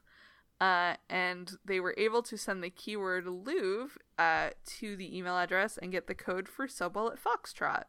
uh, 0.61 0.97
and 1.09 1.53
they 1.65 1.81
were 1.81 1.95
able 1.97 2.23
to 2.23 2.37
send 2.37 2.63
the 2.63 2.71
keyword 2.71 3.27
Louvre 3.27 3.99
uh, 4.19 4.51
to 4.79 4.97
the 4.97 5.17
email 5.17 5.39
address 5.39 5.79
and 5.79 5.93
get 5.93 6.07
the 6.07 6.15
code 6.15 6.49
for 6.49 6.67
Subwallet 6.67 7.19
Foxtrot. 7.19 7.85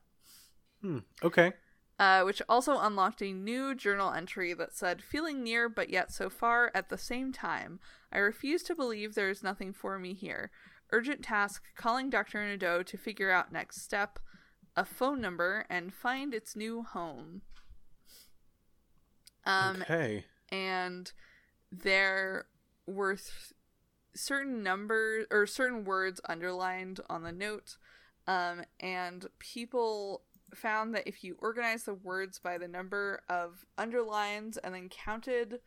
Hmm. 0.82 1.00
Okay. 1.24 1.54
Uh, 2.00 2.24
which 2.24 2.42
also 2.50 2.80
unlocked 2.80 3.22
a 3.22 3.32
new 3.32 3.76
journal 3.76 4.12
entry 4.12 4.54
that 4.54 4.74
said, 4.74 5.04
Feeling 5.04 5.44
near 5.44 5.70
but 5.70 5.90
yet 5.90 6.12
so 6.12 6.30
far 6.30 6.72
at 6.74 6.90
the 6.90 6.98
same 6.98 7.32
time. 7.32 7.80
I 8.12 8.18
refuse 8.18 8.64
to 8.64 8.76
believe 8.76 9.14
there 9.14 9.30
is 9.30 9.44
nothing 9.44 9.72
for 9.72 10.00
me 10.00 10.14
here. 10.14 10.50
Urgent 10.92 11.24
task 11.24 11.64
calling 11.76 12.10
Dr. 12.10 12.44
Nadeau 12.44 12.84
to 12.84 12.98
figure 12.98 13.32
out 13.32 13.54
next 13.54 13.82
step, 13.82 14.20
a 14.76 14.84
phone 14.84 15.22
number, 15.22 15.66
and 15.70 15.94
find 15.94 16.34
its 16.34 16.56
new 16.56 16.84
home. 16.84 17.44
Um, 19.46 19.82
okay. 19.82 20.26
and 20.50 21.12
there 21.72 22.46
were 22.86 23.16
th- 23.16 23.54
certain 24.14 24.62
numbers 24.62 25.26
or 25.32 25.48
certain 25.48 25.84
words 25.84 26.22
underlined 26.28 27.00
on 27.10 27.24
the 27.24 27.32
note 27.32 27.78
um, 28.28 28.64
and 28.80 29.26
people 29.40 30.22
found 30.54 30.94
that 30.94 31.08
if 31.08 31.24
you 31.24 31.36
organize 31.40 31.84
the 31.84 31.94
words 31.94 32.40
by 32.40 32.58
the 32.58 32.68
number 32.68 33.22
of 33.30 33.66
underlines 33.78 34.58
and 34.58 34.74
then 34.76 34.90
counted 34.90 35.60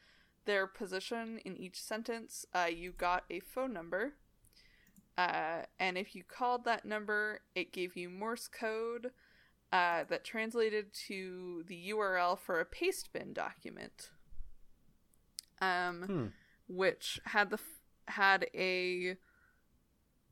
their 0.46 0.66
position 0.66 1.38
in 1.44 1.56
each 1.56 1.80
sentence 1.80 2.44
uh, 2.54 2.66
you 2.70 2.92
got 2.92 3.24
a 3.30 3.40
phone 3.40 3.72
number 3.72 4.14
uh, 5.16 5.62
and 5.78 5.96
if 5.96 6.14
you 6.14 6.22
called 6.22 6.64
that 6.64 6.84
number 6.84 7.40
it 7.54 7.72
gave 7.72 7.96
you 7.96 8.10
morse 8.10 8.48
code 8.48 9.10
uh, 9.72 10.04
that 10.08 10.22
translated 10.24 10.86
to 10.92 11.64
the 11.66 11.90
url 11.90 12.38
for 12.38 12.60
a 12.60 12.66
pastebin 12.66 13.32
document 13.32 14.10
um, 15.60 16.02
Hmm. 16.06 16.26
which 16.68 17.20
had 17.26 17.50
the 17.50 17.56
f- 17.56 18.14
had 18.14 18.46
a 18.54 19.16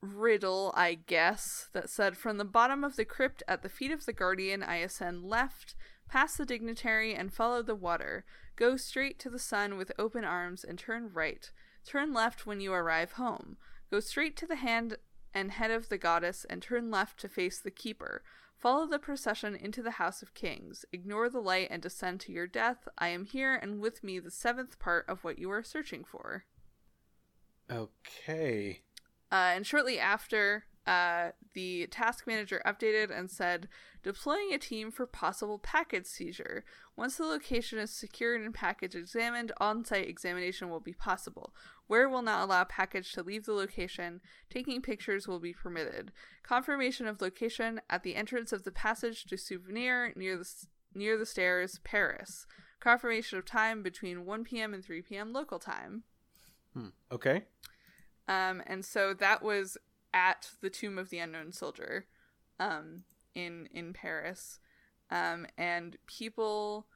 riddle, 0.02 0.74
I 0.76 0.94
guess, 0.94 1.70
that 1.72 1.88
said, 1.88 2.18
"From 2.18 2.36
the 2.36 2.44
bottom 2.44 2.84
of 2.84 2.96
the 2.96 3.04
crypt 3.04 3.42
at 3.46 3.62
the 3.62 3.68
feet 3.68 3.92
of 3.92 4.04
the 4.04 4.12
guardian, 4.12 4.62
I 4.62 4.76
ascend 4.76 5.24
left, 5.24 5.74
past 6.08 6.36
the 6.36 6.44
dignitary, 6.44 7.14
and 7.14 7.32
follow 7.32 7.62
the 7.62 7.76
water. 7.76 8.24
Go 8.56 8.76
straight 8.76 9.18
to 9.20 9.30
the 9.30 9.38
sun 9.38 9.76
with 9.76 9.92
open 9.98 10.24
arms, 10.24 10.64
and 10.64 10.78
turn 10.78 11.12
right. 11.12 11.50
Turn 11.86 12.12
left 12.12 12.44
when 12.44 12.60
you 12.60 12.72
arrive 12.72 13.12
home. 13.12 13.56
Go 13.90 14.00
straight 14.00 14.36
to 14.38 14.46
the 14.46 14.56
hand 14.56 14.98
and 15.32 15.52
head 15.52 15.70
of 15.70 15.88
the 15.88 15.98
goddess, 15.98 16.44
and 16.44 16.62
turn 16.62 16.90
left 16.90 17.18
to 17.20 17.28
face 17.28 17.60
the 17.60 17.70
keeper." 17.70 18.22
Follow 18.56 18.86
the 18.86 18.98
procession 18.98 19.56
into 19.56 19.82
the 19.82 19.92
House 19.92 20.22
of 20.22 20.34
Kings. 20.34 20.84
Ignore 20.92 21.30
the 21.30 21.40
light 21.40 21.68
and 21.70 21.82
descend 21.82 22.20
to 22.20 22.32
your 22.32 22.46
death. 22.46 22.86
I 22.96 23.08
am 23.08 23.24
here, 23.24 23.54
and 23.54 23.80
with 23.80 24.04
me 24.04 24.20
the 24.20 24.30
seventh 24.30 24.78
part 24.78 25.08
of 25.08 25.24
what 25.24 25.38
you 25.38 25.50
are 25.50 25.64
searching 25.64 26.04
for. 26.04 26.44
Okay. 27.68 28.84
Uh, 29.32 29.54
and 29.56 29.66
shortly 29.66 29.98
after, 29.98 30.64
uh, 30.86 31.30
the 31.54 31.86
task 31.86 32.26
manager 32.26 32.60
updated 32.66 33.16
and 33.16 33.30
said, 33.30 33.66
deploying 34.02 34.52
a 34.52 34.58
team 34.58 34.90
for 34.90 35.06
possible 35.06 35.58
package 35.58 36.06
seizure. 36.06 36.64
Once 36.96 37.16
the 37.16 37.24
location 37.24 37.78
is 37.78 37.90
secured 37.90 38.42
and 38.42 38.52
package 38.52 38.94
examined, 38.94 39.52
on 39.58 39.84
site 39.84 40.08
examination 40.08 40.68
will 40.68 40.80
be 40.80 40.92
possible. 40.92 41.54
Ware 41.88 42.08
will 42.08 42.20
not 42.20 42.42
allow 42.42 42.64
package 42.64 43.12
to 43.12 43.22
leave 43.22 43.46
the 43.46 43.52
location. 43.52 44.20
Taking 44.50 44.82
pictures 44.82 45.26
will 45.26 45.40
be 45.40 45.54
permitted. 45.54 46.12
Confirmation 46.42 47.06
of 47.06 47.22
location 47.22 47.80
at 47.88 48.02
the 48.02 48.16
entrance 48.16 48.52
of 48.52 48.64
the 48.64 48.72
passage 48.72 49.24
to 49.24 49.38
Souvenir 49.38 50.12
near 50.14 50.36
the, 50.36 50.66
near 50.94 51.16
the 51.16 51.26
stairs, 51.26 51.80
Paris. 51.84 52.46
Confirmation 52.80 53.38
of 53.38 53.46
time 53.46 53.82
between 53.82 54.26
1 54.26 54.44
p.m. 54.44 54.74
and 54.74 54.84
3 54.84 55.00
p.m. 55.02 55.32
local 55.32 55.58
time. 55.58 56.02
Hmm. 56.74 56.88
Okay. 57.10 57.44
Um, 58.28 58.62
and 58.66 58.84
so 58.84 59.14
that 59.14 59.42
was 59.42 59.76
at 60.14 60.50
the 60.60 60.70
Tomb 60.70 60.98
of 60.98 61.10
the 61.10 61.18
Unknown 61.18 61.52
Soldier, 61.52 62.06
um, 62.60 63.04
in 63.34 63.68
in 63.72 63.92
Paris, 63.92 64.58
um, 65.10 65.46
and 65.56 65.96
people 66.06 66.86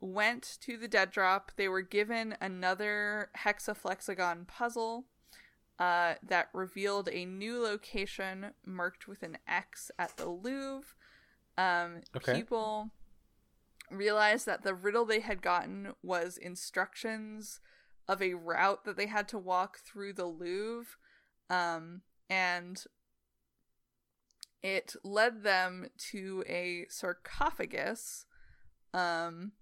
went 0.00 0.58
to 0.60 0.76
the 0.76 0.88
dead 0.88 1.10
drop. 1.10 1.52
They 1.56 1.68
were 1.68 1.82
given 1.82 2.36
another 2.40 3.30
hexaflexagon 3.44 4.46
puzzle. 4.46 5.06
Uh, 5.76 6.14
that 6.22 6.50
revealed 6.52 7.08
a 7.10 7.24
new 7.24 7.60
location 7.60 8.52
marked 8.64 9.08
with 9.08 9.24
an 9.24 9.36
X 9.48 9.90
at 9.98 10.16
the 10.16 10.28
Louvre. 10.28 10.94
Um, 11.58 12.02
Okay. 12.14 12.32
People 12.34 12.90
realized 13.90 14.46
that 14.46 14.62
the 14.62 14.72
riddle 14.72 15.04
they 15.04 15.18
had 15.18 15.42
gotten 15.42 15.94
was 16.00 16.36
instructions 16.36 17.58
of 18.08 18.20
a 18.20 18.34
route 18.34 18.84
that 18.84 18.96
they 18.96 19.06
had 19.06 19.28
to 19.28 19.38
walk 19.38 19.78
through 19.78 20.12
the 20.12 20.26
Louvre, 20.26 20.96
um, 21.48 22.02
and 22.28 22.84
it 24.62 24.94
led 25.02 25.42
them 25.42 25.88
to 26.10 26.44
a 26.48 26.86
sarcophagus, 26.88 28.26
um, 28.92 29.52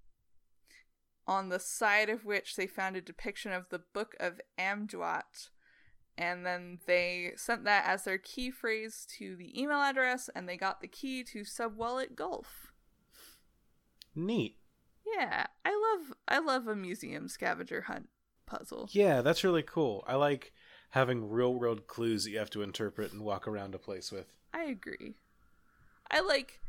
on 1.26 1.48
the 1.48 1.60
side 1.60 2.08
of 2.08 2.24
which 2.24 2.56
they 2.56 2.66
found 2.66 2.96
a 2.96 3.00
depiction 3.00 3.52
of 3.52 3.68
the 3.68 3.80
Book 3.92 4.14
of 4.18 4.40
Amduat. 4.58 5.50
And 6.18 6.44
then 6.44 6.78
they 6.86 7.32
sent 7.36 7.64
that 7.64 7.86
as 7.86 8.04
their 8.04 8.18
key 8.18 8.50
phrase 8.50 9.06
to 9.18 9.34
the 9.34 9.58
email 9.58 9.78
address, 9.78 10.28
and 10.34 10.48
they 10.48 10.56
got 10.56 10.80
the 10.80 10.88
key 10.88 11.24
to 11.24 11.40
Subwallet 11.40 12.14
Gulf. 12.14 12.72
Neat. 14.14 14.58
Yeah, 15.16 15.46
I 15.64 15.70
love 15.70 16.12
I 16.28 16.38
love 16.38 16.66
a 16.66 16.76
museum 16.76 17.28
scavenger 17.28 17.82
hunt 17.82 18.08
puzzle. 18.56 18.88
Yeah, 18.92 19.22
that's 19.22 19.44
really 19.44 19.62
cool. 19.62 20.04
I 20.06 20.16
like 20.16 20.52
having 20.90 21.30
real 21.30 21.54
world 21.54 21.86
clues 21.86 22.24
that 22.24 22.30
you 22.30 22.38
have 22.38 22.50
to 22.50 22.62
interpret 22.62 23.12
and 23.12 23.22
walk 23.22 23.48
around 23.48 23.74
a 23.74 23.78
place 23.78 24.12
with. 24.12 24.34
I 24.52 24.64
agree. 24.64 25.14
I 26.10 26.20
like 26.20 26.60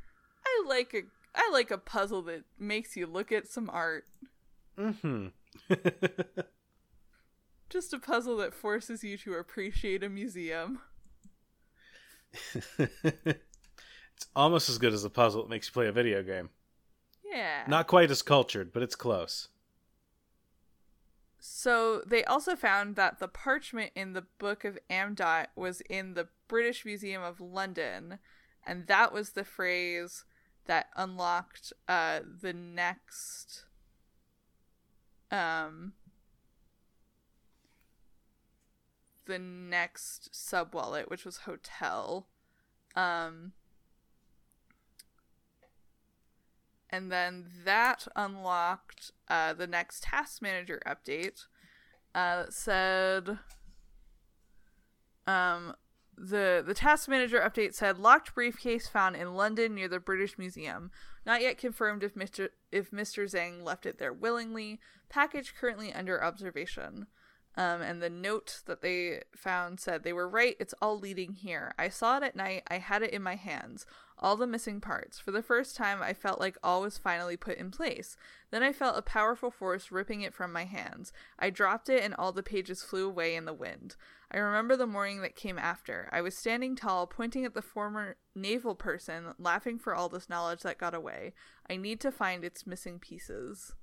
I 0.45 0.63
like 0.67 0.93
a 0.93 1.01
I 1.35 1.49
like 1.51 1.71
a 1.71 1.77
puzzle 1.77 2.21
that 2.23 2.43
makes 2.57 2.95
you 2.95 3.05
look 3.05 3.31
at 3.31 3.47
some 3.47 3.69
art. 3.69 4.05
Mm-hmm. 4.77 5.27
Just 7.69 7.93
a 7.93 7.99
puzzle 7.99 8.37
that 8.37 8.53
forces 8.53 9.03
you 9.03 9.17
to 9.17 9.33
appreciate 9.33 10.03
a 10.03 10.09
museum. 10.09 10.79
it's 12.79 13.37
almost 14.35 14.69
as 14.69 14.77
good 14.77 14.93
as 14.93 15.03
a 15.03 15.09
puzzle 15.09 15.41
that 15.41 15.49
makes 15.49 15.67
you 15.67 15.73
play 15.73 15.87
a 15.87 15.91
video 15.91 16.23
game. 16.23 16.49
Yeah. 17.25 17.63
Not 17.67 17.87
quite 17.87 18.11
as 18.11 18.21
cultured, 18.21 18.71
but 18.71 18.83
it's 18.83 18.95
close. 18.95 19.49
So 21.45 22.01
they 22.07 22.23
also 22.23 22.55
found 22.55 22.95
that 22.95 23.19
the 23.19 23.27
parchment 23.27 23.91
in 23.95 24.13
the 24.13 24.23
Book 24.39 24.63
of 24.63 24.79
Amduat 24.89 25.47
was 25.57 25.81
in 25.81 26.13
the 26.13 26.29
British 26.47 26.85
Museum 26.85 27.21
of 27.21 27.41
London, 27.41 28.19
and 28.65 28.87
that 28.87 29.11
was 29.11 29.31
the 29.31 29.43
phrase 29.43 30.23
that 30.67 30.87
unlocked 30.95 31.73
uh, 31.89 32.21
the 32.41 32.53
next 32.53 33.65
um 35.31 35.91
the 39.25 39.37
next 39.37 40.31
subwallet, 40.31 41.09
which 41.09 41.25
was 41.25 41.39
hotel. 41.39 42.27
Um 42.95 43.51
and 46.93 47.11
then 47.11 47.45
that 47.65 48.07
unlocked 48.15 49.11
uh, 49.27 49.51
the 49.51 49.65
next 49.65 50.03
task 50.03 50.43
manager 50.43 50.79
update 50.85 51.47
uh, 52.13 52.43
that 52.43 52.53
said 52.53 53.39
um, 55.25 55.73
the 56.15 56.63
the 56.63 56.75
task 56.75 57.09
manager 57.09 57.39
update 57.39 57.73
said 57.73 57.97
locked 57.97 58.35
briefcase 58.35 58.87
found 58.87 59.15
in 59.15 59.33
London 59.33 59.73
near 59.73 59.87
the 59.87 59.99
British 59.99 60.37
Museum. 60.37 60.91
Not 61.25 61.41
yet 61.41 61.57
confirmed 61.57 62.03
if 62.03 62.13
Mr. 62.13 62.49
if 62.71 62.91
Mr. 62.91 63.23
Zhang 63.23 63.63
left 63.63 63.87
it 63.87 63.97
there 63.97 64.13
willingly. 64.13 64.79
Package 65.09 65.55
currently 65.59 65.91
under 65.91 66.23
observation. 66.23 67.07
Um, 67.55 67.81
and 67.81 68.01
the 68.01 68.09
note 68.09 68.61
that 68.65 68.81
they 68.81 69.21
found 69.35 69.79
said 69.79 70.03
they 70.03 70.13
were 70.13 70.27
right. 70.27 70.55
It's 70.59 70.73
all 70.81 70.97
leading 70.97 71.33
here. 71.33 71.73
I 71.77 71.89
saw 71.89 72.17
it 72.17 72.23
at 72.23 72.35
night. 72.35 72.63
I 72.67 72.79
had 72.79 73.03
it 73.03 73.11
in 73.13 73.21
my 73.21 73.35
hands. 73.35 73.85
All 74.17 74.35
the 74.35 74.47
missing 74.47 74.81
parts. 74.81 75.19
For 75.19 75.31
the 75.31 75.43
first 75.43 75.75
time, 75.75 76.01
I 76.01 76.13
felt 76.13 76.39
like 76.39 76.57
all 76.63 76.81
was 76.81 76.97
finally 76.97 77.37
put 77.37 77.57
in 77.57 77.69
place. 77.69 78.15
Then 78.51 78.63
I 78.63 78.73
felt 78.73 78.97
a 78.97 79.03
powerful 79.03 79.51
force 79.51 79.91
ripping 79.91 80.21
it 80.21 80.33
from 80.33 80.51
my 80.51 80.63
hands. 80.63 81.11
I 81.37 81.49
dropped 81.49 81.89
it, 81.89 82.03
and 82.03 82.15
all 82.15 82.31
the 82.31 82.41
pages 82.41 82.83
flew 82.83 83.07
away 83.07 83.35
in 83.35 83.45
the 83.45 83.53
wind. 83.53 83.95
I 84.31 84.37
remember 84.37 84.75
the 84.75 84.87
morning 84.87 85.21
that 85.21 85.35
came 85.35 85.59
after. 85.59 86.09
I 86.11 86.21
was 86.21 86.35
standing 86.35 86.75
tall, 86.75 87.05
pointing 87.05 87.45
at 87.45 87.53
the 87.53 87.61
former 87.61 88.15
naval 88.33 88.73
person, 88.73 89.33
laughing 89.37 89.77
for 89.77 89.93
all 89.93 90.09
this 90.09 90.29
knowledge 90.29 90.61
that 90.61 90.79
got 90.79 90.95
away. 90.95 91.33
I 91.69 91.75
need 91.75 91.99
to 92.01 92.11
find 92.11 92.43
its 92.43 92.65
missing 92.65 92.97
pieces. 92.97 93.73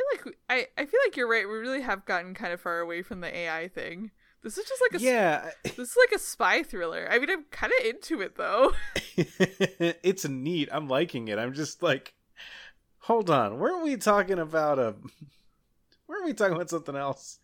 I 0.00 0.16
feel 0.16 0.16
like 0.16 0.24
we, 0.24 0.32
I 0.48 0.66
I 0.78 0.86
feel 0.86 1.00
like 1.06 1.16
you're 1.16 1.28
right. 1.28 1.48
We 1.48 1.54
really 1.54 1.82
have 1.82 2.04
gotten 2.04 2.34
kind 2.34 2.52
of 2.52 2.60
far 2.60 2.80
away 2.80 3.02
from 3.02 3.20
the 3.20 3.34
AI 3.34 3.68
thing. 3.68 4.10
This 4.42 4.56
is 4.56 4.66
just 4.66 4.80
like 4.80 5.00
a 5.00 5.04
yeah. 5.04 5.50
This 5.62 5.78
is 5.78 5.96
like 5.96 6.16
a 6.16 6.22
spy 6.22 6.62
thriller. 6.62 7.08
I 7.10 7.18
mean, 7.18 7.30
I'm 7.30 7.44
kind 7.50 7.72
of 7.78 7.86
into 7.86 8.20
it 8.20 8.36
though. 8.36 8.72
it's 9.16 10.26
neat. 10.26 10.68
I'm 10.72 10.88
liking 10.88 11.28
it. 11.28 11.38
I'm 11.38 11.52
just 11.52 11.82
like, 11.82 12.14
hold 13.00 13.28
on. 13.28 13.58
Weren't 13.58 13.84
we 13.84 13.96
talking 13.96 14.38
about 14.38 14.78
um, 14.78 14.84
a? 14.86 15.26
Weren't 16.08 16.24
we 16.24 16.32
talking 16.32 16.54
about 16.54 16.70
something 16.70 16.96
else? 16.96 17.38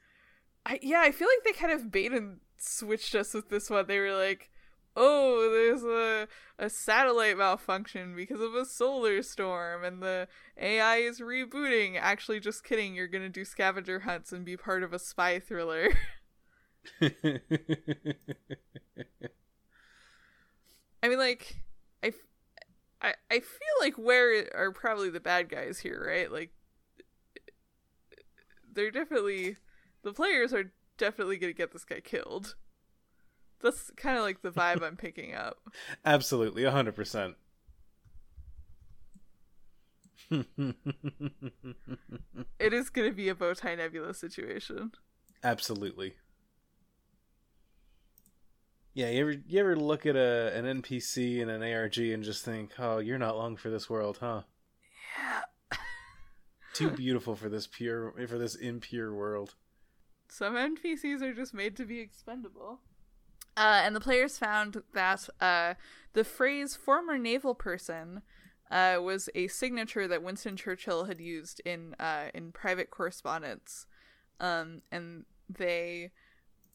I 0.64 0.78
yeah. 0.82 1.00
I 1.00 1.10
feel 1.10 1.28
like 1.28 1.44
they 1.44 1.58
kind 1.58 1.72
of 1.72 1.90
bait 1.90 2.12
and 2.12 2.38
switched 2.58 3.14
us 3.14 3.34
with 3.34 3.50
this 3.50 3.68
one. 3.68 3.86
They 3.86 3.98
were 3.98 4.14
like, 4.14 4.50
oh, 4.96 5.50
there's 5.52 5.84
a 5.84 6.28
a 6.58 6.70
satellite 6.70 7.36
malfunction 7.36 8.16
because 8.16 8.40
of 8.40 8.54
a 8.54 8.64
solar 8.64 9.22
storm, 9.22 9.84
and 9.84 10.02
the 10.02 10.26
AI 10.58 10.96
is 10.96 11.20
rebooting. 11.20 11.98
Actually, 12.00 12.40
just 12.40 12.64
kidding. 12.64 12.94
You're 12.94 13.06
gonna 13.06 13.28
do 13.28 13.44
scavenger 13.44 14.00
hunts 14.00 14.32
and 14.32 14.44
be 14.44 14.56
part 14.56 14.82
of 14.82 14.92
a 14.92 14.98
spy 14.98 15.38
thriller. 15.38 15.90
I 21.02 21.08
mean, 21.08 21.18
like, 21.18 21.56
I, 22.02 22.12
I, 23.02 23.14
I 23.30 23.40
feel 23.40 23.76
like 23.80 23.98
Ware 23.98 24.48
are 24.54 24.72
probably 24.72 25.10
the 25.10 25.20
bad 25.20 25.48
guys 25.48 25.78
here, 25.78 26.04
right? 26.06 26.32
Like, 26.32 26.50
they're 28.72 28.90
definitely 28.90 29.56
the 30.02 30.12
players 30.12 30.52
are 30.52 30.72
definitely 30.98 31.36
gonna 31.36 31.52
get 31.52 31.72
this 31.72 31.84
guy 31.84 32.00
killed. 32.00 32.56
That's 33.66 33.90
kind 33.96 34.16
of 34.16 34.22
like 34.22 34.42
the 34.42 34.52
vibe 34.52 34.80
I'm 34.84 34.96
picking 34.96 35.34
up. 35.34 35.58
Absolutely, 36.04 36.62
hundred 36.64 36.94
percent. 36.94 37.34
It 42.58 42.72
is 42.72 42.90
gonna 42.90 43.12
be 43.12 43.28
a 43.28 43.34
Bowtie 43.34 43.76
Nebula 43.76 44.14
situation. 44.14 44.92
Absolutely. 45.42 46.14
Yeah, 48.94 49.10
you 49.10 49.20
ever 49.20 49.32
you 49.32 49.60
ever 49.60 49.76
look 49.76 50.06
at 50.06 50.14
a 50.14 50.52
an 50.56 50.82
NPC 50.82 51.42
and 51.42 51.50
an 51.50 51.62
ARG 51.62 51.98
and 51.98 52.22
just 52.22 52.44
think, 52.44 52.72
"Oh, 52.78 52.98
you're 52.98 53.18
not 53.18 53.36
long 53.36 53.56
for 53.56 53.68
this 53.68 53.90
world, 53.90 54.18
huh? 54.20 54.42
Yeah. 55.18 55.78
Too 56.72 56.90
beautiful 56.96 57.34
for 57.34 57.48
this 57.48 57.66
pure 57.66 58.14
for 58.28 58.38
this 58.38 58.54
impure 58.54 59.12
world." 59.12 59.56
Some 60.28 60.54
NPCs 60.54 61.20
are 61.20 61.34
just 61.34 61.52
made 61.52 61.76
to 61.76 61.84
be 61.84 61.98
expendable. 61.98 62.80
Uh, 63.56 63.80
and 63.84 63.96
the 63.96 64.00
players 64.00 64.38
found 64.38 64.82
that 64.92 65.28
uh, 65.40 65.74
the 66.12 66.24
phrase 66.24 66.76
"former 66.76 67.18
naval 67.18 67.54
person" 67.54 68.22
uh, 68.70 68.98
was 69.00 69.28
a 69.34 69.48
signature 69.48 70.06
that 70.08 70.22
Winston 70.22 70.56
Churchill 70.56 71.04
had 71.04 71.20
used 71.20 71.60
in 71.64 71.94
uh, 71.94 72.30
in 72.34 72.52
private 72.52 72.90
correspondence, 72.90 73.86
um, 74.40 74.82
and 74.92 75.24
they 75.48 76.10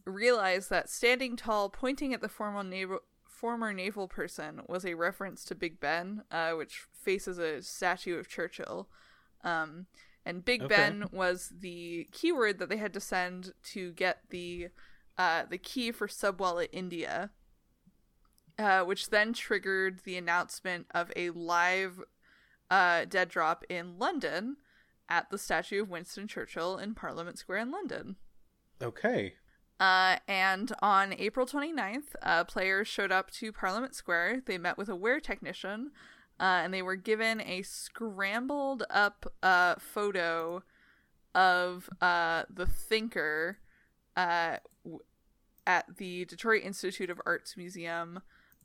realized 0.06 0.70
that 0.70 0.90
standing 0.90 1.36
tall, 1.36 1.70
pointing 1.70 2.14
at 2.14 2.22
the 2.22 2.30
former 2.30 2.64
naval 2.64 3.00
former 3.28 3.74
naval 3.74 4.08
person 4.08 4.62
was 4.68 4.86
a 4.86 4.94
reference 4.94 5.44
to 5.46 5.56
Big 5.56 5.80
Ben, 5.80 6.24
uh, 6.32 6.52
which 6.52 6.86
faces 6.94 7.40
a 7.40 7.62
statue 7.62 8.18
of 8.20 8.28
Churchill. 8.28 8.88
Um, 9.44 9.88
and 10.24 10.46
Big 10.46 10.62
Okay. 10.62 10.76
Ben 10.76 11.06
was 11.12 11.52
the 11.60 12.08
keyword 12.12 12.60
that 12.60 12.70
they 12.70 12.78
had 12.78 12.94
to 12.94 13.00
send 13.00 13.54
to 13.72 13.94
get 13.94 14.20
the 14.30 14.68
uh, 15.22 15.46
the 15.48 15.58
key 15.60 15.92
for 15.92 16.08
Subwallet 16.08 16.70
India, 16.72 17.30
uh, 18.58 18.82
which 18.82 19.12
then 19.12 19.34
triggered 19.34 20.00
the 20.04 20.18
announcement 20.18 20.88
of 20.96 21.12
a 21.16 21.30
live 21.30 22.00
uh, 22.72 23.06
dead 23.06 23.30
drop 23.30 23.64
in 23.70 24.00
London 24.00 24.58
at 25.10 25.30
the 25.30 25.38
statue 25.38 25.84
of 25.84 25.92
Winston 25.92 26.28
Churchill 26.28 26.80
in 26.80 26.96
Parliament 26.96 27.38
Square 27.38 27.60
in 27.60 27.72
London. 27.72 28.16
Okay. 28.82 29.36
Uh, 29.80 30.18
and 30.28 30.72
on 30.82 31.14
April 31.14 31.46
29th, 31.46 32.16
uh, 32.24 32.44
players 32.44 32.88
showed 32.88 33.12
up 33.12 33.30
to 33.30 33.52
Parliament 33.52 33.94
Square. 33.94 34.42
They 34.48 34.58
met 34.58 34.76
with 34.76 34.90
a 34.90 34.96
Ware 34.96 35.20
technician, 35.20 35.92
uh, 36.40 36.62
and 36.64 36.74
they 36.74 36.82
were 36.82 36.96
given 36.96 37.42
a 37.42 37.62
scrambled 37.62 38.86
up 38.90 39.32
uh, 39.44 39.76
photo 39.78 40.64
of 41.36 41.92
uh, 42.02 42.44
the 42.50 42.66
thinker 42.66 43.60
uh, 44.18 44.58
w- 44.84 45.00
at 45.72 45.98
the 45.98 46.26
Detroit 46.26 46.64
Institute 46.64 47.10
of 47.10 47.22
Arts 47.26 47.56
Museum. 47.56 48.22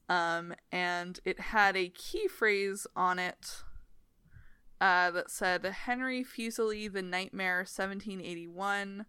Um, 0.08 0.54
and 0.70 1.18
it 1.24 1.40
had 1.40 1.76
a 1.76 1.88
key 1.88 2.28
phrase 2.28 2.86
on 2.94 3.18
it 3.18 3.62
uh, 4.80 5.10
that 5.10 5.30
said 5.30 5.64
Henry 5.64 6.24
Fuseli, 6.24 6.92
the 6.92 7.02
Nightmare, 7.02 7.58
1781 7.58 9.06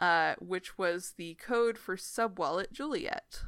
uh, 0.00 0.34
which 0.38 0.78
was 0.78 1.14
the 1.16 1.34
code 1.34 1.76
for 1.76 1.96
subwallet 1.96 2.72
Juliet. 2.72 3.42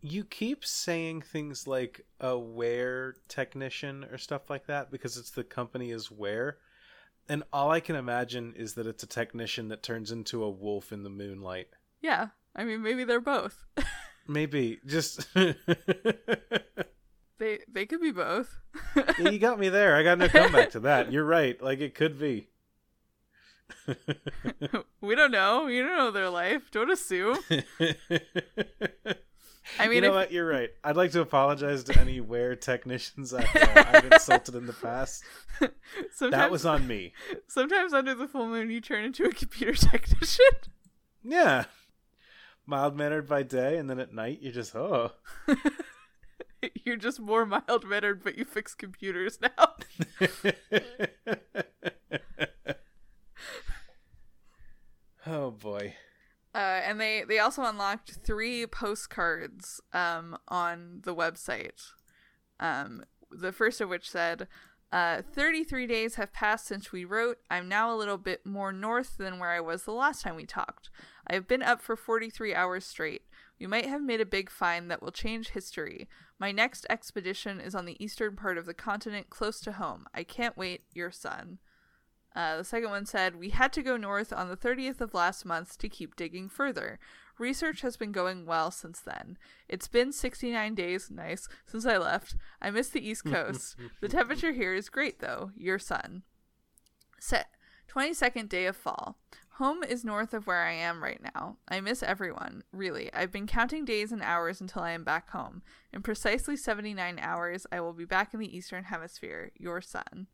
You 0.00 0.24
keep 0.24 0.64
saying 0.64 1.22
things 1.22 1.66
like 1.68 2.04
a 2.20 2.36
Ware 2.36 3.14
technician 3.28 4.04
or 4.10 4.18
stuff 4.18 4.50
like 4.50 4.66
that 4.66 4.90
because 4.90 5.16
it's 5.16 5.30
the 5.30 5.44
company 5.44 5.92
is 5.92 6.10
Ware. 6.10 6.58
And 7.28 7.44
all 7.52 7.70
I 7.70 7.78
can 7.78 7.94
imagine 7.94 8.54
is 8.56 8.74
that 8.74 8.88
it's 8.88 9.04
a 9.04 9.06
technician 9.06 9.68
that 9.68 9.84
turns 9.84 10.10
into 10.10 10.42
a 10.42 10.50
wolf 10.50 10.92
in 10.92 11.04
the 11.04 11.10
moonlight. 11.10 11.68
Yeah, 12.00 12.28
I 12.54 12.64
mean 12.64 12.82
maybe 12.82 13.04
they're 13.04 13.20
both. 13.20 13.64
Maybe 14.28 14.78
just 14.86 15.26
they 15.34 15.56
they 17.68 17.86
could 17.86 18.00
be 18.00 18.12
both. 18.12 18.60
Yeah, 18.94 19.30
you 19.30 19.40
got 19.40 19.58
me 19.58 19.68
there. 19.68 19.96
I 19.96 20.04
got 20.04 20.16
no 20.18 20.28
comeback 20.28 20.70
to 20.70 20.80
that. 20.80 21.10
You're 21.10 21.24
right. 21.24 21.60
Like 21.60 21.80
it 21.80 21.96
could 21.96 22.20
be. 22.20 22.48
we 25.00 25.16
don't 25.16 25.32
know. 25.32 25.66
You 25.66 25.82
don't 25.82 25.96
know 25.96 26.10
their 26.12 26.30
life. 26.30 26.70
Don't 26.70 26.90
assume. 26.90 27.36
I 29.78 29.86
mean, 29.88 29.96
you 29.96 30.00
know 30.02 30.08
if- 30.08 30.14
what? 30.14 30.32
You're 30.32 30.46
right. 30.46 30.70
I'd 30.84 30.96
like 30.96 31.10
to 31.12 31.20
apologize 31.20 31.82
to 31.84 31.98
any 31.98 32.20
Ware 32.20 32.54
technicians 32.56 33.32
I've, 33.34 33.54
uh, 33.56 33.84
I've 33.92 34.12
insulted 34.12 34.54
in 34.54 34.66
the 34.66 34.72
past. 34.72 35.24
sometimes, 36.12 36.30
That 36.30 36.50
was 36.50 36.64
on 36.66 36.86
me. 36.86 37.12
sometimes 37.48 37.92
under 37.92 38.14
the 38.14 38.28
full 38.28 38.46
moon, 38.48 38.70
you 38.70 38.80
turn 38.80 39.04
into 39.04 39.24
a 39.24 39.32
computer 39.32 39.72
technician. 39.90 40.44
Yeah. 41.24 41.64
Mild 42.66 42.96
mannered 42.96 43.28
by 43.28 43.42
day, 43.42 43.76
and 43.76 43.90
then 43.90 43.98
at 43.98 44.14
night 44.14 44.38
you're 44.40 44.52
just 44.52 44.74
oh. 44.74 45.12
You're 46.84 46.96
just 46.96 47.18
more 47.18 47.44
mild 47.44 47.84
mannered, 47.88 48.22
but 48.22 48.38
you 48.38 48.44
fix 48.44 48.74
computers 48.74 49.40
now. 49.40 49.74
oh 55.26 55.50
boy. 55.50 55.94
Uh, 56.54 56.58
and 56.84 57.00
they 57.00 57.24
they 57.26 57.38
also 57.38 57.64
unlocked 57.64 58.18
three 58.24 58.66
postcards 58.66 59.80
um, 59.92 60.36
on 60.48 61.00
the 61.02 61.14
website. 61.14 61.90
Um, 62.60 63.04
the 63.30 63.52
first 63.52 63.80
of 63.80 63.88
which 63.88 64.08
said, 64.10 64.46
uh, 64.92 65.22
"33 65.22 65.86
days 65.86 66.14
have 66.16 66.32
passed 66.32 66.66
since 66.66 66.92
we 66.92 67.04
wrote. 67.04 67.38
I'm 67.50 67.68
now 67.68 67.92
a 67.92 67.96
little 67.96 68.18
bit 68.18 68.46
more 68.46 68.72
north 68.72 69.16
than 69.16 69.38
where 69.38 69.50
I 69.50 69.60
was 69.60 69.84
the 69.84 69.92
last 69.92 70.22
time 70.22 70.36
we 70.36 70.46
talked. 70.46 70.90
I 71.26 71.34
have 71.34 71.48
been 71.48 71.62
up 71.62 71.80
for 71.80 71.96
43 71.96 72.54
hours 72.54 72.84
straight. 72.84 73.22
We 73.58 73.66
might 73.66 73.86
have 73.86 74.02
made 74.02 74.20
a 74.20 74.26
big 74.26 74.50
find 74.50 74.90
that 74.90 75.02
will 75.02 75.12
change 75.12 75.50
history. 75.50 76.08
My 76.38 76.52
next 76.52 76.86
expedition 76.90 77.60
is 77.60 77.74
on 77.74 77.86
the 77.86 78.02
eastern 78.02 78.36
part 78.36 78.58
of 78.58 78.66
the 78.66 78.74
continent, 78.74 79.30
close 79.30 79.60
to 79.60 79.72
home. 79.72 80.06
I 80.14 80.24
can't 80.24 80.56
wait. 80.56 80.82
Your 80.92 81.10
son." 81.10 81.58
Uh, 82.34 82.56
the 82.56 82.64
second 82.64 82.90
one 82.90 83.04
said, 83.04 83.36
We 83.36 83.50
had 83.50 83.72
to 83.74 83.82
go 83.82 83.96
north 83.96 84.32
on 84.32 84.48
the 84.48 84.56
30th 84.56 85.00
of 85.00 85.14
last 85.14 85.44
month 85.44 85.76
to 85.78 85.88
keep 85.88 86.16
digging 86.16 86.48
further. 86.48 86.98
Research 87.42 87.80
has 87.80 87.96
been 87.96 88.12
going 88.12 88.46
well 88.46 88.70
since 88.70 89.00
then. 89.00 89.36
It's 89.68 89.88
been 89.88 90.12
69 90.12 90.76
days, 90.76 91.10
nice, 91.10 91.48
since 91.66 91.84
I 91.84 91.96
left. 91.98 92.36
I 92.60 92.70
miss 92.70 92.88
the 92.88 93.04
East 93.04 93.24
Coast. 93.24 93.74
the 94.00 94.08
temperature 94.08 94.52
here 94.52 94.72
is 94.72 94.88
great, 94.88 95.18
though. 95.18 95.50
Your 95.56 95.80
son. 95.80 96.22
Set 97.18 97.48
22nd 97.92 98.48
day 98.48 98.66
of 98.66 98.76
fall. 98.76 99.18
Home 99.54 99.82
is 99.82 100.04
north 100.04 100.32
of 100.32 100.46
where 100.46 100.62
I 100.62 100.70
am 100.70 101.02
right 101.02 101.20
now. 101.34 101.56
I 101.66 101.80
miss 101.80 102.04
everyone, 102.04 102.62
really. 102.72 103.12
I've 103.12 103.32
been 103.32 103.48
counting 103.48 103.84
days 103.84 104.12
and 104.12 104.22
hours 104.22 104.60
until 104.60 104.82
I 104.82 104.92
am 104.92 105.02
back 105.02 105.30
home. 105.30 105.62
In 105.92 106.00
precisely 106.00 106.56
79 106.56 107.18
hours, 107.20 107.66
I 107.72 107.80
will 107.80 107.92
be 107.92 108.04
back 108.04 108.32
in 108.32 108.38
the 108.38 108.56
Eastern 108.56 108.84
Hemisphere. 108.84 109.50
Your 109.58 109.80
son. 109.80 110.28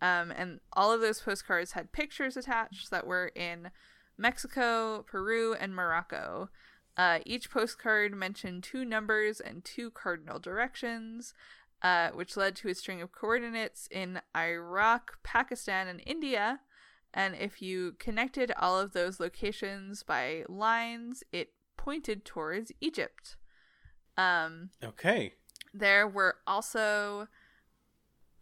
Um, 0.00 0.32
and 0.32 0.60
all 0.72 0.92
of 0.92 1.02
those 1.02 1.20
postcards 1.20 1.72
had 1.72 1.92
pictures 1.92 2.38
attached 2.38 2.90
that 2.90 3.06
were 3.06 3.30
in 3.36 3.70
Mexico, 4.22 5.02
Peru, 5.02 5.54
and 5.54 5.74
Morocco. 5.74 6.48
Uh, 6.96 7.18
each 7.26 7.50
postcard 7.50 8.14
mentioned 8.14 8.62
two 8.62 8.84
numbers 8.84 9.40
and 9.40 9.64
two 9.64 9.90
cardinal 9.90 10.38
directions, 10.38 11.34
uh, 11.82 12.10
which 12.10 12.36
led 12.36 12.54
to 12.56 12.68
a 12.68 12.74
string 12.74 13.02
of 13.02 13.12
coordinates 13.12 13.88
in 13.90 14.20
Iraq, 14.36 15.18
Pakistan, 15.22 15.88
and 15.88 16.00
India. 16.06 16.60
And 17.12 17.34
if 17.34 17.60
you 17.60 17.96
connected 17.98 18.52
all 18.58 18.78
of 18.78 18.92
those 18.92 19.20
locations 19.20 20.02
by 20.02 20.44
lines, 20.48 21.24
it 21.32 21.52
pointed 21.76 22.24
towards 22.24 22.72
Egypt. 22.80 23.36
Um, 24.16 24.70
Okay. 24.84 25.34
there 25.74 26.06
were 26.06 26.36
also 26.46 27.26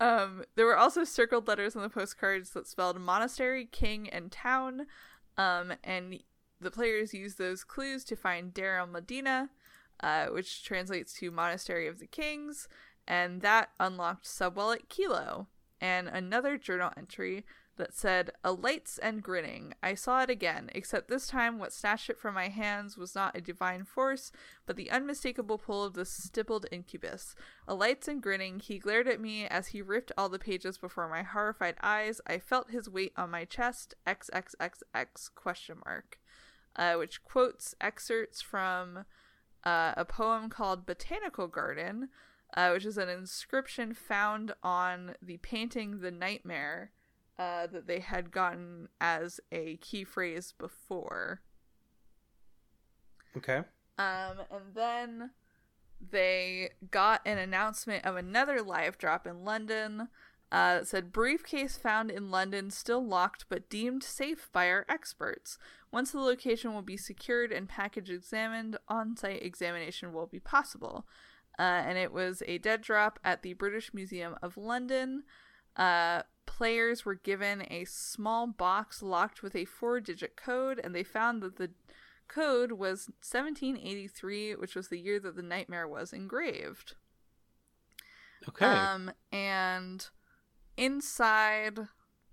um 0.01 0.44
there 0.57 0.66
were 0.66 0.77
also 0.77 1.05
circled 1.05 1.47
letters 1.47 1.77
on 1.77 1.82
the 1.82 1.89
postcards 1.89 2.51
that 2.51 2.66
spelled 2.66 2.98
monastery 3.01 3.66
king 3.70 4.09
and 4.09 4.32
town 4.32 4.86
um 5.41 5.73
and 5.85 6.23
the 6.61 6.71
players 6.71 7.15
use 7.15 7.37
those 7.37 7.65
clues 7.65 8.05
to 8.05 8.17
find 8.17 8.53
Deir 8.53 8.79
el-Medina 8.79 9.51
uh, 10.03 10.27
which 10.27 10.65
translates 10.65 11.12
to 11.15 11.31
monastery 11.31 11.87
of 11.87 11.99
the 11.99 12.07
kings 12.07 12.69
and 13.07 13.41
that 13.43 13.71
unlocked 13.79 14.25
subwallet 14.25 14.89
kilo 14.89 15.47
and 15.81 16.09
another 16.09 16.57
journal 16.57 16.91
entry 16.97 17.45
that 17.81 17.94
said 17.94 18.31
Alights 18.44 18.98
and 18.98 19.23
grinning. 19.23 19.74
I 19.82 19.94
saw 19.94 20.23
it 20.23 20.31
again 20.31 20.70
except 20.74 21.09
this 21.09 21.27
time 21.27 21.59
what 21.59 21.73
snatched 21.73 22.09
it 22.09 22.19
from 22.19 22.35
my 22.35 22.48
hands 22.48 22.97
was 22.97 23.15
not 23.15 23.36
a 23.36 23.40
divine 23.40 23.85
force 23.85 24.31
but 24.66 24.77
the 24.77 24.90
unmistakable 24.90 25.59
pull 25.59 25.82
of 25.82 25.94
the 25.94 26.05
stippled 26.05 26.66
incubus. 26.70 27.35
Alights 27.66 28.07
and 28.07 28.23
grinning. 28.23 28.61
He 28.61 28.78
glared 28.78 29.09
at 29.09 29.20
me 29.20 29.47
as 29.47 29.69
he 29.69 29.82
ripped 29.82 30.12
all 30.16 30.28
the 30.28 30.39
pages 30.39 30.78
before 30.78 31.09
my 31.09 31.23
horrified 31.23 31.74
eyes. 31.82 32.20
I 32.27 32.39
felt 32.39 32.70
his 32.70 32.89
weight 32.89 33.12
on 33.16 33.31
my 33.31 33.44
chest. 33.44 33.94
Xxxx 34.07 35.35
question 35.35 35.78
mark. 35.85 36.19
Uh, 36.77 36.94
which 36.94 37.24
quotes 37.24 37.74
excerpts 37.81 38.40
from 38.40 39.05
uh, 39.65 39.93
a 39.97 40.05
poem 40.05 40.48
called 40.48 40.86
botanical 40.86 41.48
garden 41.48 42.09
uh, 42.57 42.70
which 42.70 42.85
is 42.85 42.98
an 42.98 43.09
inscription 43.09 43.94
found 43.94 44.52
on 44.62 45.15
the 45.23 45.36
painting 45.39 46.01
the 46.01 46.11
nightmare 46.11 46.93
uh, 47.41 47.67
that 47.69 47.87
they 47.87 48.01
had 48.01 48.31
gotten 48.31 48.87
as 49.01 49.41
a 49.51 49.79
key 49.79 50.05
phrase 50.05 50.53
before. 50.59 51.41
Okay. 53.35 53.62
Um, 53.97 54.43
and 54.51 54.75
then 54.75 55.31
they 56.11 56.73
got 56.91 57.23
an 57.25 57.39
announcement 57.39 58.05
of 58.05 58.17
another 58.17 58.61
live 58.61 58.99
drop 58.99 59.27
in 59.27 59.43
London 59.43 60.09
uh, 60.53 60.81
that 60.81 60.89
said 60.89 61.12
briefcase 61.12 61.79
found 61.79 62.11
in 62.11 62.31
London 62.31 62.71
still 62.71 63.03
locked 63.03 63.47
but 63.49 63.71
deemed 63.71 64.03
safe 64.03 64.51
by 64.53 64.69
our 64.69 64.85
experts. 64.87 65.57
Once 65.91 66.12
the 66.12 66.21
location 66.21 66.75
will 66.75 66.83
be 66.83 66.99
secured 66.99 67.53
and 67.53 67.71
package 67.71 68.11
examined, 68.11 68.77
on 68.87 69.17
site 69.17 69.43
examination 69.43 70.12
will 70.12 70.27
be 70.27 70.41
possible. 70.41 71.07
Uh, 71.59 71.62
and 71.62 71.97
it 71.97 72.12
was 72.12 72.43
a 72.47 72.59
dead 72.59 72.83
drop 72.83 73.19
at 73.25 73.43
the 73.43 73.55
British 73.55 73.95
Museum 73.95 74.37
of 74.43 74.59
London. 74.59 75.23
Uh, 75.77 76.23
players 76.51 77.05
were 77.05 77.15
given 77.15 77.65
a 77.71 77.85
small 77.85 78.49
box 78.49 79.03
locked 79.03 79.41
with 79.41 79.55
a 79.55 79.65
four 79.65 80.01
digit 80.01 80.35
code, 80.35 80.81
and 80.83 80.93
they 80.93 81.05
found 81.05 81.43
that 81.43 81.59
the 81.59 81.71
code 82.27 82.73
was 82.73 83.07
1783, 83.23 84.57
which 84.57 84.75
was 84.75 84.89
the 84.89 84.99
year 84.99 85.21
that 85.21 85.37
the 85.37 85.43
nightmare 85.43 85.87
was 85.87 86.13
engraved. 86.13 86.97
Okay. 88.49 88.67
Um, 88.67 89.13
and 89.31 90.09
inside 90.77 91.79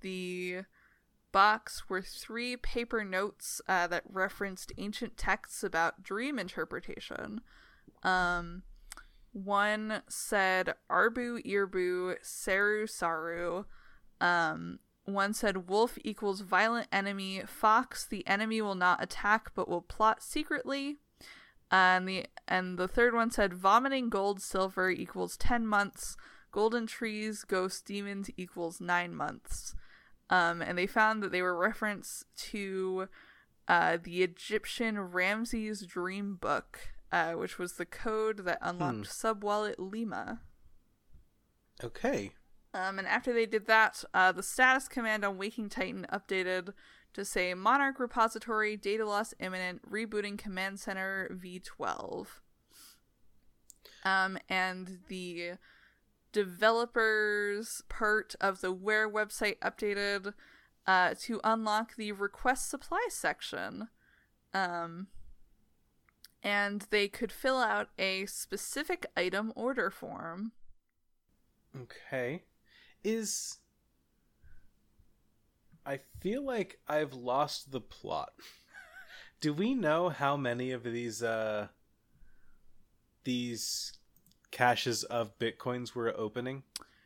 the 0.02 0.62
box 1.32 1.88
were 1.88 2.02
three 2.02 2.58
paper 2.58 3.04
notes 3.04 3.62
uh, 3.68 3.86
that 3.86 4.04
referenced 4.10 4.72
ancient 4.80 5.16
texts 5.16 5.64
about 5.64 6.02
dream 6.02 6.40
interpretation. 6.40 7.42
Um, 8.02 8.64
one 9.32 10.02
said 10.10 10.74
Arbu 10.90 11.46
Irbu 11.46 12.16
Saru 12.24 12.88
Saru. 12.88 13.66
Um, 14.20 14.80
one 15.06 15.34
said 15.34 15.70
wolf 15.70 15.98
equals 16.04 16.42
violent 16.42 16.88
enemy. 16.92 17.44
Fox, 17.46 18.06
the 18.06 18.28
enemy 18.28 18.62
will 18.62 18.76
not 18.76 19.02
attack 19.02 19.52
but 19.56 19.70
will 19.70 19.82
plot 19.82 20.22
secretly. 20.22 20.98
And 21.72 22.08
the 22.08 22.26
and 22.48 22.78
the 22.78 22.88
third 22.88 23.14
one 23.14 23.32
said 23.32 23.54
vomiting 23.54 24.10
gold 24.10 24.42
silver 24.42 24.90
equals 24.90 25.38
ten 25.38 25.66
months. 25.66 26.18
Golden 26.52 26.88
trees, 26.88 27.44
ghost 27.44 27.86
demons 27.86 28.30
equals 28.38 28.82
nine 28.82 29.14
months. 29.14 29.76
Um, 30.30 30.62
and 30.62 30.78
they 30.78 30.88
found 30.88 31.22
that 31.24 31.32
they 31.32 31.42
were 31.42 31.58
reference 31.58 32.26
to 32.38 33.08
uh, 33.68 33.98
the 34.02 34.24
Egyptian 34.24 35.00
Ramses 35.00 35.86
dream 35.86 36.36
book, 36.36 36.80
uh, 37.12 37.34
which 37.34 37.58
was 37.58 37.74
the 37.74 37.86
code 37.86 38.46
that 38.46 38.60
unlocked 38.62 39.08
Subwallet 39.08 39.76
Lima. 39.78 40.42
okay. 41.84 42.32
Um, 42.78 43.00
and 43.00 43.08
after 43.08 43.34
they 43.34 43.48
did 43.48 43.66
that, 43.66 44.04
uh, 44.14 44.32
the 44.32 44.44
status 44.44 44.88
command 44.88 45.26
on 45.26 45.40
Waking 45.40 45.70
Titan 45.70 46.06
updated 46.14 46.74
to 47.14 47.26
say 47.26 47.56
Monarch 47.56 48.00
repository 48.00 48.78
data 48.78 49.04
loss 49.04 49.34
imminent, 49.40 49.90
rebooting 49.90 50.38
command 50.38 50.80
center 50.80 51.36
v12. 51.44 52.28
Um, 54.06 54.38
and 54.48 55.00
the 55.08 55.54
developers 56.32 57.82
part 57.90 58.36
of 58.40 58.62
the 58.62 58.72
Where 58.72 59.10
website 59.10 59.58
updated 59.58 60.36
uh, 60.86 61.16
to 61.22 61.42
unlock 61.44 61.96
the 61.96 62.12
request 62.12 62.70
supply 62.70 63.08
section. 63.10 63.88
Um, 64.54 65.08
and 66.44 66.86
they 66.92 67.08
could 67.08 67.32
fill 67.32 67.58
out 67.58 67.90
a 67.98 68.28
specific 68.28 69.08
item 69.18 69.52
order 69.56 69.90
form. 69.90 70.52
Okay. 71.76 72.44
Is 73.08 73.60
I 75.86 76.02
feel 76.20 76.44
like 76.44 76.82
I've 76.90 77.14
lost 77.14 77.72
the 77.72 77.80
plot. 77.80 78.34
Do 79.40 79.54
we 79.54 79.74
know 79.76 80.10
how 80.10 80.36
many 80.36 80.72
of 80.72 80.84
these 80.84 81.24
uh 81.24 81.70
these 83.24 83.94
caches 84.52 85.06
of 85.06 85.40
bitcoins 85.40 85.96
we're 85.96 86.14
opening? 86.18 86.64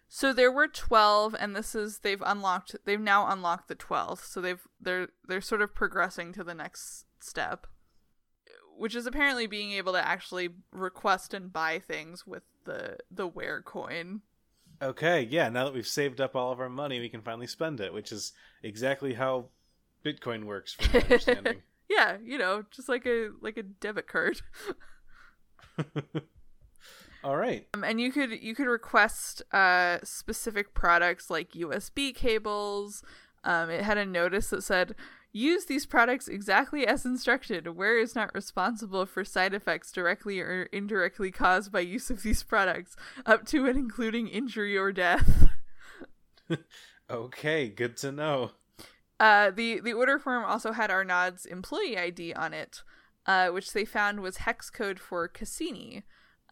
So 0.09 0.33
there 0.33 0.51
were 0.51 0.67
12 0.67 1.35
and 1.39 1.55
this 1.55 1.75
is 1.75 1.99
they've 1.99 2.23
unlocked 2.25 2.77
they've 2.83 2.99
now 2.99 3.31
unlocked 3.31 3.67
the 3.67 3.75
12th. 3.75 4.25
So 4.25 4.41
they've 4.41 4.67
they're 4.81 5.09
they're 5.27 5.39
sort 5.39 5.61
of 5.61 5.75
progressing 5.75 6.33
to 6.33 6.43
the 6.43 6.55
next 6.55 7.05
step, 7.19 7.67
which 8.75 8.95
is 8.95 9.05
apparently 9.05 9.45
being 9.45 9.71
able 9.73 9.93
to 9.93 10.03
actually 10.03 10.49
request 10.71 11.35
and 11.35 11.53
buy 11.53 11.77
things 11.77 12.25
with 12.25 12.41
the 12.65 12.97
the 13.11 13.27
Ware 13.27 13.61
coin. 13.61 14.21
Okay, 14.81 15.27
yeah, 15.29 15.49
now 15.49 15.65
that 15.65 15.73
we've 15.73 15.87
saved 15.87 16.19
up 16.19 16.35
all 16.35 16.51
of 16.51 16.59
our 16.59 16.69
money, 16.69 16.99
we 16.99 17.09
can 17.09 17.21
finally 17.21 17.47
spend 17.47 17.79
it, 17.79 17.93
which 17.93 18.11
is 18.11 18.33
exactly 18.63 19.13
how 19.13 19.45
Bitcoin 20.03 20.45
works 20.45 20.73
from 20.73 20.87
my 20.93 20.99
understanding. 21.03 21.61
yeah, 21.89 22.17
you 22.23 22.37
know, 22.37 22.65
just 22.71 22.89
like 22.89 23.05
a 23.05 23.29
like 23.41 23.57
a 23.57 23.63
debit 23.63 24.07
card. 24.07 24.41
all 27.23 27.37
right. 27.37 27.67
Um, 27.73 27.83
and 27.83 28.01
you 28.01 28.11
could 28.11 28.31
you 28.31 28.55
could 28.55 28.67
request 28.67 29.43
uh 29.53 29.99
specific 30.03 30.73
products 30.73 31.29
like 31.29 31.51
USB 31.51 32.13
cables. 32.15 33.03
Um, 33.43 33.69
it 33.69 33.83
had 33.83 33.97
a 33.97 34.05
notice 34.05 34.49
that 34.49 34.63
said 34.63 34.95
use 35.31 35.65
these 35.65 35.85
products 35.85 36.27
exactly 36.27 36.85
as 36.85 37.05
instructed. 37.05 37.67
Ware 37.75 37.97
is 37.97 38.15
not 38.15 38.33
responsible 38.33 39.05
for 39.05 39.23
side 39.23 39.53
effects 39.53 39.91
directly 39.91 40.39
or 40.39 40.63
indirectly 40.71 41.31
caused 41.31 41.71
by 41.71 41.79
use 41.79 42.09
of 42.09 42.23
these 42.23 42.43
products, 42.43 42.95
up 43.25 43.45
to 43.47 43.65
and 43.65 43.77
including 43.77 44.27
injury 44.27 44.77
or 44.77 44.91
death. 44.91 45.49
okay, 47.09 47.69
good 47.69 47.97
to 47.97 48.11
know. 48.11 48.51
Uh, 49.19 49.51
the 49.51 49.79
the 49.79 49.93
order 49.93 50.17
form 50.17 50.43
also 50.43 50.71
had 50.71 50.89
Arnaud's 50.89 51.45
employee 51.45 51.97
ID 51.97 52.33
on 52.33 52.53
it, 52.53 52.81
uh, 53.27 53.49
which 53.49 53.71
they 53.71 53.85
found 53.85 54.19
was 54.19 54.37
hex 54.37 54.69
code 54.69 54.99
for 54.99 55.27
Cassini. 55.27 56.03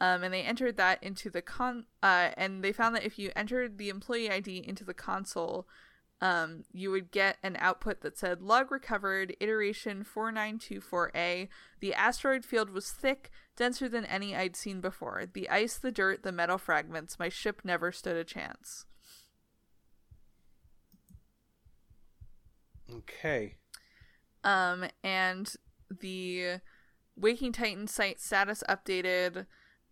Um, 0.02 0.24
and 0.24 0.34
they 0.34 0.44
entered 0.44 0.78
that 0.78 1.04
into 1.04 1.30
the 1.30 1.42
con. 1.42 1.86
Uh, 2.02 2.30
and 2.38 2.64
they 2.64 2.72
found 2.72 2.96
that 2.96 3.06
if 3.06 3.20
you 3.20 3.32
entered 3.36 3.78
the 3.78 3.90
employee 3.90 4.32
ID 4.32 4.64
into 4.66 4.86
the 4.86 4.94
console, 4.94 5.68
um, 6.22 6.66
you 6.74 6.92
would 6.92 7.12
get 7.12 7.38
an 7.44 7.56
output 7.60 8.02
that 8.02 8.18
said 8.18 8.42
log 8.42 8.72
recovered, 8.72 9.36
iteration 9.40 10.04
4924A. 10.04 11.48
The 11.80 11.94
asteroid 11.94 12.44
field 12.44 12.72
was 12.72 12.92
thick, 12.92 13.32
denser 13.56 13.88
than 13.88 14.06
any 14.06 14.36
I'd 14.36 14.56
seen 14.56 14.82
before. 14.82 15.24
The 15.32 15.50
ice, 15.50 15.78
the 15.78 15.92
dirt, 15.92 16.24
the 16.24 16.32
metal 16.32 16.58
fragments. 16.58 17.20
My 17.20 17.30
ship 17.30 17.62
never 17.64 17.92
stood 17.92 18.18
a 18.18 18.26
chance. 18.26 18.86
Okay. 22.94 23.56
Um, 24.44 24.86
and 25.04 25.54
the 26.02 26.60
Waking 27.16 27.54
Titan 27.54 27.88
site 27.88 28.20
status 28.20 28.64
updated 28.68 29.46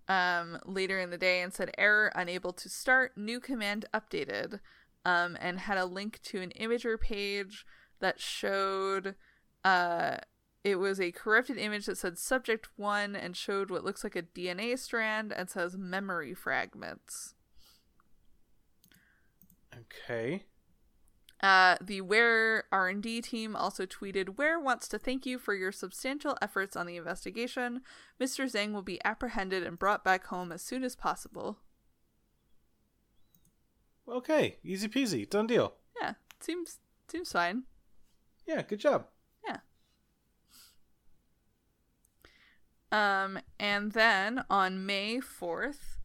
um, 0.09 0.59
later 0.65 0.99
in 0.99 1.09
the 1.09 1.17
day 1.17 1.41
and 1.41 1.53
said 1.53 1.71
error 1.77 2.11
unable 2.15 2.51
to 2.53 2.69
start, 2.69 3.17
new 3.17 3.39
command 3.39 3.85
updated 3.93 4.59
um, 5.07 5.37
and 5.39 5.61
had 5.61 5.77
a 5.77 5.85
link 5.85 6.19
to 6.21 6.41
an 6.41 6.51
Imgur 6.59 6.99
page 6.99 7.65
that 8.01 8.19
showed 8.19 9.15
uh, 9.63 10.17
it 10.65 10.75
was 10.75 10.99
a 10.99 11.13
corrupted 11.13 11.57
image 11.57 11.85
that 11.85 11.97
said 11.97 12.17
subject 12.17 12.67
one 12.75 13.15
and 13.15 13.37
showed 13.37 13.71
what 13.71 13.85
looks 13.85 14.03
like 14.03 14.17
a 14.17 14.21
DNA 14.21 14.77
strand 14.77 15.31
and 15.31 15.49
says 15.49 15.77
memory 15.77 16.33
fragments. 16.33 17.35
Okay. 19.73 20.43
Uh, 21.41 21.77
the 21.79 22.01
Ware 22.01 22.65
R&D 22.73 23.21
team 23.21 23.55
also 23.55 23.85
tweeted, 23.85 24.37
Ware 24.37 24.59
wants 24.59 24.89
to 24.89 24.99
thank 24.99 25.25
you 25.25 25.39
for 25.39 25.55
your 25.55 25.71
substantial 25.71 26.37
efforts 26.41 26.75
on 26.75 26.85
the 26.85 26.97
investigation. 26.97 27.79
Mr. 28.19 28.51
Zhang 28.51 28.73
will 28.73 28.81
be 28.81 28.99
apprehended 29.05 29.63
and 29.63 29.79
brought 29.79 30.03
back 30.03 30.25
home 30.25 30.51
as 30.51 30.61
soon 30.61 30.83
as 30.83 30.97
possible. 30.97 31.59
Okay, 34.09 34.57
easy 34.63 34.87
peasy, 34.87 35.29
done 35.29 35.47
deal. 35.47 35.73
Yeah, 35.99 36.13
seems 36.39 36.79
seems 37.07 37.31
fine. 37.31 37.63
Yeah, 38.45 38.61
good 38.61 38.79
job. 38.79 39.07
Yeah. 39.45 39.57
Um, 42.91 43.39
and 43.59 43.91
then 43.91 44.43
on 44.49 44.85
May 44.85 45.19
fourth, 45.19 45.99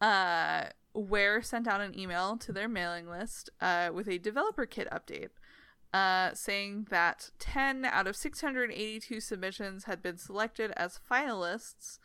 uh, 0.00 0.64
Ware 0.94 1.42
sent 1.42 1.68
out 1.68 1.80
an 1.80 1.98
email 1.98 2.36
to 2.38 2.52
their 2.52 2.68
mailing 2.68 3.08
list, 3.08 3.50
uh, 3.60 3.90
with 3.92 4.08
a 4.08 4.18
developer 4.18 4.64
kit 4.64 4.88
update. 4.90 5.30
Uh, 5.92 6.34
saying 6.34 6.88
that 6.90 7.30
10 7.38 7.84
out 7.84 8.08
of 8.08 8.16
682 8.16 9.20
submissions 9.20 9.84
had 9.84 10.02
been 10.02 10.16
selected 10.18 10.72
as 10.76 10.98
finalists 11.08 12.00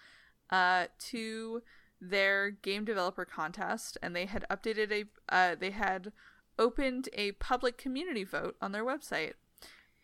uh, 0.52 0.86
to 0.99 1.64
their 2.02 2.52
game 2.52 2.86
developer 2.86 3.26
contest, 3.26 3.98
and 4.02 4.16
they 4.16 4.26
had 4.26 4.46
updated 4.50 4.92
a 4.92 5.06
uh, 5.34 5.56
they 5.60 5.72
had 5.72 6.12
opened 6.58 7.10
a 7.14 7.34
public 7.34 7.78
community 7.78 8.24
vote 8.24 8.56
on 8.62 8.72
their 8.72 8.86
website. 8.86 9.34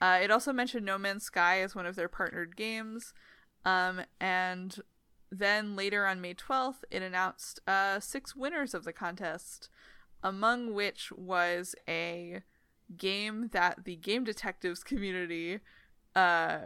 Uh, 0.02 0.20
it 0.22 0.32
also 0.32 0.52
mentioned 0.52 0.86
No 0.86 0.98
Man's 0.98 1.24
Sky 1.24 1.62
as 1.62 1.76
one 1.76 1.86
of 1.86 1.96
their 1.96 2.10
partnered 2.10 2.56
games, 2.56 3.14
um, 3.64 4.02
and 4.20 4.80
then 5.32 5.76
later 5.76 6.06
on 6.06 6.22
May 6.22 6.34
twelfth, 6.34 6.84
it 6.92 7.02
announced 7.02 7.60
uh, 7.68 8.00
six 8.00 8.36
winners 8.36 8.74
of 8.74 8.84
the 8.84 8.94
contest, 8.94 9.70
among 10.22 10.74
which 10.74 11.12
was 11.12 11.76
a 11.88 12.42
game 12.98 13.50
that 13.52 13.84
the 13.84 13.96
game 13.96 14.24
detectives 14.24 14.84
community 14.84 15.60
uh 16.16 16.60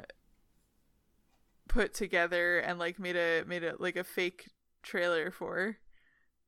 put 1.69 1.93
together 1.93 2.59
and 2.59 2.77
like 2.77 2.99
made 2.99 3.15
a 3.15 3.43
made 3.45 3.63
a 3.63 3.75
like 3.79 3.95
a 3.95 4.03
fake 4.03 4.49
trailer 4.81 5.31
for 5.31 5.77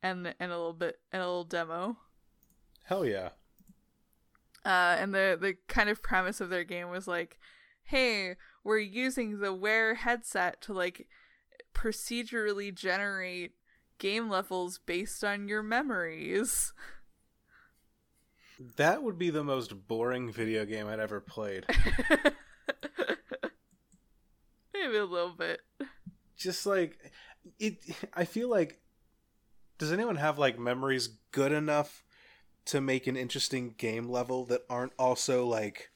and 0.03 0.33
and 0.39 0.51
a 0.51 0.57
little 0.57 0.73
bit 0.73 0.99
and 1.11 1.21
a 1.21 1.25
little 1.25 1.43
demo. 1.43 1.97
Hell 2.83 3.05
yeah. 3.05 3.29
Uh 4.65 4.95
and 4.99 5.13
the 5.13 5.37
the 5.39 5.55
kind 5.67 5.89
of 5.89 6.03
premise 6.03 6.41
of 6.41 6.49
their 6.49 6.63
game 6.63 6.89
was 6.89 7.07
like, 7.07 7.39
"Hey, 7.83 8.35
we're 8.63 8.79
using 8.79 9.39
the 9.39 9.53
Ware 9.53 9.95
headset 9.95 10.61
to 10.61 10.73
like 10.73 11.07
procedurally 11.73 12.73
generate 12.73 13.53
game 13.97 14.29
levels 14.29 14.79
based 14.79 15.23
on 15.23 15.47
your 15.47 15.63
memories." 15.63 16.73
That 18.77 19.01
would 19.01 19.17
be 19.17 19.31
the 19.31 19.43
most 19.43 19.87
boring 19.87 20.31
video 20.31 20.65
game 20.65 20.87
I'd 20.87 20.99
ever 20.99 21.19
played. 21.19 21.65
Maybe 24.73 24.97
a 24.97 25.05
little 25.05 25.33
bit. 25.35 25.61
Just 26.37 26.67
like 26.67 27.11
it 27.59 27.77
I 28.13 28.25
feel 28.25 28.49
like 28.49 28.81
does 29.77 29.91
anyone 29.91 30.17
have 30.17 30.37
like 30.37 30.59
memories 30.59 31.09
good 31.31 31.51
enough 31.51 32.03
to 32.65 32.79
make 32.79 33.07
an 33.07 33.17
interesting 33.17 33.73
game 33.77 34.07
level 34.07 34.45
that 34.45 34.61
aren't 34.69 34.93
also 34.99 35.45
like 35.45 35.89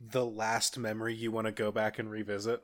the 0.00 0.24
last 0.24 0.78
memory 0.78 1.14
you 1.14 1.30
want 1.30 1.46
to 1.46 1.52
go 1.52 1.70
back 1.70 1.98
and 1.98 2.10
revisit? 2.10 2.62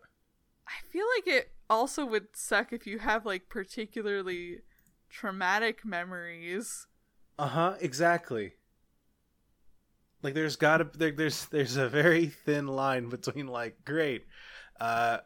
I 0.67 0.73
feel 0.91 1.05
like 1.17 1.27
it 1.27 1.53
also 1.69 2.07
would 2.07 2.29
suck 2.35 2.73
if 2.73 2.87
you 2.87 2.99
have 2.99 3.27
like 3.27 3.49
particularly 3.49 4.61
traumatic 5.11 5.85
memories. 5.85 6.87
Uh-huh, 7.39 7.75
exactly. 7.81 8.55
Like 10.23 10.35
there's 10.35 10.57
got 10.57 10.79
to 10.79 10.99
there, 10.99 11.13
there's 11.13 11.47
there's 11.47 11.77
a 11.77 11.89
very 11.89 12.27
thin 12.29 12.67
line 12.67 13.09
between 13.09 13.47
like 13.47 13.85
great 13.85 14.25
uh 14.81 15.19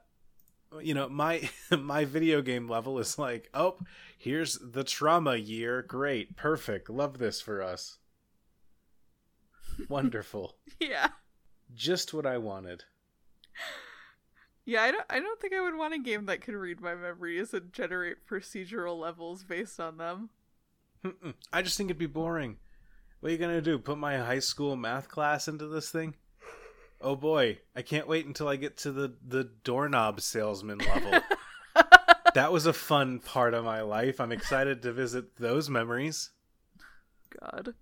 you 0.82 0.94
know 0.94 1.08
my 1.08 1.48
my 1.78 2.04
video 2.04 2.42
game 2.42 2.68
level 2.68 2.98
is 2.98 3.18
like 3.18 3.48
oh 3.54 3.76
here's 4.18 4.58
the 4.58 4.84
trauma 4.84 5.36
year. 5.36 5.82
Great. 5.82 6.36
Perfect. 6.36 6.90
Love 6.90 7.18
this 7.18 7.40
for 7.40 7.62
us. 7.62 7.98
Wonderful. 9.88 10.56
Yeah. 10.78 11.08
just 11.74 12.12
what 12.14 12.26
i 12.26 12.36
wanted. 12.38 12.84
Yeah, 14.64 14.82
I 14.82 14.92
don't 14.92 15.06
I 15.10 15.18
don't 15.20 15.40
think 15.40 15.54
I 15.54 15.60
would 15.60 15.76
want 15.76 15.94
a 15.94 15.98
game 15.98 16.26
that 16.26 16.42
could 16.42 16.54
read 16.54 16.80
my 16.80 16.94
memories 16.94 17.52
and 17.54 17.72
generate 17.72 18.26
procedural 18.28 18.98
levels 19.00 19.42
based 19.42 19.80
on 19.80 19.96
them. 19.96 20.30
Mm-mm. 21.04 21.32
i 21.50 21.62
just 21.62 21.78
think 21.78 21.88
it'd 21.88 21.98
be 21.98 22.06
boring. 22.06 22.58
What 23.20 23.30
are 23.30 23.32
you 23.32 23.38
gonna 23.38 23.62
do 23.62 23.78
put 23.78 23.98
my 23.98 24.18
high 24.18 24.38
school 24.38 24.76
math 24.76 25.08
class 25.08 25.48
into 25.48 25.66
this 25.66 25.90
thing 25.90 26.14
oh 27.00 27.16
boy. 27.16 27.58
I 27.74 27.82
can't 27.82 28.08
wait 28.08 28.26
until 28.26 28.48
i 28.48 28.56
get 28.56 28.76
to 28.78 28.92
the 28.92 29.14
the 29.26 29.44
doorknob 29.64 30.20
salesman 30.20 30.78
level. 30.78 31.20
That 32.34 32.52
was 32.52 32.66
a 32.66 32.72
fun 32.72 33.18
part 33.18 33.54
of 33.54 33.64
my 33.64 33.80
life. 33.80 34.20
I'm 34.20 34.32
excited 34.32 34.82
to 34.82 34.92
visit 34.92 35.36
those 35.36 35.68
memories. 35.68 36.30
God. 37.40 37.74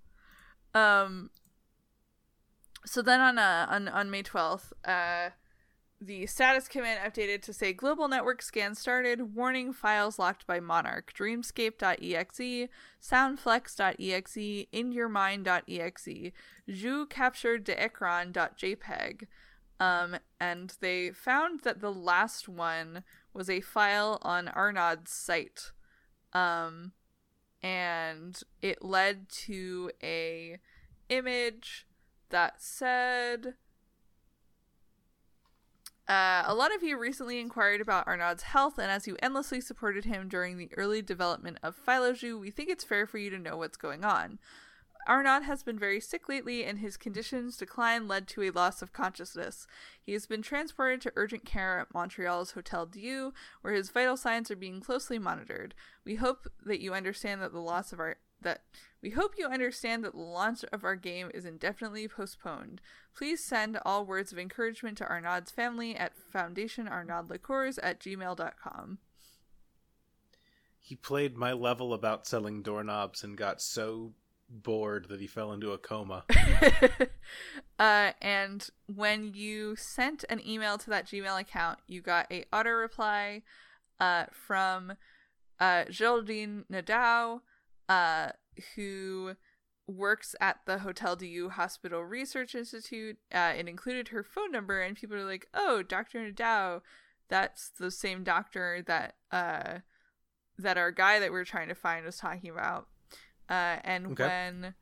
Um 0.74 1.30
so 2.84 3.02
then 3.02 3.20
on 3.20 3.38
uh 3.38 3.66
on, 3.68 3.88
on 3.88 4.10
May 4.10 4.22
12th, 4.22 4.72
uh 4.84 5.30
the 6.00 6.26
status 6.26 6.68
command 6.68 7.00
updated 7.00 7.42
to 7.42 7.52
say 7.52 7.72
global 7.72 8.08
network 8.08 8.40
scan 8.40 8.74
started, 8.74 9.34
warning 9.34 9.72
files 9.72 10.18
locked 10.18 10.46
by 10.46 10.60
Monarch, 10.60 11.12
dreamscape.exe, 11.12 12.68
soundflex.exe, 13.02 14.66
inyourmind.exe, 14.72 16.32
jeu 16.68 17.06
captured 17.06 17.64
de 17.64 17.74
ecran.jpg. 17.74 19.26
Um, 19.80 20.16
and 20.40 20.74
they 20.80 21.10
found 21.10 21.60
that 21.60 21.80
the 21.80 21.92
last 21.92 22.48
one 22.48 23.04
was 23.32 23.50
a 23.50 23.60
file 23.60 24.18
on 24.22 24.48
Arnaud's 24.48 25.12
site. 25.12 25.72
Um, 26.32 26.92
and 27.62 28.40
it 28.62 28.84
led 28.84 29.28
to 29.46 29.90
a 30.02 30.58
image 31.08 31.86
that 32.30 32.60
said 32.60 33.54
uh, 36.08 36.42
a 36.46 36.54
lot 36.54 36.74
of 36.74 36.82
you 36.82 36.98
recently 36.98 37.38
inquired 37.38 37.80
about 37.80 38.06
Arnaud's 38.06 38.44
health, 38.44 38.78
and 38.78 38.90
as 38.90 39.06
you 39.06 39.16
endlessly 39.22 39.60
supported 39.60 40.06
him 40.06 40.28
during 40.28 40.56
the 40.56 40.70
early 40.76 41.02
development 41.02 41.58
of 41.62 41.76
Phylojus, 41.76 42.40
we 42.40 42.50
think 42.50 42.70
it's 42.70 42.84
fair 42.84 43.06
for 43.06 43.18
you 43.18 43.28
to 43.28 43.38
know 43.38 43.58
what's 43.58 43.76
going 43.76 44.04
on. 44.04 44.38
Arnaud 45.06 45.42
has 45.42 45.62
been 45.62 45.78
very 45.78 46.00
sick 46.00 46.28
lately, 46.28 46.64
and 46.64 46.78
his 46.78 46.96
condition's 46.96 47.56
decline 47.56 48.08
led 48.08 48.26
to 48.28 48.42
a 48.42 48.50
loss 48.50 48.82
of 48.82 48.92
consciousness. 48.92 49.66
He 50.00 50.12
has 50.12 50.26
been 50.26 50.42
transported 50.42 51.00
to 51.02 51.12
urgent 51.16 51.46
care 51.46 51.78
at 51.80 51.94
Montreal's 51.94 52.52
Hotel 52.52 52.84
Dieu, 52.84 53.32
where 53.62 53.72
his 53.72 53.90
vital 53.90 54.16
signs 54.16 54.50
are 54.50 54.56
being 54.56 54.80
closely 54.80 55.18
monitored. 55.18 55.74
We 56.04 56.16
hope 56.16 56.46
that 56.64 56.80
you 56.80 56.92
understand 56.92 57.40
that 57.40 57.52
the 57.52 57.60
loss 57.60 57.92
of 57.92 58.00
our 58.00 58.16
that 58.40 58.62
we 59.00 59.10
hope 59.10 59.34
you 59.38 59.46
understand 59.46 60.04
that 60.04 60.12
the 60.12 60.20
launch 60.20 60.64
of 60.72 60.84
our 60.84 60.96
game 60.96 61.30
is 61.32 61.44
indefinitely 61.44 62.08
postponed. 62.08 62.80
Please 63.16 63.44
send 63.44 63.78
all 63.84 64.04
words 64.04 64.32
of 64.32 64.38
encouragement 64.38 64.98
to 64.98 65.08
Arnaud's 65.08 65.50
family 65.50 65.96
at 65.96 66.12
foundationarnaudlicours 66.34 67.78
at 67.82 68.00
gmail.com. 68.00 68.98
He 70.80 70.96
played 70.96 71.36
my 71.36 71.52
level 71.52 71.92
about 71.92 72.26
selling 72.26 72.62
doorknobs 72.62 73.22
and 73.22 73.36
got 73.36 73.60
so 73.60 74.12
bored 74.48 75.06
that 75.08 75.20
he 75.20 75.26
fell 75.26 75.52
into 75.52 75.72
a 75.72 75.78
coma. 75.78 76.24
uh, 77.78 78.12
and 78.20 78.68
when 78.86 79.34
you 79.34 79.76
sent 79.76 80.24
an 80.30 80.40
email 80.46 80.78
to 80.78 80.90
that 80.90 81.06
Gmail 81.06 81.40
account, 81.40 81.78
you 81.86 82.00
got 82.00 82.26
a 82.32 82.44
auto 82.52 82.70
reply 82.70 83.42
uh, 84.00 84.24
from 84.32 84.94
uh, 85.60 85.84
Geraldine 85.90 86.64
uh, 87.88 88.28
who 88.74 89.34
works 89.86 90.34
at 90.40 90.60
the 90.66 90.80
Hotel 90.80 91.16
Dieu 91.16 91.48
Hospital 91.48 92.04
Research 92.04 92.54
Institute. 92.54 93.16
Uh, 93.32 93.54
it 93.56 93.68
included 93.68 94.08
her 94.08 94.22
phone 94.22 94.52
number, 94.52 94.80
and 94.80 94.96
people 94.96 95.16
are 95.16 95.24
like, 95.24 95.48
"Oh, 95.54 95.82
Doctor 95.82 96.22
Nadeau, 96.22 96.82
that's 97.28 97.70
the 97.70 97.90
same 97.90 98.22
doctor 98.24 98.82
that 98.86 99.16
uh, 99.32 99.78
that 100.58 100.78
our 100.78 100.92
guy 100.92 101.18
that 101.18 101.32
we 101.32 101.38
are 101.38 101.44
trying 101.44 101.68
to 101.68 101.74
find 101.74 102.04
was 102.04 102.18
talking 102.18 102.50
about." 102.50 102.88
Uh, 103.48 103.78
and 103.82 104.08
okay. 104.08 104.24
when 104.26 104.74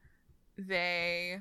they 0.59 1.40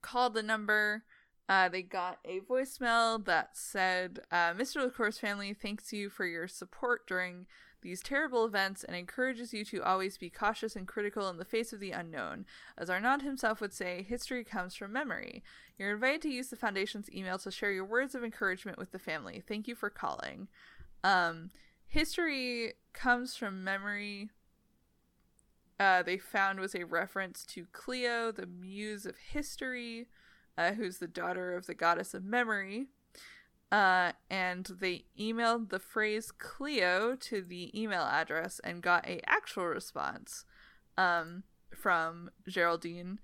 called 0.00 0.34
the 0.34 0.42
number, 0.42 1.04
uh, 1.48 1.68
they 1.68 1.82
got 1.82 2.18
a 2.24 2.40
voicemail 2.40 3.22
that 3.24 3.50
said, 3.56 4.20
uh, 4.30 4.52
Mr. 4.54 4.82
LaCour's 4.82 5.18
family 5.18 5.52
thanks 5.52 5.92
you 5.92 6.08
for 6.08 6.24
your 6.24 6.48
support 6.48 7.06
during 7.06 7.46
these 7.82 8.00
terrible 8.00 8.44
events 8.44 8.84
and 8.84 8.96
encourages 8.96 9.52
you 9.52 9.64
to 9.66 9.82
always 9.82 10.16
be 10.16 10.30
cautious 10.30 10.74
and 10.74 10.88
critical 10.88 11.28
in 11.28 11.36
the 11.36 11.44
face 11.44 11.72
of 11.72 11.80
the 11.80 11.90
unknown. 11.92 12.46
As 12.78 12.88
Arnaud 12.88 13.20
himself 13.20 13.60
would 13.60 13.72
say, 13.72 14.02
history 14.02 14.44
comes 14.44 14.74
from 14.74 14.92
memory. 14.92 15.42
You're 15.78 15.92
invited 15.92 16.22
to 16.22 16.30
use 16.30 16.48
the 16.48 16.56
Foundation's 16.56 17.10
email 17.12 17.38
to 17.38 17.50
share 17.50 17.72
your 17.72 17.84
words 17.84 18.14
of 18.14 18.24
encouragement 18.24 18.78
with 18.78 18.92
the 18.92 18.98
family. 18.98 19.42
Thank 19.46 19.68
you 19.68 19.74
for 19.74 19.90
calling. 19.90 20.48
Um, 21.04 21.50
history 21.86 22.74
comes 22.92 23.36
from 23.36 23.64
memory 23.64 24.30
uh, 25.82 26.00
they 26.00 26.16
found 26.16 26.60
was 26.60 26.76
a 26.76 26.84
reference 26.84 27.44
to 27.44 27.66
Clio, 27.72 28.30
the 28.30 28.46
muse 28.46 29.04
of 29.04 29.16
history, 29.16 30.06
uh, 30.56 30.72
who's 30.74 30.98
the 30.98 31.08
daughter 31.08 31.56
of 31.56 31.66
the 31.66 31.74
goddess 31.74 32.14
of 32.14 32.24
memory. 32.24 32.86
Uh, 33.72 34.12
and 34.28 34.66
they 34.80 35.06
emailed 35.18 35.70
the 35.70 35.78
phrase 35.78 36.30
Clio 36.30 37.16
to 37.16 37.40
the 37.40 37.70
email 37.80 38.02
address 38.02 38.60
and 38.62 38.82
got 38.82 39.08
a 39.08 39.26
actual 39.26 39.64
response 39.64 40.44
um, 40.98 41.44
from 41.74 42.30
Geraldine 42.46 43.18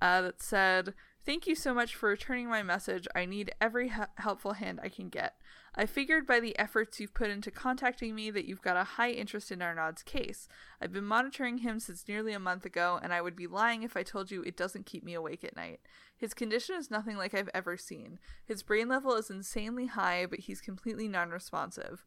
uh, 0.00 0.22
that 0.22 0.40
said, 0.40 0.94
Thank 1.26 1.48
you 1.48 1.56
so 1.56 1.74
much 1.74 1.96
for 1.96 2.08
returning 2.08 2.48
my 2.48 2.62
message. 2.62 3.08
I 3.14 3.26
need 3.26 3.50
every 3.60 3.88
he- 3.88 4.02
helpful 4.14 4.52
hand 4.52 4.78
I 4.82 4.88
can 4.88 5.08
get. 5.08 5.34
I 5.80 5.86
figured 5.86 6.26
by 6.26 6.40
the 6.40 6.58
efforts 6.58 6.98
you've 6.98 7.14
put 7.14 7.30
into 7.30 7.52
contacting 7.52 8.12
me 8.12 8.32
that 8.32 8.46
you've 8.46 8.60
got 8.60 8.76
a 8.76 8.82
high 8.82 9.12
interest 9.12 9.52
in 9.52 9.62
Arnaud's 9.62 10.02
case. 10.02 10.48
I've 10.82 10.92
been 10.92 11.04
monitoring 11.04 11.58
him 11.58 11.78
since 11.78 12.08
nearly 12.08 12.32
a 12.32 12.40
month 12.40 12.66
ago, 12.66 12.98
and 13.00 13.12
I 13.12 13.20
would 13.20 13.36
be 13.36 13.46
lying 13.46 13.84
if 13.84 13.96
I 13.96 14.02
told 14.02 14.32
you 14.32 14.42
it 14.42 14.56
doesn't 14.56 14.86
keep 14.86 15.04
me 15.04 15.14
awake 15.14 15.44
at 15.44 15.54
night. 15.54 15.78
His 16.16 16.34
condition 16.34 16.74
is 16.74 16.90
nothing 16.90 17.16
like 17.16 17.32
I've 17.32 17.48
ever 17.54 17.76
seen. 17.76 18.18
His 18.44 18.64
brain 18.64 18.88
level 18.88 19.14
is 19.14 19.30
insanely 19.30 19.86
high, 19.86 20.26
but 20.26 20.40
he's 20.40 20.60
completely 20.60 21.06
non 21.06 21.30
responsive. 21.30 22.04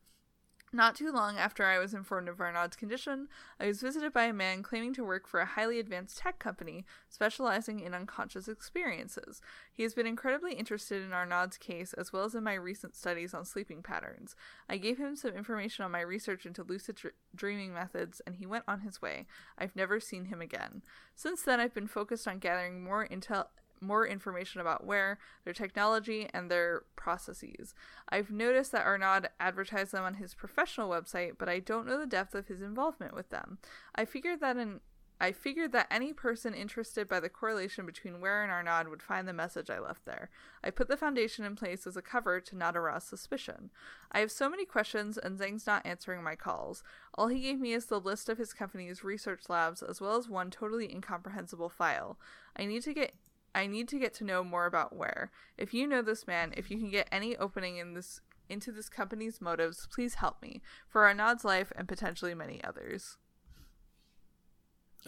Not 0.74 0.96
too 0.96 1.12
long 1.12 1.38
after 1.38 1.66
I 1.66 1.80
was 1.80 1.94
informed 1.94 2.30
of 2.30 2.40
Arnaud's 2.40 2.78
condition, 2.78 3.28
I 3.60 3.68
was 3.68 3.82
visited 3.82 4.14
by 4.14 4.24
a 4.24 4.34
man 4.34 4.64
claiming 4.64 4.94
to 4.94 5.04
work 5.04 5.28
for 5.28 5.42
a 5.42 5.46
highly 5.46 5.80
advanced 5.80 6.20
tech 6.20 6.40
company 6.40 6.86
specializing 7.10 7.82
in 7.82 7.94
unconscious 7.94 8.48
experiences. 8.48 9.42
He 9.74 9.84
has 9.84 9.94
been 9.94 10.08
incredibly 10.08 10.54
interested 10.54 11.04
in 11.04 11.12
Arnaud's 11.12 11.58
case 11.58 11.92
as 11.92 12.14
well 12.14 12.24
as 12.24 12.36
in 12.36 12.46
my 12.46 12.54
recent 12.54 12.96
studies 12.96 13.34
on 13.34 13.44
sleeping 13.44 13.84
patterns. 13.84 14.34
I 14.70 14.78
gave 14.78 14.98
him 14.98 15.18
some 15.18 15.36
information 15.36 15.84
on 15.84 15.92
my 15.92 16.00
research 16.00 16.46
into 16.46 16.64
lucid 16.64 16.96
dr- 16.96 17.16
dreaming 17.36 17.74
methods 17.74 18.22
and 18.26 18.38
he 18.38 18.46
went 18.46 18.64
on 18.66 18.80
his 18.80 19.02
way. 19.02 19.28
I've 19.58 19.76
never 19.76 20.00
seen 20.00 20.26
him 20.26 20.40
again. 20.40 20.84
Since 21.16 21.42
then, 21.42 21.60
I've 21.60 21.74
been 21.74 21.88
focused 21.88 22.30
on 22.30 22.40
gathering 22.40 22.82
more 22.82 23.06
intel 23.06 23.48
more 23.82 24.08
information 24.08 24.62
about 24.62 24.86
Ware, 24.86 25.18
their 25.44 25.54
technology, 25.54 26.30
and 26.34 26.50
their 26.50 26.84
processes. 26.96 27.74
I've 28.10 28.32
noticed 28.32 28.72
that 28.72 28.86
Arnaud 28.86 29.28
advertised 29.40 29.92
them 29.92 30.04
on 30.04 30.16
his 30.16 30.34
professional 30.34 30.90
website, 30.90 31.34
but 31.38 31.50
I 31.50 31.60
don't 31.60 31.88
know 31.88 32.00
the 32.00 32.06
depth 32.06 32.36
of 32.36 32.48
his 32.48 32.62
involvement 32.62 33.16
with 33.16 33.30
them. 33.30 33.58
I 33.96 34.06
figured 34.06 34.40
that 34.42 34.58
an 34.58 34.82
I 35.22 35.34
figured 35.34 35.72
that 35.74 35.86
any 35.92 36.14
person 36.14 36.56
interested 36.56 37.08
by 37.08 37.20
the 37.20 37.30
correlation 37.30 37.86
between 37.86 38.22
Ware 38.22 38.42
and 38.42 38.52
Arnaud 38.52 38.90
would 38.90 39.04
find 39.04 39.28
the 39.28 39.34
message 39.34 39.70
I 39.70 39.78
left 39.78 40.04
there. 40.04 40.32
I 40.64 40.72
put 40.72 40.88
the 40.88 40.98
foundation 40.98 41.46
in 41.46 41.56
place 41.56 41.86
as 41.86 41.96
a 41.96 42.02
cover 42.02 42.42
to 42.42 42.58
not 42.58 42.76
arouse 42.76 43.04
suspicion. 43.04 43.70
I 44.12 44.22
have 44.22 44.32
so 44.32 44.50
many 44.50 44.66
questions, 44.66 45.20
and 45.20 45.38
Zeng's 45.38 45.68
not 45.68 45.86
answering 45.86 46.24
my 46.24 46.36
calls. 46.36 46.84
All 47.14 47.28
he 47.28 47.40
gave 47.40 47.60
me 47.60 47.74
is 47.74 47.86
the 47.86 48.00
list 48.00 48.30
of 48.30 48.40
his 48.40 48.52
company's 48.52 49.04
research 49.04 49.44
labs, 49.48 49.84
as 49.84 50.02
well 50.02 50.18
as 50.18 50.28
one 50.28 50.50
totally 50.50 50.92
incomprehensible 50.92 51.70
file. 51.70 52.18
I 52.56 52.66
need 52.66 52.82
to 52.82 52.94
get 52.96 53.14
I 53.54 53.68
need 53.68 53.88
to 53.90 54.00
get 54.00 54.14
to 54.16 54.24
know 54.24 54.44
more 54.44 54.66
about 54.66 54.96
Ware. 54.96 55.32
If 55.58 55.74
you 55.74 55.88
know 55.88 56.02
this 56.02 56.26
man, 56.26 56.54
if 56.56 56.72
you 56.72 56.78
can 56.78 56.90
get 56.90 57.08
any 57.12 57.36
opening 57.38 57.78
in 57.78 57.94
this 57.94 58.22
into 58.50 58.72
this 58.72 58.90
company's 58.90 59.40
motives, 59.40 59.88
please 59.94 60.16
help 60.16 60.42
me 60.42 60.62
for 60.90 61.08
Arnaud's 61.08 61.46
life 61.46 61.72
and 61.76 61.88
potentially 61.88 62.34
many 62.34 62.62
others. 62.64 63.18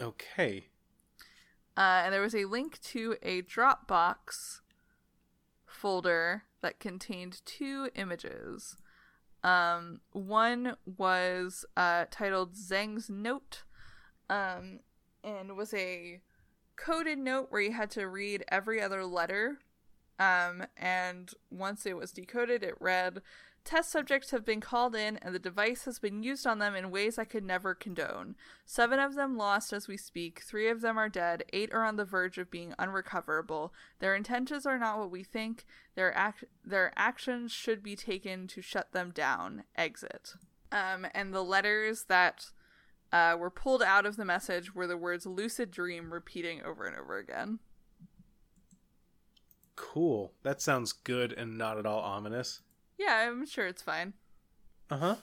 Okay. 0.00 0.68
Uh, 1.76 2.02
and 2.04 2.14
there 2.14 2.22
was 2.22 2.34
a 2.34 2.46
link 2.46 2.80
to 2.80 3.16
a 3.22 3.42
Dropbox 3.42 4.60
folder 5.66 6.44
that 6.62 6.80
contained 6.80 7.42
two 7.44 7.90
images. 7.94 8.76
Um, 9.42 10.00
one 10.12 10.76
was 10.86 11.66
uh, 11.76 12.06
titled 12.10 12.56
Zeng's 12.56 13.10
Note, 13.10 13.64
um, 14.30 14.80
and 15.22 15.56
was 15.56 15.74
a 15.74 16.20
coded 16.76 17.18
note 17.18 17.46
where 17.50 17.60
you 17.60 17.72
had 17.72 17.90
to 17.92 18.08
read 18.08 18.44
every 18.48 18.80
other 18.80 19.04
letter. 19.04 19.58
Um, 20.18 20.64
and 20.76 21.32
once 21.50 21.86
it 21.86 21.96
was 21.96 22.12
decoded, 22.12 22.62
it 22.62 22.74
read, 22.80 23.22
Test 23.64 23.90
subjects 23.90 24.30
have 24.30 24.44
been 24.44 24.60
called 24.60 24.94
in, 24.94 25.16
and 25.22 25.34
the 25.34 25.38
device 25.38 25.86
has 25.86 25.98
been 25.98 26.22
used 26.22 26.46
on 26.46 26.58
them 26.58 26.74
in 26.74 26.90
ways 26.90 27.18
I 27.18 27.24
could 27.24 27.44
never 27.44 27.74
condone. 27.74 28.36
Seven 28.66 28.98
of 28.98 29.14
them 29.14 29.38
lost 29.38 29.72
as 29.72 29.88
we 29.88 29.96
speak, 29.96 30.42
three 30.42 30.68
of 30.68 30.82
them 30.82 30.98
are 30.98 31.08
dead, 31.08 31.44
eight 31.50 31.72
are 31.72 31.82
on 31.82 31.96
the 31.96 32.04
verge 32.04 32.36
of 32.36 32.50
being 32.50 32.74
unrecoverable. 32.78 33.72
Their 34.00 34.14
intentions 34.14 34.66
are 34.66 34.78
not 34.78 34.98
what 34.98 35.10
we 35.10 35.24
think, 35.24 35.64
their, 35.94 36.10
ac- 36.10 36.46
their 36.62 36.92
actions 36.94 37.52
should 37.52 37.82
be 37.82 37.96
taken 37.96 38.46
to 38.48 38.60
shut 38.60 38.92
them 38.92 39.12
down. 39.12 39.64
Exit. 39.76 40.34
Um, 40.70 41.06
and 41.14 41.32
the 41.32 41.42
letters 41.42 42.04
that 42.08 42.50
uh, 43.14 43.36
were 43.38 43.48
pulled 43.48 43.80
out 43.80 44.04
of 44.04 44.16
the 44.16 44.24
message 44.24 44.74
were 44.74 44.88
the 44.88 44.96
words 44.96 45.24
lucid 45.24 45.70
dream 45.70 46.12
repeating 46.12 46.60
over 46.62 46.84
and 46.84 46.96
over 46.98 47.16
again. 47.16 47.60
Cool. 49.76 50.32
That 50.42 50.60
sounds 50.60 50.92
good 50.92 51.32
and 51.32 51.56
not 51.56 51.78
at 51.78 51.86
all 51.86 52.00
ominous. 52.00 52.62
Yeah, 52.98 53.28
I'm 53.28 53.46
sure 53.46 53.68
it's 53.68 53.82
fine. 53.82 54.14
Uh-huh. 54.90 55.14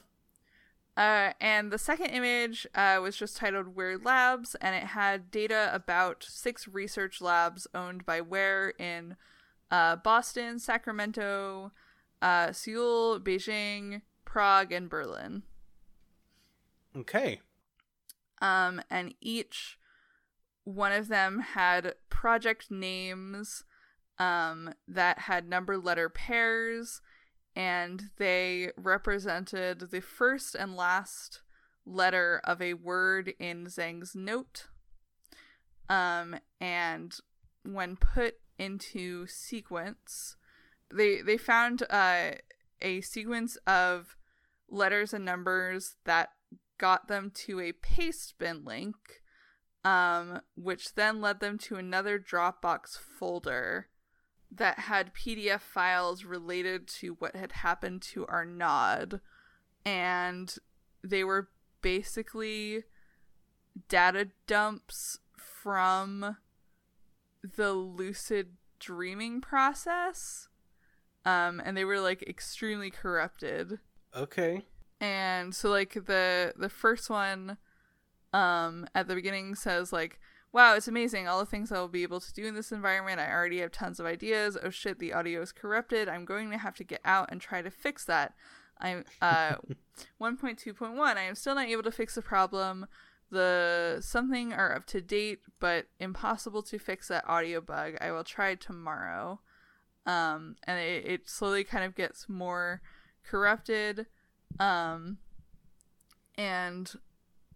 Uh, 0.96 1.32
and 1.38 1.70
the 1.70 1.78
second 1.78 2.06
image 2.06 2.66
uh, 2.74 2.98
was 3.02 3.14
just 3.16 3.36
titled 3.36 3.76
Ware 3.76 3.98
Labs, 3.98 4.54
and 4.56 4.74
it 4.74 4.84
had 4.84 5.30
data 5.30 5.70
about 5.72 6.24
six 6.26 6.66
research 6.66 7.20
labs 7.20 7.66
owned 7.74 8.06
by 8.06 8.22
Ware 8.22 8.70
in 8.78 9.16
uh, 9.70 9.96
Boston, 9.96 10.58
Sacramento, 10.58 11.72
uh, 12.22 12.52
Seoul, 12.52 13.20
Beijing, 13.20 14.00
Prague, 14.24 14.72
and 14.72 14.88
Berlin. 14.88 15.42
Okay. 16.96 17.40
Um, 18.42 18.82
and 18.90 19.14
each 19.20 19.78
one 20.64 20.92
of 20.92 21.08
them 21.08 21.40
had 21.40 21.94
project 22.10 22.70
names 22.70 23.64
um, 24.18 24.74
that 24.86 25.20
had 25.20 25.48
number 25.48 25.78
letter 25.78 26.08
pairs, 26.08 27.00
and 27.54 28.10
they 28.18 28.70
represented 28.76 29.90
the 29.90 30.00
first 30.00 30.54
and 30.54 30.76
last 30.76 31.42
letter 31.86 32.40
of 32.44 32.60
a 32.60 32.74
word 32.74 33.32
in 33.38 33.66
Zhang's 33.66 34.14
note. 34.14 34.66
Um, 35.88 36.36
and 36.60 37.16
when 37.64 37.96
put 37.96 38.34
into 38.58 39.26
sequence, 39.26 40.36
they 40.92 41.22
they 41.22 41.36
found 41.36 41.82
uh, 41.90 42.32
a 42.80 43.00
sequence 43.00 43.56
of 43.66 44.16
letters 44.68 45.12
and 45.12 45.24
numbers 45.24 45.96
that 46.04 46.30
got 46.82 47.06
them 47.06 47.30
to 47.32 47.60
a 47.60 47.72
Pastebin 47.72 48.66
link, 48.66 48.96
um, 49.84 50.40
which 50.56 50.96
then 50.96 51.20
led 51.20 51.38
them 51.38 51.56
to 51.56 51.76
another 51.76 52.18
Dropbox 52.18 52.98
folder 52.98 53.86
that 54.50 54.80
had 54.80 55.14
PDF 55.14 55.60
files 55.60 56.24
related 56.24 56.88
to 56.88 57.14
what 57.20 57.36
had 57.36 57.52
happened 57.52 58.02
to 58.02 58.26
Arnaud. 58.26 59.20
And 59.84 60.52
they 61.04 61.22
were 61.22 61.50
basically 61.82 62.82
data 63.88 64.30
dumps 64.48 65.20
from 65.36 66.36
the 67.44 67.72
lucid 67.74 68.56
dreaming 68.80 69.40
process. 69.40 70.48
Um, 71.24 71.62
and 71.64 71.76
they 71.76 71.84
were 71.84 72.00
like 72.00 72.22
extremely 72.24 72.90
corrupted. 72.90 73.78
Okay. 74.16 74.64
And 75.02 75.52
so 75.52 75.68
like 75.68 75.94
the 75.94 76.54
the 76.56 76.68
first 76.68 77.10
one 77.10 77.58
um 78.32 78.86
at 78.94 79.08
the 79.08 79.14
beginning 79.14 79.56
says 79.56 79.92
like 79.92 80.18
wow, 80.52 80.74
it's 80.74 80.86
amazing 80.88 81.26
all 81.26 81.40
the 81.40 81.46
things 81.46 81.72
I 81.72 81.78
will 81.78 81.88
be 81.88 82.02
able 82.02 82.20
to 82.20 82.32
do 82.32 82.46
in 82.46 82.54
this 82.54 82.72
environment. 82.72 83.20
I 83.20 83.32
already 83.32 83.58
have 83.60 83.72
tons 83.72 83.98
of 83.98 84.06
ideas. 84.06 84.56
Oh 84.62 84.70
shit, 84.70 84.98
the 84.98 85.12
audio 85.12 85.40
is 85.40 85.50
corrupted. 85.50 86.08
I'm 86.08 86.26
going 86.26 86.50
to 86.50 86.58
have 86.58 86.76
to 86.76 86.84
get 86.84 87.00
out 87.06 87.30
and 87.32 87.40
try 87.40 87.62
to 87.62 87.70
fix 87.70 88.04
that. 88.04 88.34
I'm 88.78 89.04
uh 89.20 89.56
1.2.1. 90.20 90.98
I 90.98 91.22
am 91.22 91.34
still 91.34 91.54
not 91.56 91.66
able 91.68 91.82
to 91.82 91.90
fix 91.90 92.14
the 92.14 92.22
problem. 92.22 92.86
The 93.30 93.98
something 94.02 94.52
are 94.52 94.74
up 94.74 94.84
to 94.86 95.00
date, 95.00 95.40
but 95.58 95.86
impossible 95.98 96.62
to 96.64 96.78
fix 96.78 97.08
that 97.08 97.26
audio 97.26 97.60
bug. 97.60 97.96
I 98.00 98.12
will 98.12 98.24
try 98.24 98.54
tomorrow. 98.54 99.40
Um, 100.04 100.56
and 100.64 100.78
it, 100.78 101.06
it 101.06 101.28
slowly 101.28 101.64
kind 101.64 101.84
of 101.84 101.94
gets 101.94 102.28
more 102.28 102.82
corrupted. 103.24 104.06
Um, 104.58 105.18
and 106.36 106.92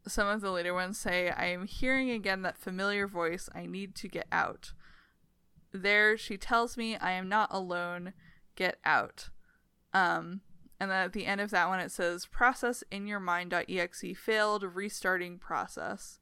some 0.06 0.28
of 0.28 0.40
the 0.40 0.50
later 0.50 0.74
ones 0.74 0.98
say, 0.98 1.30
I 1.30 1.46
am 1.46 1.66
hearing 1.66 2.10
again 2.10 2.42
that 2.42 2.58
familiar 2.58 3.06
voice. 3.06 3.48
I 3.54 3.66
need 3.66 3.94
to 3.96 4.08
get 4.08 4.26
out. 4.30 4.72
There, 5.72 6.16
she 6.16 6.36
tells 6.36 6.76
me 6.76 6.96
I 6.96 7.12
am 7.12 7.28
not 7.28 7.48
alone. 7.52 8.12
Get 8.54 8.78
out. 8.84 9.30
Um, 9.92 10.40
and 10.78 10.90
then 10.90 11.04
at 11.04 11.12
the 11.12 11.26
end 11.26 11.40
of 11.40 11.50
that 11.50 11.68
one, 11.68 11.80
it 11.80 11.90
says, 11.90 12.26
process 12.26 12.84
in 12.90 13.06
your 13.06 13.20
mind.exe 13.20 14.04
failed, 14.16 14.62
restarting 14.62 15.38
process. 15.38 16.20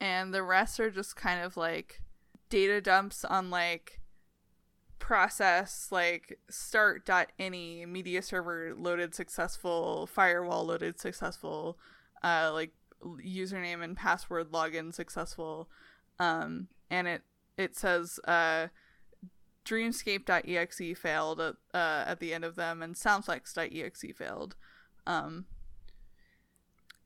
And 0.00 0.32
the 0.32 0.42
rest 0.42 0.80
are 0.80 0.90
just 0.90 1.16
kind 1.16 1.42
of 1.44 1.56
like 1.56 2.00
data 2.48 2.80
dumps 2.80 3.24
on 3.24 3.50
like 3.50 4.00
process 5.02 5.88
like 5.90 6.38
start.ini 6.48 7.84
media 7.88 8.22
server 8.22 8.72
loaded 8.76 9.12
successful 9.12 10.06
firewall 10.06 10.64
loaded 10.64 11.00
successful 11.00 11.76
uh 12.22 12.50
like 12.52 12.70
username 13.18 13.82
and 13.82 13.96
password 13.96 14.52
login 14.52 14.94
successful 14.94 15.68
um 16.20 16.68
and 16.88 17.08
it 17.08 17.22
it 17.58 17.74
says 17.76 18.20
uh 18.28 18.68
dreamscape.exe 19.64 20.96
failed 20.96 21.40
at, 21.40 21.54
uh, 21.74 22.04
at 22.06 22.20
the 22.20 22.32
end 22.32 22.44
of 22.44 22.54
them 22.54 22.80
and 22.80 22.94
soundflex.exe 22.94 24.16
failed 24.16 24.54
um 25.08 25.46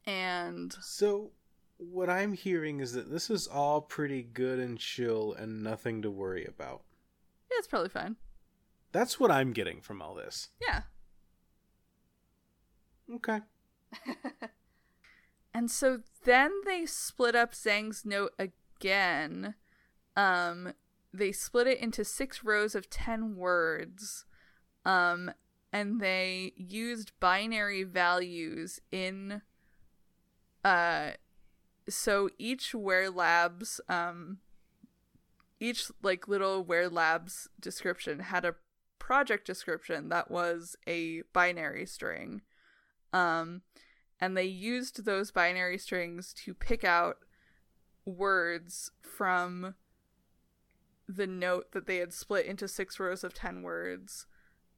and 0.06 0.76
So, 0.82 1.32
what 1.78 2.08
I'm 2.08 2.34
hearing 2.34 2.80
is 2.80 2.92
that 2.92 3.10
this 3.10 3.28
is 3.30 3.46
all 3.46 3.80
pretty 3.80 4.22
good 4.22 4.58
and 4.58 4.78
chill 4.78 5.32
and 5.32 5.62
nothing 5.62 6.02
to 6.02 6.10
worry 6.10 6.44
about. 6.44 6.82
Yeah, 7.56 7.58
it's 7.58 7.68
probably 7.68 7.88
fine 7.88 8.16
That's 8.92 9.18
what 9.18 9.30
I'm 9.30 9.52
getting 9.52 9.80
from 9.80 10.02
all 10.02 10.14
this. 10.14 10.50
yeah 10.60 10.82
Okay. 13.14 13.40
And 15.56 15.70
so 15.70 16.00
then 16.26 16.52
they 16.66 16.84
split 16.84 17.34
up 17.34 17.54
Zhang's 17.54 18.04
note 18.04 18.34
again. 18.38 19.54
Um, 20.14 20.74
they 21.14 21.32
split 21.32 21.66
it 21.66 21.80
into 21.80 22.04
six 22.04 22.44
rows 22.44 22.74
of 22.74 22.90
10 22.90 23.36
words. 23.36 24.26
Um, 24.84 25.32
and 25.72 25.98
they 25.98 26.52
used 26.58 27.18
binary 27.20 27.84
values 27.84 28.80
in. 28.92 29.40
Uh, 30.62 31.12
so 31.88 32.28
each 32.36 32.74
Ware 32.74 33.08
Labs, 33.08 33.80
um, 33.88 34.40
each 35.60 35.90
like 36.02 36.28
little 36.28 36.62
Ware 36.62 36.88
Labs 36.88 37.48
description 37.60 38.20
had 38.20 38.44
a 38.44 38.56
project 38.98 39.46
description 39.46 40.08
that 40.08 40.30
was 40.30 40.76
a 40.86 41.22
binary 41.32 41.86
string. 41.86 42.42
Um, 43.12 43.62
and 44.20 44.36
they 44.36 44.44
used 44.44 45.04
those 45.04 45.30
binary 45.30 45.78
strings 45.78 46.34
to 46.44 46.54
pick 46.54 46.84
out 46.84 47.18
words 48.04 48.90
from 49.00 49.74
the 51.08 51.26
note 51.26 51.72
that 51.72 51.86
they 51.86 51.98
had 51.98 52.12
split 52.12 52.46
into 52.46 52.66
six 52.66 52.98
rows 52.98 53.22
of 53.22 53.32
10 53.32 53.62
words. 53.62 54.26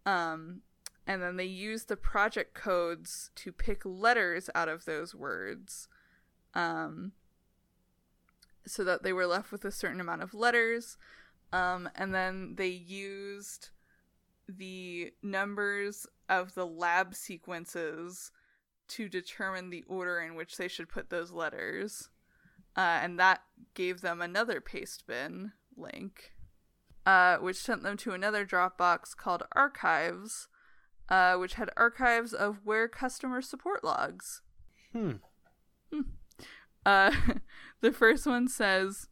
Um, 0.04 0.62
and 1.06 1.22
then 1.22 1.36
they 1.36 1.44
used 1.44 1.88
the 1.88 1.96
project 1.96 2.54
codes 2.54 3.30
to 3.36 3.50
pick 3.50 3.82
letters 3.84 4.50
out 4.54 4.68
of 4.68 4.84
those 4.84 5.14
words 5.14 5.88
um, 6.54 7.12
so 8.68 8.84
that 8.84 9.02
they 9.02 9.12
were 9.12 9.26
left 9.26 9.52
with 9.52 9.64
a 9.64 9.72
certain 9.72 10.00
amount 10.00 10.22
of 10.22 10.34
letters. 10.34 10.96
Um, 11.52 11.88
and 11.94 12.14
then 12.14 12.54
they 12.56 12.68
used 12.68 13.70
the 14.48 15.12
numbers 15.22 16.06
of 16.28 16.54
the 16.54 16.66
lab 16.66 17.14
sequences 17.14 18.30
to 18.88 19.08
determine 19.08 19.70
the 19.70 19.84
order 19.86 20.20
in 20.20 20.34
which 20.34 20.56
they 20.56 20.68
should 20.68 20.88
put 20.88 21.10
those 21.10 21.30
letters. 21.30 22.08
Uh, 22.76 23.00
and 23.02 23.18
that 23.18 23.42
gave 23.74 24.00
them 24.00 24.20
another 24.20 24.60
Pastebin 24.60 25.52
link, 25.76 26.32
uh, 27.04 27.36
which 27.38 27.56
sent 27.56 27.82
them 27.82 27.96
to 27.98 28.12
another 28.12 28.46
Dropbox 28.46 29.16
called 29.16 29.42
Archives, 29.52 30.48
uh, 31.08 31.36
which 31.36 31.54
had 31.54 31.70
archives 31.76 32.32
of 32.32 32.64
Ware 32.64 32.88
customer 32.88 33.40
support 33.42 33.82
logs. 33.82 34.42
Hmm. 34.92 35.12
Uh, 36.84 37.10
the 37.80 37.92
first 37.92 38.26
one 38.26 38.48
says, 38.48 39.08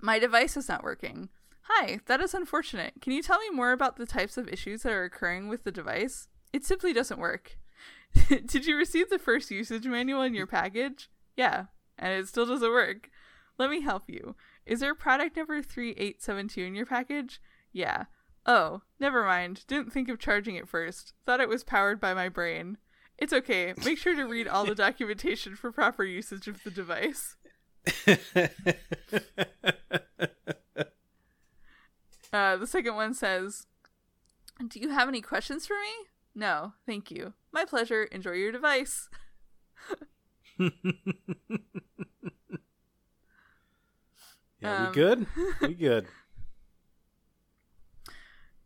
My 0.00 0.18
device 0.18 0.56
is 0.56 0.68
not 0.68 0.84
working. 0.84 1.28
Hi, 1.62 2.00
that 2.06 2.20
is 2.20 2.34
unfortunate. 2.34 2.94
Can 3.00 3.12
you 3.12 3.22
tell 3.22 3.38
me 3.38 3.50
more 3.50 3.72
about 3.72 3.96
the 3.96 4.06
types 4.06 4.36
of 4.36 4.48
issues 4.48 4.82
that 4.82 4.92
are 4.92 5.04
occurring 5.04 5.48
with 5.48 5.64
the 5.64 5.72
device? 5.72 6.28
It 6.52 6.64
simply 6.64 6.92
doesn't 6.92 7.20
work. 7.20 7.58
Did 8.28 8.66
you 8.66 8.76
receive 8.76 9.08
the 9.08 9.18
first 9.18 9.50
usage 9.50 9.86
manual 9.86 10.22
in 10.22 10.34
your 10.34 10.46
package? 10.46 11.08
Yeah, 11.36 11.66
and 11.98 12.12
it 12.12 12.28
still 12.28 12.46
doesn't 12.46 12.70
work. 12.70 13.08
Let 13.58 13.70
me 13.70 13.82
help 13.82 14.04
you. 14.08 14.34
Is 14.66 14.80
there 14.80 14.94
product 14.94 15.36
number 15.36 15.62
3872 15.62 16.60
in 16.64 16.74
your 16.74 16.86
package? 16.86 17.40
Yeah. 17.72 18.04
Oh, 18.46 18.82
never 18.98 19.24
mind. 19.24 19.64
Didn't 19.66 19.92
think 19.92 20.08
of 20.08 20.18
charging 20.18 20.56
it 20.56 20.68
first. 20.68 21.12
Thought 21.26 21.40
it 21.40 21.48
was 21.48 21.62
powered 21.62 22.00
by 22.00 22.14
my 22.14 22.28
brain. 22.28 22.78
It's 23.18 23.32
okay. 23.32 23.74
Make 23.84 23.98
sure 23.98 24.16
to 24.16 24.24
read 24.24 24.48
all 24.48 24.64
the 24.64 24.74
documentation 24.74 25.54
for 25.54 25.70
proper 25.70 26.04
usage 26.04 26.48
of 26.48 26.64
the 26.64 26.70
device. 26.70 27.36
Uh, 32.32 32.56
the 32.56 32.66
second 32.66 32.94
one 32.94 33.12
says, 33.12 33.66
Do 34.66 34.78
you 34.78 34.90
have 34.90 35.08
any 35.08 35.20
questions 35.20 35.66
for 35.66 35.74
me? 35.74 36.06
No, 36.34 36.74
thank 36.86 37.10
you. 37.10 37.34
My 37.52 37.64
pleasure. 37.64 38.04
Enjoy 38.04 38.32
your 38.32 38.52
device. 38.52 39.08
yeah, 40.58 40.68
Um, 44.62 44.86
we 44.88 44.92
good? 44.94 45.26
We 45.60 45.74
good. 45.74 46.06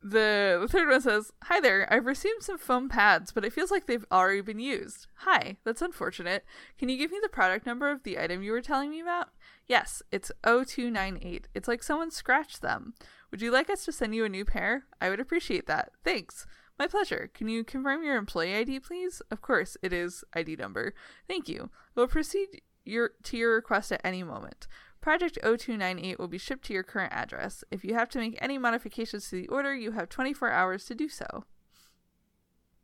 The, 0.06 0.58
the 0.60 0.68
third 0.68 0.90
one 0.90 1.00
says, 1.00 1.32
Hi 1.44 1.60
there, 1.60 1.90
I've 1.90 2.04
received 2.04 2.42
some 2.42 2.58
foam 2.58 2.90
pads, 2.90 3.32
but 3.32 3.42
it 3.42 3.54
feels 3.54 3.70
like 3.70 3.86
they've 3.86 4.04
already 4.12 4.42
been 4.42 4.58
used. 4.58 5.06
Hi, 5.20 5.56
that's 5.64 5.80
unfortunate. 5.80 6.44
Can 6.76 6.90
you 6.90 6.98
give 6.98 7.10
me 7.10 7.18
the 7.22 7.30
product 7.30 7.64
number 7.64 7.90
of 7.90 8.02
the 8.02 8.18
item 8.18 8.42
you 8.42 8.52
were 8.52 8.60
telling 8.60 8.90
me 8.90 9.00
about? 9.00 9.30
Yes, 9.66 10.02
it's 10.12 10.30
0298. 10.44 11.48
It's 11.54 11.68
like 11.68 11.82
someone 11.82 12.10
scratched 12.10 12.60
them. 12.60 12.92
Would 13.30 13.40
you 13.40 13.50
like 13.50 13.70
us 13.70 13.86
to 13.86 13.92
send 13.92 14.14
you 14.14 14.26
a 14.26 14.28
new 14.28 14.44
pair? 14.44 14.84
I 15.00 15.08
would 15.08 15.20
appreciate 15.20 15.66
that. 15.68 15.92
Thanks. 16.04 16.46
My 16.78 16.86
pleasure. 16.86 17.30
Can 17.32 17.48
you 17.48 17.64
confirm 17.64 18.04
your 18.04 18.16
employee 18.16 18.54
ID, 18.54 18.80
please? 18.80 19.22
Of 19.30 19.40
course, 19.40 19.78
it 19.80 19.94
is 19.94 20.22
ID 20.34 20.56
number. 20.56 20.92
Thank 21.26 21.48
you. 21.48 21.70
We'll 21.94 22.08
proceed 22.08 22.60
your 22.84 23.12
to 23.22 23.38
your 23.38 23.54
request 23.54 23.90
at 23.90 24.02
any 24.04 24.22
moment. 24.22 24.66
Project 25.04 25.38
0298 25.42 26.18
will 26.18 26.28
be 26.28 26.38
shipped 26.38 26.64
to 26.64 26.72
your 26.72 26.82
current 26.82 27.12
address. 27.12 27.62
If 27.70 27.84
you 27.84 27.92
have 27.92 28.08
to 28.08 28.18
make 28.18 28.38
any 28.40 28.56
modifications 28.56 29.28
to 29.28 29.36
the 29.36 29.48
order, 29.48 29.74
you 29.74 29.92
have 29.92 30.08
24 30.08 30.50
hours 30.50 30.86
to 30.86 30.94
do 30.94 31.10
so. 31.10 31.44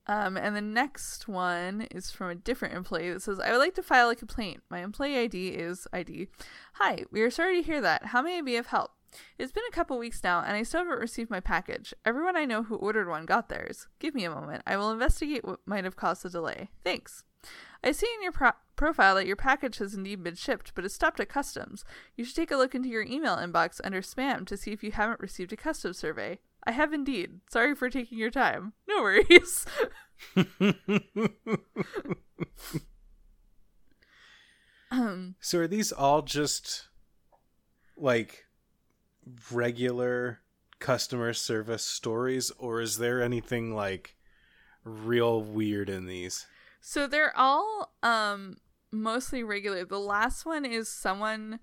Um, 0.07 0.37
and 0.37 0.55
the 0.55 0.61
next 0.61 1.29
one 1.29 1.87
is 1.91 2.11
from 2.11 2.29
a 2.29 2.35
different 2.35 2.75
employee 2.75 3.11
that 3.11 3.23
says, 3.23 3.41
I 3.41 3.53
would 3.53 3.57
like 3.57 3.75
to 3.77 3.83
file 3.83 4.11
a 4.11 4.15
complaint. 4.15 4.61
My 4.69 4.81
employee 4.81 5.17
ID 5.17 5.49
is 5.49 5.89
ID. 5.95 6.29
Hi, 6.75 7.07
we 7.11 7.23
are 7.23 7.31
sorry 7.31 7.57
to 7.57 7.67
hear 7.67 7.81
that. 7.81 8.05
How 8.09 8.21
may 8.21 8.37
I 8.37 8.43
be 8.43 8.57
of 8.57 8.67
help? 8.67 8.91
It's 9.39 9.51
been 9.51 9.65
a 9.71 9.75
couple 9.75 9.97
weeks 9.97 10.23
now, 10.23 10.43
and 10.43 10.59
I 10.59 10.63
still 10.63 10.81
haven't 10.81 11.01
received 11.01 11.31
my 11.31 11.41
package. 11.41 11.95
Everyone 12.05 12.37
I 12.37 12.45
know 12.45 12.65
who 12.65 12.75
ordered 12.75 13.09
one 13.09 13.25
got 13.25 13.49
theirs. 13.49 13.89
Give 13.99 14.15
me 14.15 14.25
a 14.25 14.31
moment. 14.31 14.63
I 14.67 14.77
will 14.77 14.91
investigate 14.91 15.43
what 15.43 15.61
might 15.65 15.85
have 15.85 15.97
caused 15.97 16.25
the 16.25 16.29
delay. 16.29 16.69
Thanks. 16.85 17.25
I 17.83 17.93
see 17.93 18.09
in 18.17 18.23
your 18.23 18.33
pro- 18.33 18.53
profile 18.77 19.15
that 19.15 19.27
your 19.27 19.37
package 19.37 19.79
has 19.79 19.95
indeed 19.95 20.23
been 20.23 20.35
shipped, 20.35 20.75
but 20.75 20.85
it's 20.85 20.95
stopped 20.95 21.21
at 21.21 21.29
customs. 21.29 21.85
You 22.17 22.25
should 22.25 22.37
take 22.37 22.51
a 22.51 22.57
look 22.57 22.75
into 22.75 22.89
your 22.89 23.03
email 23.03 23.37
inbox 23.37 23.81
under 23.83 24.03
spam 24.03 24.47
to 24.47 24.57
see 24.57 24.73
if 24.73 24.83
you 24.83 24.93
haven't 24.93 25.21
received 25.21 25.53
a 25.53 25.57
customs 25.57 25.99
survey. 25.99 26.41
I 26.65 26.73
have 26.73 26.93
indeed. 26.93 27.41
Sorry 27.51 27.75
for 27.75 27.89
taking 27.89 28.19
your 28.19 28.31
time. 28.31 28.75
No 28.87 29.03
worries. 29.03 29.65
um, 34.91 35.37
so 35.41 35.59
are 35.61 35.67
these 35.67 35.93
all 35.93 36.21
just 36.23 36.89
like 37.97 38.45
regular 39.51 40.41
customer 40.79 41.33
service 41.33 41.85
stories 41.85 42.51
or 42.59 42.81
is 42.81 42.99
there 42.99 43.23
anything 43.23 43.75
like 43.75 44.17
real 44.85 45.43
weird 45.43 45.89
in 45.89 46.07
these? 46.07 46.47
So 46.81 47.07
they're 47.07 47.37
all 47.37 47.93
um 48.03 48.57
mostly 48.91 49.43
regular. 49.43 49.85
The 49.85 49.99
last 50.01 50.45
one 50.45 50.65
is 50.65 50.89
someone 50.89 51.61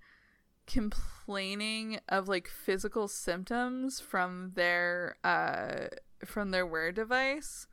complaining 0.65 1.99
of 2.09 2.27
like 2.27 2.47
physical 2.47 3.07
symptoms 3.07 3.99
from 3.99 4.51
their 4.55 5.17
uh 5.23 5.87
from 6.25 6.51
their 6.51 6.65
Ware 6.65 6.91
device. 6.91 7.67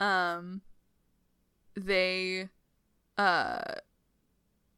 Um 0.00 0.62
they 1.74 2.48
uh 3.16 3.74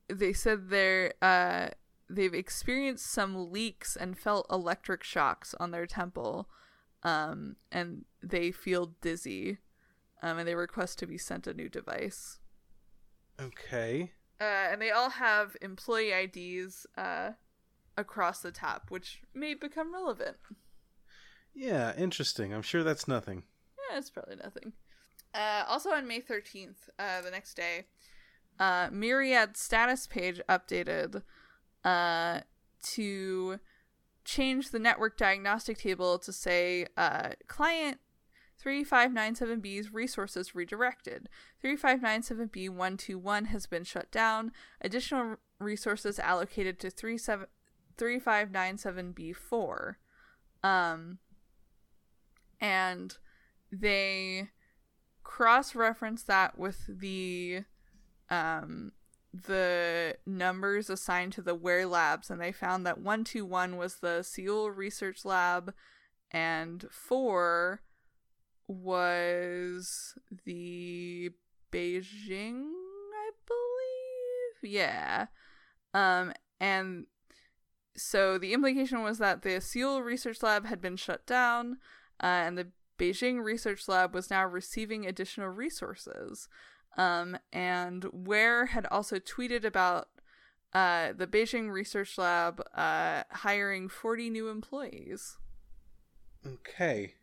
they 0.08 0.32
said 0.32 0.70
they're 0.70 1.12
uh 1.22 1.68
they've 2.08 2.34
experienced 2.34 3.06
some 3.06 3.52
leaks 3.52 3.94
and 3.94 4.18
felt 4.18 4.46
electric 4.50 5.04
shocks 5.04 5.54
on 5.60 5.70
their 5.70 5.86
temple 5.86 6.48
um 7.02 7.56
and 7.70 8.04
they 8.22 8.50
feel 8.50 8.94
dizzy 9.00 9.58
um, 10.22 10.38
and 10.38 10.48
they 10.48 10.54
request 10.54 10.98
to 10.98 11.06
be 11.06 11.18
sent 11.18 11.46
a 11.46 11.54
new 11.54 11.68
device. 11.68 12.38
Okay. 13.40 14.12
Uh, 14.40 14.44
and 14.70 14.80
they 14.80 14.90
all 14.90 15.10
have 15.10 15.56
employee 15.60 16.12
IDs 16.12 16.86
uh, 16.96 17.30
across 17.96 18.40
the 18.40 18.52
top, 18.52 18.90
which 18.90 19.22
may 19.34 19.54
become 19.54 19.92
relevant. 19.92 20.36
Yeah, 21.54 21.92
interesting. 21.96 22.52
I'm 22.52 22.62
sure 22.62 22.82
that's 22.82 23.08
nothing. 23.08 23.44
Yeah, 23.90 23.98
it's 23.98 24.10
probably 24.10 24.36
nothing. 24.36 24.72
Uh, 25.34 25.64
also 25.68 25.90
on 25.90 26.06
May 26.06 26.20
13th, 26.20 26.88
uh, 26.98 27.20
the 27.22 27.30
next 27.30 27.54
day, 27.54 27.86
uh, 28.58 28.88
Myriad 28.90 29.56
status 29.56 30.06
page 30.06 30.40
updated 30.48 31.22
uh, 31.84 32.40
to 32.82 33.58
change 34.24 34.70
the 34.70 34.78
network 34.78 35.16
diagnostic 35.16 35.78
table 35.78 36.18
to 36.18 36.32
say 36.32 36.86
uh, 36.96 37.30
client 37.46 37.98
3597B's 38.64 39.92
resources 39.92 40.54
redirected. 40.54 41.28
3597B121 41.64 43.46
has 43.46 43.66
been 43.66 43.84
shut 43.84 44.10
down. 44.10 44.52
Additional 44.80 45.36
resources 45.58 46.18
allocated 46.18 46.78
to 46.80 46.90
37 46.90 47.46
3597B4. 47.96 49.94
Um, 50.62 51.18
and 52.60 53.16
they 53.70 54.48
cross 55.22 55.74
reference 55.74 56.22
that 56.24 56.58
with 56.58 56.84
the 56.88 57.64
um, 58.30 58.92
the 59.32 60.16
numbers 60.26 60.90
assigned 60.90 61.32
to 61.34 61.42
the 61.42 61.54
Ware 61.54 61.86
labs, 61.86 62.30
and 62.30 62.40
they 62.40 62.52
found 62.52 62.86
that 62.86 62.98
121 62.98 63.76
was 63.76 63.96
the 63.96 64.22
Seoul 64.22 64.70
Research 64.70 65.24
Lab, 65.24 65.74
and 66.30 66.86
4 66.90 67.80
was 68.70 70.14
the 70.44 71.30
Beijing, 71.72 72.62
I 73.14 73.30
believe. 73.46 74.72
Yeah. 74.72 75.26
Um 75.92 76.32
and 76.60 77.06
so 77.96 78.38
the 78.38 78.52
implication 78.52 79.02
was 79.02 79.18
that 79.18 79.42
the 79.42 79.60
Seoul 79.60 80.02
Research 80.02 80.42
Lab 80.42 80.66
had 80.66 80.80
been 80.80 80.96
shut 80.96 81.26
down 81.26 81.78
uh, 82.22 82.26
and 82.26 82.56
the 82.56 82.68
Beijing 82.98 83.42
Research 83.42 83.88
Lab 83.88 84.14
was 84.14 84.30
now 84.30 84.44
receiving 84.44 85.06
additional 85.06 85.48
resources. 85.48 86.48
Um, 86.96 87.38
and 87.52 88.06
Ware 88.12 88.66
had 88.66 88.86
also 88.86 89.18
tweeted 89.18 89.64
about 89.64 90.08
uh, 90.72 91.12
the 91.16 91.26
Beijing 91.26 91.70
Research 91.70 92.18
Lab 92.18 92.62
uh, 92.74 93.24
hiring 93.30 93.88
40 93.88 94.30
new 94.30 94.48
employees. 94.48 95.38
Okay. 96.46 97.14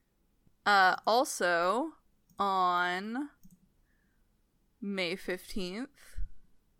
Uh, 0.67 0.97
also, 1.07 1.93
on 2.37 3.29
May 4.81 5.15
15th, 5.15 5.87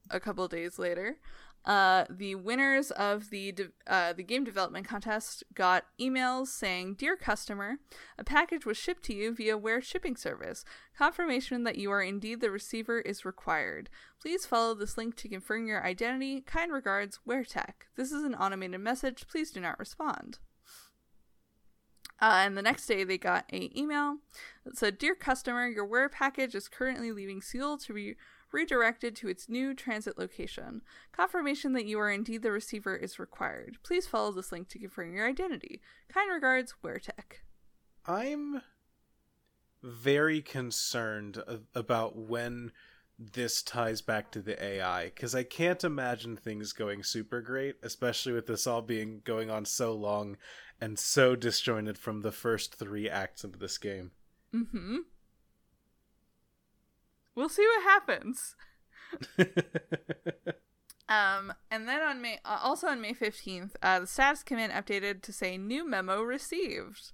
a 0.10 0.20
couple 0.20 0.46
days 0.50 0.78
later, 0.78 1.20
uh, 1.64 2.04
the 2.10 2.36
winners 2.36 2.92
of 2.92 3.30
the 3.30 3.54
de- 3.54 3.72
uh, 3.88 4.12
the 4.12 4.24
game 4.24 4.44
development 4.44 4.86
contest 4.86 5.46
got 5.54 5.86
emails 6.02 6.48
saying, 6.48 6.96
"Dear 6.96 7.16
customer, 7.16 7.78
a 8.18 8.26
package 8.26 8.66
was 8.66 8.76
shipped 8.76 9.04
to 9.04 9.14
you 9.14 9.34
via 9.34 9.58
Ware 9.58 9.82
shipping 9.82 10.18
service. 10.18 10.66
Confirmation 10.98 11.64
that 11.64 11.78
you 11.78 11.90
are 11.90 12.02
indeed 12.02 12.42
the 12.42 12.52
receiver 12.52 13.00
is 13.00 13.24
required. 13.24 13.90
Please 14.22 14.46
follow 14.46 14.74
this 14.74 14.98
link 14.98 15.16
to 15.16 15.30
confirm 15.30 15.66
your 15.66 15.86
identity. 15.86 16.42
Kind 16.42 16.74
regards, 16.74 17.20
Ware 17.26 17.46
Tech. 17.46 17.88
This 17.96 18.12
is 18.12 18.26
an 18.26 18.36
automated 18.36 18.82
message. 18.82 19.30
Please 19.30 19.52
do 19.52 19.62
not 19.62 19.80
respond." 19.80 20.40
Uh, 22.20 22.42
and 22.44 22.58
the 22.58 22.62
next 22.62 22.88
day, 22.88 23.04
they 23.04 23.18
got 23.18 23.46
a 23.52 23.78
email 23.78 24.18
that 24.66 24.78
said, 24.78 24.98
"Dear 24.98 25.16
customer, 25.16 25.68
your 25.68 25.86
Ware 25.86 26.10
package 26.10 26.56
is 26.56 26.68
currently 26.68 27.12
leaving 27.12 27.42
Seoul 27.42 27.78
to 27.80 27.94
be 27.94 28.16
redirected 28.52 29.16
to 29.18 29.28
its 29.28 29.50
new 29.50 29.74
transit 29.74 30.18
location. 30.18 30.82
Confirmation 31.12 31.74
that 31.74 31.86
you 31.86 32.00
are 32.00 32.10
indeed 32.10 32.42
the 32.42 32.52
receiver 32.52 32.96
is 32.96 33.20
required. 33.20 33.78
Please 33.84 34.08
follow 34.08 34.32
this 34.32 34.52
link 34.52 34.70
to 34.70 34.80
confirm 34.80 35.14
your 35.14 35.28
identity. 35.28 35.82
Kind 36.12 36.32
regards, 36.32 36.74
WareTech." 36.84 37.42
I'm 38.06 38.62
very 39.84 40.42
concerned 40.42 41.44
about 41.76 42.16
when 42.16 42.72
this 43.20 43.64
ties 43.64 44.02
back 44.02 44.32
to 44.32 44.42
the 44.42 44.64
AI 44.64 45.06
because 45.06 45.34
I 45.34 45.44
can't 45.44 45.84
imagine 45.84 46.38
things 46.38 46.72
going 46.72 47.04
super 47.04 47.42
great, 47.42 47.76
especially 47.82 48.34
with 48.34 48.46
this 48.46 48.68
all 48.68 48.82
being 48.82 49.22
going 49.24 49.50
on 49.50 49.66
so 49.66 49.94
long 49.94 50.38
and 50.80 50.98
so 51.00 51.36
disjointed 51.36 51.98
from 51.98 52.22
the 52.22 52.32
first 52.32 52.76
three 52.76 53.10
acts 53.10 53.44
of 53.44 53.60
this 53.60 53.78
game. 53.78 54.12
Mm-hmm. 54.54 54.98
We'll 57.36 57.50
see 57.50 57.66
what 57.66 57.84
happens. 57.84 58.56
um, 61.10 61.54
and 61.70 61.88
then 61.88 62.02
on 62.02 62.22
May, 62.22 62.40
uh, 62.44 62.60
also 62.62 62.88
on 62.88 63.02
May 63.02 63.14
fifteenth, 63.14 63.76
uh, 63.82 64.02
the 64.02 64.08
status 64.08 64.44
command 64.44 64.74
updated 64.74 65.22
to 65.24 65.34
say 65.34 65.58
new 65.58 65.88
memo 65.88 66.22
received, 66.22 67.12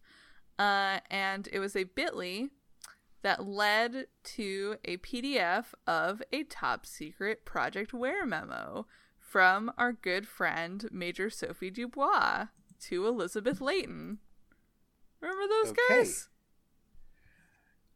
uh, 0.58 1.00
and 1.10 1.50
it 1.52 1.60
was 1.60 1.76
a 1.76 1.86
Bitly 1.86 2.50
that 3.22 3.46
led 3.46 4.08
to 4.24 4.76
a 4.86 4.98
PDF 4.98 5.68
of 5.88 6.22
a 6.32 6.44
top 6.44 6.86
secret 6.86 7.46
Project 7.46 7.94
Ware 7.94 8.26
memo 8.26 8.86
from 9.18 9.72
our 9.78 9.94
good 9.94 10.28
friend 10.28 10.88
Major 10.92 11.30
Sophie 11.30 11.72
Dubois 11.72 12.48
to 12.90 13.08
Elizabeth 13.08 13.62
Layton. 13.62 14.20
Remember 15.22 15.48
those 15.48 15.72
Okay. 15.72 15.82
guys? 15.90 16.28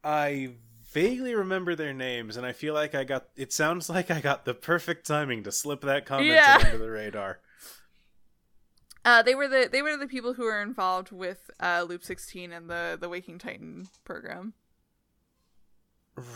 I 0.04 0.50
vaguely 0.92 1.34
remember 1.34 1.74
their 1.74 1.92
names, 1.92 2.36
and 2.36 2.46
I 2.46 2.52
feel 2.52 2.72
like 2.74 2.94
I 2.94 3.04
got. 3.04 3.28
It 3.36 3.52
sounds 3.52 3.88
like 3.90 4.10
I 4.10 4.20
got 4.20 4.44
the 4.44 4.54
perfect 4.54 5.06
timing 5.06 5.42
to 5.44 5.52
slip 5.52 5.80
that 5.82 6.06
comment 6.06 6.30
Yeah. 6.30 6.58
under 6.64 6.78
the 6.78 6.90
radar. 6.90 7.40
Uh, 9.04 9.22
they 9.22 9.34
were 9.34 9.48
the 9.48 9.68
they 9.72 9.80
were 9.80 9.96
the 9.96 10.08
people 10.08 10.34
who 10.34 10.42
were 10.44 10.60
involved 10.60 11.10
with 11.12 11.50
uh, 11.60 11.82
Loop 11.88 12.04
16 12.04 12.52
and 12.52 12.68
the 12.68 12.98
the 13.00 13.08
Waking 13.08 13.38
Titan 13.38 13.88
program. 14.04 14.52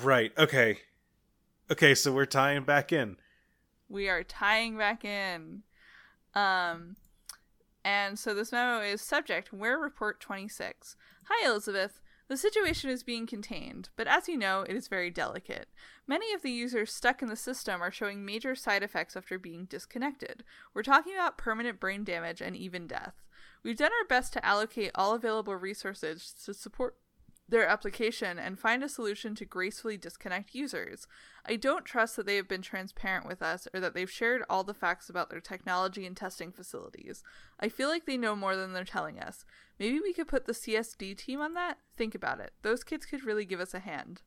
Right. 0.03 0.33
Okay. 0.39 0.79
Okay. 1.71 1.95
So 1.95 2.13
we're 2.13 2.25
tying 2.25 2.63
back 2.65 2.91
in. 2.91 3.17
We 3.91 4.09
are 4.09 4.23
tying 4.23 4.79
back 4.79 5.05
in. 5.05 5.65
Um, 6.35 6.97
and 7.85 8.19
so 8.19 8.35
this 8.35 8.53
memo 8.53 8.81
is 8.81 9.01
subject 9.01 9.53
Ware 9.53 9.79
Report 9.79 10.21
26. 10.21 10.97
Hi, 11.25 11.49
Elizabeth. 11.49 12.01
The 12.29 12.37
situation 12.37 12.89
is 12.89 13.03
being 13.03 13.27
contained, 13.27 13.91
but 13.97 14.07
as 14.07 14.29
you 14.29 14.39
know, 14.39 14.63
it 14.63 14.75
is 14.75 14.89
very 14.89 15.11
delicate. 15.11 15.69
Many 16.07 16.33
of 16.33 16.43
the 16.43 16.51
users 16.51 16.93
stuck 16.93 17.21
in 17.21 17.29
the 17.29 17.37
system 17.37 17.83
are 17.83 17.91
showing 17.91 18.25
major 18.25 18.55
side 18.55 18.83
effects 18.83 19.17
after 19.17 19.39
being 19.39 19.67
disconnected. 19.67 20.45
We're 20.73 20.83
talking 20.83 21.13
about 21.15 21.37
permanent 21.37 21.79
brain 21.79 22.05
damage 22.05 22.41
and 22.41 22.57
even 22.57 22.87
death. 22.87 23.15
We've 23.63 23.77
done 23.77 23.93
our 23.93 24.09
best 24.09 24.33
to 24.33 24.47
allocate 24.47 24.93
all 24.95 25.15
available 25.15 25.55
resources 25.57 26.35
to 26.45 26.55
support 26.55 26.97
their 27.53 27.69
application 27.69 28.39
and 28.39 28.59
find 28.59 28.83
a 28.83 28.89
solution 28.89 29.35
to 29.37 29.45
gracefully 29.45 29.97
disconnect 29.97 30.55
users. 30.55 31.07
I 31.47 31.57
don't 31.57 31.85
trust 31.85 32.17
that 32.17 32.27
they 32.27 32.37
have 32.37 32.49
been 32.49 32.63
transparent 32.63 33.27
with 33.27 33.43
us 33.43 33.69
or 33.73 33.81
that 33.81 33.95
they've 33.95 34.11
shared 34.11 34.43
all 34.49 34.65
the 34.65 34.75
facts 34.75 35.09
about 35.09 35.31
their 35.31 35.41
technology 35.41 36.07
and 36.07 36.17
testing 36.17 36.51
facilities. 36.51 37.23
I 37.61 37.69
feel 37.69 37.89
like 37.89 38.07
they 38.07 38.17
know 38.17 38.35
more 38.35 38.57
than 38.57 38.73
they're 38.73 38.85
telling 38.85 39.21
us. 39.21 39.45
Maybe 39.79 40.01
we 40.01 40.13
could 40.13 40.29
put 40.29 40.47
the 40.47 40.53
CSD 40.53 41.17
team 41.17 41.41
on 41.41 41.55
that? 41.55 41.79
Think 41.97 42.15
about 42.15 42.41
it. 42.41 42.53
Those 42.63 42.83
kids 42.83 43.07
could 43.07 43.25
really 43.25 43.45
give 43.45 43.61
us 43.61 43.75
a 43.75 43.81
hand. 43.81 44.23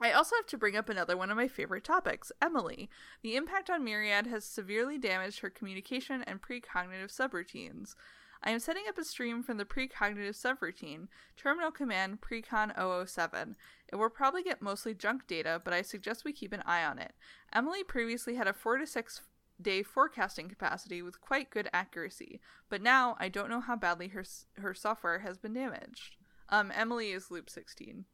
I 0.00 0.12
also 0.12 0.36
have 0.36 0.46
to 0.46 0.58
bring 0.58 0.76
up 0.76 0.88
another 0.88 1.16
one 1.16 1.30
of 1.30 1.36
my 1.36 1.48
favorite 1.48 1.84
topics 1.84 2.32
Emily. 2.42 2.90
The 3.22 3.36
impact 3.36 3.70
on 3.70 3.84
Myriad 3.84 4.26
has 4.26 4.44
severely 4.44 4.98
damaged 4.98 5.40
her 5.40 5.50
communication 5.50 6.22
and 6.22 6.42
precognitive 6.42 7.16
subroutines. 7.16 7.94
I 8.44 8.50
am 8.50 8.58
setting 8.58 8.84
up 8.88 8.98
a 8.98 9.04
stream 9.04 9.42
from 9.42 9.56
the 9.56 9.64
precognitive 9.64 10.36
subroutine, 10.36 11.06
terminal 11.36 11.70
command 11.70 12.20
precon 12.20 12.72
007. 13.06 13.56
It 13.88 13.96
will 13.96 14.10
probably 14.10 14.42
get 14.42 14.60
mostly 14.60 14.94
junk 14.94 15.26
data, 15.26 15.60
but 15.64 15.72
I 15.72 15.82
suggest 15.82 16.24
we 16.24 16.32
keep 16.32 16.52
an 16.52 16.62
eye 16.66 16.84
on 16.84 16.98
it. 16.98 17.12
Emily 17.52 17.84
previously 17.84 18.34
had 18.34 18.48
a 18.48 18.52
4 18.52 18.78
to 18.78 18.86
6 18.86 19.20
day 19.60 19.82
forecasting 19.82 20.48
capacity 20.48 21.02
with 21.02 21.20
quite 21.20 21.50
good 21.50 21.68
accuracy, 21.72 22.40
but 22.68 22.82
now 22.82 23.16
I 23.20 23.28
don't 23.28 23.50
know 23.50 23.60
how 23.60 23.76
badly 23.76 24.08
her 24.08 24.24
her 24.56 24.74
software 24.74 25.20
has 25.20 25.38
been 25.38 25.52
damaged. 25.52 26.16
Um 26.48 26.72
Emily 26.74 27.12
is 27.12 27.30
loop 27.30 27.48
16. 27.48 28.06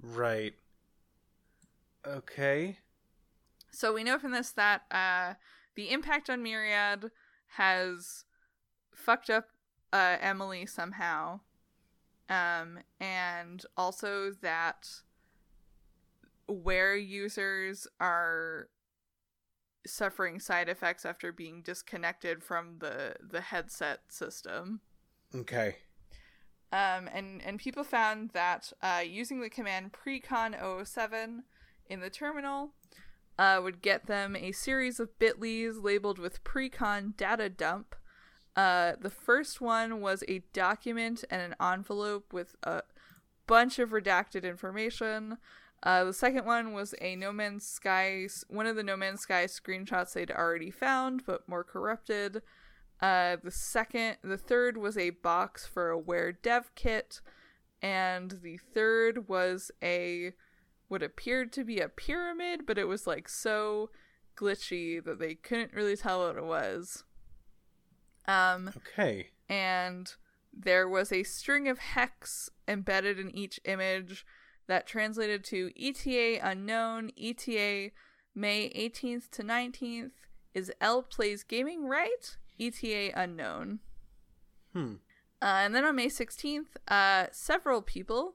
Right. 0.00 0.54
Okay. 2.06 2.78
So 3.72 3.92
we 3.92 4.04
know 4.04 4.18
from 4.18 4.30
this 4.30 4.52
that 4.52 4.82
uh 4.92 5.34
the 5.74 5.90
impact 5.90 6.30
on 6.30 6.42
Myriad 6.42 7.10
has 7.56 8.24
fucked 8.98 9.30
up 9.30 9.48
uh, 9.92 10.16
Emily 10.20 10.66
somehow. 10.66 11.40
Um, 12.28 12.80
and 13.00 13.64
also 13.76 14.32
that 14.42 14.88
Ware 16.46 16.96
users 16.96 17.86
are 18.00 18.68
suffering 19.86 20.38
side 20.38 20.68
effects 20.68 21.06
after 21.06 21.32
being 21.32 21.62
disconnected 21.62 22.42
from 22.42 22.76
the 22.80 23.16
the 23.20 23.40
headset 23.40 24.00
system. 24.08 24.80
Okay. 25.34 25.76
Um, 26.70 27.08
and 27.12 27.42
and 27.42 27.58
people 27.58 27.84
found 27.84 28.30
that 28.30 28.72
uh, 28.82 29.02
using 29.06 29.40
the 29.40 29.48
command 29.48 29.92
precon 29.92 30.54
007 30.86 31.44
in 31.88 32.00
the 32.00 32.10
terminal 32.10 32.72
uh, 33.38 33.60
would 33.62 33.80
get 33.80 34.06
them 34.06 34.36
a 34.36 34.52
series 34.52 35.00
of 35.00 35.18
bitlies 35.18 35.82
labeled 35.82 36.18
with 36.18 36.44
precon 36.44 37.16
data 37.16 37.48
dump 37.48 37.94
uh, 38.58 38.96
the 39.00 39.08
first 39.08 39.60
one 39.60 40.00
was 40.00 40.24
a 40.26 40.42
document 40.52 41.22
and 41.30 41.40
an 41.40 41.54
envelope 41.60 42.32
with 42.32 42.56
a 42.64 42.82
bunch 43.46 43.78
of 43.78 43.90
redacted 43.90 44.42
information. 44.42 45.38
Uh, 45.84 46.02
the 46.02 46.12
second 46.12 46.44
one 46.44 46.72
was 46.72 46.92
a 47.00 47.14
No 47.14 47.30
Man's 47.30 47.64
Sky, 47.64 48.26
one 48.48 48.66
of 48.66 48.74
the 48.74 48.82
No 48.82 48.96
Man's 48.96 49.20
Sky 49.20 49.44
screenshots 49.44 50.12
they'd 50.12 50.32
already 50.32 50.72
found, 50.72 51.24
but 51.24 51.48
more 51.48 51.62
corrupted. 51.62 52.42
Uh, 53.00 53.36
the 53.44 53.52
second, 53.52 54.16
the 54.24 54.36
third 54.36 54.76
was 54.76 54.98
a 54.98 55.10
box 55.10 55.64
for 55.64 55.90
a 55.90 55.98
Ware 55.98 56.32
Dev 56.32 56.74
Kit, 56.74 57.20
and 57.80 58.40
the 58.42 58.56
third 58.56 59.28
was 59.28 59.70
a 59.80 60.32
what 60.88 61.04
appeared 61.04 61.52
to 61.52 61.62
be 61.62 61.78
a 61.78 61.88
pyramid, 61.88 62.66
but 62.66 62.76
it 62.76 62.88
was 62.88 63.06
like 63.06 63.28
so 63.28 63.90
glitchy 64.36 65.04
that 65.04 65.20
they 65.20 65.36
couldn't 65.36 65.74
really 65.74 65.96
tell 65.96 66.26
what 66.26 66.36
it 66.36 66.44
was. 66.44 67.04
Um, 68.28 68.70
okay. 68.76 69.30
And 69.48 70.12
there 70.52 70.88
was 70.88 71.10
a 71.10 71.22
string 71.24 71.66
of 71.66 71.78
hex 71.78 72.50
embedded 72.68 73.18
in 73.18 73.34
each 73.34 73.58
image 73.64 74.24
that 74.68 74.86
translated 74.86 75.42
to 75.44 75.70
ETA 75.80 76.38
unknown, 76.42 77.10
ETA 77.20 77.90
May 78.34 78.68
18th 78.70 79.30
to 79.30 79.42
19th. 79.42 80.12
Is 80.54 80.70
L 80.80 81.02
plays 81.02 81.42
gaming 81.42 81.86
right? 81.86 82.36
ETA 82.60 83.12
unknown. 83.14 83.80
Hmm. 84.72 84.94
Uh, 85.40 85.62
and 85.64 85.74
then 85.74 85.84
on 85.84 85.96
May 85.96 86.08
16th, 86.08 86.76
uh, 86.88 87.26
several 87.30 87.80
people 87.80 88.34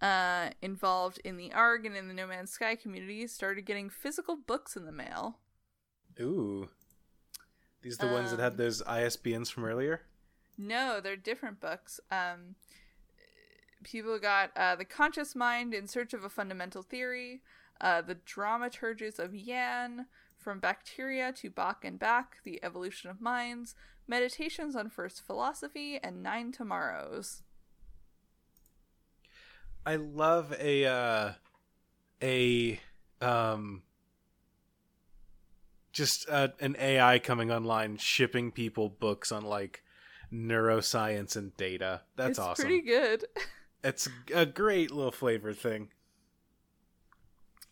uh, 0.00 0.50
involved 0.60 1.20
in 1.24 1.36
the 1.36 1.52
ARG 1.52 1.86
and 1.86 1.96
in 1.96 2.06
the 2.06 2.14
No 2.14 2.26
Man's 2.26 2.50
Sky 2.50 2.76
community 2.76 3.26
started 3.26 3.64
getting 3.64 3.88
physical 3.88 4.36
books 4.36 4.76
in 4.76 4.84
the 4.84 4.92
mail. 4.92 5.38
Ooh. 6.20 6.68
These 7.84 7.98
the 7.98 8.06
um, 8.06 8.14
ones 8.14 8.30
that 8.30 8.40
had 8.40 8.52
um, 8.52 8.56
those 8.56 8.82
ISBNs 8.82 9.52
from 9.52 9.66
earlier? 9.66 10.00
No, 10.56 11.00
they're 11.02 11.16
different 11.16 11.60
books. 11.60 12.00
Um, 12.10 12.54
people 13.84 14.18
got 14.18 14.50
uh, 14.56 14.74
The 14.74 14.86
Conscious 14.86 15.36
Mind 15.36 15.74
in 15.74 15.86
Search 15.86 16.14
of 16.14 16.24
a 16.24 16.30
Fundamental 16.30 16.82
Theory, 16.82 17.42
uh, 17.82 18.00
The 18.00 18.14
Dramaturges 18.14 19.18
of 19.18 19.34
Yan, 19.34 20.06
From 20.38 20.60
Bacteria 20.60 21.30
to 21.34 21.50
Bach 21.50 21.84
and 21.84 21.98
Back, 21.98 22.38
The 22.42 22.58
Evolution 22.64 23.10
of 23.10 23.20
Minds, 23.20 23.74
Meditations 24.08 24.74
on 24.74 24.88
First 24.88 25.20
Philosophy, 25.20 26.00
and 26.02 26.22
Nine 26.22 26.52
Tomorrows. 26.52 27.42
I 29.84 29.96
love 29.96 30.54
a 30.58 30.86
uh, 30.86 31.32
a 32.22 32.80
um 33.20 33.82
just 35.94 36.28
uh, 36.28 36.48
an 36.60 36.76
AI 36.78 37.18
coming 37.20 37.50
online 37.50 37.96
shipping 37.96 38.50
people 38.50 38.90
books 38.90 39.32
on 39.32 39.44
like 39.44 39.82
neuroscience 40.30 41.36
and 41.36 41.56
data. 41.56 42.02
That's 42.16 42.30
it's 42.30 42.38
awesome. 42.38 42.66
Pretty 42.66 42.82
good. 42.82 43.24
it's 43.84 44.08
a 44.34 44.44
great 44.44 44.90
little 44.90 45.12
flavor 45.12 45.54
thing. 45.54 45.88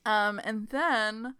Um, 0.07 0.41
and 0.45 0.69
then, 0.69 1.35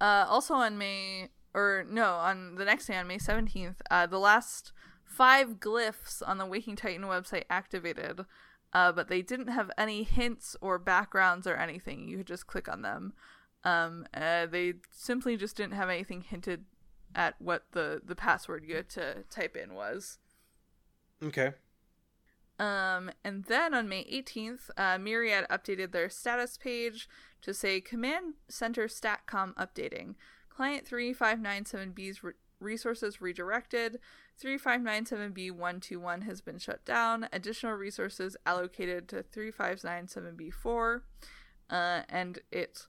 uh, 0.00 0.26
also 0.28 0.54
on 0.54 0.78
May 0.78 1.30
or 1.54 1.84
no, 1.90 2.14
on 2.14 2.54
the 2.56 2.64
next 2.64 2.86
day 2.86 2.96
on 2.96 3.08
May 3.08 3.18
seventeenth, 3.18 3.80
uh, 3.90 4.06
the 4.06 4.18
last 4.18 4.72
five 5.04 5.58
glyphs 5.58 6.22
on 6.26 6.38
the 6.38 6.46
Waking 6.46 6.76
Titan 6.76 7.04
website 7.04 7.44
activated. 7.50 8.26
Uh, 8.74 8.92
but 8.92 9.08
they 9.08 9.22
didn't 9.22 9.48
have 9.48 9.70
any 9.78 10.02
hints 10.02 10.54
or 10.60 10.78
backgrounds 10.78 11.46
or 11.46 11.56
anything. 11.56 12.06
You 12.06 12.18
could 12.18 12.26
just 12.26 12.46
click 12.46 12.68
on 12.68 12.82
them. 12.82 13.14
Um, 13.68 14.06
uh, 14.14 14.46
they 14.46 14.74
simply 14.90 15.36
just 15.36 15.56
didn't 15.56 15.74
have 15.74 15.90
anything 15.90 16.22
hinted 16.22 16.64
at 17.14 17.34
what 17.38 17.64
the 17.72 18.00
the 18.04 18.14
password 18.14 18.64
you 18.64 18.76
had 18.76 18.88
to 18.90 19.24
type 19.30 19.56
in 19.56 19.74
was. 19.74 20.18
Okay. 21.22 21.52
Um, 22.58 23.10
and 23.24 23.44
then 23.44 23.72
on 23.72 23.88
May 23.88 24.04
18th, 24.04 24.70
uh, 24.76 24.98
Myriad 24.98 25.46
updated 25.48 25.92
their 25.92 26.10
status 26.10 26.56
page 26.58 27.08
to 27.42 27.54
say 27.54 27.80
Command 27.80 28.34
Center 28.48 28.88
StatCom 28.88 29.54
updating. 29.54 30.16
Client 30.48 30.84
3597B's 30.84 32.24
re- 32.24 32.32
resources 32.58 33.20
redirected. 33.20 34.00
3597B121 34.42 36.24
has 36.24 36.40
been 36.40 36.58
shut 36.58 36.84
down. 36.84 37.28
Additional 37.32 37.74
resources 37.74 38.36
allocated 38.44 39.08
to 39.08 39.22
3597B4. 39.22 41.02
Uh, 41.70 42.02
and 42.08 42.40
it 42.50 42.88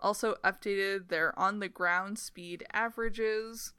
also 0.00 0.36
updated 0.44 1.08
their 1.08 1.38
on 1.38 1.58
the 1.58 1.68
ground 1.68 2.18
speed 2.18 2.64
averages 2.72 3.72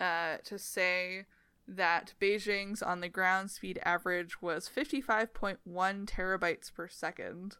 uh, 0.00 0.38
to 0.44 0.58
say 0.58 1.26
that 1.68 2.14
Beijing's 2.20 2.82
on 2.82 3.00
the 3.00 3.08
ground 3.08 3.50
speed 3.50 3.78
average 3.84 4.42
was 4.42 4.68
55.1 4.68 5.58
terabytes 5.66 6.72
per 6.72 6.88
second. 6.88 7.58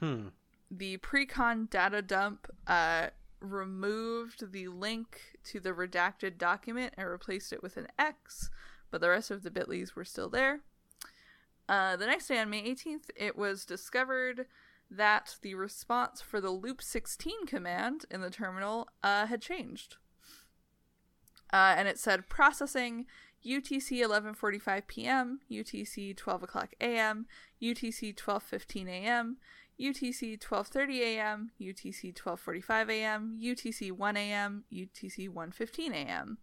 Hmm. 0.00 0.28
The 0.70 0.98
precon 0.98 1.70
data 1.70 2.02
dump 2.02 2.48
uh, 2.66 3.08
removed 3.40 4.52
the 4.52 4.68
link 4.68 5.38
to 5.44 5.60
the 5.60 5.72
redacted 5.72 6.36
document 6.36 6.94
and 6.98 7.08
replaced 7.08 7.52
it 7.52 7.62
with 7.62 7.78
an 7.78 7.88
X, 7.98 8.50
but 8.90 9.00
the 9.00 9.08
rest 9.08 9.30
of 9.30 9.42
the 9.42 9.50
bitlies 9.50 9.94
were 9.94 10.04
still 10.04 10.28
there. 10.28 10.60
Uh, 11.68 11.96
the 11.96 12.06
next 12.06 12.28
day 12.28 12.38
on 12.38 12.50
May 12.50 12.62
18th, 12.62 13.10
it 13.16 13.36
was 13.36 13.64
discovered 13.64 14.46
that 14.90 15.36
the 15.42 15.54
response 15.54 16.20
for 16.20 16.40
the 16.40 16.50
loop 16.50 16.82
16 16.82 17.46
command 17.46 18.04
in 18.10 18.20
the 18.20 18.30
terminal 18.30 18.88
uh, 19.02 19.26
had 19.26 19.42
changed. 19.42 19.96
Uh, 21.52 21.74
and 21.76 21.88
it 21.88 21.98
said 21.98 22.28
processing 22.28 23.06
UTC 23.46 24.02
11:45 24.02 24.86
p.m., 24.86 25.40
UTC 25.50 26.16
12 26.16 26.42
o'clock 26.42 26.74
a.m., 26.80 27.26
UTC 27.62 28.14
12:15 28.14 28.88
a.m., 28.88 29.36
UTC 29.80 30.38
12:30 30.38 30.98
a.m., 31.00 31.50
UTC 31.60 32.14
12:45 32.14 32.90
a.m., 32.90 33.38
UTC 33.40 33.92
1 33.92 34.16
a.m., 34.16 34.64
UTC 34.72 35.28
1:15 35.30 35.90
a.m. 35.92 36.38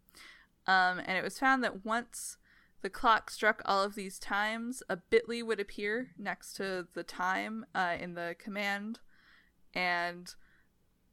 Um, 0.67 0.99
and 0.99 1.17
it 1.17 1.23
was 1.23 1.37
found 1.37 1.63
that 1.63 1.85
once 1.85 2.37
the 2.85 2.89
clock 2.91 3.31
struck 3.31 3.63
all 3.65 3.83
of 3.83 3.95
these 3.95 4.19
times, 4.19 4.83
a 4.87 4.95
bit.ly 4.95 5.41
would 5.41 5.59
appear 5.59 6.11
next 6.19 6.53
to 6.53 6.85
the 6.93 7.01
time 7.01 7.65
uh, 7.73 7.95
in 7.99 8.13
the 8.13 8.35
command, 8.37 8.99
and 9.73 10.35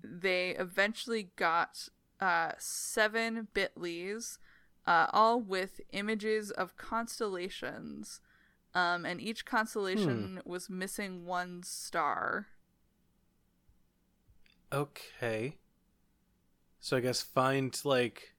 they 0.05 0.51
eventually 0.51 1.31
got 1.37 1.89
uh, 2.21 2.53
seven 2.59 3.49
bit.lys, 3.55 4.39
uh, 4.87 5.07
all 5.15 5.41
with 5.41 5.81
images 5.93 6.51
of 6.51 6.77
constellations 6.77 8.21
Um, 8.75 9.05
and 9.05 9.21
each 9.21 9.45
constellation 9.45 10.41
was 10.45 10.71
missing 10.71 11.27
one 11.27 11.63
star. 11.63 12.49
Okay. 14.73 15.59
So 16.81 16.97
I 16.97 17.01
guess 17.01 17.21
find 17.21 17.79
like 17.85 18.32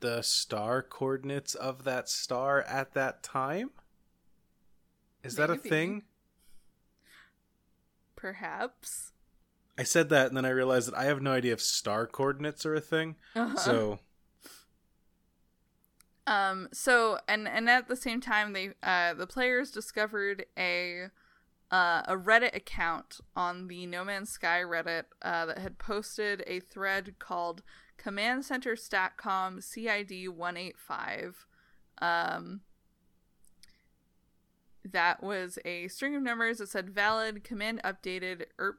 the 0.00 0.22
star 0.22 0.82
coordinates 0.82 1.54
of 1.54 1.84
that 1.84 2.08
star 2.08 2.62
at 2.62 2.94
that 2.94 3.22
time? 3.22 3.70
Is 5.22 5.36
that 5.36 5.50
a 5.50 5.56
thing? 5.56 6.02
Perhaps. 8.14 9.12
I 9.78 9.82
said 9.82 10.08
that 10.08 10.28
and 10.28 10.36
then 10.36 10.44
I 10.44 10.50
realized 10.50 10.88
that 10.88 10.96
I 10.96 11.04
have 11.04 11.20
no 11.20 11.32
idea 11.32 11.52
if 11.52 11.60
star 11.60 12.06
coordinates 12.06 12.64
are 12.64 12.74
a 12.74 12.80
thing. 12.80 13.16
Uh-huh. 13.34 13.56
So 13.56 13.98
Um. 16.26 16.68
So 16.72 17.18
and 17.28 17.46
and 17.46 17.68
at 17.68 17.88
the 17.88 17.96
same 17.96 18.20
time, 18.20 18.52
they 18.52 18.70
uh 18.82 19.14
the 19.14 19.26
players 19.26 19.70
discovered 19.70 20.46
a 20.56 21.10
uh, 21.70 22.02
a 22.06 22.16
Reddit 22.16 22.54
account 22.54 23.20
on 23.34 23.68
the 23.68 23.86
No 23.86 24.04
Man's 24.04 24.30
Sky 24.30 24.60
Reddit 24.60 25.04
uh, 25.22 25.46
that 25.46 25.58
had 25.58 25.78
posted 25.78 26.44
a 26.46 26.60
thread 26.60 27.16
called 27.18 27.62
Command 28.06 28.44
Center 28.44 28.76
Statcom 28.76 29.60
CID 29.60 30.28
one 30.28 30.56
eight 30.56 30.78
five. 30.78 31.44
Um. 31.98 32.60
That 34.84 35.24
was 35.24 35.58
a 35.64 35.88
string 35.88 36.14
of 36.14 36.22
numbers 36.22 36.58
that 36.58 36.68
said 36.68 36.90
valid 36.90 37.42
command 37.42 37.80
updated 37.82 38.44
ERP 38.60 38.78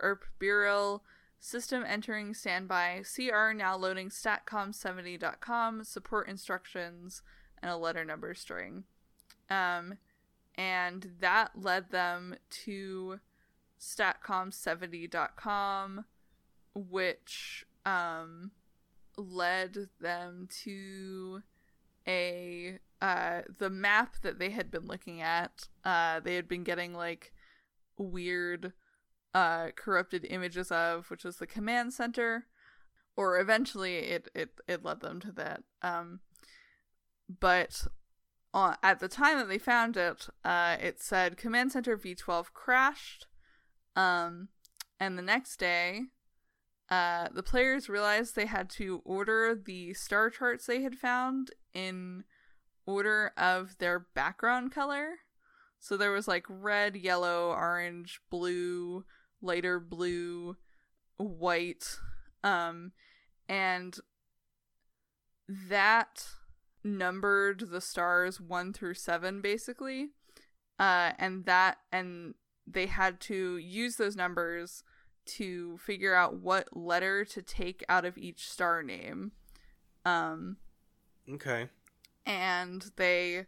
ERP 0.00 0.24
Bureau 0.38 1.02
System 1.38 1.84
entering 1.86 2.32
standby. 2.32 3.02
CR 3.04 3.52
now 3.52 3.76
loading 3.76 4.08
statcom70.com. 4.08 5.84
Support 5.84 6.26
instructions 6.26 7.20
and 7.60 7.70
a 7.70 7.76
letter 7.76 8.02
number 8.02 8.32
string. 8.32 8.84
Um, 9.50 9.98
and 10.54 11.16
that 11.20 11.50
led 11.54 11.90
them 11.90 12.36
to 12.64 13.20
statcom70.com, 13.78 16.06
which 16.74 17.66
um, 17.84 18.52
led 19.16 19.88
them 20.00 20.48
to 20.62 21.42
a 22.06 22.78
uh, 23.00 23.42
the 23.58 23.70
map 23.70 24.16
that 24.22 24.38
they 24.38 24.50
had 24.50 24.70
been 24.70 24.86
looking 24.86 25.20
at. 25.20 25.68
Uh, 25.84 26.20
they 26.20 26.36
had 26.36 26.48
been 26.48 26.64
getting 26.64 26.94
like 26.94 27.32
weird 27.98 28.72
uh, 29.34 29.68
corrupted 29.76 30.26
images 30.28 30.70
of, 30.70 31.10
which 31.10 31.24
was 31.24 31.36
the 31.36 31.46
command 31.46 31.92
center, 31.92 32.46
or 33.16 33.38
eventually 33.38 33.96
it 33.96 34.28
it 34.34 34.50
it 34.66 34.84
led 34.84 35.00
them 35.00 35.20
to 35.20 35.32
that. 35.32 35.62
Um, 35.82 36.20
but 37.40 37.86
uh, 38.52 38.76
at 38.82 39.00
the 39.00 39.08
time 39.08 39.38
that 39.38 39.48
they 39.48 39.58
found 39.58 39.96
it, 39.96 40.28
uh, 40.44 40.76
it 40.80 41.02
said 41.02 41.36
command 41.36 41.72
center 41.72 41.96
V12 41.96 42.52
crashed. 42.52 43.26
Um, 43.96 44.48
and 45.00 45.18
the 45.18 45.22
next 45.22 45.56
day, 45.56 46.04
uh, 46.90 47.28
the 47.34 47.42
players 47.42 47.88
realized 47.88 48.34
they 48.34 48.46
had 48.46 48.68
to 48.68 49.00
order 49.04 49.54
the 49.54 49.94
star 49.94 50.30
charts 50.30 50.66
they 50.66 50.82
had 50.82 50.96
found 50.96 51.50
in 51.72 52.24
order 52.86 53.32
of 53.36 53.78
their 53.78 54.06
background 54.14 54.72
color. 54.72 55.14
So 55.80 55.96
there 55.96 56.12
was 56.12 56.28
like 56.28 56.44
red, 56.48 56.96
yellow, 56.96 57.48
orange, 57.50 58.20
blue, 58.30 59.04
lighter 59.40 59.80
blue, 59.80 60.56
white, 61.16 61.98
um, 62.42 62.92
and 63.48 63.98
that 65.48 66.26
numbered 66.82 67.70
the 67.70 67.80
stars 67.80 68.40
one 68.40 68.72
through 68.72 68.94
seven 68.94 69.40
basically. 69.40 70.08
Uh, 70.78 71.12
and 71.18 71.44
that 71.44 71.78
and 71.92 72.34
they 72.66 72.86
had 72.86 73.20
to 73.20 73.56
use 73.56 73.96
those 73.96 74.16
numbers 74.16 74.82
to 75.26 75.78
figure 75.78 76.14
out 76.14 76.36
what 76.36 76.76
letter 76.76 77.24
to 77.24 77.42
take 77.42 77.84
out 77.88 78.04
of 78.04 78.18
each 78.18 78.48
star 78.50 78.82
name. 78.82 79.32
Um, 80.04 80.58
okay. 81.32 81.68
and 82.26 82.90
they 82.96 83.46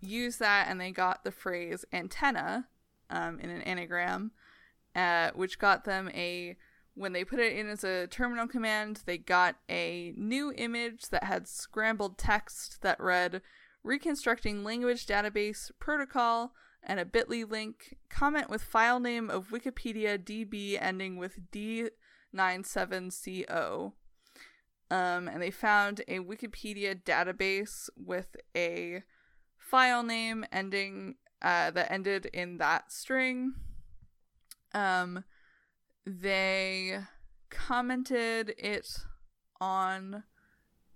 used 0.00 0.38
that 0.40 0.66
and 0.68 0.80
they 0.80 0.90
got 0.90 1.24
the 1.24 1.30
phrase 1.30 1.84
antenna 1.92 2.68
um, 3.08 3.40
in 3.40 3.50
an 3.50 3.62
anagram, 3.62 4.32
uh, 4.94 5.30
which 5.34 5.58
got 5.58 5.84
them 5.84 6.10
a. 6.14 6.56
When 6.94 7.12
they 7.12 7.24
put 7.24 7.38
it 7.38 7.56
in 7.56 7.68
as 7.68 7.84
a 7.84 8.08
terminal 8.08 8.48
command, 8.48 9.02
they 9.06 9.16
got 9.16 9.56
a 9.70 10.12
new 10.16 10.52
image 10.56 11.08
that 11.10 11.24
had 11.24 11.48
scrambled 11.48 12.18
text 12.18 12.82
that 12.82 13.00
read 13.00 13.42
Reconstructing 13.82 14.64
Language 14.64 15.06
Database 15.06 15.70
Protocol 15.78 16.52
and 16.82 17.00
a 17.00 17.04
bit.ly 17.04 17.44
link. 17.44 17.98
Comment 18.08 18.50
with 18.50 18.62
file 18.62 19.00
name 19.00 19.28
of 19.30 19.50
Wikipedia 19.50 20.18
DB 20.18 20.78
ending 20.80 21.16
with 21.16 21.50
D97CO. 21.52 23.92
Um, 24.90 25.28
and 25.28 25.40
they 25.40 25.50
found 25.50 26.02
a 26.08 26.18
Wikipedia 26.18 27.00
database 27.00 27.88
with 27.96 28.36
a 28.56 29.04
file 29.56 30.02
name 30.02 30.44
ending 30.50 31.14
uh, 31.42 31.70
that 31.70 31.92
ended 31.92 32.26
in 32.26 32.58
that 32.58 32.90
string. 32.90 33.52
Um, 34.74 35.24
they 36.04 36.98
commented 37.50 38.54
it 38.58 38.88
on 39.60 40.24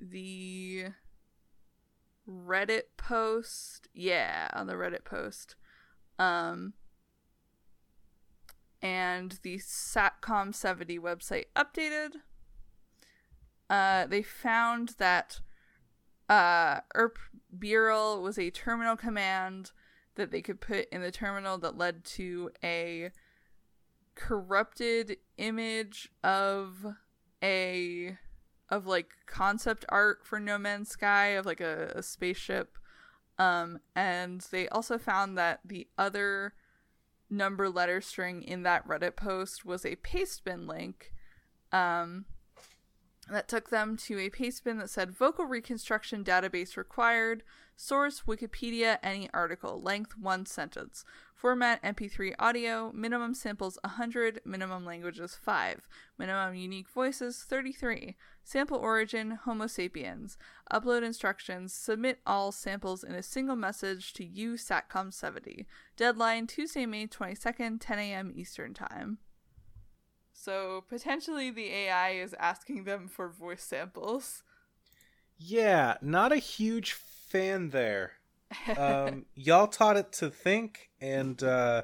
the 0.00 0.86
Reddit 2.28 2.82
post. 2.96 3.88
Yeah, 3.92 4.48
on 4.54 4.66
the 4.66 4.74
Reddit 4.74 5.04
post. 5.04 5.54
Um, 6.18 6.74
and 8.80 9.38
the 9.42 9.58
Statcom 9.58 10.54
70 10.54 10.98
website 10.98 11.46
updated 11.56 12.16
uh, 13.70 14.06
they 14.06 14.22
found 14.22 14.90
that 14.98 15.40
uh, 16.28 16.80
ERP 16.94 17.18
Bureau 17.58 18.20
was 18.20 18.38
a 18.38 18.50
terminal 18.50 18.96
command 18.96 19.72
that 20.16 20.30
they 20.30 20.42
could 20.42 20.60
put 20.60 20.88
in 20.90 21.02
the 21.02 21.10
terminal 21.10 21.58
that 21.58 21.76
led 21.76 22.04
to 22.04 22.50
a 22.62 23.10
corrupted 24.14 25.16
image 25.38 26.10
of 26.22 26.86
a 27.42 28.16
of 28.70 28.86
like 28.86 29.08
concept 29.26 29.84
art 29.88 30.24
for 30.24 30.38
No 30.40 30.56
Man's 30.56 30.88
Sky 30.88 31.28
of 31.28 31.46
like 31.46 31.60
a, 31.60 31.92
a 31.94 32.02
spaceship. 32.02 32.78
Um, 33.38 33.80
and 33.96 34.40
they 34.50 34.68
also 34.68 34.98
found 34.98 35.36
that 35.38 35.60
the 35.64 35.88
other 35.98 36.54
number 37.28 37.68
letter 37.68 38.00
string 38.00 38.42
in 38.42 38.62
that 38.62 38.86
Reddit 38.86 39.16
post 39.16 39.64
was 39.64 39.84
a 39.84 39.96
pastebin 39.96 40.68
link. 40.68 41.12
Um, 41.72 42.26
that 43.30 43.48
took 43.48 43.70
them 43.70 43.96
to 43.96 44.18
a 44.18 44.30
pastebin 44.30 44.78
that 44.80 44.90
said 44.90 45.10
vocal 45.10 45.46
reconstruction 45.46 46.22
database 46.24 46.76
required 46.76 47.42
source 47.76 48.22
wikipedia 48.26 48.98
any 49.02 49.28
article. 49.32 49.80
Length 49.80 50.16
one 50.18 50.46
sentence. 50.46 51.04
Format 51.34 51.82
mp3 51.82 52.34
audio. 52.38 52.90
Minimum 52.94 53.34
samples 53.34 53.78
100 53.82 54.40
minimum 54.44 54.84
languages 54.84 55.36
5 55.42 55.86
minimum 56.18 56.54
unique 56.54 56.88
voices 56.88 57.44
33 57.48 58.16
sample 58.42 58.78
origin 58.78 59.32
homo 59.44 59.66
sapiens. 59.66 60.36
Upload 60.72 61.02
instructions. 61.02 61.72
Submit 61.72 62.20
all 62.26 62.52
samples 62.52 63.04
in 63.04 63.14
a 63.14 63.22
single 63.22 63.56
message 63.56 64.12
to 64.14 64.24
you 64.24 64.54
satcom 64.54 65.12
70 65.12 65.66
deadline 65.96 66.46
tuesday 66.46 66.86
may 66.86 67.06
22nd 67.06 67.78
10 67.80 67.98
a.m 67.98 68.32
eastern 68.34 68.74
time. 68.74 69.18
So 70.32 70.84
potentially 70.88 71.50
the 71.50 71.70
AI 71.70 72.10
is 72.10 72.34
asking 72.38 72.84
them 72.84 73.08
for 73.08 73.28
voice 73.28 73.62
samples. 73.62 74.42
Yeah, 75.38 75.96
not 76.02 76.32
a 76.32 76.36
huge 76.36 76.92
fan 77.34 77.70
there. 77.70 78.12
Um, 78.76 79.26
y'all 79.34 79.66
taught 79.66 79.96
it 79.96 80.12
to 80.12 80.30
think 80.30 80.90
and 81.00 81.42
uh, 81.42 81.82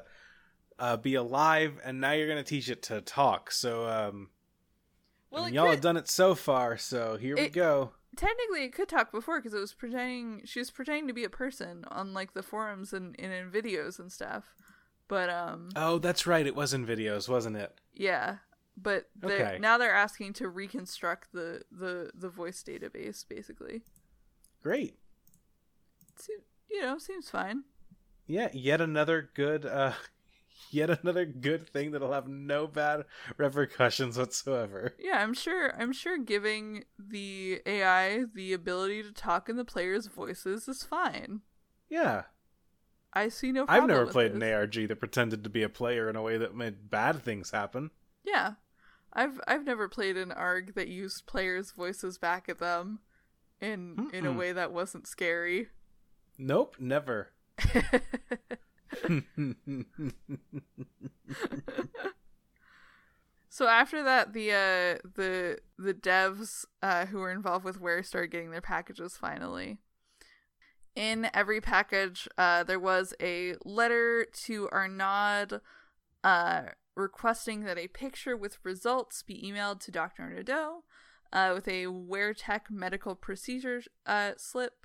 uh, 0.79 0.97
be 0.97 1.15
alive, 1.15 1.79
and 1.83 1.99
now 1.99 2.11
you're 2.13 2.27
gonna 2.27 2.43
teach 2.43 2.69
it 2.69 2.81
to 2.83 3.01
talk. 3.01 3.51
So, 3.51 3.85
um, 3.87 4.29
well, 5.29 5.43
and 5.45 5.53
it 5.53 5.55
y'all 5.55 5.65
could, 5.65 5.71
have 5.75 5.81
done 5.81 5.97
it 5.97 6.07
so 6.09 6.35
far. 6.35 6.77
So 6.77 7.17
here 7.17 7.35
we 7.35 7.49
go. 7.49 7.91
technically 8.15 8.63
it 8.63 8.73
could 8.73 8.87
talk 8.89 9.11
before 9.11 9.39
because 9.39 9.53
it 9.53 9.59
was 9.59 9.73
pretending 9.73 10.41
she 10.45 10.59
was 10.59 10.71
pretending 10.71 11.07
to 11.07 11.13
be 11.13 11.23
a 11.25 11.29
person 11.29 11.83
on 11.89 12.13
like 12.13 12.33
the 12.33 12.43
forums 12.43 12.93
and, 12.93 13.15
and 13.19 13.33
in 13.33 13.51
videos 13.51 13.99
and 13.99 14.11
stuff. 14.11 14.45
But 15.07 15.29
um, 15.29 15.69
Oh, 15.75 15.99
that's 15.99 16.25
right. 16.25 16.47
It 16.47 16.55
was 16.55 16.73
in 16.73 16.85
videos, 16.85 17.27
wasn't 17.27 17.57
it? 17.57 17.79
yeah. 17.93 18.37
But 18.77 19.09
they're- 19.15 19.45
Okay. 19.45 19.59
now 19.59 19.77
they're 19.77 19.93
asking 19.93 20.31
to 20.33 20.47
reconstruct 20.47 21.33
the 21.33 21.63
the 21.69 22.11
the 22.15 22.29
voice 22.29 22.63
database 22.63 23.25
basically. 23.27 23.81
Great. 24.63 24.95
Se- 26.15 26.33
you 26.69 26.81
know, 26.81 26.97
seems 26.97 27.29
fine. 27.29 27.63
Yeah, 28.27 28.49
yet 28.53 28.81
another 28.81 29.29
good. 29.33 29.65
uh 29.65 29.93
Yet 30.69 30.89
another 31.03 31.25
good 31.25 31.67
thing 31.67 31.91
that'll 31.91 32.13
have 32.13 32.29
no 32.29 32.65
bad 32.65 33.03
repercussions 33.35 34.17
whatsoever. 34.17 34.95
Yeah, 34.97 35.17
I'm 35.21 35.33
sure. 35.33 35.73
I'm 35.77 35.91
sure 35.91 36.17
giving 36.17 36.85
the 36.97 37.61
AI 37.65 38.23
the 38.33 38.53
ability 38.53 39.03
to 39.03 39.11
talk 39.11 39.49
in 39.49 39.57
the 39.57 39.65
players' 39.65 40.07
voices 40.07 40.69
is 40.69 40.83
fine. 40.83 41.41
Yeah, 41.89 42.23
I 43.11 43.27
see 43.27 43.51
no. 43.51 43.65
I've 43.67 43.85
never 43.87 44.05
played 44.05 44.31
this. 44.31 44.41
an 44.41 44.53
ARG 44.53 44.87
that 44.87 44.99
pretended 44.99 45.43
to 45.43 45.49
be 45.49 45.63
a 45.63 45.67
player 45.67 46.09
in 46.09 46.15
a 46.15 46.21
way 46.21 46.37
that 46.37 46.55
made 46.55 46.89
bad 46.89 47.21
things 47.21 47.51
happen. 47.51 47.91
Yeah, 48.23 48.53
I've 49.11 49.41
I've 49.45 49.65
never 49.65 49.89
played 49.89 50.15
an 50.15 50.31
ARG 50.31 50.75
that 50.75 50.87
used 50.87 51.25
players' 51.25 51.71
voices 51.71 52.17
back 52.17 52.47
at 52.47 52.59
them 52.59 52.99
in 53.59 54.09
in 54.13 54.25
a 54.25 54.31
way 54.31 54.53
that 54.53 54.71
wasn't 54.71 55.05
scary. 55.05 55.67
Nope, 56.37 56.75
never. 56.79 57.29
So 63.53 63.67
after 63.67 64.01
that, 64.01 64.31
the 64.31 64.51
uh, 64.51 65.09
the 65.15 65.59
the 65.77 65.93
devs 65.93 66.63
uh, 66.81 67.05
who 67.07 67.17
were 67.19 67.31
involved 67.31 67.65
with 67.65 67.81
Ware 67.81 68.01
started 68.01 68.31
getting 68.31 68.49
their 68.49 68.61
packages 68.61 69.17
finally. 69.17 69.77
In 70.95 71.29
every 71.33 71.59
package, 71.59 72.29
uh, 72.37 72.63
there 72.63 72.79
was 72.79 73.13
a 73.21 73.55
letter 73.65 74.25
to 74.45 74.69
Arnaud 74.71 75.59
uh, 76.23 76.61
requesting 76.95 77.65
that 77.65 77.77
a 77.77 77.89
picture 77.89 78.37
with 78.37 78.57
results 78.63 79.21
be 79.21 79.41
emailed 79.45 79.81
to 79.81 79.91
Dr. 79.91 80.29
Nadeau 80.29 80.83
uh, 81.33 81.51
with 81.53 81.67
a 81.67 81.87
Ware 81.87 82.33
Tech 82.33 82.71
medical 82.71 83.15
procedure 83.15 83.81
uh, 84.05 84.31
slip. 84.37 84.80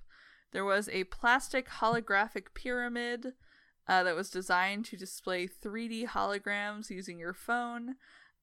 There 0.52 0.64
was 0.64 0.88
a 0.88 1.04
plastic 1.04 1.68
holographic 1.68 2.54
pyramid 2.54 3.34
uh, 3.88 4.02
that 4.02 4.16
was 4.16 4.30
designed 4.30 4.84
to 4.86 4.96
display 4.96 5.46
3D 5.46 6.08
holograms 6.08 6.90
using 6.90 7.18
your 7.18 7.34
phone. 7.34 7.96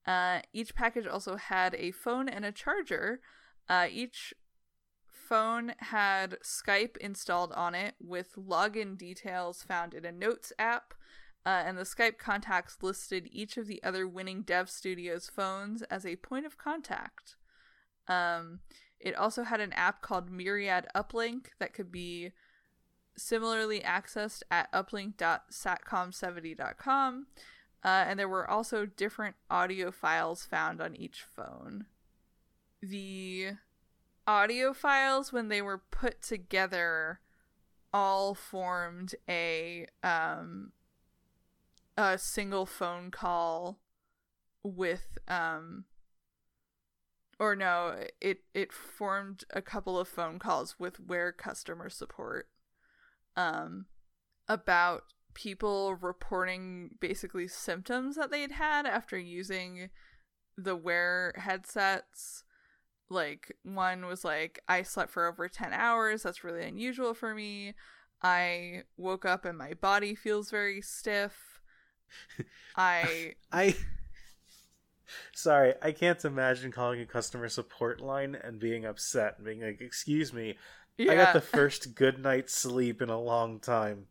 Uh, 0.05 0.39
each 0.51 0.75
package 0.75 1.07
also 1.07 1.37
had 1.37 1.75
a 1.75 1.91
phone 1.91 2.27
and 2.29 2.45
a 2.45 2.51
charger. 2.51 3.19
Uh, 3.69 3.87
each 3.89 4.33
phone 5.11 5.73
had 5.79 6.37
Skype 6.43 6.97
installed 6.97 7.51
on 7.53 7.73
it 7.75 7.95
with 7.99 8.35
login 8.35 8.97
details 8.97 9.63
found 9.63 9.93
in 9.93 10.05
a 10.05 10.11
Notes 10.11 10.51
app. 10.59 10.93
Uh, 11.45 11.63
and 11.65 11.77
the 11.77 11.83
Skype 11.83 12.17
contacts 12.17 12.77
listed 12.81 13.27
each 13.31 13.57
of 13.57 13.67
the 13.67 13.83
other 13.83 14.07
winning 14.07 14.43
dev 14.43 14.69
studios' 14.69 15.29
phones 15.33 15.81
as 15.83 16.05
a 16.05 16.15
point 16.17 16.45
of 16.45 16.57
contact. 16.57 17.35
Um, 18.07 18.59
it 19.03 19.15
also 19.15 19.43
had 19.43 19.59
an 19.59 19.73
app 19.73 20.01
called 20.01 20.31
Myriad 20.31 20.87
Uplink 20.95 21.47
that 21.59 21.73
could 21.73 21.91
be 21.91 22.31
similarly 23.17 23.81
accessed 23.81 24.43
at 24.49 24.71
uplink.satcom70.com. 24.71 27.27
Uh, 27.83 28.05
and 28.07 28.17
there 28.17 28.29
were 28.29 28.49
also 28.49 28.85
different 28.85 29.35
audio 29.49 29.91
files 29.91 30.45
found 30.45 30.79
on 30.81 30.95
each 30.95 31.21
phone. 31.21 31.85
The 32.81 33.57
audio 34.25 34.71
files, 34.71 35.33
when 35.33 35.49
they 35.49 35.61
were 35.61 35.81
put 35.91 36.21
together, 36.21 37.19
all 37.93 38.33
formed 38.33 39.15
a 39.29 39.87
um, 40.01 40.71
a 41.97 42.17
single 42.17 42.65
phone 42.65 43.11
call 43.11 43.79
with 44.63 45.17
um 45.27 45.83
or 47.43 47.55
no 47.55 47.95
it 48.21 48.39
it 48.53 48.71
formed 48.71 49.43
a 49.51 49.61
couple 49.61 49.99
of 49.99 50.07
phone 50.07 50.39
calls 50.39 50.75
with 50.79 50.99
Ware 50.99 51.31
customer 51.31 51.89
support 51.89 52.47
um 53.35 53.85
about 54.47 55.03
people 55.33 55.95
reporting 55.95 56.91
basically 56.99 57.47
symptoms 57.47 58.15
that 58.15 58.31
they'd 58.31 58.51
had 58.51 58.85
after 58.85 59.17
using 59.17 59.89
the 60.57 60.75
Ware 60.75 61.33
headsets. 61.37 62.43
Like 63.09 63.55
one 63.63 64.05
was 64.05 64.23
like 64.23 64.61
i 64.67 64.81
slept 64.81 65.11
for 65.11 65.27
over 65.27 65.47
10 65.47 65.73
hours. 65.73 66.23
That's 66.23 66.43
really 66.43 66.63
unusual 66.63 67.13
for 67.13 67.35
me. 67.35 67.73
I 68.21 68.83
woke 68.97 69.25
up 69.25 69.45
and 69.45 69.57
my 69.57 69.73
body 69.73 70.15
feels 70.15 70.49
very 70.49 70.81
stiff. 70.81 71.61
I 72.75 73.33
I 73.51 73.75
Sorry, 75.33 75.73
I 75.81 75.91
can't 75.91 76.23
imagine 76.23 76.71
calling 76.71 77.01
a 77.01 77.05
customer 77.05 77.49
support 77.49 78.01
line 78.01 78.35
and 78.35 78.59
being 78.59 78.85
upset 78.85 79.35
and 79.37 79.45
being 79.45 79.61
like, 79.61 79.81
"Excuse 79.81 80.33
me, 80.33 80.57
I 80.99 81.15
got 81.15 81.33
the 81.33 81.41
first 81.41 81.95
good 81.95 82.19
night's 82.19 82.55
sleep 82.55 83.01
in 83.01 83.09
a 83.09 83.19
long 83.19 83.59
time." 83.59 84.07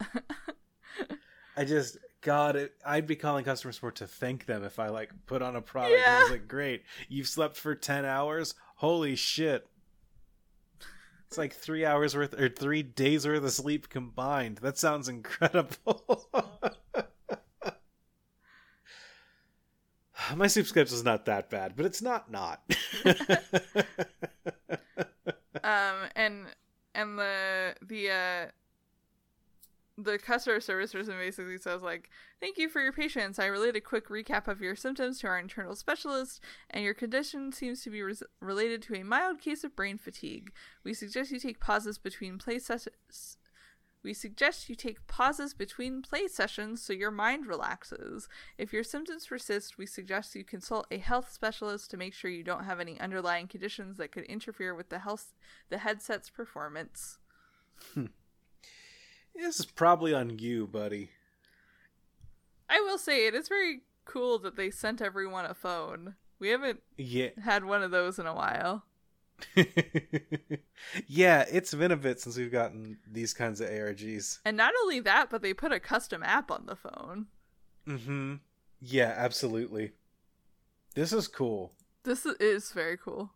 I 1.56 1.64
just 1.64 1.98
God, 2.22 2.56
it, 2.56 2.72
I'd 2.86 3.06
be 3.06 3.16
calling 3.16 3.44
customer 3.44 3.72
support 3.72 3.96
to 3.96 4.06
thank 4.06 4.46
them 4.46 4.64
if 4.64 4.78
I 4.78 4.88
like 4.88 5.10
put 5.26 5.42
on 5.42 5.56
a 5.56 5.60
product 5.60 6.00
and 6.06 6.16
I 6.16 6.22
was 6.22 6.30
like, 6.30 6.48
"Great, 6.48 6.84
you've 7.08 7.28
slept 7.28 7.56
for 7.56 7.74
ten 7.74 8.04
hours. 8.04 8.54
Holy 8.76 9.16
shit!" 9.16 9.66
It's 11.26 11.38
like 11.38 11.54
three 11.54 11.84
hours 11.84 12.14
worth 12.14 12.38
or 12.38 12.48
three 12.48 12.82
days 12.82 13.26
worth 13.26 13.42
of 13.42 13.52
sleep 13.52 13.88
combined. 13.88 14.58
That 14.58 14.76
sounds 14.78 15.08
incredible. 15.08 16.28
My 20.36 20.46
sleep 20.46 20.66
is 20.76 21.04
not 21.04 21.26
that 21.26 21.50
bad, 21.50 21.74
but 21.76 21.86
it's 21.86 22.02
not 22.02 22.30
not. 22.30 22.62
um 25.64 26.08
and 26.16 26.46
and 26.94 27.18
the 27.18 27.74
the 27.82 28.10
uh 28.10 28.46
the 29.98 30.18
customer 30.18 30.60
service 30.60 30.92
person 30.92 31.14
basically 31.18 31.58
says 31.58 31.82
like 31.82 32.08
thank 32.40 32.56
you 32.56 32.68
for 32.68 32.80
your 32.80 32.92
patience 32.92 33.38
i 33.38 33.44
relayed 33.46 33.76
a 33.76 33.80
quick 33.80 34.08
recap 34.08 34.48
of 34.48 34.60
your 34.60 34.74
symptoms 34.74 35.18
to 35.18 35.26
our 35.26 35.38
internal 35.38 35.76
specialist 35.76 36.40
and 36.70 36.82
your 36.82 36.94
condition 36.94 37.52
seems 37.52 37.82
to 37.82 37.90
be 37.90 38.02
res- 38.02 38.22
related 38.40 38.80
to 38.80 38.94
a 38.94 39.04
mild 39.04 39.38
case 39.38 39.64
of 39.64 39.76
brain 39.76 39.98
fatigue 39.98 40.50
we 40.82 40.94
suggest 40.94 41.30
you 41.30 41.38
take 41.38 41.60
pauses 41.60 41.98
between 41.98 42.38
play 42.38 42.58
we 44.02 44.12
suggest 44.14 44.68
you 44.68 44.74
take 44.74 45.06
pauses 45.06 45.54
between 45.54 46.02
play 46.02 46.26
sessions 46.28 46.82
so 46.82 46.92
your 46.92 47.10
mind 47.10 47.46
relaxes. 47.46 48.28
If 48.58 48.72
your 48.72 48.82
symptoms 48.84 49.26
persist, 49.26 49.78
we 49.78 49.86
suggest 49.86 50.34
you 50.34 50.44
consult 50.44 50.86
a 50.90 50.98
health 50.98 51.32
specialist 51.32 51.90
to 51.90 51.96
make 51.96 52.12
sure 52.14 52.30
you 52.30 52.42
don't 52.42 52.64
have 52.64 52.80
any 52.80 52.98
underlying 53.00 53.46
conditions 53.46 53.96
that 53.98 54.10
could 54.12 54.24
interfere 54.24 54.74
with 54.74 54.88
the 54.88 55.00
health 55.00 55.32
the 55.70 55.78
headset's 55.78 56.30
performance. 56.30 57.18
Hmm. 57.94 58.06
this 59.34 59.58
is 59.60 59.66
probably 59.66 60.12
on 60.14 60.38
you, 60.38 60.66
buddy. 60.66 61.10
I 62.68 62.80
will 62.80 62.98
say 62.98 63.26
it 63.26 63.34
is 63.34 63.48
very 63.48 63.80
cool 64.04 64.38
that 64.40 64.56
they 64.56 64.70
sent 64.70 65.00
everyone 65.02 65.44
a 65.44 65.54
phone. 65.54 66.16
We 66.38 66.48
haven't 66.48 66.80
Yeah. 66.96 67.30
had 67.44 67.64
one 67.64 67.82
of 67.82 67.90
those 67.90 68.18
in 68.18 68.26
a 68.26 68.34
while. 68.34 68.84
yeah, 71.06 71.44
it's 71.50 71.74
been 71.74 71.92
a 71.92 71.96
bit 71.96 72.20
since 72.20 72.36
we've 72.36 72.52
gotten 72.52 72.98
these 73.10 73.32
kinds 73.32 73.60
of 73.60 73.68
ARGs. 73.68 74.38
And 74.44 74.56
not 74.56 74.74
only 74.82 75.00
that, 75.00 75.30
but 75.30 75.42
they 75.42 75.54
put 75.54 75.72
a 75.72 75.80
custom 75.80 76.22
app 76.22 76.50
on 76.50 76.66
the 76.66 76.76
phone. 76.76 77.26
Mm-hmm. 77.86 78.34
Yeah, 78.80 79.14
absolutely. 79.16 79.92
This 80.94 81.12
is 81.12 81.28
cool. 81.28 81.72
This 82.04 82.26
is 82.26 82.72
very 82.72 82.96
cool. 82.96 83.30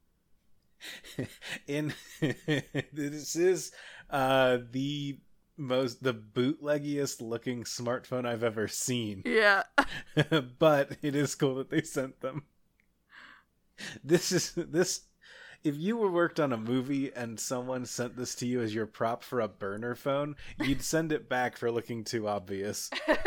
In 1.66 1.94
this 2.20 3.34
is 3.34 3.72
uh 4.10 4.58
the 4.70 5.18
most 5.56 6.02
the 6.02 6.12
bootleggiest 6.12 7.22
looking 7.22 7.64
smartphone 7.64 8.26
I've 8.26 8.44
ever 8.44 8.68
seen. 8.68 9.22
Yeah. 9.24 9.62
but 10.58 10.96
it 11.02 11.14
is 11.14 11.34
cool 11.34 11.54
that 11.56 11.70
they 11.70 11.82
sent 11.82 12.20
them. 12.20 12.44
This 14.04 14.32
is 14.32 14.52
this 14.54 15.02
if 15.66 15.76
you 15.76 15.96
were 15.96 16.10
worked 16.10 16.38
on 16.38 16.52
a 16.52 16.56
movie 16.56 17.12
and 17.12 17.40
someone 17.40 17.84
sent 17.84 18.16
this 18.16 18.36
to 18.36 18.46
you 18.46 18.60
as 18.60 18.72
your 18.72 18.86
prop 18.86 19.24
for 19.24 19.40
a 19.40 19.48
burner 19.48 19.96
phone, 19.96 20.36
you'd 20.62 20.82
send 20.82 21.10
it 21.10 21.28
back 21.28 21.56
for 21.56 21.72
looking 21.72 22.04
too 22.04 22.28
obvious. 22.28 22.88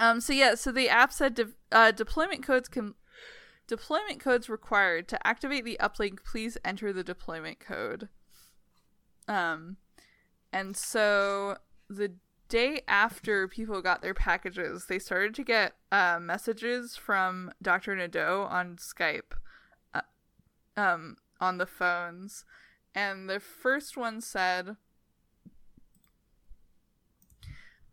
um. 0.00 0.20
So 0.20 0.32
yeah. 0.32 0.56
So 0.56 0.72
the 0.72 0.88
app 0.88 1.12
said 1.12 1.34
de- 1.34 1.52
uh, 1.70 1.92
deployment 1.92 2.44
codes 2.44 2.68
can 2.68 2.94
deployment 3.68 4.18
codes 4.18 4.48
required 4.48 5.06
to 5.08 5.24
activate 5.24 5.64
the 5.64 5.78
uplink. 5.80 6.24
Please 6.24 6.58
enter 6.64 6.92
the 6.92 7.04
deployment 7.04 7.60
code. 7.60 8.08
Um, 9.28 9.76
and 10.52 10.76
so 10.76 11.58
the 11.88 12.14
day 12.48 12.82
after 12.88 13.48
people 13.48 13.82
got 13.82 14.02
their 14.02 14.14
packages, 14.14 14.86
they 14.86 14.98
started 14.98 15.34
to 15.34 15.44
get 15.44 15.74
uh, 15.90 16.18
messages 16.20 16.96
from 16.96 17.52
Dr. 17.60 17.94
Nadeau 17.96 18.46
on 18.50 18.76
Skype, 18.76 19.34
uh, 19.94 20.02
um, 20.76 21.16
on 21.40 21.58
the 21.58 21.66
phones, 21.66 22.44
and 22.94 23.28
the 23.28 23.40
first 23.40 23.96
one 23.96 24.20
said. 24.20 24.76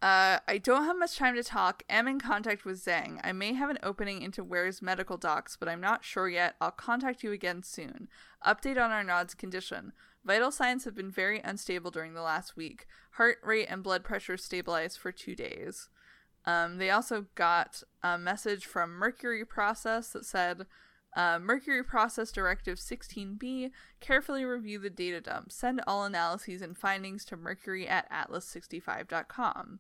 Uh, 0.02 0.40
I 0.50 0.58
don't 0.58 0.84
have 0.84 1.00
much 1.00 1.16
time 1.16 1.34
to 1.36 1.44
talk. 1.44 1.82
Am 1.90 2.10
in 2.10 2.20
contact 2.20 2.66
with 2.66 2.84
Zhang. 2.84 3.22
I 3.24 3.32
may 3.32 3.54
have 3.54 3.70
an 3.70 3.80
opening 3.82 4.22
into 4.22 4.44
Ware's 4.44 4.82
medical 4.82 5.16
docs, 5.16 5.56
but 5.56 5.70
I'm 5.70 5.80
not 5.80 6.04
sure 6.04 6.28
yet. 6.28 6.56
I'll 6.60 6.72
contact 6.72 7.24
you 7.24 7.32
again 7.32 7.64
soon. 7.64 8.10
Update 8.46 8.78
on 8.78 8.92
Arnaud's 8.92 9.34
condition. 9.34 9.94
Vital 10.26 10.52
signs 10.52 10.86
have 10.86 10.96
been 10.96 11.12
very 11.12 11.42
unstable 11.44 11.92
during 11.92 12.14
the 12.14 12.22
last 12.22 12.56
week. 12.56 12.86
Heart 13.12 13.40
rate 13.44 13.68
and 13.70 13.84
blood 13.84 14.04
pressure 14.04 14.38
stabilized 14.38 14.98
for 14.98 15.12
two 15.12 15.36
days. 15.36 15.90
Um, 16.46 16.78
they 16.78 16.90
also 16.90 17.26
got 17.36 17.84
a 18.02 18.18
message 18.18 18.66
from 18.66 18.92
Mercury 18.92 19.46
Process 19.46 20.10
that 20.10 20.26
said, 20.26 20.66
Uh, 21.16 21.38
Mercury 21.40 21.84
Process 21.84 22.32
Directive 22.32 22.80
16b 22.80 23.70
carefully 24.00 24.46
review 24.46 24.80
the 24.80 24.90
data 24.90 25.22
dump. 25.22 25.52
Send 25.52 25.82
all 25.86 26.06
analyses 26.06 26.62
and 26.62 26.76
findings 26.76 27.24
to 27.26 27.38
mercury 27.38 27.88
at 27.88 28.10
atlas65.com. 28.12 29.80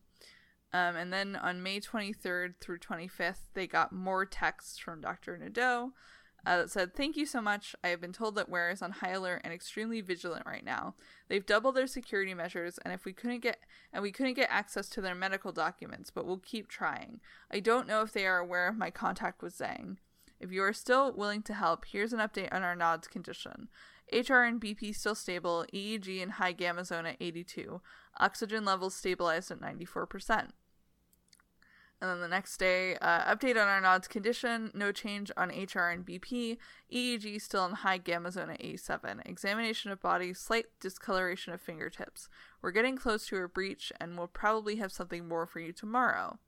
Um, 0.74 0.96
and 0.96 1.14
then 1.14 1.36
on 1.36 1.64
May 1.64 1.80
23rd 1.80 2.56
through 2.60 2.80
25th, 2.80 3.50
they 3.54 3.68
got 3.68 3.92
more 3.92 4.26
texts 4.26 4.78
from 4.78 5.02
Dr. 5.02 5.38
Nadeau 5.38 5.94
uh, 6.46 6.68
said, 6.68 6.94
Thank 6.94 7.16
you 7.16 7.26
so 7.26 7.42
much. 7.42 7.76
I 7.84 7.90
have 7.90 8.02
been 8.02 8.14
told 8.14 8.36
that 8.36 8.50
Ware 8.50 8.70
is 8.70 8.82
on 8.82 8.92
high 8.92 9.12
alert 9.12 9.42
and 9.44 9.54
extremely 9.54 10.02
vigilant 10.02 10.46
right 10.46 10.64
now. 10.64 10.96
They've 11.30 11.46
doubled 11.46 11.76
their 11.76 11.88
security 11.88 12.34
measures, 12.34 12.80
and 12.84 12.94
if 12.94 13.06
we 13.06 13.14
couldn't 13.14 13.42
get 13.42 13.60
and 13.92 14.02
we 14.02 14.12
couldn't 14.12 14.34
get 14.34 14.50
access 14.52 14.90
to 14.90 15.02
their 15.02 15.16
medical 15.16 15.52
documents, 15.52 16.10
but 16.10 16.26
we'll 16.26 16.38
keep 16.38 16.68
trying. 16.68 17.20
I 17.52 17.60
don't 17.60 17.88
know 17.88 18.02
if 18.02 18.14
they 18.14 18.26
are 18.26 18.40
aware 18.40 18.68
of 18.68 18.78
my 18.78 18.90
contact 18.90 19.42
with 19.42 19.58
Zhang. 19.58 19.98
If 20.40 20.52
you 20.52 20.62
are 20.64 20.74
still 20.74 21.14
willing 21.14 21.42
to 21.44 21.54
help, 21.54 21.86
here's 21.86 22.12
an 22.12 22.20
update 22.20 22.54
on 22.54 22.64
Arnaud's 22.64 23.08
condition. 23.08 23.70
HR 24.12 24.44
and 24.44 24.60
BP 24.60 24.94
still 24.94 25.16
stable, 25.16 25.66
EEG 25.74 26.22
and 26.22 26.34
high 26.34 26.52
gamma 26.52 26.84
zone 26.84 27.06
at 27.06 27.18
82, 27.22 27.82
oxygen 28.20 28.66
levels 28.66 28.94
stabilized 28.94 29.52
at 29.52 29.62
94%. 29.62 30.50
And 32.04 32.12
then 32.12 32.20
the 32.20 32.28
next 32.28 32.58
day, 32.58 32.98
uh, 32.98 33.34
update 33.34 33.56
on 33.56 33.66
Arnaud's 33.66 34.10
condition, 34.10 34.72
no 34.74 34.92
change 34.92 35.32
on 35.38 35.48
HR 35.48 35.88
and 35.88 36.06
BP, 36.06 36.58
EEG 36.92 37.42
still 37.42 37.64
in 37.64 37.72
high 37.76 37.98
gamma 37.98 38.30
zone 38.30 38.50
at 38.50 38.60
87, 38.60 39.22
examination 39.26 39.90
of 39.90 40.02
body, 40.02 40.34
slight 40.34 40.66
discoloration 40.82 41.54
of 41.54 41.62
fingertips. 41.62 42.28
We're 42.62 42.72
getting 42.72 42.98
close 42.98 43.26
to 43.28 43.38
a 43.38 43.48
breach, 43.48 43.94
and 44.02 44.18
we'll 44.18 44.28
probably 44.28 44.76
have 44.76 44.92
something 44.92 45.30
more 45.30 45.46
for 45.46 45.62
you 45.62 45.72
tomorrow. 45.72 46.40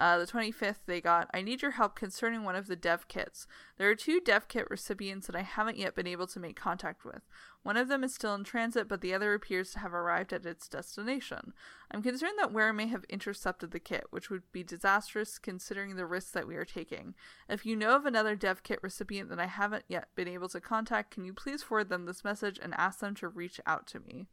Uh, 0.00 0.16
the 0.16 0.26
25th, 0.26 0.86
they 0.86 0.98
got, 0.98 1.28
I 1.34 1.42
need 1.42 1.60
your 1.60 1.72
help 1.72 1.94
concerning 1.94 2.42
one 2.42 2.56
of 2.56 2.68
the 2.68 2.74
dev 2.74 3.06
kits. 3.06 3.46
There 3.76 3.90
are 3.90 3.94
two 3.94 4.18
dev 4.18 4.48
kit 4.48 4.66
recipients 4.70 5.26
that 5.26 5.36
I 5.36 5.42
haven't 5.42 5.76
yet 5.76 5.94
been 5.94 6.06
able 6.06 6.26
to 6.28 6.40
make 6.40 6.58
contact 6.58 7.04
with. 7.04 7.20
One 7.64 7.76
of 7.76 7.88
them 7.88 8.02
is 8.02 8.14
still 8.14 8.34
in 8.34 8.42
transit, 8.42 8.88
but 8.88 9.02
the 9.02 9.12
other 9.12 9.34
appears 9.34 9.72
to 9.72 9.80
have 9.80 9.92
arrived 9.92 10.32
at 10.32 10.46
its 10.46 10.68
destination. 10.68 11.52
I'm 11.90 12.02
concerned 12.02 12.38
that 12.38 12.50
Ware 12.50 12.72
may 12.72 12.86
have 12.86 13.04
intercepted 13.10 13.72
the 13.72 13.78
kit, 13.78 14.06
which 14.08 14.30
would 14.30 14.50
be 14.52 14.64
disastrous 14.64 15.38
considering 15.38 15.96
the 15.96 16.06
risks 16.06 16.30
that 16.30 16.48
we 16.48 16.56
are 16.56 16.64
taking. 16.64 17.14
If 17.46 17.66
you 17.66 17.76
know 17.76 17.94
of 17.94 18.06
another 18.06 18.34
dev 18.34 18.62
kit 18.62 18.78
recipient 18.82 19.28
that 19.28 19.38
I 19.38 19.48
haven't 19.48 19.84
yet 19.86 20.08
been 20.14 20.28
able 20.28 20.48
to 20.48 20.62
contact, 20.62 21.10
can 21.10 21.26
you 21.26 21.34
please 21.34 21.62
forward 21.62 21.90
them 21.90 22.06
this 22.06 22.24
message 22.24 22.58
and 22.62 22.72
ask 22.78 23.00
them 23.00 23.14
to 23.16 23.28
reach 23.28 23.60
out 23.66 23.86
to 23.88 24.00
me? 24.00 24.28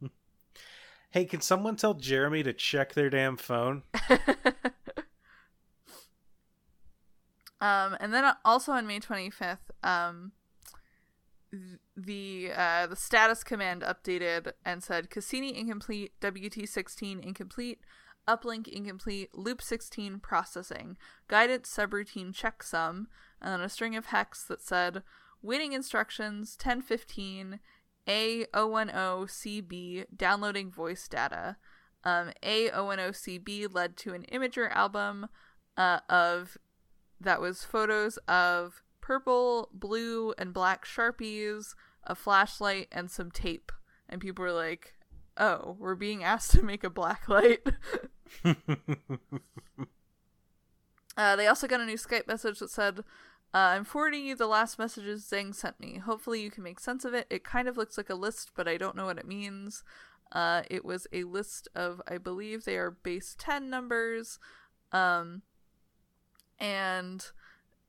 Hey, 1.10 1.26
can 1.26 1.40
someone 1.40 1.76
tell 1.76 1.94
Jeremy 1.94 2.42
to 2.42 2.52
check 2.52 2.94
their 2.94 3.08
damn 3.08 3.36
phone? 3.36 3.84
um, 7.64 7.96
and 7.98 8.12
then 8.12 8.30
also 8.44 8.72
on 8.72 8.86
May 8.86 9.00
25th, 9.00 9.70
um, 9.82 10.32
the 11.96 12.50
uh, 12.54 12.86
the 12.88 12.96
status 12.96 13.42
command 13.42 13.80
updated 13.80 14.52
and 14.66 14.82
said 14.82 15.08
Cassini 15.08 15.58
incomplete, 15.58 16.12
WT16 16.20 17.24
incomplete, 17.24 17.80
uplink 18.28 18.68
incomplete, 18.68 19.30
loop 19.32 19.62
16 19.62 20.18
processing, 20.18 20.98
guidance 21.26 21.74
subroutine 21.74 22.34
checksum, 22.34 23.06
and 23.40 23.54
then 23.54 23.62
a 23.62 23.70
string 23.70 23.96
of 23.96 24.06
hex 24.06 24.44
that 24.44 24.60
said 24.60 25.02
winning 25.40 25.72
instructions 25.72 26.58
1015 26.62 27.60
A010CB 28.06 30.04
downloading 30.14 30.70
voice 30.70 31.08
data. 31.08 31.56
Um, 32.04 32.32
A010CB 32.42 33.74
led 33.74 33.96
to 33.96 34.12
an 34.12 34.26
Imgur 34.30 34.70
album 34.70 35.28
uh, 35.78 36.00
of 36.10 36.58
that 37.20 37.40
was 37.40 37.64
photos 37.64 38.16
of 38.28 38.82
purple, 39.00 39.68
blue, 39.72 40.32
and 40.38 40.52
black 40.52 40.84
sharpies, 40.84 41.74
a 42.04 42.14
flashlight, 42.14 42.88
and 42.92 43.10
some 43.10 43.30
tape. 43.30 43.72
And 44.08 44.20
people 44.20 44.44
were 44.44 44.52
like, 44.52 44.94
"Oh, 45.36 45.76
we're 45.78 45.94
being 45.94 46.22
asked 46.24 46.52
to 46.52 46.62
make 46.62 46.84
a 46.84 46.90
black 46.90 47.28
light." 47.28 47.66
uh, 51.16 51.36
they 51.36 51.46
also 51.46 51.66
got 51.66 51.80
a 51.80 51.86
new 51.86 51.96
Skype 51.96 52.26
message 52.26 52.58
that 52.58 52.70
said, 52.70 53.00
uh, 53.52 53.58
"I'm 53.58 53.84
forwarding 53.84 54.26
you 54.26 54.36
the 54.36 54.46
last 54.46 54.78
messages 54.78 55.28
Zhang 55.30 55.54
sent 55.54 55.80
me. 55.80 55.98
Hopefully, 55.98 56.42
you 56.42 56.50
can 56.50 56.62
make 56.62 56.80
sense 56.80 57.04
of 57.04 57.14
it. 57.14 57.26
It 57.30 57.44
kind 57.44 57.68
of 57.68 57.76
looks 57.76 57.96
like 57.96 58.10
a 58.10 58.14
list, 58.14 58.52
but 58.54 58.68
I 58.68 58.76
don't 58.76 58.96
know 58.96 59.06
what 59.06 59.18
it 59.18 59.26
means." 59.26 59.84
Uh, 60.32 60.62
it 60.68 60.84
was 60.84 61.06
a 61.12 61.24
list 61.24 61.68
of, 61.76 62.02
I 62.08 62.18
believe 62.18 62.64
they 62.64 62.76
are 62.76 62.90
base 62.90 63.36
10 63.38 63.70
numbers. 63.70 64.40
Um, 64.90 65.42
and 66.58 67.24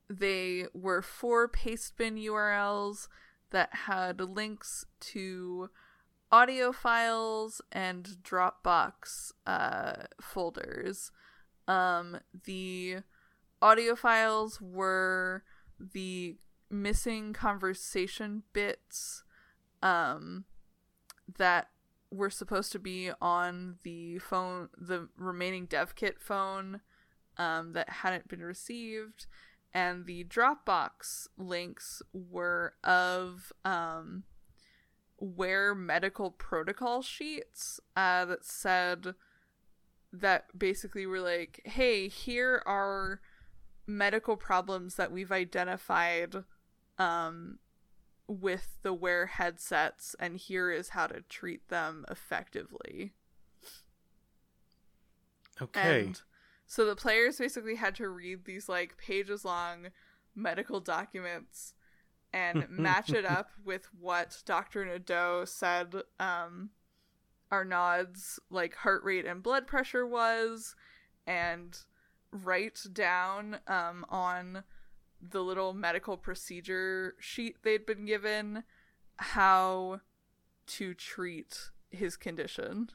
they 0.08 0.66
were 0.72 1.02
four 1.02 1.48
pastebin 1.48 2.22
URLs 2.24 3.08
that 3.50 3.74
had 3.86 4.20
links 4.20 4.84
to 5.00 5.70
audio 6.30 6.72
files 6.72 7.60
and 7.72 8.04
Dropbox 8.22 9.32
uh, 9.46 10.04
folders. 10.20 11.10
Um, 11.68 12.18
the 12.44 12.98
audio 13.62 13.94
files 13.96 14.60
were 14.60 15.42
the 15.78 16.36
missing 16.70 17.32
conversation 17.32 18.42
bits 18.52 19.24
um, 19.82 20.44
that 21.38 21.68
were 22.10 22.30
supposed 22.30 22.72
to 22.72 22.78
be 22.78 23.10
on 23.20 23.76
the 23.82 24.18
phone, 24.18 24.68
the 24.76 25.08
remaining 25.16 25.66
dev 25.66 25.94
kit 25.94 26.20
phone 26.20 26.80
um, 27.38 27.72
that 27.72 27.88
hadn't 27.88 28.28
been 28.28 28.42
received 28.42 29.26
and 29.76 30.06
the 30.06 30.24
Dropbox 30.24 31.28
links 31.36 32.00
were 32.14 32.72
of 32.82 33.52
um, 33.62 34.24
Ware 35.18 35.74
medical 35.74 36.30
protocol 36.30 37.02
sheets 37.02 37.78
uh, 37.94 38.24
that 38.24 38.42
said 38.42 39.14
that 40.14 40.58
basically 40.58 41.04
were 41.04 41.20
like, 41.20 41.60
hey, 41.66 42.08
here 42.08 42.62
are 42.64 43.20
medical 43.86 44.34
problems 44.34 44.94
that 44.94 45.12
we've 45.12 45.30
identified 45.30 46.36
um, 46.98 47.58
with 48.26 48.78
the 48.80 48.94
Ware 48.94 49.26
headsets, 49.26 50.16
and 50.18 50.38
here 50.38 50.70
is 50.70 50.90
how 50.90 51.06
to 51.06 51.20
treat 51.28 51.68
them 51.68 52.06
effectively. 52.10 53.12
Okay. 55.60 56.00
And 56.00 56.22
so 56.66 56.84
the 56.84 56.96
players 56.96 57.38
basically 57.38 57.76
had 57.76 57.94
to 57.96 58.08
read 58.08 58.44
these 58.44 58.68
like 58.68 58.96
pages 58.98 59.44
long 59.44 59.88
medical 60.34 60.80
documents 60.80 61.74
and 62.32 62.66
match 62.70 63.12
it 63.12 63.24
up 63.24 63.50
with 63.64 63.88
what 63.98 64.42
Dr. 64.44 64.84
Nadeau 64.84 65.44
said 65.44 65.94
um 66.20 66.70
Arnaud's 67.50 68.40
like 68.50 68.74
heart 68.74 69.04
rate 69.04 69.24
and 69.24 69.42
blood 69.42 69.66
pressure 69.66 70.06
was 70.06 70.74
and 71.26 71.78
write 72.32 72.80
down 72.92 73.58
um 73.68 74.04
on 74.08 74.64
the 75.20 75.42
little 75.42 75.72
medical 75.72 76.16
procedure 76.16 77.14
sheet 77.18 77.56
they'd 77.62 77.86
been 77.86 78.04
given 78.04 78.64
how 79.16 80.00
to 80.66 80.94
treat 80.94 81.70
his 81.90 82.16
condition. 82.16 82.90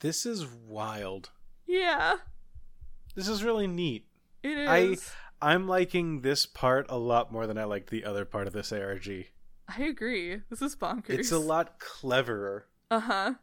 This 0.00 0.26
is 0.26 0.46
wild. 0.46 1.30
Yeah, 1.66 2.14
This 3.14 3.28
is 3.28 3.42
really 3.44 3.66
neat. 3.66 4.06
It 4.42 4.58
is. 4.58 4.68
I 5.40 5.52
I'm 5.52 5.66
liking 5.68 6.20
this 6.22 6.46
part 6.46 6.86
a 6.88 6.96
lot 6.98 7.32
more 7.32 7.46
than 7.46 7.58
I 7.58 7.64
like 7.64 7.90
the 7.90 8.04
other 8.04 8.24
part 8.24 8.46
of 8.46 8.52
this 8.52 8.72
ARG. 8.72 9.08
I 9.68 9.82
agree. 9.82 10.40
This 10.50 10.60
is 10.62 10.76
bonkers. 10.76 11.10
It's 11.10 11.32
a 11.32 11.38
lot 11.38 11.78
cleverer. 11.78 12.66
Uh 12.90 13.00
huh. 13.00 13.34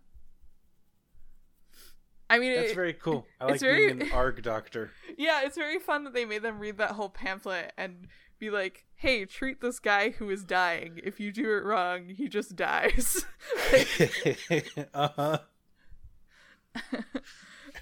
I 2.30 2.40
mean, 2.40 2.56
That's 2.56 2.72
it- 2.72 2.76
very 2.76 2.94
cool. 2.94 3.26
I 3.42 3.46
like 3.46 3.60
very- 3.60 3.88
being 3.94 4.04
an 4.04 4.12
ARG 4.14 4.42
doctor. 4.44 4.92
yeah, 5.18 5.42
it's 5.44 5.58
very 5.58 5.80
fun 5.80 6.04
that 6.06 6.14
they 6.14 6.26
made 6.26 6.44
them 6.44 6.60
read 6.60 6.78
that 6.78 6.92
whole 6.92 7.10
pamphlet 7.10 7.74
and 7.78 8.08
be 8.40 8.50
like, 8.50 8.86
"Hey, 8.96 9.26
treat 9.26 9.60
this 9.62 9.80
guy 9.80 10.12
who 10.12 10.30
is 10.30 10.44
dying. 10.44 11.00
If 11.04 11.20
you 11.20 11.32
do 11.32 11.44
it 11.56 11.64
wrong, 11.66 12.08
he 12.10 12.28
just 12.30 12.56
dies." 12.56 13.26
uh-huh. 14.94 15.40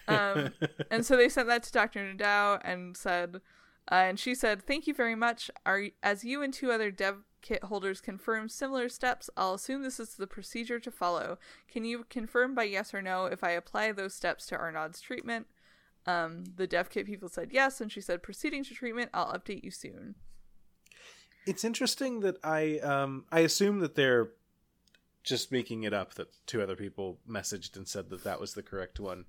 Um, 0.10 0.53
and 0.91 1.06
so 1.06 1.15
they 1.15 1.30
sent 1.30 1.48
that 1.48 1.64
to 1.64 1.72
Dr. 1.72 2.03
Nadeau 2.03 2.60
and 2.64 2.95
said, 2.95 3.41
uh, 3.91 3.95
and 3.95 4.19
she 4.19 4.36
said, 4.36 4.61
"Thank 4.61 4.88
you 4.88 4.94
very 4.94 5.15
much. 5.15 5.49
Are 5.65 5.84
as 6.03 6.23
you 6.23 6.41
and 6.41 6.53
two 6.53 6.72
other 6.72 6.91
dev 6.91 7.23
kit 7.41 7.64
holders 7.64 8.02
confirm 8.02 8.49
similar 8.49 8.90
steps, 8.90 9.30
I'll 9.38 9.53
assume 9.53 9.81
this 9.81 9.99
is 9.99 10.15
the 10.15 10.27
procedure 10.27 10.80
to 10.80 10.91
follow. 10.91 11.38
Can 11.72 11.86
you 11.86 12.06
confirm 12.10 12.53
by 12.53 12.64
yes 12.64 12.94
or 12.94 13.02
no 13.02 13.26
if 13.26 13.44
I 13.44 13.52
apply 13.52 13.91
those 13.91 14.14
steps 14.14 14.45
to 14.48 14.57
Arnaud's 14.57 15.02
treatment?" 15.02 15.48
Um, 16.06 16.45
the 16.56 16.68
dev 16.68 16.90
kit 16.90 17.06
people 17.06 17.30
said 17.30 17.49
yes, 17.52 17.81
and 17.81 17.91
she 17.91 18.02
said, 18.02 18.23
"Proceeding 18.23 18.64
to 18.65 18.73
treatment. 18.73 19.10
I'll 19.14 19.34
update 19.34 19.64
you 19.64 19.72
soon." 19.72 20.15
It's 21.48 21.64
interesting 21.64 22.19
that 22.19 22.38
I 22.44 22.80
um 22.80 23.26
I 23.31 23.40
assume 23.40 23.80
that 23.80 23.95
they're 23.95 24.30
just 25.23 25.52
making 25.52 25.84
it 25.84 25.94
up 25.94 26.14
that 26.15 26.27
two 26.45 26.61
other 26.61 26.76
people 26.76 27.19
messaged 27.27 27.76
and 27.76 27.88
said 27.88 28.10
that 28.10 28.23
that 28.23 28.40
was 28.40 28.53
the 28.53 28.64
correct 28.64 28.99
one. 28.99 29.26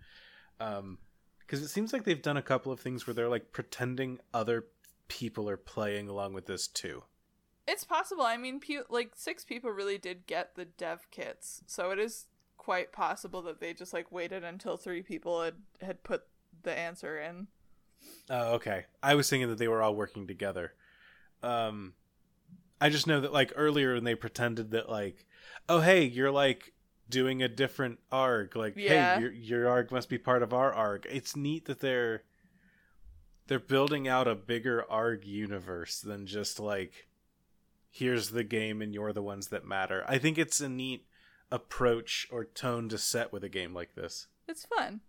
Um 0.60 0.98
because 1.40 1.62
it 1.62 1.68
seems 1.68 1.92
like 1.92 2.04
they've 2.04 2.22
done 2.22 2.36
a 2.36 2.42
couple 2.42 2.70
of 2.70 2.78
things 2.78 3.06
where 3.06 3.14
they're 3.14 3.28
like 3.28 3.50
pretending 3.50 4.20
other 4.32 4.66
people 5.08 5.50
are 5.50 5.56
playing 5.56 6.08
along 6.08 6.32
with 6.32 6.46
this 6.46 6.68
too. 6.68 7.02
It's 7.66 7.82
possible. 7.82 8.22
I 8.22 8.36
mean, 8.36 8.60
pe- 8.60 8.84
like 8.88 9.12
six 9.16 9.44
people 9.44 9.72
really 9.72 9.98
did 9.98 10.26
get 10.26 10.54
the 10.54 10.64
dev 10.64 11.08
kits, 11.10 11.62
so 11.66 11.90
it 11.90 11.98
is 11.98 12.26
quite 12.56 12.92
possible 12.92 13.42
that 13.42 13.58
they 13.58 13.74
just 13.74 13.92
like 13.92 14.12
waited 14.12 14.44
until 14.44 14.76
three 14.76 15.02
people 15.02 15.42
had 15.42 15.54
had 15.80 16.04
put 16.04 16.22
the 16.62 16.72
answer 16.72 17.18
in. 17.18 17.48
Oh, 18.28 18.54
okay. 18.54 18.84
I 19.02 19.14
was 19.16 19.28
thinking 19.28 19.48
that 19.48 19.58
they 19.58 19.68
were 19.68 19.82
all 19.82 19.94
working 19.94 20.26
together. 20.26 20.74
Um, 21.42 21.94
I 22.80 22.90
just 22.90 23.06
know 23.06 23.20
that 23.20 23.32
like 23.32 23.52
earlier 23.56 23.94
when 23.94 24.04
they 24.04 24.14
pretended 24.14 24.70
that 24.70 24.88
like, 24.88 25.26
oh 25.68 25.80
hey, 25.80 26.04
you're 26.04 26.30
like 26.30 26.72
doing 27.10 27.42
a 27.42 27.48
different 27.48 27.98
arc 28.10 28.54
Like, 28.54 28.74
Yeah. 28.76 29.16
hey, 29.16 29.20
your 29.20 29.32
your 29.32 29.68
arg 29.68 29.90
must 29.90 30.08
be 30.08 30.18
part 30.18 30.42
of 30.42 30.52
our 30.54 30.72
arc 30.72 31.04
It's 31.06 31.36
neat 31.36 31.66
that 31.66 31.80
they're 31.80 32.22
they're 33.46 33.58
building 33.58 34.06
out 34.08 34.28
a 34.28 34.34
bigger 34.36 34.84
arg 34.90 35.24
universe 35.24 36.00
than 36.00 36.26
just 36.26 36.60
like 36.60 37.08
here's 37.90 38.30
the 38.30 38.44
game 38.44 38.80
and 38.80 38.94
you're 38.94 39.12
the 39.12 39.22
ones 39.22 39.48
that 39.48 39.64
matter. 39.66 40.04
I 40.06 40.18
think 40.18 40.38
it's 40.38 40.60
a 40.60 40.68
neat 40.68 41.06
approach 41.50 42.28
or 42.30 42.44
tone 42.44 42.88
to 42.90 42.98
set 42.98 43.32
with 43.32 43.42
a 43.42 43.48
game 43.48 43.74
like 43.74 43.94
this. 43.96 44.28
It's 44.46 44.64
fun. 44.64 45.00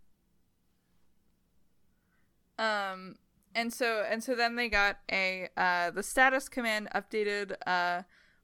Um 2.57 3.15
and 3.53 3.73
so 3.73 4.03
and 4.09 4.23
so 4.23 4.35
then 4.35 4.55
they 4.55 4.69
got 4.69 4.97
a 5.11 5.49
uh 5.57 5.91
the 5.91 6.03
status 6.03 6.47
command 6.49 6.87
updated 6.95 7.53
uh 7.65 8.03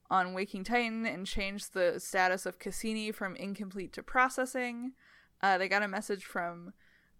on 0.09 0.34
Waking 0.34 0.63
Titan 0.63 1.05
and 1.05 1.25
changed 1.25 1.73
the 1.73 1.99
status 1.99 2.45
of 2.45 2.59
Cassini 2.59 3.11
from 3.11 3.35
incomplete 3.35 3.93
to 3.93 4.03
processing. 4.03 4.93
Uh 5.41 5.57
they 5.57 5.67
got 5.67 5.84
a 5.84 5.88
message 5.88 6.25
from 6.25 6.73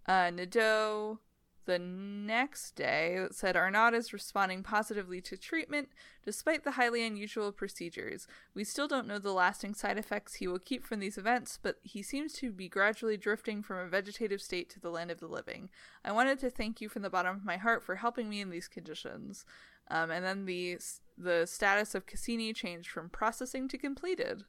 uh 0.08 0.30
Nadeau 0.30 1.20
the 1.68 1.78
next 1.78 2.76
day 2.76 3.18
that 3.20 3.36
said 3.36 3.56
Arnaud 3.56 3.94
is 3.94 4.14
responding 4.14 4.64
positively 4.64 5.22
to 5.22 5.38
treatment 5.38 5.90
despite 6.24 6.64
the 6.64 6.72
highly 6.72 7.06
unusual 7.06 7.52
procedures. 7.52 8.26
We 8.56 8.64
still 8.64 8.88
don't 8.88 9.08
know 9.08 9.20
the 9.20 9.34
lasting 9.34 9.76
side 9.76 9.98
effects 9.98 10.36
he 10.36 10.48
will 10.48 10.60
keep 10.60 10.86
from 10.86 11.00
these 11.00 11.18
events, 11.18 11.60
but 11.62 11.76
he 11.84 12.02
seems 12.02 12.34
to 12.34 12.52
be 12.52 12.70
gradually 12.70 13.18
drifting 13.18 13.62
from 13.62 13.78
a 13.80 13.90
vegetative 13.90 14.42
state 14.42 14.70
to 14.72 14.80
the 14.80 14.90
land 14.90 15.12
of 15.12 15.20
the 15.20 15.28
living. 15.28 15.70
I 16.06 16.14
wanted 16.14 16.40
to 16.40 16.50
thank 16.50 16.80
you 16.80 16.90
from 16.90 17.02
the 17.02 17.10
bottom 17.10 17.36
of 17.36 17.46
my 17.46 17.58
heart 17.58 17.84
for 17.84 17.98
helping 17.98 18.30
me 18.30 18.40
in 18.40 18.50
these 18.50 18.70
conditions. 18.70 19.46
Um, 19.92 20.10
and 20.10 20.24
then 20.26 20.46
the 20.46 20.80
the 21.18 21.46
status 21.46 21.96
of 21.96 22.06
Cassini 22.06 22.54
changed 22.54 22.90
from 22.90 23.10
processing 23.10 23.68
to 23.70 23.78
completed. 23.78 24.44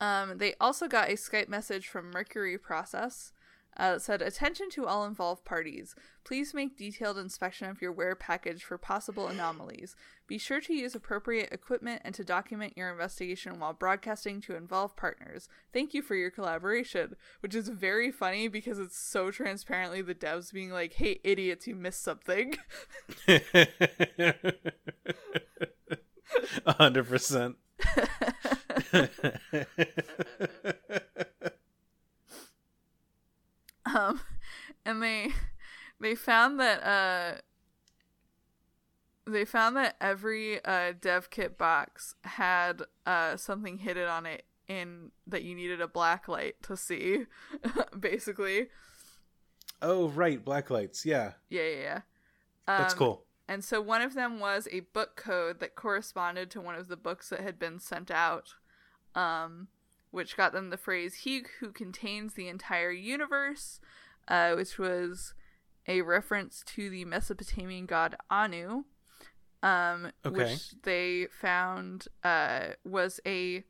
Um, 0.00 0.38
they 0.38 0.54
also 0.60 0.86
got 0.86 1.08
a 1.08 1.14
Skype 1.14 1.48
message 1.48 1.88
from 1.88 2.10
Mercury 2.10 2.58
Process 2.58 3.32
uh, 3.76 3.98
said, 3.98 4.22
Attention 4.22 4.70
to 4.70 4.86
all 4.86 5.04
involved 5.04 5.44
parties. 5.44 5.94
Please 6.24 6.52
make 6.52 6.76
detailed 6.76 7.18
inspection 7.18 7.68
of 7.68 7.80
your 7.80 7.92
Ware 7.92 8.14
package 8.14 8.62
for 8.64 8.76
possible 8.76 9.28
anomalies. 9.28 9.94
Be 10.26 10.36
sure 10.38 10.60
to 10.60 10.74
use 10.74 10.94
appropriate 10.94 11.52
equipment 11.52 12.02
and 12.04 12.14
to 12.14 12.24
document 12.24 12.76
your 12.76 12.90
investigation 12.90 13.58
while 13.58 13.72
broadcasting 13.72 14.40
to 14.42 14.56
involved 14.56 14.96
partners. 14.96 15.48
Thank 15.72 15.94
you 15.94 16.02
for 16.02 16.14
your 16.14 16.30
collaboration. 16.30 17.16
Which 17.40 17.54
is 17.54 17.68
very 17.68 18.10
funny 18.10 18.48
because 18.48 18.78
it's 18.78 18.98
so 18.98 19.30
transparently 19.30 20.02
the 20.02 20.14
devs 20.14 20.52
being 20.52 20.70
like, 20.70 20.94
hey, 20.94 21.20
idiots, 21.24 21.66
you 21.66 21.74
missed 21.74 22.02
something. 22.02 22.56
Hundred 26.66 27.08
percent. 27.08 27.56
um 33.94 34.20
and 34.84 35.02
they 35.02 35.30
they 36.00 36.14
found 36.14 36.58
that 36.60 36.82
uh 36.84 37.40
they 39.26 39.44
found 39.44 39.76
that 39.76 39.96
every 40.00 40.64
uh 40.64 40.92
dev 41.00 41.30
kit 41.30 41.58
box 41.58 42.14
had 42.24 42.82
uh 43.06 43.36
something 43.36 43.78
hidden 43.78 44.08
on 44.08 44.26
it 44.26 44.44
in 44.68 45.10
that 45.26 45.42
you 45.44 45.54
needed 45.54 45.80
a 45.80 45.88
black 45.88 46.28
light 46.28 46.56
to 46.62 46.76
see 46.76 47.24
basically 48.00 48.68
Oh 49.80 50.08
right, 50.08 50.44
black 50.44 50.70
lights. 50.70 51.06
Yeah, 51.06 51.34
yeah 51.48 51.62
yeah 51.62 51.80
yeah 51.80 52.00
that's 52.66 52.94
Um, 52.94 52.98
cool. 52.98 53.24
and 53.46 53.62
so 53.62 53.80
one 53.80 54.02
of 54.02 54.14
them 54.14 54.40
was 54.40 54.66
a 54.72 54.80
book 54.80 55.14
code 55.14 55.60
that 55.60 55.76
corresponded 55.76 56.50
to 56.50 56.60
one 56.60 56.74
of 56.74 56.88
the 56.88 56.96
books 56.96 57.28
that 57.28 57.38
had 57.40 57.60
been 57.60 57.78
sent 57.78 58.10
out, 58.10 58.54
um, 59.14 59.68
which 60.10 60.36
got 60.36 60.52
them 60.52 60.70
the 60.70 60.76
phrase 60.76 61.14
"He 61.14 61.44
who 61.60 61.72
contains 61.72 62.34
the 62.34 62.48
entire 62.48 62.90
universe," 62.90 63.80
uh, 64.26 64.54
which 64.54 64.78
was 64.78 65.34
a 65.86 66.02
reference 66.02 66.62
to 66.66 66.90
the 66.90 67.04
Mesopotamian 67.04 67.86
god 67.86 68.16
Anu, 68.30 68.84
um, 69.62 70.12
Okay. 70.24 70.36
which 70.36 70.72
they 70.82 71.26
found 71.26 72.08
uh, 72.22 72.70
was 72.84 73.20
a 73.26 73.64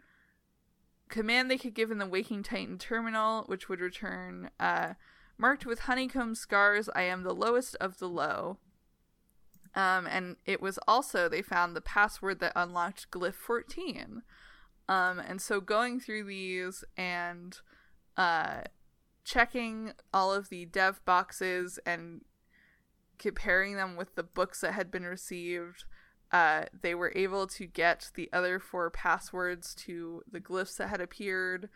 command 1.09 1.51
they 1.51 1.59
could 1.59 1.75
give 1.75 1.91
in 1.91 1.99
the 1.99 2.07
Waking 2.07 2.43
Titan 2.43 2.79
terminal, 2.79 3.45
which 3.45 3.69
would 3.69 3.81
return 3.81 4.51
uh, 4.61 4.95
marked 5.39 5.65
with 5.65 5.81
honeycomb 5.81 6.35
scars. 6.35 6.89
I 6.95 7.03
am 7.03 7.23
the 7.23 7.35
lowest 7.35 7.77
of 7.77 7.99
the 7.99 8.09
low. 8.09 8.59
Um, 9.75 10.07
and 10.07 10.37
it 10.45 10.61
was 10.61 10.79
also 10.89 11.29
they 11.29 11.43
found 11.43 11.77
the 11.77 11.81
password 11.81 12.41
that 12.41 12.53
unlocked 12.57 13.11
glyph 13.11 13.35
14 13.35 14.23
um, 14.89 15.19
and 15.19 15.41
so 15.41 15.61
going 15.61 16.01
through 16.01 16.25
these 16.25 16.85
and 16.97 17.59
uh, 18.17 18.63
checking 19.25 19.93
all 20.13 20.33
of 20.33 20.49
the 20.49 20.65
dev 20.65 21.05
boxes 21.05 21.79
and 21.87 22.23
comparing 23.19 23.75
them 23.77 23.97
with 23.97 24.15
the 24.15 24.23
books 24.23 24.61
that 24.61 24.73
had 24.73 24.91
been 24.91 25.05
received 25.05 25.85
uh, 26.31 26.65
they 26.83 26.95
were 26.95 27.13
able 27.17 27.47
to 27.47 27.67
get 27.67 28.11
the 28.15 28.29
other 28.33 28.59
four 28.59 28.91
passwords 28.91 29.75
to 29.75 30.23
the 30.31 30.41
glyphs 30.41 30.77
that 30.77 30.89
had 30.89 31.01
appeared 31.01 31.69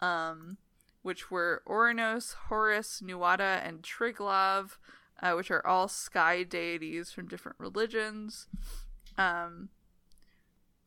um, 0.00 0.56
which 1.02 1.30
were 1.30 1.62
Ouranos, 1.68 2.34
Horus, 2.48 3.00
Nuada, 3.04 3.60
and 3.66 3.82
Triglav 3.82 4.76
uh, 5.22 5.32
which 5.32 5.50
are 5.50 5.64
all 5.66 5.88
sky 5.88 6.42
deities 6.42 7.12
from 7.12 7.28
different 7.28 7.58
religions. 7.60 8.48
Um, 9.16 9.68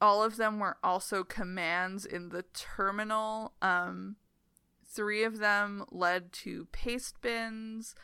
all 0.02 0.24
of 0.24 0.38
them 0.38 0.60
were 0.60 0.78
also 0.84 1.24
commands 1.24 2.06
in 2.06 2.30
the 2.30 2.44
terminal. 2.54 3.54
Um, 3.62 4.18
three 4.86 5.24
of 5.24 5.40
them 5.40 5.86
led 5.92 6.32
to 6.34 6.68
paste 6.72 7.22
bins, 7.22 7.96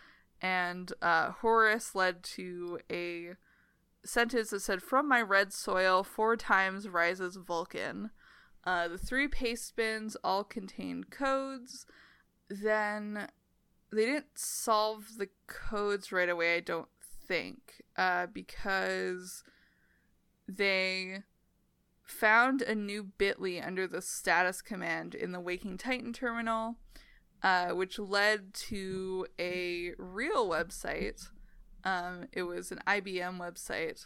and 0.41 0.91
uh, 1.01 1.31
Horus 1.31 1.93
led 1.95 2.23
to 2.23 2.79
a 2.91 3.31
sentence 4.05 4.49
that 4.49 4.61
said, 4.61 4.81
From 4.81 5.07
my 5.07 5.21
red 5.21 5.53
soil, 5.53 6.03
four 6.03 6.35
times 6.35 6.87
rises 6.87 7.35
Vulcan. 7.35 8.11
Uh, 8.63 8.87
the 8.87 8.97
three 8.97 9.27
paste 9.27 9.75
bins 9.75 10.15
all 10.23 10.43
contained 10.43 11.09
codes. 11.09 11.85
Then 12.49 13.27
they 13.91 14.05
didn't 14.05 14.37
solve 14.37 15.17
the 15.17 15.29
codes 15.47 16.11
right 16.11 16.29
away, 16.29 16.55
I 16.55 16.59
don't 16.59 16.89
think, 17.27 17.81
uh, 17.97 18.27
because 18.27 19.43
they 20.47 21.23
found 22.11 22.61
a 22.61 22.75
new 22.75 23.03
bit.ly 23.03 23.61
under 23.63 23.87
the 23.87 24.01
status 24.01 24.61
command 24.61 25.15
in 25.15 25.31
the 25.31 25.39
Waking 25.39 25.77
Titan 25.77 26.13
terminal, 26.13 26.75
uh, 27.41 27.69
which 27.69 27.97
led 27.97 28.53
to 28.53 29.25
a 29.39 29.93
real 29.97 30.47
website. 30.49 31.29
Um, 31.83 32.27
it 32.31 32.43
was 32.43 32.71
an 32.71 32.79
IBM 32.85 33.39
website. 33.39 34.05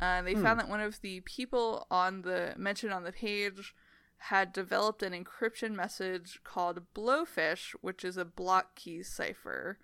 Uh, 0.00 0.22
they 0.22 0.34
found 0.34 0.58
that 0.58 0.68
one 0.68 0.80
of 0.80 1.00
the 1.00 1.20
people 1.20 1.86
on 1.90 2.22
the 2.22 2.52
mentioned 2.56 2.92
on 2.92 3.04
the 3.04 3.12
page 3.12 3.74
had 4.18 4.52
developed 4.52 5.02
an 5.02 5.12
encryption 5.12 5.72
message 5.74 6.40
called 6.44 6.82
Blowfish, 6.94 7.74
which 7.80 8.04
is 8.04 8.16
a 8.16 8.24
block 8.24 8.74
key 8.74 9.02
cipher. 9.02 9.78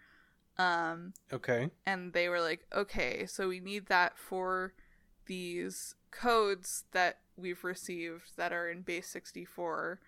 Um, 0.58 1.14
Okay. 1.32 1.70
and 1.86 2.12
they 2.12 2.28
were 2.28 2.40
like, 2.40 2.66
okay, 2.74 3.24
so 3.26 3.48
we 3.48 3.60
need 3.60 3.86
that 3.86 4.18
for 4.18 4.74
these 5.26 5.94
codes 6.10 6.84
that 6.92 7.20
we've 7.40 7.64
received 7.64 8.36
that 8.36 8.52
are 8.52 8.68
in 8.68 8.82
base 8.82 9.08
64. 9.08 10.00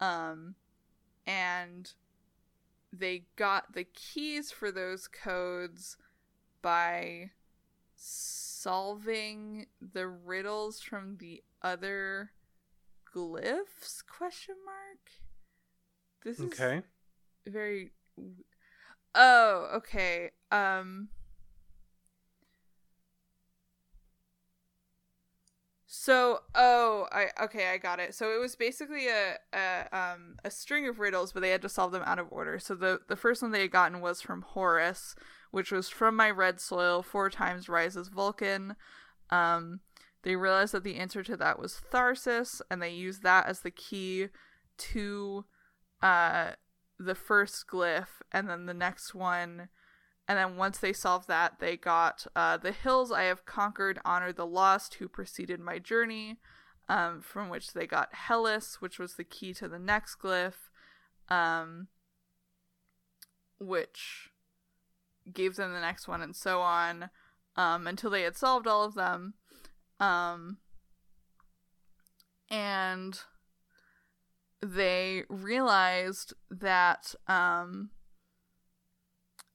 Um, 0.00 0.54
and 1.26 1.92
they 2.92 3.24
got 3.36 3.72
the 3.74 3.84
keys 3.84 4.50
for 4.50 4.70
those 4.70 5.08
codes 5.08 5.96
by 6.60 7.30
solving 7.96 9.66
the 9.80 10.06
riddles 10.08 10.80
from 10.80 11.16
the 11.18 11.42
other 11.62 12.32
glyphs 13.14 14.02
question 14.06 14.54
mark 14.64 15.10
this 16.24 16.38
is 16.38 16.46
Okay. 16.46 16.82
very 17.46 17.90
oh 19.14 19.68
okay 19.74 20.30
um 20.50 21.08
so 25.94 26.38
oh 26.54 27.06
i 27.12 27.26
okay 27.42 27.68
i 27.68 27.76
got 27.76 28.00
it 28.00 28.14
so 28.14 28.34
it 28.34 28.40
was 28.40 28.56
basically 28.56 29.08
a, 29.08 29.36
a 29.52 29.86
um 29.92 30.36
a 30.42 30.50
string 30.50 30.88
of 30.88 30.98
riddles 30.98 31.32
but 31.32 31.40
they 31.42 31.50
had 31.50 31.60
to 31.60 31.68
solve 31.68 31.92
them 31.92 32.02
out 32.06 32.18
of 32.18 32.26
order 32.30 32.58
so 32.58 32.74
the 32.74 32.98
the 33.08 33.16
first 33.16 33.42
one 33.42 33.50
they 33.50 33.60
had 33.60 33.70
gotten 33.70 34.00
was 34.00 34.22
from 34.22 34.40
horus 34.40 35.14
which 35.50 35.70
was 35.70 35.90
from 35.90 36.16
my 36.16 36.30
red 36.30 36.58
soil 36.58 37.02
four 37.02 37.28
times 37.28 37.68
rises 37.68 38.08
vulcan 38.08 38.74
Um, 39.30 39.80
they 40.22 40.36
realized 40.36 40.72
that 40.74 40.84
the 40.84 40.96
answer 40.96 41.22
to 41.24 41.36
that 41.36 41.58
was 41.58 41.80
Tharsis, 41.92 42.60
and 42.70 42.80
they 42.80 42.90
used 42.90 43.22
that 43.22 43.46
as 43.46 43.60
the 43.60 43.70
key 43.70 44.28
to 44.78 45.44
uh, 46.02 46.52
the 46.98 47.14
first 47.14 47.66
glyph, 47.66 48.22
and 48.30 48.48
then 48.48 48.66
the 48.66 48.74
next 48.74 49.14
one. 49.14 49.68
And 50.28 50.38
then 50.38 50.56
once 50.56 50.78
they 50.78 50.92
solved 50.92 51.28
that, 51.28 51.58
they 51.58 51.76
got 51.76 52.26
uh, 52.36 52.56
the 52.56 52.72
hills 52.72 53.10
I 53.10 53.24
have 53.24 53.44
conquered, 53.44 53.98
honor 54.04 54.32
the 54.32 54.46
lost 54.46 54.94
who 54.94 55.08
preceded 55.08 55.60
my 55.60 55.78
journey, 55.78 56.38
um, 56.88 57.20
from 57.20 57.48
which 57.48 57.72
they 57.72 57.86
got 57.86 58.14
Hellas, 58.14 58.80
which 58.80 58.98
was 58.98 59.14
the 59.14 59.24
key 59.24 59.52
to 59.54 59.68
the 59.68 59.78
next 59.78 60.16
glyph, 60.20 60.70
um, 61.28 61.88
which 63.58 64.30
gave 65.32 65.56
them 65.56 65.72
the 65.72 65.80
next 65.80 66.06
one, 66.08 66.22
and 66.22 66.36
so 66.36 66.60
on, 66.60 67.10
um, 67.56 67.86
until 67.86 68.10
they 68.10 68.22
had 68.22 68.36
solved 68.36 68.66
all 68.66 68.84
of 68.84 68.94
them. 68.94 69.34
Um, 69.98 70.58
and 72.48 73.20
they 74.60 75.24
realized 75.28 76.34
that 76.50 77.14
um, 77.26 77.90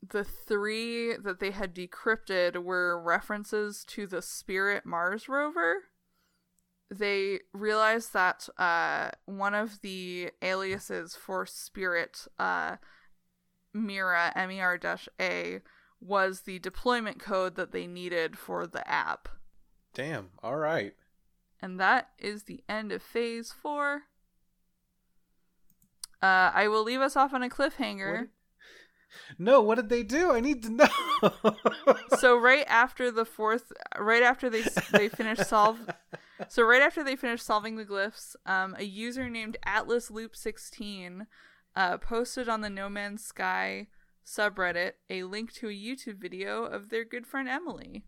the 0.09 0.23
three 0.23 1.15
that 1.17 1.39
they 1.39 1.51
had 1.51 1.75
decrypted 1.75 2.63
were 2.63 3.01
references 3.01 3.83
to 3.85 4.07
the 4.07 4.21
Spirit 4.21 4.85
Mars 4.85 5.27
rover. 5.27 5.83
They 6.89 7.39
realized 7.53 8.13
that 8.13 8.47
uh, 8.57 9.11
one 9.25 9.53
of 9.53 9.81
the 9.81 10.31
aliases 10.41 11.15
for 11.15 11.45
Spirit, 11.45 12.27
uh, 12.39 12.77
Mira, 13.73 14.31
M 14.35 14.51
E 14.51 14.61
R 14.61 14.79
A, 15.19 15.61
was 15.99 16.41
the 16.41 16.59
deployment 16.59 17.19
code 17.19 17.55
that 17.55 17.71
they 17.71 17.87
needed 17.87 18.37
for 18.37 18.67
the 18.67 18.87
app. 18.89 19.27
Damn. 19.93 20.29
All 20.41 20.57
right. 20.57 20.93
And 21.61 21.79
that 21.79 22.09
is 22.19 22.43
the 22.43 22.63
end 22.69 22.91
of 22.91 23.01
phase 23.01 23.51
four. 23.51 24.03
Uh, 26.21 26.51
I 26.53 26.67
will 26.67 26.83
leave 26.83 27.01
us 27.01 27.15
off 27.15 27.33
on 27.33 27.43
a 27.43 27.49
cliffhanger. 27.49 28.19
What- 28.19 28.29
No, 29.37 29.61
what 29.61 29.75
did 29.75 29.89
they 29.89 30.03
do? 30.03 30.31
I 30.31 30.39
need 30.39 30.63
to 30.63 30.69
know. 30.69 31.95
so 32.19 32.37
right 32.37 32.65
after 32.67 33.11
the 33.11 33.25
fourth, 33.25 33.71
right 33.97 34.23
after 34.23 34.49
they 34.49 34.63
they 34.91 35.09
finished 35.09 35.45
solve, 35.45 35.79
so 36.49 36.63
right 36.63 36.81
after 36.81 37.03
they 37.03 37.15
finished 37.15 37.45
solving 37.45 37.75
the 37.75 37.85
glyphs, 37.85 38.35
um, 38.45 38.75
a 38.77 38.83
user 38.83 39.29
named 39.29 39.57
Atlas 39.65 40.11
Loop 40.11 40.35
sixteen, 40.35 41.27
uh, 41.75 41.97
posted 41.97 42.49
on 42.49 42.61
the 42.61 42.69
No 42.69 42.89
Man's 42.89 43.23
Sky 43.23 43.87
subreddit 44.25 44.93
a 45.09 45.23
link 45.23 45.53
to 45.53 45.67
a 45.67 45.71
YouTube 45.71 46.17
video 46.17 46.65
of 46.65 46.89
their 46.89 47.05
good 47.05 47.25
friend 47.25 47.47
Emily. 47.47 48.03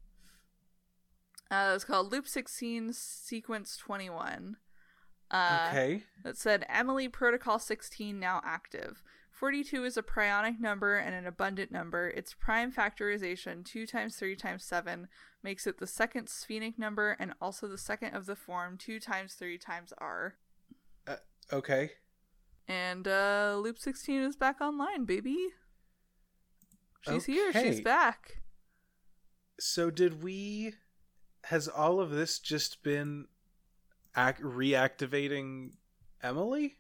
Uh, 1.49 1.71
it's 1.73 1.85
called 1.85 2.11
Loop 2.11 2.27
sixteen 2.27 2.91
Sequence 2.93 3.77
twenty 3.77 4.09
one. 4.09 4.57
Uh, 5.31 5.67
okay. 5.69 6.03
that 6.23 6.38
said 6.38 6.65
Emily 6.67 7.07
Protocol 7.07 7.59
16 7.59 8.19
now 8.19 8.41
active. 8.43 9.03
42 9.40 9.86
is 9.86 9.95
a 9.95 10.03
pronic 10.03 10.60
number 10.60 10.98
and 10.98 11.16
an 11.16 11.26
abundant 11.26 11.72
number. 11.72 12.10
Its 12.10 12.34
prime 12.34 12.74
factorization, 12.74 13.64
2 13.64 13.88
times 13.88 14.18
3 14.18 14.36
times 14.36 14.66
7, 14.66 15.07
makes 15.41 15.66
it 15.66 15.78
the 15.78 15.88
second 15.88 16.28
sphenic 16.28 16.78
number 16.78 17.16
and 17.20 17.34
also 17.41 17.66
the 17.66 17.78
second 17.78 18.14
of 18.14 18.26
the 18.26 18.36
form 18.36 18.78
2 18.78 18.99
times 18.99 19.36
3 19.36 19.57
times 19.57 19.94
r. 19.98 20.36
Okay. 21.53 21.91
And 22.68 23.07
uh, 23.07 23.57
Loop 23.64 23.80
16 23.80 24.22
is 24.22 24.36
back 24.36 24.60
online, 24.60 25.06
baby. 25.06 25.38
She's 27.02 27.26
here. 27.26 27.53
She's 27.53 27.80
back. 27.80 28.41
So 29.57 29.90
did 29.90 30.22
we 30.22 30.74
has 31.45 31.70
all 31.70 32.02
of 32.02 32.11
this 32.11 32.40
just 32.40 32.84
been 32.84 33.26
ac- 34.18 34.44
reactivating 34.44 35.72
Emily? 36.22 36.76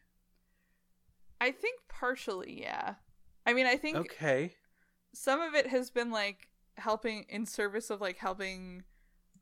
I 1.41 1.51
think 1.51 1.81
partially, 1.87 2.61
yeah. 2.61 2.95
I 3.45 3.53
mean, 3.53 3.65
I 3.65 3.77
think 3.77 3.95
Okay. 3.97 4.55
some 5.13 5.41
of 5.41 5.55
it 5.55 5.67
has 5.67 5.89
been 5.89 6.11
like 6.11 6.49
helping 6.77 7.25
in 7.29 7.45
service 7.45 7.89
of 7.89 8.01
like 8.01 8.17
helping 8.17 8.83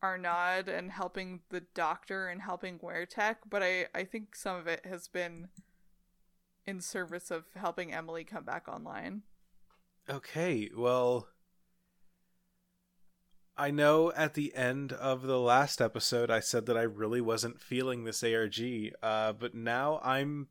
Arnaud 0.03 0.65
and 0.68 0.91
helping 0.91 1.41
the 1.49 1.61
doctor 1.61 2.28
and 2.28 2.41
helping 2.41 2.80
Ware 2.82 3.06
Tech, 3.06 3.40
but 3.49 3.64
I 3.64 3.88
I 3.95 4.03
think 4.06 4.36
some 4.36 4.56
of 4.57 4.68
it 4.68 4.86
has 4.86 5.07
been 5.07 5.50
in 6.67 6.82
service 6.82 7.32
of 7.32 7.45
helping 7.56 7.92
Emily 7.93 8.24
come 8.24 8.43
back 8.43 8.67
online. 8.67 9.24
Okay. 10.09 10.69
Well, 10.76 11.27
I 13.58 13.72
know 13.72 14.11
at 14.14 14.35
the 14.35 14.53
end 14.56 14.93
of 14.93 15.24
the 15.24 15.40
last 15.40 15.82
episode 15.82 16.30
I 16.30 16.40
said 16.40 16.66
that 16.67 16.77
I 16.77 16.84
really 16.84 17.22
wasn't 17.22 17.59
feeling 17.59 18.03
this 18.03 18.24
ARG, 18.24 18.59
uh, 19.01 19.34
but 19.34 19.56
now 19.56 20.00
I'm 20.03 20.48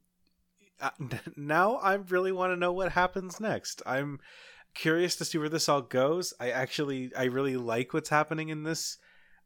uh, 0.81 0.91
now 1.37 1.77
I 1.77 1.95
really 1.95 2.33
want 2.33 2.53
to 2.53 2.57
know 2.57 2.73
what 2.73 2.93
happens 2.93 3.41
next. 3.41 3.83
I'm 3.87 4.21
curious 4.75 5.17
to 5.17 5.25
see 5.25 5.39
where 5.39 5.49
this 5.49 5.69
all 5.69 5.83
goes. 5.83 6.35
I 6.39 6.51
actually 6.51 7.11
I 7.17 7.25
really 7.25 7.57
like 7.57 7.93
what's 7.93 8.11
happening 8.11 8.49
in 8.51 8.63
this 8.63 8.99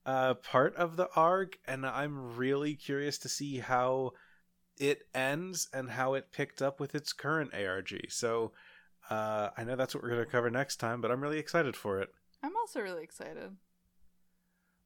uh, 0.06 0.34
part 0.34 0.74
of 0.76 0.96
the 0.96 1.08
arc, 1.14 1.58
and 1.66 1.86
I'm 1.86 2.36
really 2.36 2.74
curious 2.74 3.18
to 3.18 3.28
see 3.28 3.58
how 3.58 4.12
it 4.78 5.02
ends 5.14 5.68
and 5.72 5.90
how 5.90 6.14
it 6.14 6.32
picked 6.32 6.62
up 6.62 6.80
with 6.80 6.94
its 6.94 7.12
current 7.12 7.52
ARG. 7.54 8.06
So 8.08 8.52
uh, 9.10 9.50
I 9.56 9.64
know 9.64 9.76
that's 9.76 9.94
what 9.94 10.02
we're 10.02 10.10
going 10.10 10.24
to 10.24 10.30
cover 10.30 10.50
next 10.50 10.76
time, 10.76 11.00
but 11.00 11.10
I'm 11.10 11.20
really 11.20 11.38
excited 11.38 11.76
for 11.76 12.00
it. 12.00 12.08
I'm 12.42 12.56
also 12.56 12.80
really 12.80 13.02
excited. 13.02 13.56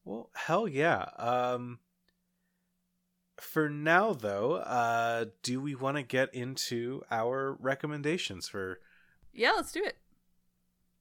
Well, 0.05 0.31
hell 0.35 0.67
yeah. 0.67 1.07
Um, 1.17 1.79
for 3.41 3.69
now, 3.69 4.13
though, 4.13 4.55
uh, 4.57 5.27
do 5.43 5.61
we 5.61 5.75
want 5.75 5.97
to 5.97 6.03
get 6.03 6.33
into 6.35 7.03
our 7.11 7.57
recommendations 7.61 8.49
for? 8.49 8.81
Yeah, 9.33 9.53
let's 9.57 9.73
do 9.73 9.83
it. 9.85 9.97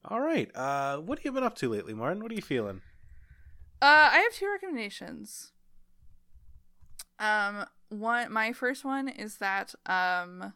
All 0.05 0.19
right. 0.19 0.53
Uh, 0.55 0.97
what 0.97 1.19
have 1.19 1.25
you 1.25 1.31
been 1.31 1.43
up 1.43 1.55
to 1.57 1.69
lately, 1.69 1.93
Martin? 1.93 2.21
What 2.21 2.31
are 2.31 2.35
you 2.35 2.41
feeling? 2.41 2.81
Uh, 3.81 4.09
I 4.11 4.19
have 4.19 4.33
two 4.33 4.49
recommendations. 4.49 5.51
Um, 7.19 7.65
one, 7.89 8.31
my 8.31 8.51
first 8.53 8.83
one 8.83 9.07
is 9.07 9.37
that 9.37 9.75
um, 9.85 10.53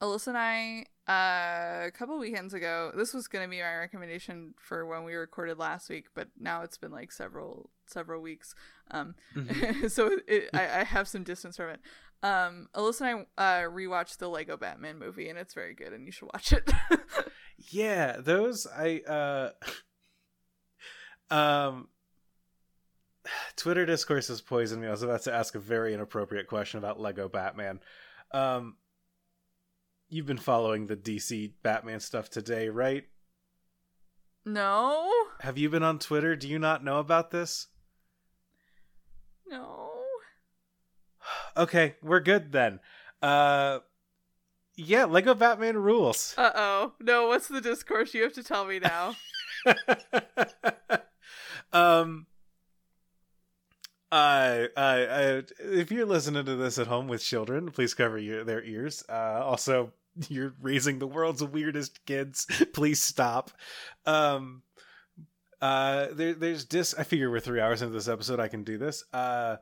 Alyssa 0.00 0.28
and 0.28 0.38
I, 0.38 0.86
uh, 1.12 1.86
a 1.86 1.90
couple 1.90 2.18
weekends 2.18 2.54
ago, 2.54 2.92
this 2.96 3.12
was 3.12 3.28
gonna 3.28 3.48
be 3.48 3.60
my 3.60 3.76
recommendation 3.76 4.54
for 4.58 4.86
when 4.86 5.04
we 5.04 5.14
recorded 5.14 5.58
last 5.58 5.90
week, 5.90 6.06
but 6.14 6.28
now 6.38 6.62
it's 6.62 6.78
been 6.78 6.92
like 6.92 7.12
several 7.12 7.70
several 7.86 8.22
weeks. 8.22 8.54
Um, 8.90 9.14
so 9.88 10.18
it, 10.26 10.50
I, 10.54 10.80
I 10.80 10.84
have 10.84 11.08
some 11.08 11.24
distance 11.24 11.56
from 11.56 11.70
it. 11.70 11.80
Um, 12.22 12.68
Alyssa 12.74 13.12
and 13.12 13.26
I 13.36 13.64
uh, 13.64 13.68
rewatched 13.68 14.18
the 14.18 14.28
Lego 14.28 14.56
Batman 14.56 14.98
movie, 14.98 15.28
and 15.28 15.38
it's 15.38 15.54
very 15.54 15.74
good, 15.74 15.92
and 15.92 16.06
you 16.06 16.12
should 16.12 16.30
watch 16.32 16.52
it. 16.52 16.70
Yeah, 17.70 18.16
those 18.18 18.66
I 18.66 19.00
uh 19.00 19.50
um 21.34 21.88
Twitter 23.56 23.86
discourse 23.86 24.28
has 24.28 24.40
poisoned 24.40 24.82
me. 24.82 24.88
I 24.88 24.90
was 24.90 25.02
about 25.02 25.22
to 25.22 25.34
ask 25.34 25.54
a 25.54 25.60
very 25.60 25.94
inappropriate 25.94 26.48
question 26.48 26.78
about 26.78 27.00
Lego 27.00 27.28
Batman. 27.28 27.80
Um 28.32 28.76
you've 30.12 30.26
been 30.26 30.38
following 30.38 30.86
the 30.86 30.96
DC 30.96 31.52
Batman 31.62 32.00
stuff 32.00 32.28
today, 32.30 32.68
right? 32.68 33.04
no, 34.44 35.08
Have 35.40 35.56
you 35.56 35.70
been 35.70 35.84
on 35.84 35.98
Twitter? 36.00 36.34
Do 36.36 36.48
you 36.48 36.58
not 36.58 36.82
know 36.84 36.98
about 36.98 37.30
this? 37.30 37.68
no. 39.46 39.90
Okay, 41.56 41.96
we're 42.02 42.20
good 42.20 42.52
then. 42.52 42.80
Uh 43.20 43.80
yeah, 44.74 45.04
Lego 45.04 45.34
Batman 45.34 45.76
rules. 45.76 46.34
Uh 46.36 46.50
oh. 46.54 46.92
No, 46.98 47.28
what's 47.28 47.46
the 47.48 47.60
discourse? 47.60 48.14
You 48.14 48.22
have 48.22 48.32
to 48.32 48.42
tell 48.42 48.64
me 48.64 48.80
now. 48.80 49.14
um 51.72 52.26
uh, 54.10 54.66
uh, 54.76 54.80
uh, 54.80 55.42
if 55.60 55.90
you're 55.90 56.04
listening 56.04 56.44
to 56.44 56.54
this 56.56 56.78
at 56.78 56.86
home 56.86 57.08
with 57.08 57.22
children, 57.22 57.70
please 57.70 57.94
cover 57.94 58.18
your 58.18 58.44
their 58.44 58.62
ears. 58.62 59.02
Uh, 59.08 59.40
also, 59.42 59.92
you're 60.28 60.54
raising 60.60 60.98
the 60.98 61.06
world's 61.06 61.42
weirdest 61.42 62.04
kids. 62.06 62.46
please 62.72 63.02
stop. 63.02 63.50
Um, 64.06 64.62
uh, 65.60 66.08
there, 66.12 66.34
there's 66.34 66.64
dis. 66.64 66.94
I 66.98 67.04
figure 67.04 67.30
we're 67.30 67.40
three 67.40 67.60
hours 67.60 67.82
into 67.82 67.94
this 67.94 68.08
episode. 68.08 68.40
I 68.40 68.48
can 68.48 68.64
do 68.64 68.78
this. 68.78 69.04
Uh, 69.12 69.56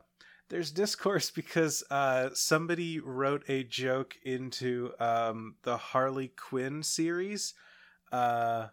there's 0.49 0.71
discourse 0.71 1.31
because 1.31 1.83
uh, 1.89 2.29
somebody 2.33 2.99
wrote 2.99 3.43
a 3.47 3.63
joke 3.63 4.17
into 4.25 4.91
um, 4.99 5.55
the 5.63 5.77
Harley 5.77 6.27
Quinn 6.29 6.83
series, 6.83 7.53
uh, 8.11 8.67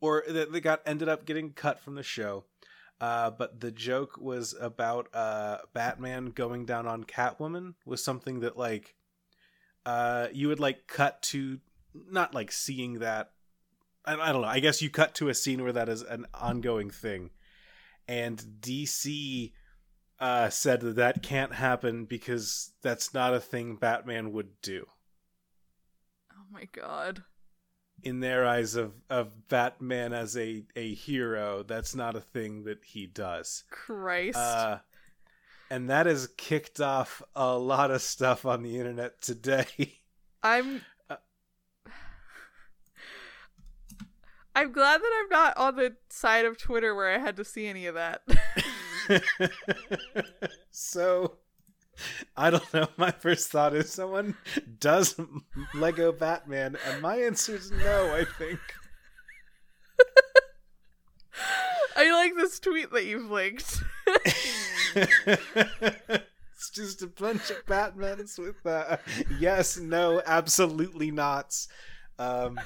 or 0.00 0.24
that 0.26 0.52
they 0.52 0.60
got 0.60 0.80
ended 0.86 1.08
up 1.08 1.26
getting 1.26 1.52
cut 1.52 1.80
from 1.80 1.96
the 1.96 2.02
show. 2.02 2.44
Uh, 3.00 3.30
but 3.30 3.60
the 3.60 3.70
joke 3.70 4.18
was 4.18 4.54
about 4.58 5.08
uh, 5.14 5.58
Batman 5.72 6.26
going 6.26 6.64
down 6.64 6.86
on 6.86 7.04
Catwoman 7.04 7.74
was 7.84 8.02
something 8.02 8.40
that 8.40 8.56
like 8.56 8.96
uh, 9.88 10.28
you 10.34 10.48
would 10.48 10.60
like 10.60 10.86
cut 10.86 11.22
to 11.22 11.60
not 12.10 12.34
like 12.34 12.52
seeing 12.52 12.98
that. 12.98 13.30
I, 14.04 14.16
I 14.16 14.32
don't 14.32 14.42
know. 14.42 14.48
I 14.48 14.60
guess 14.60 14.82
you 14.82 14.90
cut 14.90 15.14
to 15.14 15.30
a 15.30 15.34
scene 15.34 15.62
where 15.62 15.72
that 15.72 15.88
is 15.88 16.02
an 16.02 16.26
ongoing 16.34 16.90
thing, 16.90 17.30
and 18.06 18.38
DC 18.60 19.52
uh, 20.20 20.50
said 20.50 20.82
that 20.82 20.96
that 20.96 21.22
can't 21.22 21.54
happen 21.54 22.04
because 22.04 22.72
that's 22.82 23.14
not 23.14 23.32
a 23.32 23.40
thing 23.40 23.76
Batman 23.76 24.32
would 24.32 24.60
do. 24.60 24.84
Oh 26.32 26.44
my 26.52 26.68
god. 26.70 27.22
In 28.02 28.20
their 28.20 28.46
eyes 28.46 28.74
of, 28.74 28.92
of 29.08 29.48
Batman 29.48 30.12
as 30.12 30.36
a, 30.36 30.64
a 30.76 30.94
hero, 30.94 31.62
that's 31.62 31.94
not 31.94 32.14
a 32.14 32.20
thing 32.20 32.64
that 32.64 32.84
he 32.84 33.06
does. 33.06 33.64
Christ. 33.70 34.36
Uh, 34.36 34.80
and 35.70 35.90
that 35.90 36.06
has 36.06 36.28
kicked 36.36 36.80
off 36.80 37.22
a 37.34 37.56
lot 37.56 37.90
of 37.90 38.02
stuff 38.02 38.44
on 38.46 38.62
the 38.62 38.78
internet 38.78 39.20
today. 39.20 39.66
I'm 40.42 40.82
uh, 41.10 41.16
I'm 44.54 44.72
glad 44.72 45.00
that 45.00 45.12
I'm 45.20 45.28
not 45.30 45.56
on 45.56 45.76
the 45.76 45.96
side 46.10 46.44
of 46.44 46.58
Twitter 46.58 46.94
where 46.94 47.14
I 47.14 47.18
had 47.18 47.36
to 47.36 47.44
see 47.44 47.66
any 47.66 47.86
of 47.86 47.94
that. 47.94 48.22
so 50.70 51.38
I 52.36 52.50
don't 52.50 52.74
know. 52.74 52.88
My 52.96 53.10
first 53.10 53.50
thought 53.50 53.74
is 53.74 53.90
someone 53.90 54.36
does 54.78 55.18
Lego 55.74 56.12
Batman, 56.12 56.76
and 56.86 57.02
my 57.02 57.16
answer 57.16 57.56
is 57.56 57.70
no, 57.70 58.14
I 58.14 58.24
think. 58.38 58.60
I 61.98 62.12
like 62.12 62.36
this 62.36 62.60
tweet 62.60 62.92
that 62.92 63.06
you've 63.06 63.28
linked. 63.28 63.82
it's 64.94 66.70
just 66.72 67.02
a 67.02 67.08
bunch 67.08 67.50
of 67.50 67.66
Batmans 67.66 68.38
with 68.38 68.64
uh, 68.64 68.98
yes, 69.40 69.76
no, 69.78 70.22
absolutely 70.24 71.10
nots. 71.10 71.66
Um, 72.20 72.60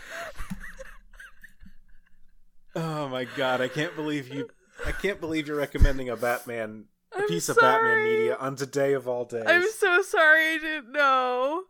oh 2.77 3.09
my 3.09 3.25
god, 3.37 3.63
I 3.63 3.69
can't 3.69 3.97
believe 3.97 4.29
you 4.29 4.51
I 4.85 4.93
can't 4.93 5.19
believe 5.19 5.49
you're 5.49 5.57
recommending 5.57 6.11
a 6.11 6.17
Batman 6.17 6.85
a 7.13 7.21
I'm 7.21 7.29
piece 7.29 7.49
of 7.49 7.57
Batman 7.57 8.05
media 8.05 8.37
on 8.37 8.55
today 8.55 8.93
of 8.93 9.09
all 9.09 9.25
days. 9.25 9.45
I'm 9.47 9.67
so 9.71 10.03
sorry 10.03 10.57
I 10.57 10.59
didn't 10.59 10.93
know. 10.93 11.63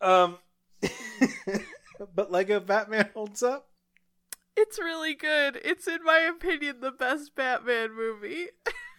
Um 0.00 0.38
but 2.14 2.30
Lego 2.30 2.60
Batman 2.60 3.10
holds 3.12 3.42
up. 3.42 3.67
It's 4.60 4.78
really 4.78 5.14
good. 5.14 5.60
It's 5.64 5.86
in 5.86 6.02
my 6.04 6.18
opinion 6.18 6.80
the 6.80 6.90
best 6.90 7.34
Batman 7.36 7.90
movie. 7.94 8.48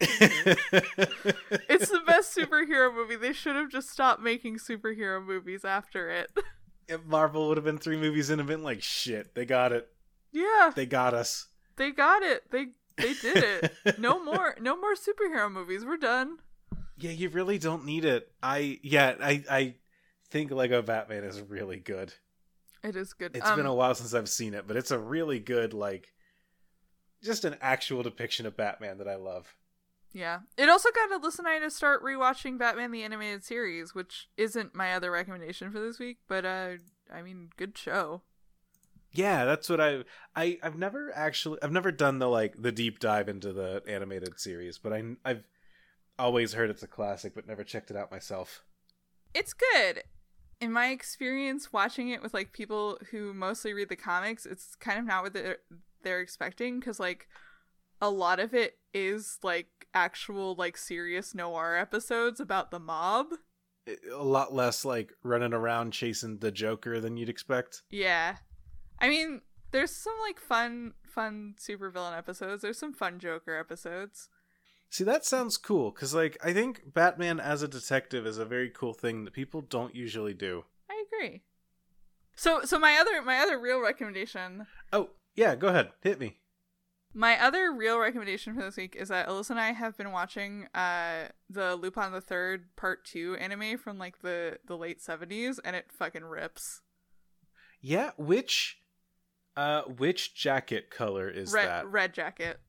It's 1.68 1.88
the 1.90 2.00
best 2.06 2.34
superhero 2.36 2.94
movie. 2.94 3.16
They 3.16 3.32
should 3.32 3.56
have 3.56 3.70
just 3.70 3.90
stopped 3.90 4.22
making 4.22 4.58
superhero 4.58 5.24
movies 5.24 5.64
after 5.64 6.08
it. 6.10 6.30
if 6.88 7.04
Marvel 7.04 7.48
would 7.48 7.56
have 7.56 7.64
been 7.64 7.78
three 7.78 7.96
movies 7.96 8.30
in 8.30 8.38
and 8.40 8.48
been 8.48 8.62
like, 8.62 8.82
shit, 8.82 9.34
they 9.34 9.44
got 9.44 9.72
it. 9.72 9.88
Yeah, 10.32 10.72
They 10.74 10.86
got 10.86 11.12
us. 11.14 11.48
they 11.76 11.90
got 11.90 12.22
it. 12.22 12.50
They 12.50 12.68
they 12.96 13.14
did 13.14 13.36
it. 13.36 13.72
No 13.98 14.22
more 14.22 14.54
no 14.60 14.76
more 14.80 14.94
superhero 14.94 15.50
movies. 15.50 15.84
We're 15.84 15.96
done. 15.96 16.38
Yeah, 16.96 17.10
you 17.12 17.28
really 17.28 17.58
don't 17.58 17.84
need 17.84 18.04
it. 18.04 18.30
I 18.42 18.78
yeah, 18.82 19.14
I 19.20 19.44
I 19.50 19.74
think 20.30 20.50
Lego 20.52 20.82
Batman 20.82 21.24
is 21.24 21.40
really 21.40 21.78
good. 21.78 22.14
It 22.82 22.96
is 22.96 23.12
good. 23.12 23.36
It's 23.36 23.46
Um, 23.46 23.56
been 23.56 23.66
a 23.66 23.74
while 23.74 23.94
since 23.94 24.14
I've 24.14 24.28
seen 24.28 24.54
it, 24.54 24.66
but 24.66 24.76
it's 24.76 24.90
a 24.90 24.98
really 24.98 25.38
good 25.38 25.72
like 25.74 26.14
just 27.22 27.44
an 27.44 27.56
actual 27.60 28.02
depiction 28.02 28.46
of 28.46 28.56
Batman 28.56 28.98
that 28.98 29.08
I 29.08 29.16
love. 29.16 29.54
Yeah. 30.12 30.40
It 30.56 30.68
also 30.68 30.88
got 30.90 31.10
Alyssa 31.22 31.40
and 31.40 31.48
I 31.48 31.58
to 31.60 31.70
start 31.70 32.02
rewatching 32.02 32.58
Batman 32.58 32.90
the 32.90 33.02
Animated 33.04 33.44
Series, 33.44 33.94
which 33.94 34.28
isn't 34.36 34.74
my 34.74 34.92
other 34.94 35.10
recommendation 35.10 35.70
for 35.70 35.78
this 35.80 35.98
week, 35.98 36.18
but 36.28 36.44
uh 36.44 36.72
I 37.12 37.22
mean, 37.22 37.50
good 37.56 37.76
show. 37.76 38.22
Yeah, 39.12 39.44
that's 39.44 39.68
what 39.68 39.80
I 39.80 40.04
I 40.34 40.58
I've 40.62 40.78
never 40.78 41.12
actually 41.14 41.58
I've 41.62 41.72
never 41.72 41.92
done 41.92 42.18
the 42.18 42.28
like 42.28 42.54
the 42.60 42.72
deep 42.72 42.98
dive 42.98 43.28
into 43.28 43.52
the 43.52 43.82
animated 43.86 44.40
series, 44.40 44.78
but 44.78 44.92
I 44.92 45.02
I've 45.24 45.44
always 46.18 46.52
heard 46.54 46.70
it's 46.70 46.82
a 46.82 46.86
classic 46.88 47.34
but 47.34 47.46
never 47.46 47.64
checked 47.64 47.90
it 47.90 47.96
out 47.96 48.10
myself. 48.10 48.62
It's 49.34 49.52
good. 49.52 50.04
In 50.60 50.72
my 50.72 50.88
experience 50.88 51.72
watching 51.72 52.10
it 52.10 52.22
with 52.22 52.34
like 52.34 52.52
people 52.52 52.98
who 53.10 53.32
mostly 53.32 53.72
read 53.72 53.88
the 53.88 53.96
comics, 53.96 54.44
it's 54.44 54.74
kind 54.76 54.98
of 54.98 55.06
not 55.06 55.22
what 55.22 55.32
they're, 55.32 55.58
they're 56.02 56.20
expecting 56.20 56.80
cuz 56.80 57.00
like 57.00 57.28
a 58.00 58.10
lot 58.10 58.40
of 58.40 58.54
it 58.54 58.78
is 58.94 59.38
like 59.42 59.68
actual 59.94 60.54
like 60.54 60.76
serious 60.76 61.34
noir 61.34 61.76
episodes 61.76 62.40
about 62.40 62.70
the 62.70 62.78
mob. 62.78 63.28
A 64.12 64.22
lot 64.22 64.52
less 64.52 64.84
like 64.84 65.12
running 65.22 65.52
around 65.52 65.92
chasing 65.92 66.38
the 66.38 66.52
Joker 66.52 67.00
than 67.00 67.16
you'd 67.16 67.28
expect. 67.28 67.82
Yeah. 67.90 68.36
I 68.98 69.08
mean, 69.08 69.40
there's 69.72 69.94
some 69.94 70.14
like 70.26 70.38
fun 70.38 70.94
fun 71.04 71.54
supervillain 71.58 72.16
episodes. 72.16 72.62
There's 72.62 72.78
some 72.78 72.92
fun 72.92 73.18
Joker 73.18 73.56
episodes. 73.56 74.28
See, 74.92 75.04
that 75.04 75.24
sounds 75.24 75.56
cool 75.56 75.92
because, 75.92 76.12
like, 76.14 76.36
I 76.44 76.52
think 76.52 76.92
Batman 76.92 77.38
as 77.38 77.62
a 77.62 77.68
detective 77.68 78.26
is 78.26 78.38
a 78.38 78.44
very 78.44 78.68
cool 78.68 78.92
thing 78.92 79.24
that 79.24 79.32
people 79.32 79.60
don't 79.60 79.94
usually 79.94 80.34
do. 80.34 80.64
I 80.90 81.04
agree. 81.06 81.42
So 82.34 82.62
so 82.64 82.78
my 82.78 82.96
other 83.00 83.22
my 83.22 83.36
other 83.38 83.58
real 83.58 83.80
recommendation 83.80 84.66
Oh, 84.92 85.10
yeah, 85.36 85.54
go 85.54 85.68
ahead, 85.68 85.90
hit 86.02 86.18
me. 86.18 86.38
my 87.14 87.38
other 87.40 87.72
real 87.72 87.98
recommendation 87.98 88.54
for 88.54 88.62
this 88.62 88.76
week 88.76 88.96
is 88.96 89.08
that 89.08 89.28
Alyssa 89.28 89.50
and 89.50 89.60
I 89.60 89.72
have 89.72 89.96
been 89.96 90.10
watching 90.10 90.66
uh 90.74 91.28
the 91.48 91.76
Lupin 91.76 92.12
the 92.12 92.20
Third 92.20 92.74
Part 92.76 93.04
Two 93.04 93.36
anime 93.36 93.78
from 93.78 93.98
like 93.98 94.22
the 94.22 94.58
the 94.66 94.76
late 94.76 95.00
seventies 95.02 95.58
and 95.64 95.76
it 95.76 95.86
fucking 95.92 96.24
rips. 96.24 96.80
Yeah, 97.82 98.10
which, 98.18 98.78
uh, 99.56 99.82
which 99.82 100.34
jacket 100.34 100.90
color 100.90 101.28
is 101.30 101.52
red 101.52 101.68
that? 101.68 101.86
red 101.86 102.12
jacket. 102.14 102.60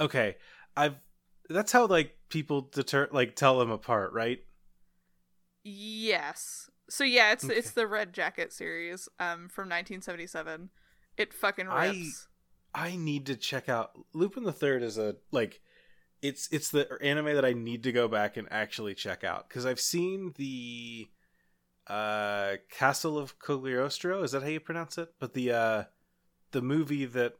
Okay, 0.00 0.36
I've. 0.76 0.96
That's 1.48 1.72
how 1.72 1.86
like 1.86 2.16
people 2.28 2.68
deter 2.72 3.08
like 3.12 3.36
tell 3.36 3.58
them 3.58 3.70
apart, 3.70 4.12
right? 4.12 4.40
Yes. 5.64 6.70
So 6.88 7.04
yeah, 7.04 7.32
it's 7.32 7.44
it's 7.44 7.72
the 7.72 7.86
Red 7.86 8.12
Jacket 8.12 8.52
series 8.52 9.08
um 9.18 9.48
from 9.48 9.68
1977. 9.68 10.70
It 11.16 11.32
fucking 11.32 11.68
I- 11.68 11.88
rips. 11.88 12.28
I 12.74 12.96
need 12.96 13.24
to 13.26 13.36
check 13.36 13.70
out 13.70 13.92
Lupin 14.12 14.44
the 14.44 14.52
Third 14.52 14.82
is 14.82 14.98
a 14.98 15.16
like 15.32 15.60
it's 16.20 16.48
it's 16.52 16.70
the 16.70 16.86
anime 17.00 17.34
that 17.34 17.44
I 17.44 17.54
need 17.54 17.82
to 17.84 17.92
go 17.92 18.06
back 18.06 18.36
and 18.36 18.46
actually 18.50 18.94
check 18.94 19.24
out 19.24 19.48
because 19.48 19.64
I've 19.64 19.80
seen 19.80 20.34
the 20.36 21.08
uh 21.86 22.56
Castle 22.70 23.16
of 23.18 23.38
Cagliostro 23.38 24.22
is 24.22 24.32
that 24.32 24.42
how 24.42 24.48
you 24.48 24.60
pronounce 24.60 24.98
it? 24.98 25.08
But 25.18 25.32
the 25.32 25.52
uh 25.52 25.84
the 26.52 26.62
movie 26.62 27.06
that 27.06 27.34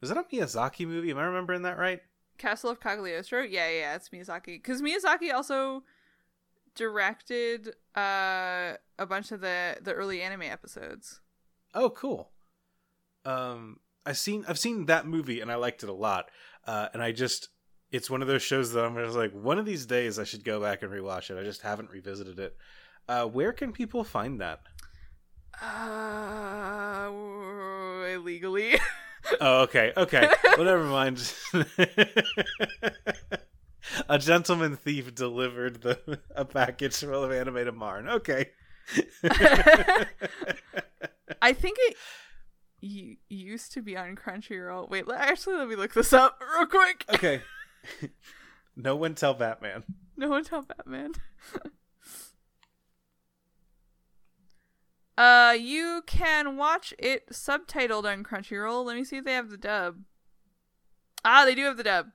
was 0.00 0.10
that 0.10 0.18
a 0.18 0.24
Miyazaki 0.24 0.86
movie? 0.86 1.10
Am 1.10 1.18
I 1.18 1.24
remembering 1.24 1.62
that 1.62 1.78
right? 1.78 2.00
Castle 2.38 2.70
of 2.70 2.80
Cagliostro. 2.80 3.42
Yeah, 3.42 3.68
yeah, 3.68 3.94
it's 3.94 4.08
Miyazaki. 4.10 4.46
Because 4.46 4.80
Miyazaki 4.82 5.32
also 5.32 5.82
directed 6.74 7.74
uh 7.96 8.74
a 8.98 9.06
bunch 9.06 9.32
of 9.32 9.40
the 9.40 9.76
the 9.82 9.92
early 9.92 10.22
anime 10.22 10.42
episodes. 10.42 11.20
Oh, 11.74 11.90
cool. 11.90 12.30
Um, 13.24 13.80
I've 14.06 14.16
seen 14.18 14.44
I've 14.48 14.58
seen 14.58 14.86
that 14.86 15.06
movie 15.06 15.40
and 15.40 15.52
I 15.52 15.56
liked 15.56 15.82
it 15.82 15.88
a 15.88 15.94
lot. 15.94 16.30
Uh, 16.66 16.88
and 16.92 17.02
I 17.02 17.12
just 17.12 17.48
it's 17.90 18.10
one 18.10 18.22
of 18.22 18.28
those 18.28 18.42
shows 18.42 18.72
that 18.72 18.84
I'm 18.84 18.94
just 18.96 19.16
like 19.16 19.32
one 19.32 19.58
of 19.58 19.66
these 19.66 19.86
days 19.86 20.18
I 20.18 20.24
should 20.24 20.44
go 20.44 20.60
back 20.60 20.82
and 20.82 20.92
rewatch 20.92 21.30
it. 21.30 21.38
I 21.38 21.42
just 21.42 21.62
haven't 21.62 21.90
revisited 21.90 22.38
it. 22.38 22.56
Uh, 23.08 23.24
where 23.24 23.52
can 23.52 23.72
people 23.72 24.04
find 24.04 24.40
that? 24.40 24.60
Uh, 25.60 27.10
illegally. 28.12 28.78
Oh, 29.40 29.62
okay, 29.62 29.92
okay. 29.96 30.28
well, 30.56 30.64
never 30.64 30.84
mind. 30.84 31.32
a 34.08 34.18
gentleman 34.18 34.76
thief 34.76 35.14
delivered 35.14 35.82
the 35.82 36.18
a 36.34 36.44
package 36.44 36.96
full 36.96 37.24
of 37.24 37.32
animated 37.32 37.74
Marn. 37.74 38.08
Okay. 38.08 38.50
I 41.42 41.52
think 41.52 41.76
it 41.80 41.96
y- 42.82 43.16
used 43.28 43.72
to 43.72 43.82
be 43.82 43.96
on 43.96 44.16
Crunchyroll. 44.16 44.88
Wait, 44.88 45.04
actually, 45.14 45.56
let 45.56 45.68
me 45.68 45.76
look 45.76 45.94
this 45.94 46.12
up 46.12 46.40
real 46.56 46.66
quick. 46.66 47.04
okay. 47.14 47.42
no 48.76 48.96
one 48.96 49.14
tell 49.14 49.34
Batman. 49.34 49.84
No 50.16 50.28
one 50.28 50.44
tell 50.44 50.62
Batman. 50.62 51.12
Uh, 55.18 55.52
you 55.52 56.02
can 56.06 56.56
watch 56.56 56.94
it 56.96 57.28
subtitled 57.30 58.04
on 58.04 58.22
Crunchyroll. 58.22 58.84
Let 58.84 58.96
me 58.96 59.02
see 59.02 59.16
if 59.16 59.24
they 59.24 59.34
have 59.34 59.50
the 59.50 59.56
dub. 59.56 59.96
Ah, 61.24 61.44
they 61.44 61.56
do 61.56 61.64
have 61.64 61.76
the 61.76 61.82
dub. 61.82 62.06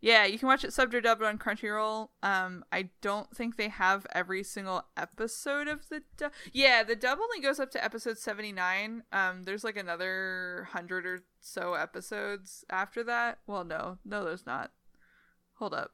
Yeah, 0.00 0.26
you 0.26 0.38
can 0.38 0.48
watch 0.48 0.64
it 0.64 0.70
subbed 0.70 0.92
or 0.94 1.00
dubbed 1.00 1.22
on 1.22 1.38
Crunchyroll. 1.38 2.08
Um, 2.24 2.64
I 2.72 2.90
don't 3.00 3.34
think 3.34 3.56
they 3.56 3.68
have 3.68 4.04
every 4.12 4.42
single 4.42 4.84
episode 4.96 5.68
of 5.68 5.88
the 5.88 6.02
dub. 6.16 6.32
Yeah, 6.52 6.82
the 6.82 6.96
dub 6.96 7.20
only 7.22 7.40
goes 7.40 7.60
up 7.60 7.70
to 7.70 7.82
episode 7.82 8.18
seventy 8.18 8.50
nine. 8.50 9.04
Um, 9.12 9.44
there's 9.44 9.62
like 9.62 9.76
another 9.76 10.68
hundred 10.72 11.06
or 11.06 11.20
so 11.40 11.74
episodes 11.74 12.64
after 12.68 13.04
that. 13.04 13.38
Well, 13.46 13.64
no, 13.64 13.98
no, 14.04 14.24
there's 14.24 14.44
not. 14.44 14.72
Hold 15.54 15.72
up. 15.72 15.92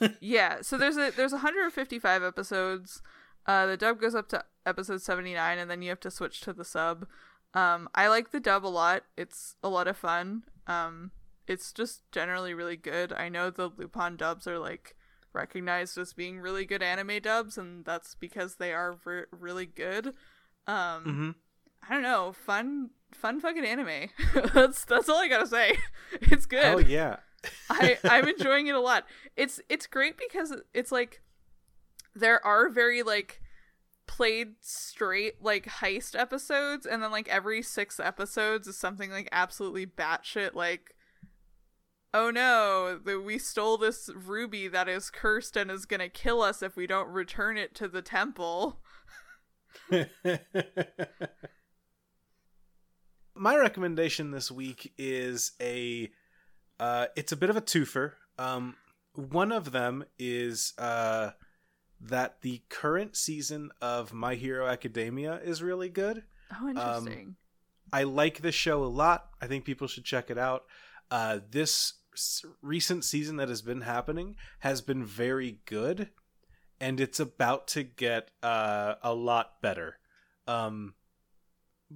yeah, 0.20 0.62
so 0.62 0.76
there's 0.76 0.96
a 0.96 1.12
there's 1.16 1.32
155 1.32 2.24
episodes. 2.24 3.00
Uh, 3.46 3.66
the 3.66 3.76
dub 3.76 4.00
goes 4.00 4.14
up 4.14 4.28
to 4.28 4.44
episode 4.68 5.02
79, 5.02 5.58
and 5.58 5.70
then 5.70 5.82
you 5.82 5.88
have 5.88 6.00
to 6.00 6.10
switch 6.10 6.40
to 6.42 6.52
the 6.52 6.64
sub. 6.64 7.06
Um, 7.54 7.88
I 7.94 8.08
like 8.08 8.30
the 8.30 8.40
dub 8.40 8.66
a 8.66 8.68
lot. 8.68 9.04
It's 9.16 9.56
a 9.62 9.68
lot 9.68 9.88
of 9.88 9.96
fun. 9.96 10.42
Um, 10.66 11.10
it's 11.46 11.72
just 11.72 12.02
generally 12.12 12.52
really 12.52 12.76
good. 12.76 13.12
I 13.12 13.28
know 13.30 13.48
the 13.50 13.70
Lupin 13.74 14.16
dubs 14.16 14.46
are 14.46 14.58
like 14.58 14.94
recognized 15.32 15.96
as 15.96 16.12
being 16.12 16.40
really 16.40 16.66
good 16.66 16.82
anime 16.82 17.20
dubs, 17.22 17.56
and 17.56 17.84
that's 17.84 18.14
because 18.14 18.56
they 18.56 18.72
are 18.72 18.98
re- 19.04 19.24
really 19.30 19.66
good. 19.66 20.08
Um, 20.66 21.04
Mm-hmm. 21.04 21.30
I 21.88 21.94
don't 21.94 22.02
know, 22.02 22.32
fun, 22.32 22.90
fun 23.14 23.40
fucking 23.40 23.64
anime. 23.64 24.10
that's 24.52 24.84
that's 24.84 25.08
all 25.08 25.18
I 25.18 25.28
gotta 25.28 25.46
say. 25.46 25.78
It's 26.20 26.44
good. 26.44 26.64
Oh 26.64 26.78
yeah. 26.78 27.16
I 27.70 27.96
I'm 28.04 28.28
enjoying 28.28 28.66
it 28.66 28.74
a 28.74 28.80
lot. 28.80 29.06
It's 29.36 29.60
it's 29.68 29.86
great 29.86 30.16
because 30.18 30.52
it's 30.74 30.90
like 30.92 31.22
there 32.14 32.44
are 32.44 32.68
very 32.68 33.02
like 33.02 33.40
played 34.08 34.54
straight 34.60 35.40
like 35.40 35.66
heist 35.66 36.18
episodes, 36.18 36.84
and 36.84 37.00
then 37.00 37.12
like 37.12 37.28
every 37.28 37.62
six 37.62 38.00
episodes 38.00 38.66
is 38.66 38.76
something 38.76 39.12
like 39.12 39.28
absolutely 39.30 39.86
batshit 39.86 40.54
like. 40.54 40.96
Oh 42.14 42.30
no, 42.30 42.98
that 43.04 43.20
we 43.20 43.38
stole 43.38 43.76
this 43.76 44.08
ruby 44.16 44.66
that 44.66 44.88
is 44.88 45.10
cursed 45.10 45.56
and 45.56 45.70
is 45.70 45.84
gonna 45.84 46.08
kill 46.08 46.40
us 46.40 46.62
if 46.62 46.74
we 46.74 46.86
don't 46.86 47.08
return 47.08 47.58
it 47.58 47.74
to 47.76 47.86
the 47.86 48.02
temple. 48.02 48.80
My 53.36 53.56
recommendation 53.56 54.30
this 54.30 54.50
week 54.50 54.92
is 54.96 55.52
a 55.60 56.10
uh 56.80 57.06
it's 57.14 57.32
a 57.32 57.36
bit 57.36 57.50
of 57.50 57.56
a 57.56 57.62
twofer. 57.62 58.12
Um 58.38 58.76
one 59.14 59.52
of 59.52 59.72
them 59.72 60.04
is 60.18 60.72
uh 60.78 61.32
that 62.00 62.42
the 62.42 62.62
current 62.68 63.16
season 63.16 63.70
of 63.80 64.12
My 64.12 64.34
Hero 64.34 64.66
Academia 64.66 65.40
is 65.42 65.62
really 65.62 65.88
good. 65.88 66.24
Oh, 66.60 66.68
interesting. 66.68 67.36
I 67.92 68.04
like 68.04 68.40
this 68.40 68.54
show 68.54 68.84
a 68.84 68.86
lot. 68.86 69.30
I 69.40 69.46
think 69.46 69.64
people 69.64 69.88
should 69.88 70.04
check 70.04 70.30
it 70.30 70.38
out. 70.38 70.64
Uh, 71.10 71.40
this 71.50 71.94
recent 72.62 73.04
season 73.04 73.36
that 73.36 73.48
has 73.48 73.62
been 73.62 73.82
happening 73.82 74.36
has 74.60 74.80
been 74.80 75.04
very 75.04 75.58
good, 75.64 76.10
and 76.80 77.00
it's 77.00 77.20
about 77.20 77.66
to 77.68 77.82
get 77.82 78.30
uh, 78.42 78.94
a 79.02 79.14
lot 79.14 79.60
better. 79.62 79.98
Um, 80.46 80.94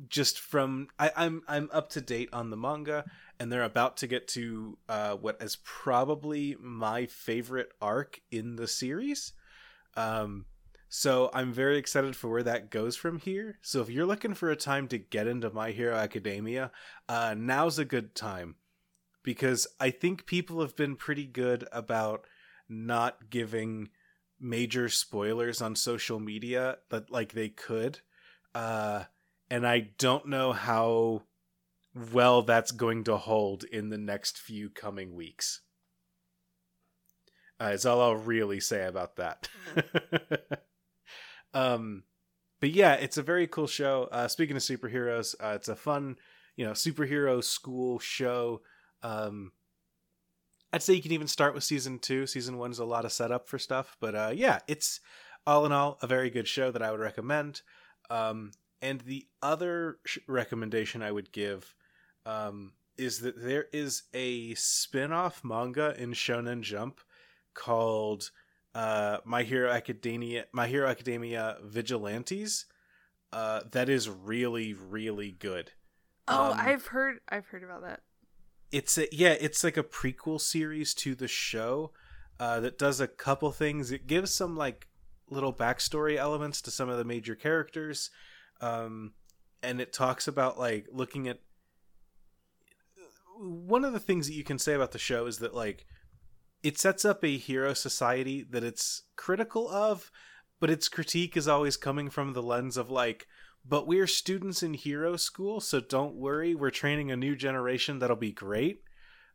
just 0.09 0.39
from 0.39 0.89
I, 0.99 1.11
I'm 1.17 1.43
I'm 1.47 1.69
up 1.73 1.91
to 1.91 2.01
date 2.01 2.31
on 2.33 2.51
the 2.51 2.57
manga, 2.57 3.05
and 3.39 3.53
they're 3.53 3.63
about 3.63 3.99
to 3.99 4.07
get 4.07 4.29
to 4.29 4.79
uh, 4.89 5.15
what 5.15 5.43
is 5.43 5.57
probably 5.65 6.57
my 6.61 7.07
favorite 7.07 7.71
arc 7.81 8.21
in 8.31 8.57
the 8.57 8.69
series. 8.69 9.33
Um, 9.97 10.47
so 10.89 11.31
I'm 11.33 11.53
very 11.53 11.79
excited 11.79 12.15
for 12.15 12.29
where 12.29 12.43
that 12.43 12.71
goes 12.71 12.97
from 12.97 13.19
here. 13.19 13.59
So 13.63 13.81
if 13.81 13.89
you're 13.89 14.07
looking 14.07 14.35
for 14.35 14.51
a 14.51 14.57
time 14.57 14.89
to 14.89 14.99
get 14.99 15.27
into 15.27 15.49
My 15.51 15.71
Hero 15.71 15.97
Academia, 15.97 16.71
uh, 17.09 17.35
now's 17.37 17.79
a 17.79 17.85
good 17.85 18.15
time 18.15 18.57
because 19.23 19.67
I 19.81 19.91
think 19.91 20.27
people 20.27 20.61
have 20.61 20.77
been 20.77 20.97
pretty 20.97 21.25
good 21.25 21.67
about 21.73 22.27
not 22.69 23.31
giving 23.31 23.89
major 24.39 24.89
spoilers 24.89 25.63
on 25.63 25.77
social 25.77 26.19
media 26.19 26.79
that 26.91 27.11
like 27.11 27.33
they 27.33 27.49
could. 27.49 28.01
Uh, 28.55 29.05
and 29.49 29.67
I 29.67 29.91
don't 29.99 30.27
know 30.27 30.53
how 30.53 31.23
well 32.13 32.43
that's 32.43 32.73
going 32.73 33.05
to 33.05 33.17
hold 33.17 33.65
in 33.65 33.91
the 33.91 33.99
next 33.99 34.39
few 34.39 34.69
coming 34.69 35.15
weeks. 35.15 35.61
Uh, 37.61 37.67
is 37.67 37.87
all 37.87 38.01
I'll 38.01 38.17
really 38.17 38.61
say 38.61 38.87
about 38.87 39.17
that. 39.17 39.49
um, 41.55 42.05
but 42.61 42.71
yeah, 42.71 42.95
it's 42.95 43.19
a 43.19 43.23
very 43.23 43.47
cool 43.47 43.67
show. 43.67 44.09
Uh, 44.11 44.29
speaking 44.29 44.57
of 44.57 44.63
superheroes, 44.63 45.35
uh, 45.41 45.53
it's 45.55 45.69
a 45.69 45.77
fun, 45.77 46.17
you 46.57 46.65
know, 46.65 46.73
superhero 46.73 47.43
school 47.43 47.99
show. 47.99 48.63
Um, 49.03 49.53
I'd 50.73 50.83
say 50.83 50.95
you 50.95 51.03
can 51.03 51.13
even 51.13 51.29
start 51.29 51.55
with 51.55 51.65
season 51.65 51.99
two. 51.99 52.27
Season 52.27 52.57
one's 52.57 52.79
a 52.79 52.85
lot 52.85 53.05
of 53.05 53.13
setup 53.13 53.49
for 53.49 53.59
stuff, 53.59 53.97
but 54.01 54.15
uh, 54.15 54.33
yeah, 54.35 54.61
it's 54.67 55.01
all 55.47 55.67
in 55.67 55.73
all 55.73 55.99
a 56.03 56.07
very 56.07 56.31
good 56.31 56.49
show 56.49 56.71
that 56.71 56.83
I 56.83 56.91
would 56.91 57.01
recommend. 57.01 57.63
Um, 58.11 58.53
and 58.81 59.01
the 59.03 59.27
other 59.43 59.99
sh- 60.07 60.19
recommendation 60.27 61.03
I 61.03 61.13
would 61.13 61.33
give 61.33 61.75
um, 62.27 62.73
is 62.97 63.21
that 63.21 63.43
there 63.43 63.67
is 63.73 64.05
a 64.15 64.55
spin-off 64.55 65.45
manga 65.45 65.95
in 65.99 66.13
Shonen 66.13 66.63
Jump 66.63 67.01
called 67.55 68.31
uh, 68.75 69.19
My 69.25 69.43
Hero 69.43 69.71
Academia 69.71 70.47
My 70.53 70.67
Hero 70.67 70.89
Academia 70.89 71.59
Vigilantes 71.63 72.67
uh, 73.33 73.61
that 73.71 73.89
is 73.89 74.09
really 74.09 74.75
really 74.75 75.33
good. 75.33 75.73
oh, 76.29 76.53
um, 76.53 76.59
I've 76.61 76.87
heard 76.87 77.19
I've 77.29 77.47
heard 77.47 77.65
about 77.65 77.83
that. 77.83 78.01
It's 78.71 78.97
a, 78.97 79.07
yeah, 79.15 79.35
it's 79.39 79.65
like 79.65 79.77
a 79.77 79.83
prequel 79.83 80.41
series 80.41 80.95
to 80.95 81.15
the 81.15 81.29
show 81.29 81.93
uh, 82.41 82.61
that 82.61 82.79
does 82.79 83.01
a 83.01 83.07
couple 83.07 83.53
things. 83.53 83.91
It 83.91 84.07
gives 84.07 84.33
some 84.35 84.57
like 84.57 84.89
little 85.29 85.53
backstory 85.53 86.17
elements 86.17 86.63
to 86.63 86.71
some 86.71 86.89
of 86.89 86.99
the 86.99 87.05
major 87.05 87.35
characters, 87.35 88.11
um, 88.61 89.13
and 89.63 89.81
it 89.81 89.93
talks 89.93 90.27
about 90.27 90.59
like 90.59 90.87
looking 90.93 91.29
at 91.29 91.41
one 93.39 93.85
of 93.85 93.93
the 93.93 94.01
things 94.01 94.27
that 94.27 94.35
you 94.35 94.45
can 94.45 94.59
say 94.59 94.75
about 94.75 94.93
the 94.93 94.99
show 94.99 95.27
is 95.27 95.39
that 95.39 95.55
like 95.55 95.87
it 96.63 96.79
sets 96.79 97.05
up 97.05 97.25
a 97.25 97.37
hero 97.37 97.75
society 97.75 98.47
that 98.51 98.65
it's 98.65 99.03
critical 99.17 99.69
of, 99.69 100.11
but 100.61 100.71
its 100.71 100.89
critique 100.89 101.37
is 101.37 101.49
always 101.49 101.77
coming 101.77 102.09
from 102.09 102.33
the 102.33 102.43
lens 102.43 102.77
of 102.77 102.91
like, 102.91 103.27
but 103.65 103.87
we're 103.87 104.07
students 104.07 104.63
in 104.63 104.75
hero 104.75 105.17
school, 105.17 105.61
so 105.61 105.81
don't 105.81 106.15
worry, 106.15 106.55
we're 106.55 106.71
training 106.71 107.11
a 107.11 107.17
new 107.17 107.35
generation 107.37 107.99
that'll 107.99 108.17
be 108.17 108.33
great. 108.33 108.83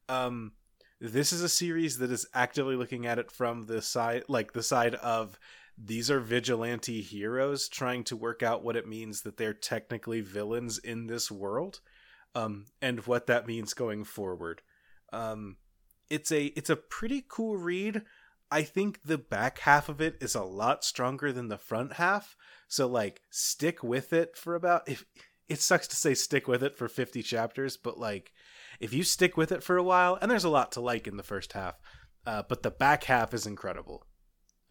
Um, 0.09 0.53
this 0.99 1.31
is 1.31 1.41
a 1.41 1.49
series 1.49 1.97
that 1.97 2.11
is 2.11 2.27
actively 2.33 2.75
looking 2.75 3.05
at 3.05 3.19
it 3.19 3.31
from 3.31 3.65
the 3.65 3.81
side, 3.81 4.23
like 4.27 4.53
the 4.53 4.63
side 4.63 4.95
of 4.95 5.37
these 5.77 6.09
are 6.09 6.19
vigilante 6.19 7.01
heroes 7.01 7.69
trying 7.69 8.03
to 8.05 8.15
work 8.15 8.41
out 8.41 8.63
what 8.63 8.75
it 8.75 8.87
means 8.87 9.21
that 9.21 9.37
they're 9.37 9.53
technically 9.53 10.21
villains 10.21 10.79
in 10.79 11.07
this 11.07 11.29
world, 11.29 11.81
um, 12.35 12.65
and 12.81 13.05
what 13.05 13.27
that 13.27 13.47
means 13.47 13.73
going 13.73 14.03
forward. 14.03 14.61
Um, 15.13 15.57
it's 16.09 16.31
a 16.31 16.45
it's 16.47 16.69
a 16.69 16.75
pretty 16.75 17.23
cool 17.27 17.57
read. 17.57 18.03
I 18.49 18.63
think 18.63 19.01
the 19.03 19.17
back 19.17 19.59
half 19.59 19.89
of 19.89 19.99
it 19.99 20.17
is 20.21 20.35
a 20.35 20.43
lot 20.43 20.83
stronger 20.83 21.33
than 21.33 21.49
the 21.49 21.57
front 21.57 21.93
half. 21.93 22.35
So 22.67 22.87
like 22.87 23.21
stick 23.29 23.83
with 23.83 24.13
it 24.13 24.37
for 24.37 24.55
about 24.55 24.87
if 24.87 25.05
it 25.47 25.61
sucks 25.61 25.87
to 25.89 25.95
say 25.95 26.13
stick 26.13 26.47
with 26.47 26.63
it 26.63 26.77
for 26.77 26.87
50 26.87 27.23
chapters, 27.23 27.77
but 27.77 27.97
like 27.97 28.31
if 28.79 28.93
you 28.93 29.03
stick 29.03 29.37
with 29.37 29.51
it 29.51 29.63
for 29.63 29.77
a 29.77 29.83
while 29.83 30.17
and 30.21 30.29
there's 30.29 30.43
a 30.43 30.49
lot 30.49 30.71
to 30.73 30.81
like 30.81 31.07
in 31.07 31.17
the 31.17 31.23
first 31.23 31.53
half, 31.53 31.75
uh, 32.25 32.43
but 32.47 32.63
the 32.63 32.71
back 32.71 33.05
half 33.05 33.33
is 33.33 33.45
incredible. 33.45 34.05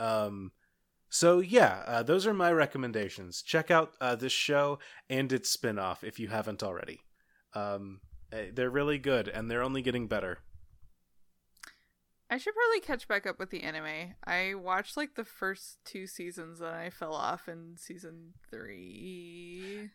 Um 0.00 0.52
so 1.08 1.38
yeah, 1.40 1.82
uh, 1.86 2.02
those 2.02 2.26
are 2.26 2.34
my 2.34 2.50
recommendations. 2.52 3.40
Check 3.40 3.70
out 3.70 3.92
uh, 4.00 4.16
this 4.16 4.32
show 4.32 4.80
and 5.08 5.32
its 5.32 5.48
spin-off 5.48 6.02
if 6.02 6.18
you 6.18 6.28
haven't 6.28 6.62
already. 6.62 7.00
Um, 7.54 8.00
eh, 8.32 8.46
they're 8.52 8.70
really 8.70 8.98
good 8.98 9.28
and 9.28 9.48
they're 9.50 9.62
only 9.62 9.82
getting 9.82 10.08
better. 10.08 10.40
I 12.28 12.38
should 12.38 12.54
probably 12.54 12.80
catch 12.80 13.06
back 13.06 13.26
up 13.26 13.38
with 13.38 13.50
the 13.50 13.62
anime. 13.62 14.14
I 14.24 14.54
watched 14.54 14.96
like 14.96 15.14
the 15.14 15.24
first 15.24 15.78
two 15.84 16.06
seasons 16.06 16.60
and 16.60 16.74
I 16.74 16.90
fell 16.90 17.14
off 17.14 17.48
in 17.48 17.76
season 17.76 18.32
three. 18.50 19.90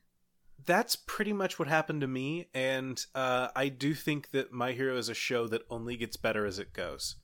that's 0.66 0.96
pretty 0.96 1.34
much 1.34 1.58
what 1.58 1.68
happened 1.68 2.02
to 2.02 2.08
me 2.08 2.48
and 2.54 3.04
uh, 3.16 3.48
i 3.56 3.68
do 3.68 3.94
think 3.94 4.30
that 4.32 4.52
my 4.52 4.72
hero 4.74 4.96
is 4.98 5.10
a 5.10 5.14
show 5.14 5.48
that 5.48 5.64
only 5.70 5.98
gets 5.98 6.18
better 6.18 6.46
as 6.46 6.60
it 6.60 6.74
goes 6.74 7.16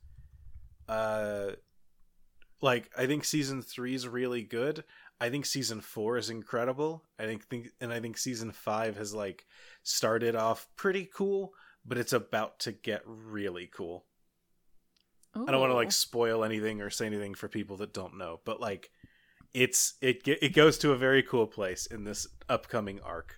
uh, 0.88 1.50
like 2.60 2.90
i 2.96 3.06
think 3.06 3.24
season 3.24 3.62
three 3.62 3.94
is 3.94 4.08
really 4.08 4.42
good 4.42 4.82
i 5.20 5.28
think 5.30 5.46
season 5.46 5.80
four 5.80 6.16
is 6.16 6.30
incredible 6.30 7.04
i 7.18 7.24
think, 7.24 7.44
think 7.48 7.68
and 7.80 7.92
i 7.92 8.00
think 8.00 8.18
season 8.18 8.50
five 8.50 8.96
has 8.96 9.14
like 9.14 9.46
started 9.82 10.34
off 10.34 10.66
pretty 10.76 11.08
cool 11.14 11.52
but 11.84 11.98
it's 11.98 12.12
about 12.12 12.58
to 12.58 12.72
get 12.72 13.02
really 13.06 13.70
cool 13.72 14.04
i 15.34 15.50
don't 15.50 15.60
want 15.60 15.70
to 15.70 15.76
like 15.76 15.92
spoil 15.92 16.44
anything 16.44 16.80
or 16.80 16.90
say 16.90 17.06
anything 17.06 17.34
for 17.34 17.48
people 17.48 17.76
that 17.76 17.92
don't 17.92 18.16
know 18.16 18.40
but 18.44 18.60
like 18.60 18.90
it's 19.54 19.94
it 20.00 20.26
it 20.26 20.54
goes 20.54 20.78
to 20.78 20.92
a 20.92 20.96
very 20.96 21.22
cool 21.22 21.46
place 21.46 21.86
in 21.86 22.04
this 22.04 22.26
upcoming 22.48 23.00
arc 23.00 23.36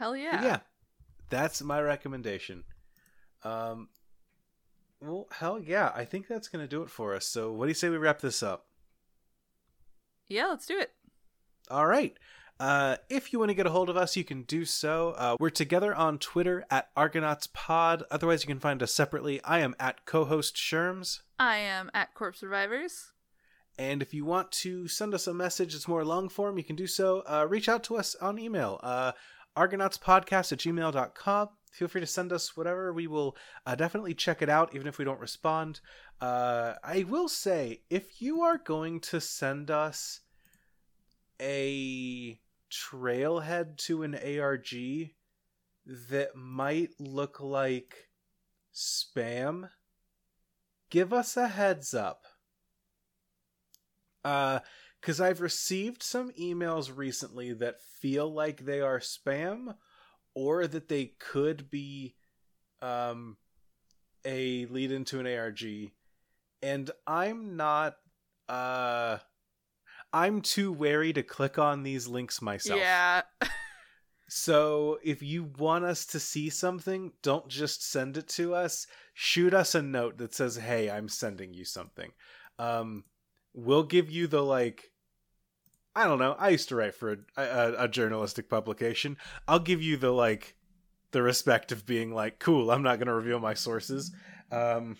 Hell 0.00 0.12
But 0.12 0.20
yeah. 0.20 0.42
yeah, 0.42 0.58
that's 1.28 1.60
my 1.62 1.78
recommendation. 1.78 2.64
Um, 3.44 3.90
well, 5.02 5.26
hell 5.30 5.58
yeah, 5.60 5.92
I 5.94 6.06
think 6.06 6.26
that's 6.26 6.48
gonna 6.48 6.66
do 6.66 6.82
it 6.82 6.88
for 6.88 7.14
us. 7.14 7.26
So, 7.26 7.52
what 7.52 7.66
do 7.66 7.68
you 7.68 7.74
say 7.74 7.90
we 7.90 7.98
wrap 7.98 8.22
this 8.22 8.42
up? 8.42 8.64
Yeah, 10.26 10.46
let's 10.46 10.64
do 10.64 10.78
it. 10.78 10.92
All 11.70 11.86
right. 11.86 12.16
Uh, 12.60 12.96
if 13.08 13.32
you 13.32 13.38
want 13.38 13.48
to 13.48 13.54
get 13.54 13.66
a 13.66 13.70
hold 13.70 13.88
of 13.88 13.96
us, 13.96 14.16
you 14.16 14.22
can 14.22 14.42
do 14.42 14.66
so. 14.66 15.14
Uh, 15.16 15.34
we're 15.40 15.48
together 15.48 15.94
on 15.94 16.18
Twitter 16.18 16.66
at 16.70 16.90
Argonauts 16.94 17.48
Pod. 17.54 18.04
Otherwise, 18.10 18.42
you 18.44 18.48
can 18.48 18.60
find 18.60 18.82
us 18.82 18.92
separately. 18.92 19.42
I 19.44 19.60
am 19.60 19.74
at 19.80 20.04
co-host 20.04 20.56
Sherms. 20.56 21.22
I 21.38 21.56
am 21.56 21.90
at 21.94 22.12
Corpse 22.12 22.40
Survivors. 22.40 23.12
And 23.78 24.02
if 24.02 24.12
you 24.12 24.26
want 24.26 24.52
to 24.52 24.88
send 24.88 25.14
us 25.14 25.26
a 25.26 25.32
message 25.32 25.72
that's 25.72 25.88
more 25.88 26.04
long 26.04 26.28
form, 26.28 26.58
you 26.58 26.64
can 26.64 26.76
do 26.76 26.86
so. 26.86 27.22
Uh, 27.26 27.46
reach 27.48 27.66
out 27.66 27.82
to 27.84 27.96
us 27.96 28.14
on 28.16 28.38
email. 28.38 28.78
Uh, 28.82 29.12
argonautspodcast 29.56 30.52
at 30.52 30.58
gmail.com. 30.58 31.48
Feel 31.72 31.88
free 31.88 32.02
to 32.02 32.06
send 32.06 32.30
us 32.30 32.58
whatever. 32.58 32.92
We 32.92 33.06
will 33.06 33.38
uh, 33.64 33.74
definitely 33.74 34.12
check 34.12 34.42
it 34.42 34.50
out, 34.50 34.74
even 34.74 34.86
if 34.86 34.98
we 34.98 35.06
don't 35.06 35.20
respond. 35.20 35.80
Uh, 36.20 36.74
I 36.84 37.04
will 37.04 37.28
say, 37.28 37.80
if 37.88 38.20
you 38.20 38.42
are 38.42 38.58
going 38.58 39.00
to 39.00 39.18
send 39.18 39.70
us 39.70 40.20
a 41.40 42.38
trailhead 42.70 43.76
to 43.78 44.02
an 44.02 44.14
ARG 44.14 44.70
that 45.86 46.36
might 46.36 46.90
look 46.98 47.40
like 47.40 48.08
spam, 48.74 49.70
give 50.90 51.12
us 51.12 51.36
a 51.36 51.48
heads 51.48 51.94
up. 51.94 52.24
Uh, 54.24 54.60
because 55.00 55.20
I've 55.20 55.40
received 55.40 56.02
some 56.02 56.30
emails 56.32 56.94
recently 56.94 57.54
that 57.54 57.80
feel 57.80 58.32
like 58.32 58.64
they 58.64 58.80
are 58.80 58.98
spam 58.98 59.76
or 60.34 60.66
that 60.66 60.88
they 60.88 61.12
could 61.18 61.70
be 61.70 62.16
um, 62.82 63.38
a 64.24 64.66
lead 64.66 64.92
into 64.92 65.18
an 65.18 65.26
ARG. 65.26 65.62
And 66.62 66.90
I'm 67.06 67.56
not. 67.56 67.96
Uh, 68.48 69.18
I'm 70.12 70.40
too 70.40 70.72
wary 70.72 71.12
to 71.12 71.22
click 71.22 71.58
on 71.58 71.82
these 71.82 72.08
links 72.08 72.42
myself. 72.42 72.80
Yeah. 72.80 73.22
So 74.32 75.00
if 75.02 75.24
you 75.24 75.50
want 75.58 75.84
us 75.84 76.06
to 76.06 76.20
see 76.20 76.50
something, 76.50 77.12
don't 77.20 77.48
just 77.48 77.90
send 77.90 78.16
it 78.16 78.28
to 78.28 78.54
us. 78.54 78.86
Shoot 79.12 79.52
us 79.52 79.74
a 79.74 79.82
note 79.82 80.18
that 80.18 80.32
says, 80.32 80.54
"Hey, 80.54 80.88
I'm 80.88 81.08
sending 81.08 81.52
you 81.52 81.64
something." 81.64 82.12
Um, 82.56 83.02
we'll 83.52 83.82
give 83.82 84.08
you 84.08 84.28
the 84.28 84.40
like. 84.40 84.92
I 85.96 86.04
don't 86.04 86.20
know. 86.20 86.36
I 86.38 86.50
used 86.50 86.68
to 86.68 86.76
write 86.76 86.94
for 86.94 87.26
a, 87.36 87.42
a, 87.42 87.74
a 87.84 87.88
journalistic 87.88 88.48
publication. 88.48 89.16
I'll 89.48 89.58
give 89.58 89.82
you 89.82 89.96
the 89.96 90.12
like, 90.12 90.54
the 91.10 91.22
respect 91.22 91.72
of 91.72 91.84
being 91.84 92.14
like, 92.14 92.38
"Cool, 92.38 92.70
I'm 92.70 92.84
not 92.84 93.00
going 93.00 93.08
to 93.08 93.14
reveal 93.14 93.40
my 93.40 93.54
sources." 93.54 94.12
Um, 94.52 94.96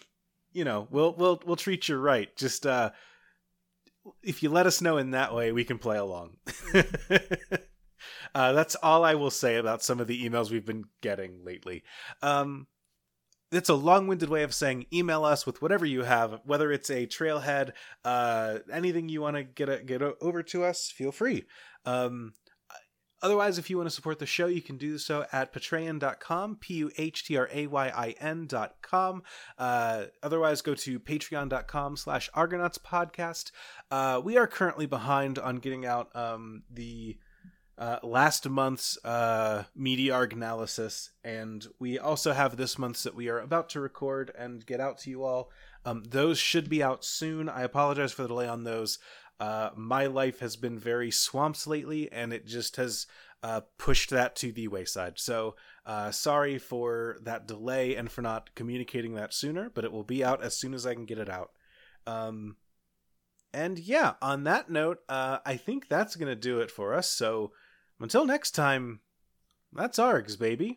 you 0.53 0.65
know, 0.65 0.89
we'll 0.91 1.15
we'll 1.15 1.41
we'll 1.47 1.55
treat 1.55 1.89
you 1.89 1.99
right. 1.99 2.35
Just 2.35 2.67
uh, 2.67 2.91
if 4.23 4.43
you 4.43 4.51
let 4.51 4.67
us 4.67 4.81
know 4.81 4.97
in 4.99 5.13
that 5.13 5.35
way, 5.35 5.53
we 5.53 5.65
can 5.65 5.79
play 5.79 5.99
along. 5.99 6.37
Uh, 8.35 8.53
that's 8.53 8.77
all 8.77 9.05
I 9.05 9.15
will 9.15 9.31
say 9.31 9.57
about 9.57 9.83
some 9.83 10.01
of 10.01 10.07
the 10.07 10.29
emails 10.29 10.51
we've 10.51 10.65
been 10.65 10.85
getting 11.01 11.45
lately. 11.45 11.83
Um, 12.23 12.67
it's 13.53 13.69
a 13.69 13.75
long-winded 13.75 14.29
way 14.29 14.45
of 14.45 14.55
saying 14.55 14.87
email 14.93 15.25
us 15.25 15.45
with 15.45 15.61
whatever 15.61 15.85
you 15.85 16.05
have, 16.05 16.41
whether 16.45 16.71
it's 16.71 16.91
a 16.91 17.07
trailhead, 17.07 17.73
uh, 18.05 18.59
anything 18.73 19.09
you 19.09 19.21
want 19.21 19.37
to 19.37 19.43
get 19.43 19.69
a, 19.69 19.83
get 19.83 20.03
a, 20.03 20.15
over 20.21 20.43
to 20.45 20.65
us. 20.65 20.91
Feel 20.91 21.11
free. 21.11 21.47
Um, 21.85 22.35
otherwise, 23.23 23.59
if 23.59 23.71
you 23.71 23.77
want 23.77 23.89
to 23.89 23.95
support 23.95 24.19
the 24.19 24.27
show, 24.27 24.47
you 24.47 24.63
can 24.63 24.77
do 24.77 24.99
so 24.99 25.27
at 25.33 25.53
patreon.com, 25.53 26.57
p-u-h-t-r-a-y-i-n 26.57 28.47
dot 28.47 28.75
com. 28.83 29.23
Uh, 29.59 30.05
otherwise, 30.23 30.63
go 30.63 30.75
to 30.75 31.01
patreon.com 31.01 31.97
slash 31.97 32.31
argonauts 32.35 32.79
podcast. 32.79 33.51
Uh, 33.91 34.21
we 34.23 34.37
are 34.37 34.47
currently 34.47 34.87
behind 34.87 35.39
on 35.39 35.57
getting 35.57 35.87
out 35.87 36.15
um, 36.15 36.63
the 36.71 37.17
uh, 37.79 37.99
last 38.03 38.47
month's 38.49 39.03
uh, 39.05 39.65
media 39.75 40.15
arc 40.15 40.35
analysis, 40.35 41.11
and 41.25 41.67
we 41.79 41.99
also 41.99 42.33
have 42.33 42.57
this 42.57 42.79
month's 42.79 43.03
that 43.05 43.15
we 43.15 43.29
are 43.29 43.39
about 43.39 43.71
to 43.71 43.81
record 43.81 44.31
and 44.39 44.67
get 44.67 44.81
out 44.81 44.99
to 44.99 45.09
you 45.09 45.25
all. 45.25 45.51
Um, 45.87 46.05
those 46.07 46.39
should 46.39 46.69
be 46.69 46.83
out 46.83 47.07
soon. 47.07 47.49
I 47.49 47.63
apologize 47.63 48.13
for 48.13 48.23
the 48.23 48.29
delay 48.29 48.47
on 48.47 48.65
those. 48.65 48.99
Uh, 49.41 49.71
my 49.75 50.07
life 50.07 50.41
has 50.41 50.55
been 50.57 50.79
very 50.79 51.11
swamps 51.11 51.67
lately, 51.67 52.13
and 52.13 52.33
it 52.33 52.47
just 52.47 52.77
has 52.77 53.07
uh, 53.43 53.63
pushed 53.79 54.11
that 54.11 54.37
to 54.37 54.53
the 54.53 54.69
wayside. 54.69 55.19
So 55.19 55.57
uh, 55.87 56.11
sorry 56.11 56.59
for 56.59 57.17
that 57.23 57.49
delay 57.49 57.97
and 57.97 58.11
for 58.11 58.21
not 58.21 58.55
communicating 58.55 59.15
that 59.15 59.33
sooner, 59.33 59.71
but 59.71 59.85
it 59.85 59.93
will 59.93 60.05
be 60.05 60.23
out 60.23 60.43
as 60.43 60.57
soon 60.57 60.75
as 60.75 60.87
I 60.87 60.95
can 60.95 61.07
get 61.07 61.19
it 61.19 61.31
out. 61.31 61.51
Um, 62.07 62.57
and 63.53 63.79
yeah, 63.79 64.13
on 64.21 64.45
that 64.45 64.71
note, 64.71 64.99
uh, 65.09 65.39
I 65.45 65.57
think 65.57 65.89
that's 65.89 66.17
going 66.17 66.29
to 66.29 66.37
do 66.37 66.61
it 66.61 66.71
for 66.71 66.95
us. 66.95 67.09
So 67.09 67.53
until 67.99 68.27
next 68.27 68.53
time, 68.53 69.01
that's 69.73 69.99
ARGs, 69.99 70.39
baby. 70.39 70.77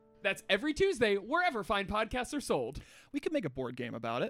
That's 0.23 0.43
every 0.49 0.73
Tuesday, 0.73 1.15
wherever 1.15 1.63
fine 1.63 1.85
podcasts 1.85 2.33
are 2.35 2.41
sold. 2.41 2.79
We 3.11 3.19
could 3.19 3.33
make 3.33 3.45
a 3.45 3.49
board 3.49 3.75
game 3.75 3.93
about 3.95 4.21
it. 4.21 4.29